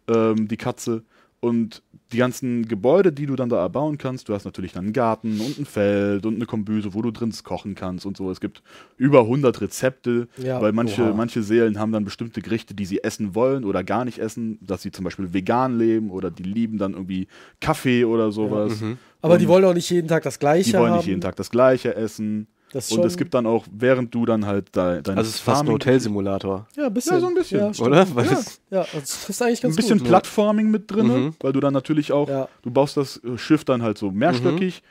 Ähm, 0.08 0.46
die 0.48 0.56
Katze. 0.56 1.02
Und 1.40 1.82
die 2.12 2.16
ganzen 2.18 2.66
Gebäude, 2.66 3.12
die 3.12 3.26
du 3.26 3.36
dann 3.36 3.48
da 3.48 3.58
erbauen 3.58 3.98
kannst, 3.98 4.28
du 4.28 4.32
hast 4.34 4.44
natürlich 4.44 4.72
dann 4.72 4.84
einen 4.84 4.92
Garten 4.92 5.40
und 5.40 5.58
ein 5.58 5.66
Feld 5.66 6.24
und 6.24 6.36
eine 6.36 6.46
Kombüse, 6.46 6.94
wo 6.94 7.02
du 7.02 7.10
drin 7.10 7.32
kochen 7.44 7.74
kannst 7.74 8.06
und 8.06 8.16
so. 8.16 8.30
Es 8.30 8.40
gibt 8.40 8.62
über 8.96 9.20
100 9.22 9.60
Rezepte, 9.60 10.28
Ja. 10.38 10.60
weil 10.62 10.72
manche, 10.72 11.02
Oha. 11.02 11.12
manche 11.14 11.42
Seelen 11.42 11.78
haben 11.78 11.92
dann 11.92 12.04
bestimmte 12.04 12.40
Gerichte, 12.40 12.74
die 12.74 12.86
sie 12.86 13.02
essen 13.04 13.34
wollen 13.34 13.64
oder 13.64 13.84
gar 13.84 14.04
nicht 14.04 14.18
essen, 14.18 14.58
dass 14.62 14.82
sie 14.82 14.92
zum 14.92 15.04
Beispiel 15.04 15.34
vegan 15.34 15.78
leben 15.78 16.10
oder 16.10 16.30
die 16.30 16.44
lieben 16.44 16.78
dann 16.78 16.92
irgendwie 16.94 17.26
Kaffee 17.60 18.04
oder 18.04 18.32
sowas. 18.32 18.82
aber 19.20 19.36
die 19.36 19.48
wollen 19.48 19.64
auch 19.64 19.74
nicht 19.74 19.90
jeden 19.90 20.08
Tag 20.08 20.22
das 20.22 20.38
Gleiche 20.38 20.70
die 20.70 20.76
wollen 20.78 20.90
haben. 20.92 20.96
nicht 20.98 21.06
jeden 21.08 21.20
Tag 21.20 21.36
das 21.36 21.50
Gleiche 21.50 21.94
essen. 21.96 22.46
Und 22.74 23.04
es 23.04 23.16
gibt 23.16 23.32
dann 23.32 23.46
auch, 23.46 23.64
während 23.72 24.14
du 24.14 24.26
dann 24.26 24.44
halt 24.44 24.74
de 24.76 25.00
deine 25.00 25.18
Also 25.18 25.28
es 25.30 25.36
ist 25.36 25.40
fast 25.40 25.62
ein 25.62 25.68
Hotelsimulator, 25.68 26.66
Ja, 26.76 26.86
ein 26.86 26.94
bisschen. 26.94 27.14
Ja, 27.14 27.20
so 27.20 27.26
ein 27.28 27.34
bisschen. 27.34 27.72
Ja, 27.72 27.84
oder? 27.84 28.06
Weil 28.14 28.26
Ja. 28.26 28.32
es- 28.32 28.60
Ja, 28.70 28.86
das 28.92 29.28
ist 29.28 29.40
eigentlich 29.42 29.60
ganz 29.62 29.74
ein 29.74 29.76
bisschen 29.76 29.98
gut. 30.00 30.08
Plattforming 30.08 30.70
mit 30.70 30.90
drin, 30.90 31.06
Mhm. 31.06 31.34
weil 31.40 31.52
du 31.52 31.60
dann 31.60 31.72
natürlich 31.72 32.12
auch, 32.12 32.28
Ja. 32.28 32.48
du 32.62 32.70
baust 32.70 32.96
das 32.96 33.18
äh, 33.24 33.38
Schiff 33.38 33.64
dann 33.64 33.82
halt 33.82 33.96
so 33.98 34.10
mehrstöckig. 34.10 34.82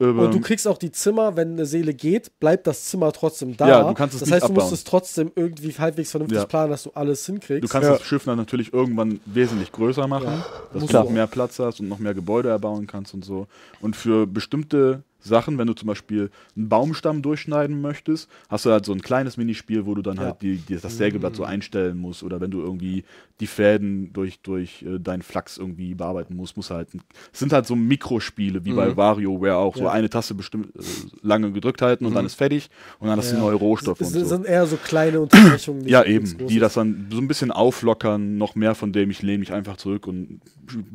Ähm, 0.00 0.16
Und 0.16 0.32
du 0.32 0.40
kriegst 0.40 0.68
auch 0.68 0.78
die 0.78 0.92
Zimmer, 0.92 1.34
wenn 1.36 1.52
eine 1.54 1.66
Seele 1.66 1.92
geht, 1.92 2.38
bleibt 2.38 2.68
das 2.68 2.84
Zimmer 2.84 3.12
trotzdem 3.12 3.56
da. 3.56 3.66
Ja, 3.68 3.82
du 3.82 3.94
kannst 3.94 4.14
es 4.14 4.20
das 4.20 4.28
nicht 4.28 4.34
heißt, 4.36 4.48
du 4.48 4.52
musst 4.52 4.66
abbauen. 4.66 4.74
es 4.74 4.84
trotzdem 4.84 5.32
irgendwie 5.34 5.72
halbwegs 5.72 6.12
vernünftig 6.12 6.38
Ja. 6.38 6.46
planen, 6.46 6.70
dass 6.70 6.84
du 6.84 6.90
alles 6.94 7.26
hinkriegst. 7.26 7.64
du 7.64 7.68
kannst 7.68 7.88
ja. 7.88 7.96
das 7.96 8.06
Schiff 8.06 8.24
dann 8.24 8.36
natürlich 8.38 8.72
irgendwann 8.72 9.18
wesentlich 9.26 9.72
größer 9.72 10.06
machen, 10.06 10.26
Ja. 10.28 10.44
dass 10.72 10.82
Musst 10.82 10.94
du 10.94 10.98
noch 10.98 11.10
mehr 11.10 11.26
Platz 11.26 11.58
hast 11.58 11.80
und 11.80 11.88
noch 11.88 11.98
mehr 11.98 12.14
Gebäude 12.14 12.48
erbauen 12.48 12.86
kannst 12.86 13.12
und 13.12 13.24
so. 13.24 13.48
Und 13.80 13.96
für 13.96 14.26
bestimmte 14.28 15.02
Sachen, 15.28 15.58
wenn 15.58 15.66
du 15.68 15.74
zum 15.74 15.86
Beispiel 15.86 16.30
einen 16.56 16.68
Baumstamm 16.68 17.22
durchschneiden 17.22 17.80
möchtest, 17.80 18.28
hast 18.48 18.66
du 18.66 18.70
halt 18.70 18.84
so 18.84 18.92
ein 18.92 19.00
kleines 19.02 19.36
Minispiel, 19.36 19.86
wo 19.86 19.94
du 19.94 20.02
dann 20.02 20.16
Ja. 20.16 20.24
halt 20.24 20.42
die, 20.42 20.56
die, 20.56 20.76
das 20.76 20.96
Sägeblatt 20.96 21.36
so 21.36 21.44
einstellen 21.44 21.98
musst. 21.98 22.22
Oder 22.22 22.40
wenn 22.40 22.50
du 22.50 22.60
irgendwie 22.60 23.04
die 23.40 23.46
Fäden 23.46 24.12
durch, 24.12 24.40
durch 24.40 24.82
äh, 24.82 24.98
deinen 24.98 25.22
Flachs 25.22 25.58
irgendwie 25.58 25.94
bearbeiten 25.94 26.34
musst, 26.34 26.56
musst 26.56 26.70
du 26.70 26.74
halt. 26.74 26.88
Es 27.32 27.38
sind 27.38 27.52
halt 27.52 27.66
so 27.66 27.76
Mikrospiele, 27.76 28.64
wie 28.64 28.72
bei 28.72 28.96
WarioWare 28.96 29.56
auch. 29.56 29.76
So 29.76 29.84
Ja. 29.84 29.92
eine 29.92 30.10
Taste 30.10 30.34
bestimmt 30.34 30.74
äh, 30.76 30.80
lange 31.22 31.52
gedrückt 31.52 31.82
halten 31.82 32.04
und 32.06 32.14
dann 32.14 32.26
ist 32.26 32.34
fertig 32.34 32.70
und 32.98 33.08
dann 33.08 33.18
hast 33.18 33.30
du 33.32 33.36
neue 33.38 33.54
Rohstoffe 33.54 34.00
Es 34.00 34.08
und 34.08 34.20
so. 34.20 34.24
sind 34.26 34.46
eher 34.46 34.66
so 34.66 34.76
kleine 34.76 35.20
Unterbrechungen. 35.20 35.86
Ja, 35.86 36.02
eben. 36.04 36.36
Die 36.48 36.58
das 36.58 36.74
dann 36.74 37.08
so 37.12 37.18
ein 37.18 37.28
bisschen 37.28 37.50
auflockern, 37.50 38.38
noch 38.38 38.54
mehr 38.54 38.74
von 38.74 38.92
dem, 38.92 39.10
ich 39.10 39.22
lehne 39.22 39.38
mich 39.38 39.52
einfach 39.52 39.76
zurück 39.76 40.06
und 40.06 40.40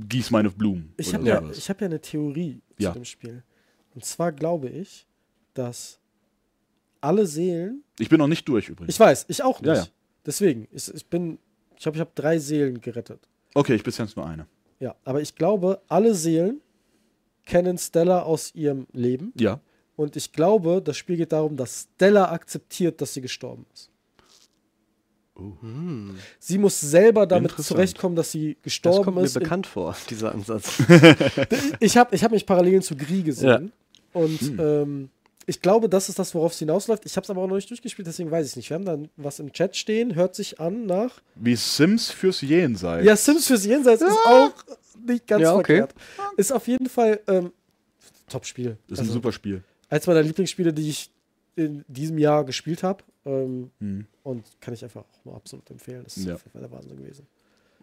gieß 0.09 0.31
meine 0.31 0.49
Blumen. 0.49 0.93
Ich 0.97 1.13
habe 1.13 1.27
ja, 1.27 1.41
ich 1.51 1.69
hab 1.69 1.79
ja 1.81 1.85
eine 1.87 2.01
Theorie 2.01 2.61
Ja. 2.77 2.89
zu 2.93 2.99
dem 2.99 3.05
Spiel. 3.05 3.43
Und 3.95 4.05
zwar 4.05 4.31
glaube 4.31 4.69
ich, 4.69 5.05
dass 5.53 5.99
alle 7.01 7.25
Seelen. 7.25 7.83
ich 7.99 8.09
bin 8.09 8.17
noch 8.19 8.27
nicht 8.27 8.47
durch 8.47 8.69
übrigens. 8.69 8.93
Ich 8.95 8.99
weiß, 8.99 9.25
ich 9.27 9.43
auch 9.43 9.59
nicht. 9.61 9.67
Ja, 9.67 9.75
ja. 9.75 9.87
Deswegen, 10.25 10.67
ich, 10.71 10.93
ich 10.93 11.05
bin. 11.05 11.37
Ich 11.75 11.83
glaube, 11.83 11.97
ich 11.97 12.01
habe 12.01 12.11
drei 12.15 12.39
Seelen 12.39 12.79
gerettet. 12.79 13.19
okay, 13.55 13.75
ich 13.75 13.83
bis 13.83 13.97
jetzt 13.97 14.15
nur 14.15 14.25
eine. 14.25 14.47
Ja, 14.79 14.95
aber 15.03 15.21
ich 15.21 15.35
glaube, 15.35 15.81
alle 15.87 16.13
Seelen 16.15 16.61
kennen 17.45 17.77
Stella 17.77 18.21
aus 18.21 18.55
ihrem 18.55 18.87
Leben. 18.93 19.33
Ja. 19.37 19.59
Und 19.95 20.15
ich 20.15 20.31
glaube, 20.31 20.81
das 20.81 20.97
Spiel 20.97 21.17
geht 21.17 21.33
darum, 21.33 21.57
dass 21.57 21.87
Stella 21.95 22.31
akzeptiert, 22.31 22.99
dass 23.01 23.13
sie 23.13 23.21
gestorben 23.21 23.65
ist. 23.73 23.89
Hm. 25.35 26.15
Sie 26.39 26.57
muss 26.57 26.79
selber 26.79 27.25
damit 27.25 27.51
zurechtkommen, 27.51 28.15
dass 28.15 28.31
sie 28.31 28.53
Das 28.55 28.63
gestorben 28.63 29.03
kommt 29.05 29.17
mir 29.17 29.23
ist. 29.23 29.33
bekannt 29.33 29.67
vor, 29.67 29.95
dieser 30.09 30.31
Ansatz. 30.33 30.81
Ich 31.79 31.97
habe 31.97 32.15
ich 32.15 32.23
hab 32.23 32.31
mich 32.31 32.45
Parallelen 32.45 32.81
zu 32.81 32.95
Gris 32.95 33.23
gesehen. 33.23 33.71
Und 34.13 34.39
Hm. 34.39 34.59
ähm, 34.59 35.09
ich 35.45 35.59
glaube, 35.61 35.89
das 35.89 36.07
ist 36.07 36.17
das, 36.19 36.33
worauf 36.35 36.53
es 36.53 36.59
hinausläuft. 36.59 37.05
Ich 37.05 37.15
habe 37.17 37.23
es 37.25 37.29
aber 37.29 37.41
auch 37.41 37.47
noch 37.47 37.55
nicht 37.55 37.69
durchgespielt, 37.69 38.07
deswegen 38.07 38.31
weiß 38.31 38.45
ich 38.45 38.51
es 38.53 38.55
nicht. 38.55 38.69
Wir 38.69 38.75
haben 38.75 38.85
dann 38.85 39.09
was 39.17 39.39
im 39.39 39.51
Chat 39.51 39.75
stehen, 39.75 40.15
hört 40.15 40.35
sich 40.35 40.59
an 40.59 40.85
nach. 40.85 41.21
Wie 41.35 41.55
Sims 41.55 42.09
fürs 42.11 42.39
Jenseits. 42.41 43.05
Ja, 43.05 43.15
Sims 43.17 43.47
fürs 43.47 43.65
Jenseits 43.65 44.01
ist 44.01 44.17
auch 44.25 44.53
nicht 45.05 45.27
ganz 45.27 45.41
Ja, 45.41 45.53
okay. 45.55 45.77
verkehrt. 45.79 45.95
Ist 46.37 46.53
auf 46.53 46.67
jeden 46.67 46.87
Fall 46.87 47.19
ähm, 47.27 47.51
Top-Spiel. 48.29 48.77
Das 48.87 48.93
ist 48.93 48.99
ein 48.99 49.01
Also, 49.01 49.13
super 49.13 49.31
Spiel. 49.33 49.63
Eins 49.89 50.07
meiner 50.07 50.21
Lieblingsspiele, 50.23 50.71
die 50.73 50.89
ich 50.89 51.11
in 51.55 51.83
diesem 51.87 52.17
Jahr 52.17 52.43
gespielt 52.45 52.81
habe. 52.83 53.03
Ähm, 53.25 53.69
Mhm. 53.79 54.05
und 54.23 54.43
kann 54.59 54.73
ich 54.73 54.83
einfach 54.83 55.01
auch 55.03 55.25
nur 55.25 55.35
absolut 55.35 55.69
empfehlen. 55.69 56.03
Das 56.03 56.17
ist 56.17 56.25
Ja. 56.25 56.35
auf 56.35 56.41
jeden 56.41 56.51
Fall 56.51 56.61
der 56.61 56.71
Wahnsinn 56.71 56.97
gewesen. 56.97 57.25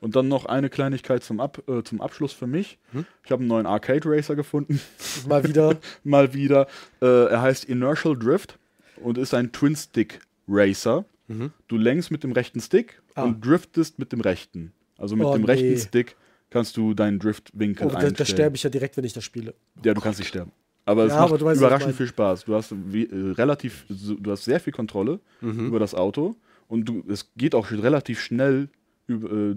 Und 0.01 0.17
dann 0.17 0.29
noch 0.29 0.47
eine 0.47 0.71
Kleinigkeit 0.71 1.23
zum, 1.23 1.41
Ab 1.41 1.63
äh, 1.69 1.83
zum 1.83 2.01
Abschluss 2.01 2.33
für 2.33 2.47
mich. 2.47 2.79
Hm? 2.93 3.05
Ich 3.25 3.31
habe 3.33 3.41
einen 3.41 3.49
neuen 3.49 3.67
Arcade 3.67 4.01
Racer 4.09 4.35
gefunden. 4.35 4.81
Mal 5.29 5.45
wieder. 5.47 5.77
Mal 6.05 6.33
wieder. 6.33 6.67
Äh, 7.03 7.27
er 7.27 7.43
heißt 7.43 7.67
Inertial 7.67 8.17
Drift 8.19 8.59
und 8.97 9.19
ist 9.19 9.35
ein 9.35 9.53
Twin-Stick 9.53 10.21
Racer. 10.49 11.05
Mhm. 11.29 11.53
Du 11.69 11.77
lenkst 11.77 12.11
mit 12.11 12.25
dem 12.25 12.33
rechten 12.33 12.61
Stick 12.61 13.01
Ah. 13.15 13.25
und 13.25 13.45
driftest 13.45 13.99
mit 13.99 14.13
dem 14.13 14.21
rechten. 14.21 14.73
Also 14.97 15.17
mit 15.17 15.27
Oh, 15.27 15.33
dem 15.33 15.43
nee. 15.43 15.47
rechten 15.49 15.77
Stick 15.79 16.17
kannst 16.49 16.77
du 16.77 16.95
deinen 16.95 17.19
Driftwinkel 17.19 17.87
Oh, 17.87 17.91
da, 17.91 17.97
einstellen. 17.97 18.15
da 18.17 18.25
sterbe 18.25 18.57
ich 18.57 18.63
ja 18.63 18.71
direkt, 18.71 18.97
wenn 18.97 19.05
ich 19.05 19.13
das 19.13 19.25
spiele. 19.25 19.55
Ja, 19.85 19.93
du 19.95 20.01
kannst 20.01 20.19
nicht 20.21 20.29
sterben. 20.29 20.53
Aber 20.87 21.05
es 21.05 21.13
Ja, 21.13 21.21
macht 21.23 21.33
aber 21.35 21.45
weißt, 21.45 21.61
überraschend 21.61 21.95
viel 21.97 22.07
Spaß. 22.07 22.45
Du 22.47 22.55
hast 22.55 22.73
wie, 22.93 23.05
äh, 23.05 23.33
relativ, 23.33 23.85
du 23.89 24.31
hast 24.31 24.45
sehr 24.45 24.61
viel 24.61 24.73
Kontrolle 24.73 25.21
Mhm. 25.41 25.67
über 25.67 25.79
das 25.79 25.95
Auto 25.95 26.37
und 26.69 26.85
du, 26.89 27.05
es 27.09 27.31
geht 27.37 27.55
auch 27.55 27.71
relativ 27.71 28.21
schnell 28.21 28.69
über, 29.07 29.31
äh, 29.31 29.57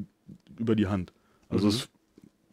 über 0.60 0.76
die 0.76 0.88
Hand. 0.88 1.14
Also 1.50 1.68
Mhm. 1.68 1.74
es 1.74 1.90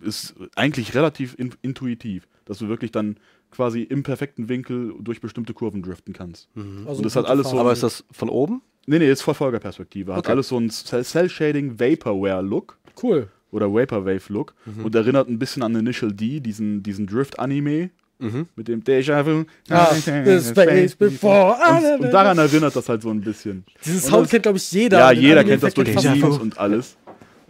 ist 0.02 0.34
eigentlich 0.56 0.94
relativ 0.94 1.34
in, 1.38 1.54
intuitiv, 1.62 2.26
dass 2.44 2.58
du 2.58 2.68
wirklich 2.68 2.90
dann 2.90 3.16
quasi 3.50 3.82
im 3.82 4.02
perfekten 4.02 4.48
Winkel 4.48 4.94
durch 5.00 5.20
bestimmte 5.20 5.52
Kurven 5.54 5.82
driften 5.82 6.14
kannst. 6.14 6.48
Also 6.86 6.98
Und 6.98 7.04
das 7.04 7.16
hat 7.16 7.26
alles 7.26 7.50
so-. 7.50 7.58
Aber 7.58 7.72
ist 7.72 7.82
das 7.82 8.04
von 8.10 8.28
oben? 8.28 8.62
Nee, 8.86 8.98
nee, 8.98 9.10
ist 9.10 9.22
Verfolgerperspektive. 9.22 10.12
Hat 10.12 10.20
Okay. 10.20 10.32
alles 10.32 10.48
so 10.48 10.56
einen 10.56 10.70
Cell- 10.70 11.04
Cell-Shading 11.04 11.78
Vaporware-Look 11.78 12.78
cool. 13.02 13.28
oder 13.50 13.72
Vaporwave-Look 13.72 14.54
und 14.82 14.94
erinnert 14.94 15.28
ein 15.28 15.38
bisschen 15.38 15.62
an 15.62 15.74
Initial 15.74 16.12
D, 16.12 16.40
diesen, 16.40 16.82
diesen 16.82 17.06
Drift-Anime 17.06 17.90
Mhm. 18.20 18.46
mit 18.54 18.68
dem 18.68 18.82
Déjà 18.82 19.24
Vu. 19.24 19.44
Ah, 19.70 19.94
the 19.94 20.40
space 20.40 20.94
before. 20.96 21.56
Ah, 21.58 21.78
Und, 21.94 22.04
und 22.04 22.10
daran 22.12 22.36
erinnert 22.38 22.76
das 22.76 22.88
halt 22.88 23.00
so 23.02 23.10
ein 23.10 23.20
bisschen. 23.22 23.64
Diesen 23.84 23.96
Und 23.96 24.02
Sound 24.02 24.30
kennt, 24.30 24.42
glaube 24.42 24.58
ich, 24.58 24.70
jeder. 24.72 24.98
Ja, 24.98 25.10
jeder 25.12 25.42
kennt 25.44 25.62
das 25.62 25.72
durch 25.74 25.94
Memes 25.94 26.38
und 26.38 26.58
alles. 26.58 26.96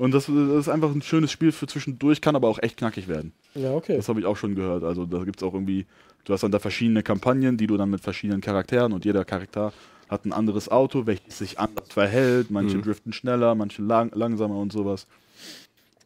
Und 0.01 0.13
das, 0.13 0.27
das 0.27 0.35
ist 0.35 0.69
einfach 0.71 0.91
ein 0.91 1.03
schönes 1.03 1.31
Spiel 1.31 1.53
für 1.53 1.67
zwischendurch, 1.67 2.23
kann 2.23 2.35
aber 2.35 2.49
auch 2.49 2.59
echt 2.63 2.79
knackig 2.79 3.07
werden. 3.07 3.33
Ja, 3.55 3.73
okay. 3.75 3.97
Das 3.97 4.09
habe 4.09 4.19
ich 4.19 4.25
auch 4.25 4.37
schon 4.37 4.55
gehört. 4.55 4.83
Also 4.83 5.05
da 5.05 5.23
gibt 5.25 5.43
es 5.43 5.47
auch 5.47 5.53
irgendwie, 5.53 5.85
du 6.25 6.33
hast 6.33 6.43
dann 6.43 6.51
da 6.53 6.59
verschiedene 6.59 7.03
Kampagnen, 7.03 7.59
die 7.59 7.67
du 7.67 7.77
dann 7.77 7.91
mit 7.91 8.01
verschiedenen 8.01 8.41
Charakteren 8.41 8.93
und 8.95 9.05
jeder 9.05 9.27
Charakter 9.27 9.75
hat 10.09 10.25
ein 10.25 10.33
anderes 10.33 10.71
Auto, 10.71 11.07
welches 11.07 11.37
sich 11.39 11.59
anders 11.59 11.89
verhält. 11.93 12.51
Manche 12.51 12.79
Mhm. 12.79 12.83
driften 12.83 13.13
schneller, 13.13 13.55
manche 13.55 13.83
lang, 13.83 14.11
langsamer 14.15 14.57
und 14.57 14.73
sowas. 14.73 15.07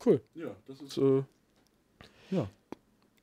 Cool. 0.05 0.21
Ja, 0.35 0.49
das 0.67 0.81
ist. 0.81 0.99
Äh, 0.99 1.23
ja. 2.33 2.49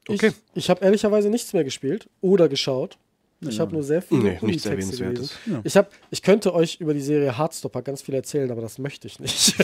Okay. 0.08 0.28
Ich, 0.28 0.64
ich 0.64 0.70
habe 0.70 0.84
ehrlicherweise 0.86 1.30
nichts 1.30 1.52
mehr 1.54 1.66
gespielt 1.66 2.08
oder 2.22 2.48
geschaut. 2.48 2.98
Ich 3.44 3.56
Ja. 3.56 3.62
habe 3.62 3.74
nur 3.74 3.82
sehr 3.84 4.02
viele 4.04 4.22
Nee, 4.22 4.30
nichts 4.30 4.44
Unitexte 4.44 4.70
Erwähnenswertes. 4.70 5.30
gelesen. 5.46 5.54
Ja. 5.54 5.62
Ich, 5.64 5.76
hab, 5.78 5.92
ich 6.12 6.22
könnte 6.22 6.54
euch 6.54 6.80
über 6.80 6.94
die 6.94 7.02
Serie 7.02 7.36
Hardstopper 7.38 7.82
ganz 7.82 8.04
viel 8.04 8.14
erzählen, 8.14 8.52
aber 8.52 8.62
das 8.62 8.78
möchte 8.78 9.08
ich 9.08 9.20
nicht. 9.20 9.56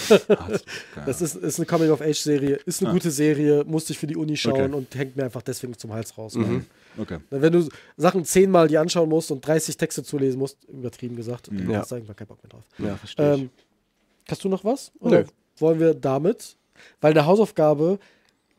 Das 1.06 1.22
ist, 1.22 1.36
ist 1.36 1.60
eine 1.60 1.66
Coming-of-Age-Serie, 1.66 2.56
ist 2.66 2.82
eine 2.82 2.90
Ah. 2.90 2.94
gute 2.94 3.12
Serie, 3.12 3.64
musste 3.66 3.94
ich 3.94 4.00
für 4.00 4.08
die 4.08 4.16
Uni 4.16 4.36
schauen 4.36 4.54
Okay. 4.62 4.74
und 4.74 4.96
hängt 4.96 5.16
mir 5.16 5.26
einfach 5.26 5.42
deswegen 5.42 5.78
zum 5.78 5.94
Hals 5.94 6.18
raus. 6.18 6.36
Mhm. 6.36 6.66
Okay. 6.98 7.20
Wenn 7.30 7.54
du 7.54 7.70
Sachen 7.96 8.26
zehnmal 8.26 8.68
die 8.68 8.78
anschauen 8.78 9.10
musst 9.10 9.30
und 9.32 9.46
30 9.46 9.78
Texte 9.78 10.04
zulesen 10.04 10.40
musst, 10.40 10.58
übertrieben 10.68 11.16
gesagt, 11.16 11.48
dann 11.50 11.70
Ja. 11.70 11.80
hast 11.80 11.92
du 11.92 11.96
irgendwann 11.96 12.16
keinen 12.16 12.28
Bock 12.28 12.44
mehr 12.44 12.50
drauf. 12.50 12.64
Ja, 12.80 12.96
verstehe 12.96 13.36
ich. 13.36 13.42
Ähm, 13.42 13.50
hast 14.28 14.44
du 14.44 14.50
noch 14.50 14.64
was? 14.66 14.92
Oder 15.00 15.20
Nö. 15.22 15.26
wollen 15.60 15.80
wir 15.80 15.94
damit? 15.94 16.56
Weil 17.02 17.12
eine 17.12 17.26
Hausaufgabe 17.28 18.00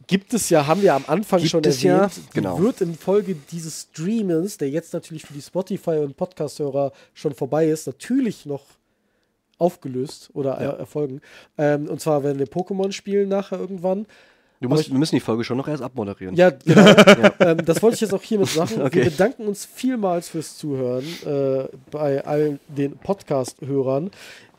gibt 0.09 0.35
es 0.35 0.51
ja, 0.51 0.67
haben 0.67 0.83
wir 0.83 0.95
am 0.95 1.05
Anfang 1.07 1.39
Gibt 1.39 1.51
schon 1.53 1.63
ja, 1.63 1.71
erwähnt, 1.99 2.17
die 2.17 2.35
genau. 2.35 2.59
wird 2.59 2.81
in 2.81 2.97
Folge 2.97 3.37
dieses 3.53 3.83
Streamens, 3.93 4.59
der 4.59 4.69
jetzt 4.71 4.93
natürlich 4.93 5.25
für 5.25 5.33
die 5.35 5.41
Spotify- 5.43 5.99
und 6.03 6.17
Podcast-Hörer 6.17 6.93
schon 7.15 7.35
vorbei 7.35 7.69
ist, 7.69 7.87
natürlich 7.87 8.45
noch 8.47 8.65
aufgelöst 9.59 10.31
oder 10.35 10.51
Ja. 10.61 10.71
er 10.71 10.79
erfolgen. 10.79 11.21
Ähm, 11.57 11.89
und 11.89 12.01
zwar 12.01 12.23
werden 12.23 12.39
wir 12.39 12.47
Pokémon 12.47 12.93
spielen 12.93 13.29
nachher 13.29 13.59
irgendwann. 13.59 14.07
Du 14.61 14.69
musst, 14.69 14.83
ich- 14.87 14.91
wir 14.93 14.99
müssen 14.99 15.15
die 15.15 15.21
Folge 15.21 15.45
schon 15.45 15.57
noch 15.57 15.69
erst 15.69 15.83
abmoderieren. 15.83 16.35
Ja, 16.35 16.51
genau. 16.51 16.87
ähm, 17.41 17.65
das 17.65 17.81
wollte 17.83 17.95
ich 17.97 18.01
jetzt 18.01 18.13
auch 18.15 18.23
hiermit 18.23 18.49
sagen. 18.49 18.81
Okay. 18.83 19.05
Wir 19.05 19.11
bedanken 19.11 19.47
uns 19.47 19.65
vielmals 19.65 20.29
fürs 20.31 20.57
Zuhören 20.57 21.05
äh, 21.25 21.69
bei 21.93 22.25
all 22.25 22.59
den 22.69 22.97
Podcast-Hörern. 22.97 24.11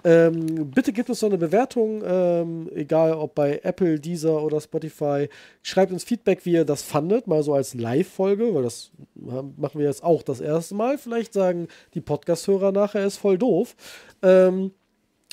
Ähm, 0.04 0.72
bitte 0.72 0.93
gebt 0.93 1.10
uns 1.10 1.20
doch 1.20 1.28
eine 1.28 1.38
Bewertung, 1.38 2.02
ähm, 2.06 2.70
egal 2.74 3.14
ob 3.14 3.36
bei 3.36 3.60
Apple, 3.64 4.00
Deezer 4.00 4.41
oder 4.41 4.62
Spotify. 4.62 5.28
Schreibt 5.62 5.91
uns 5.91 6.04
Feedback, 6.04 6.45
wie 6.45 6.54
ihr 6.54 6.66
das 6.66 6.84
fandet, 6.84 7.28
mal 7.28 7.43
so 7.43 7.54
als 7.54 7.74
Live-Folge, 7.74 8.54
weil 8.56 8.64
das 8.64 8.91
machen 9.16 9.80
wir 9.80 9.86
jetzt 9.86 10.04
auch 10.04 10.24
das 10.24 10.39
erste 10.39 10.76
Mal. 10.76 10.97
Vielleicht 10.97 11.34
sagen 11.34 11.68
die 11.93 12.02
Podcast-Hörer 12.02 12.72
nachher, 12.72 13.06
ist 13.06 13.18
voll 13.18 13.38
doof. 13.38 13.76
Ähm, 14.22 14.72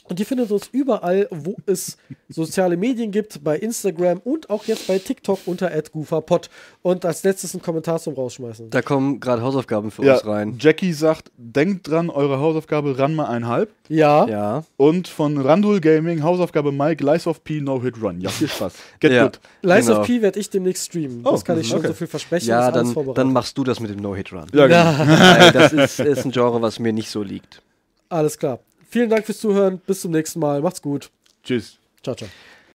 und 0.09 0.21
ihr 0.21 0.27
findet 0.27 0.51
uns 0.51 0.69
überall, 0.73 1.29
wo 1.31 1.57
es 1.67 1.97
soziale 2.29 2.77
Medien 2.77 3.11
gibt, 3.11 3.43
bei 3.43 3.57
Instagram 3.59 4.19
und 4.25 4.51
auch 4.51 4.65
jetzt 4.65 4.87
bei 4.87 4.99
TikTok 4.99 5.41
unter 5.47 5.71
@goofapod. 5.93 6.51
Und 6.83 7.05
als 7.05 7.25
letztes 7.25 7.55
ein 7.55 7.63
Kommentar 7.63 7.99
zum 7.99 8.15
Rausschmeißen. 8.15 8.71
Da 8.71 8.83
kommen 8.83 9.21
gerade 9.21 9.43
Hausaufgaben 9.43 9.91
für 9.91 10.05
Ja, 10.05 10.15
uns 10.15 10.27
rein. 10.27 10.57
Jackie 10.61 10.93
sagt, 10.93 11.31
denkt 11.37 11.89
dran, 11.89 12.11
eure 12.11 12.39
Hausaufgabe 12.39 12.99
ran 12.99 13.15
mal 13.15 13.27
einhalb. 13.27 13.71
Ja, 13.89 14.27
Ja. 14.27 14.65
Und 14.77 15.07
von 15.09 15.39
Randul 15.39 15.81
Gaming, 15.81 16.23
Hausaufgabe 16.23 16.73
Mike, 16.73 17.05
Lies 17.05 17.27
of 17.27 17.45
P, 17.45 17.61
No 17.61 17.81
Hit 17.83 18.01
Run. 18.03 18.21
Ja, 18.21 18.31
viel 18.31 18.49
Spaß. 18.49 18.73
Get 19.01 19.13
Ja. 19.13 19.25
good. 19.25 19.41
Lies 19.63 19.87
genau. 19.87 20.01
of 20.01 20.07
P 20.07 20.23
werde 20.23 20.39
ich 20.41 20.51
demnächst 20.51 20.87
streamen. 20.87 21.21
Oh, 21.25 21.33
das 21.33 21.45
kann 21.45 21.61
ich 21.61 21.69
schon 21.69 21.79
okay. 21.79 21.89
so 21.89 21.95
viel 21.95 22.07
versprechen. 22.07 22.49
Ja, 22.49 22.71
dann, 22.71 22.87
vorbereitet. 22.87 23.19
dann 23.19 23.33
machst 23.33 23.57
du 23.59 23.65
das 23.65 23.81
mit 23.81 23.91
dem 23.91 24.01
No-Hit-Run. 24.01 24.47
Ja, 24.53 24.67
genau. 24.67 25.53
Das 25.53 25.73
ist, 25.73 26.01
ist 26.01 26.25
ein 26.25 26.31
Genre, 26.33 26.61
was 26.63 26.79
mir 26.79 26.93
nicht 26.93 27.11
so 27.11 27.23
liegt. 27.23 27.63
Alles 28.09 28.39
klar. 28.39 28.61
Vielen 28.89 29.11
Dank 29.11 29.27
fürs 29.27 29.41
Zuhören. 29.41 29.79
Bis 29.87 30.01
zum 30.01 30.13
nächsten 30.13 30.41
Mal. 30.41 30.63
Macht's 30.63 30.83
gut. 30.83 31.11
Tschüss. 31.43 31.79
Ciao, 32.03 32.15
ciao. 32.15 32.29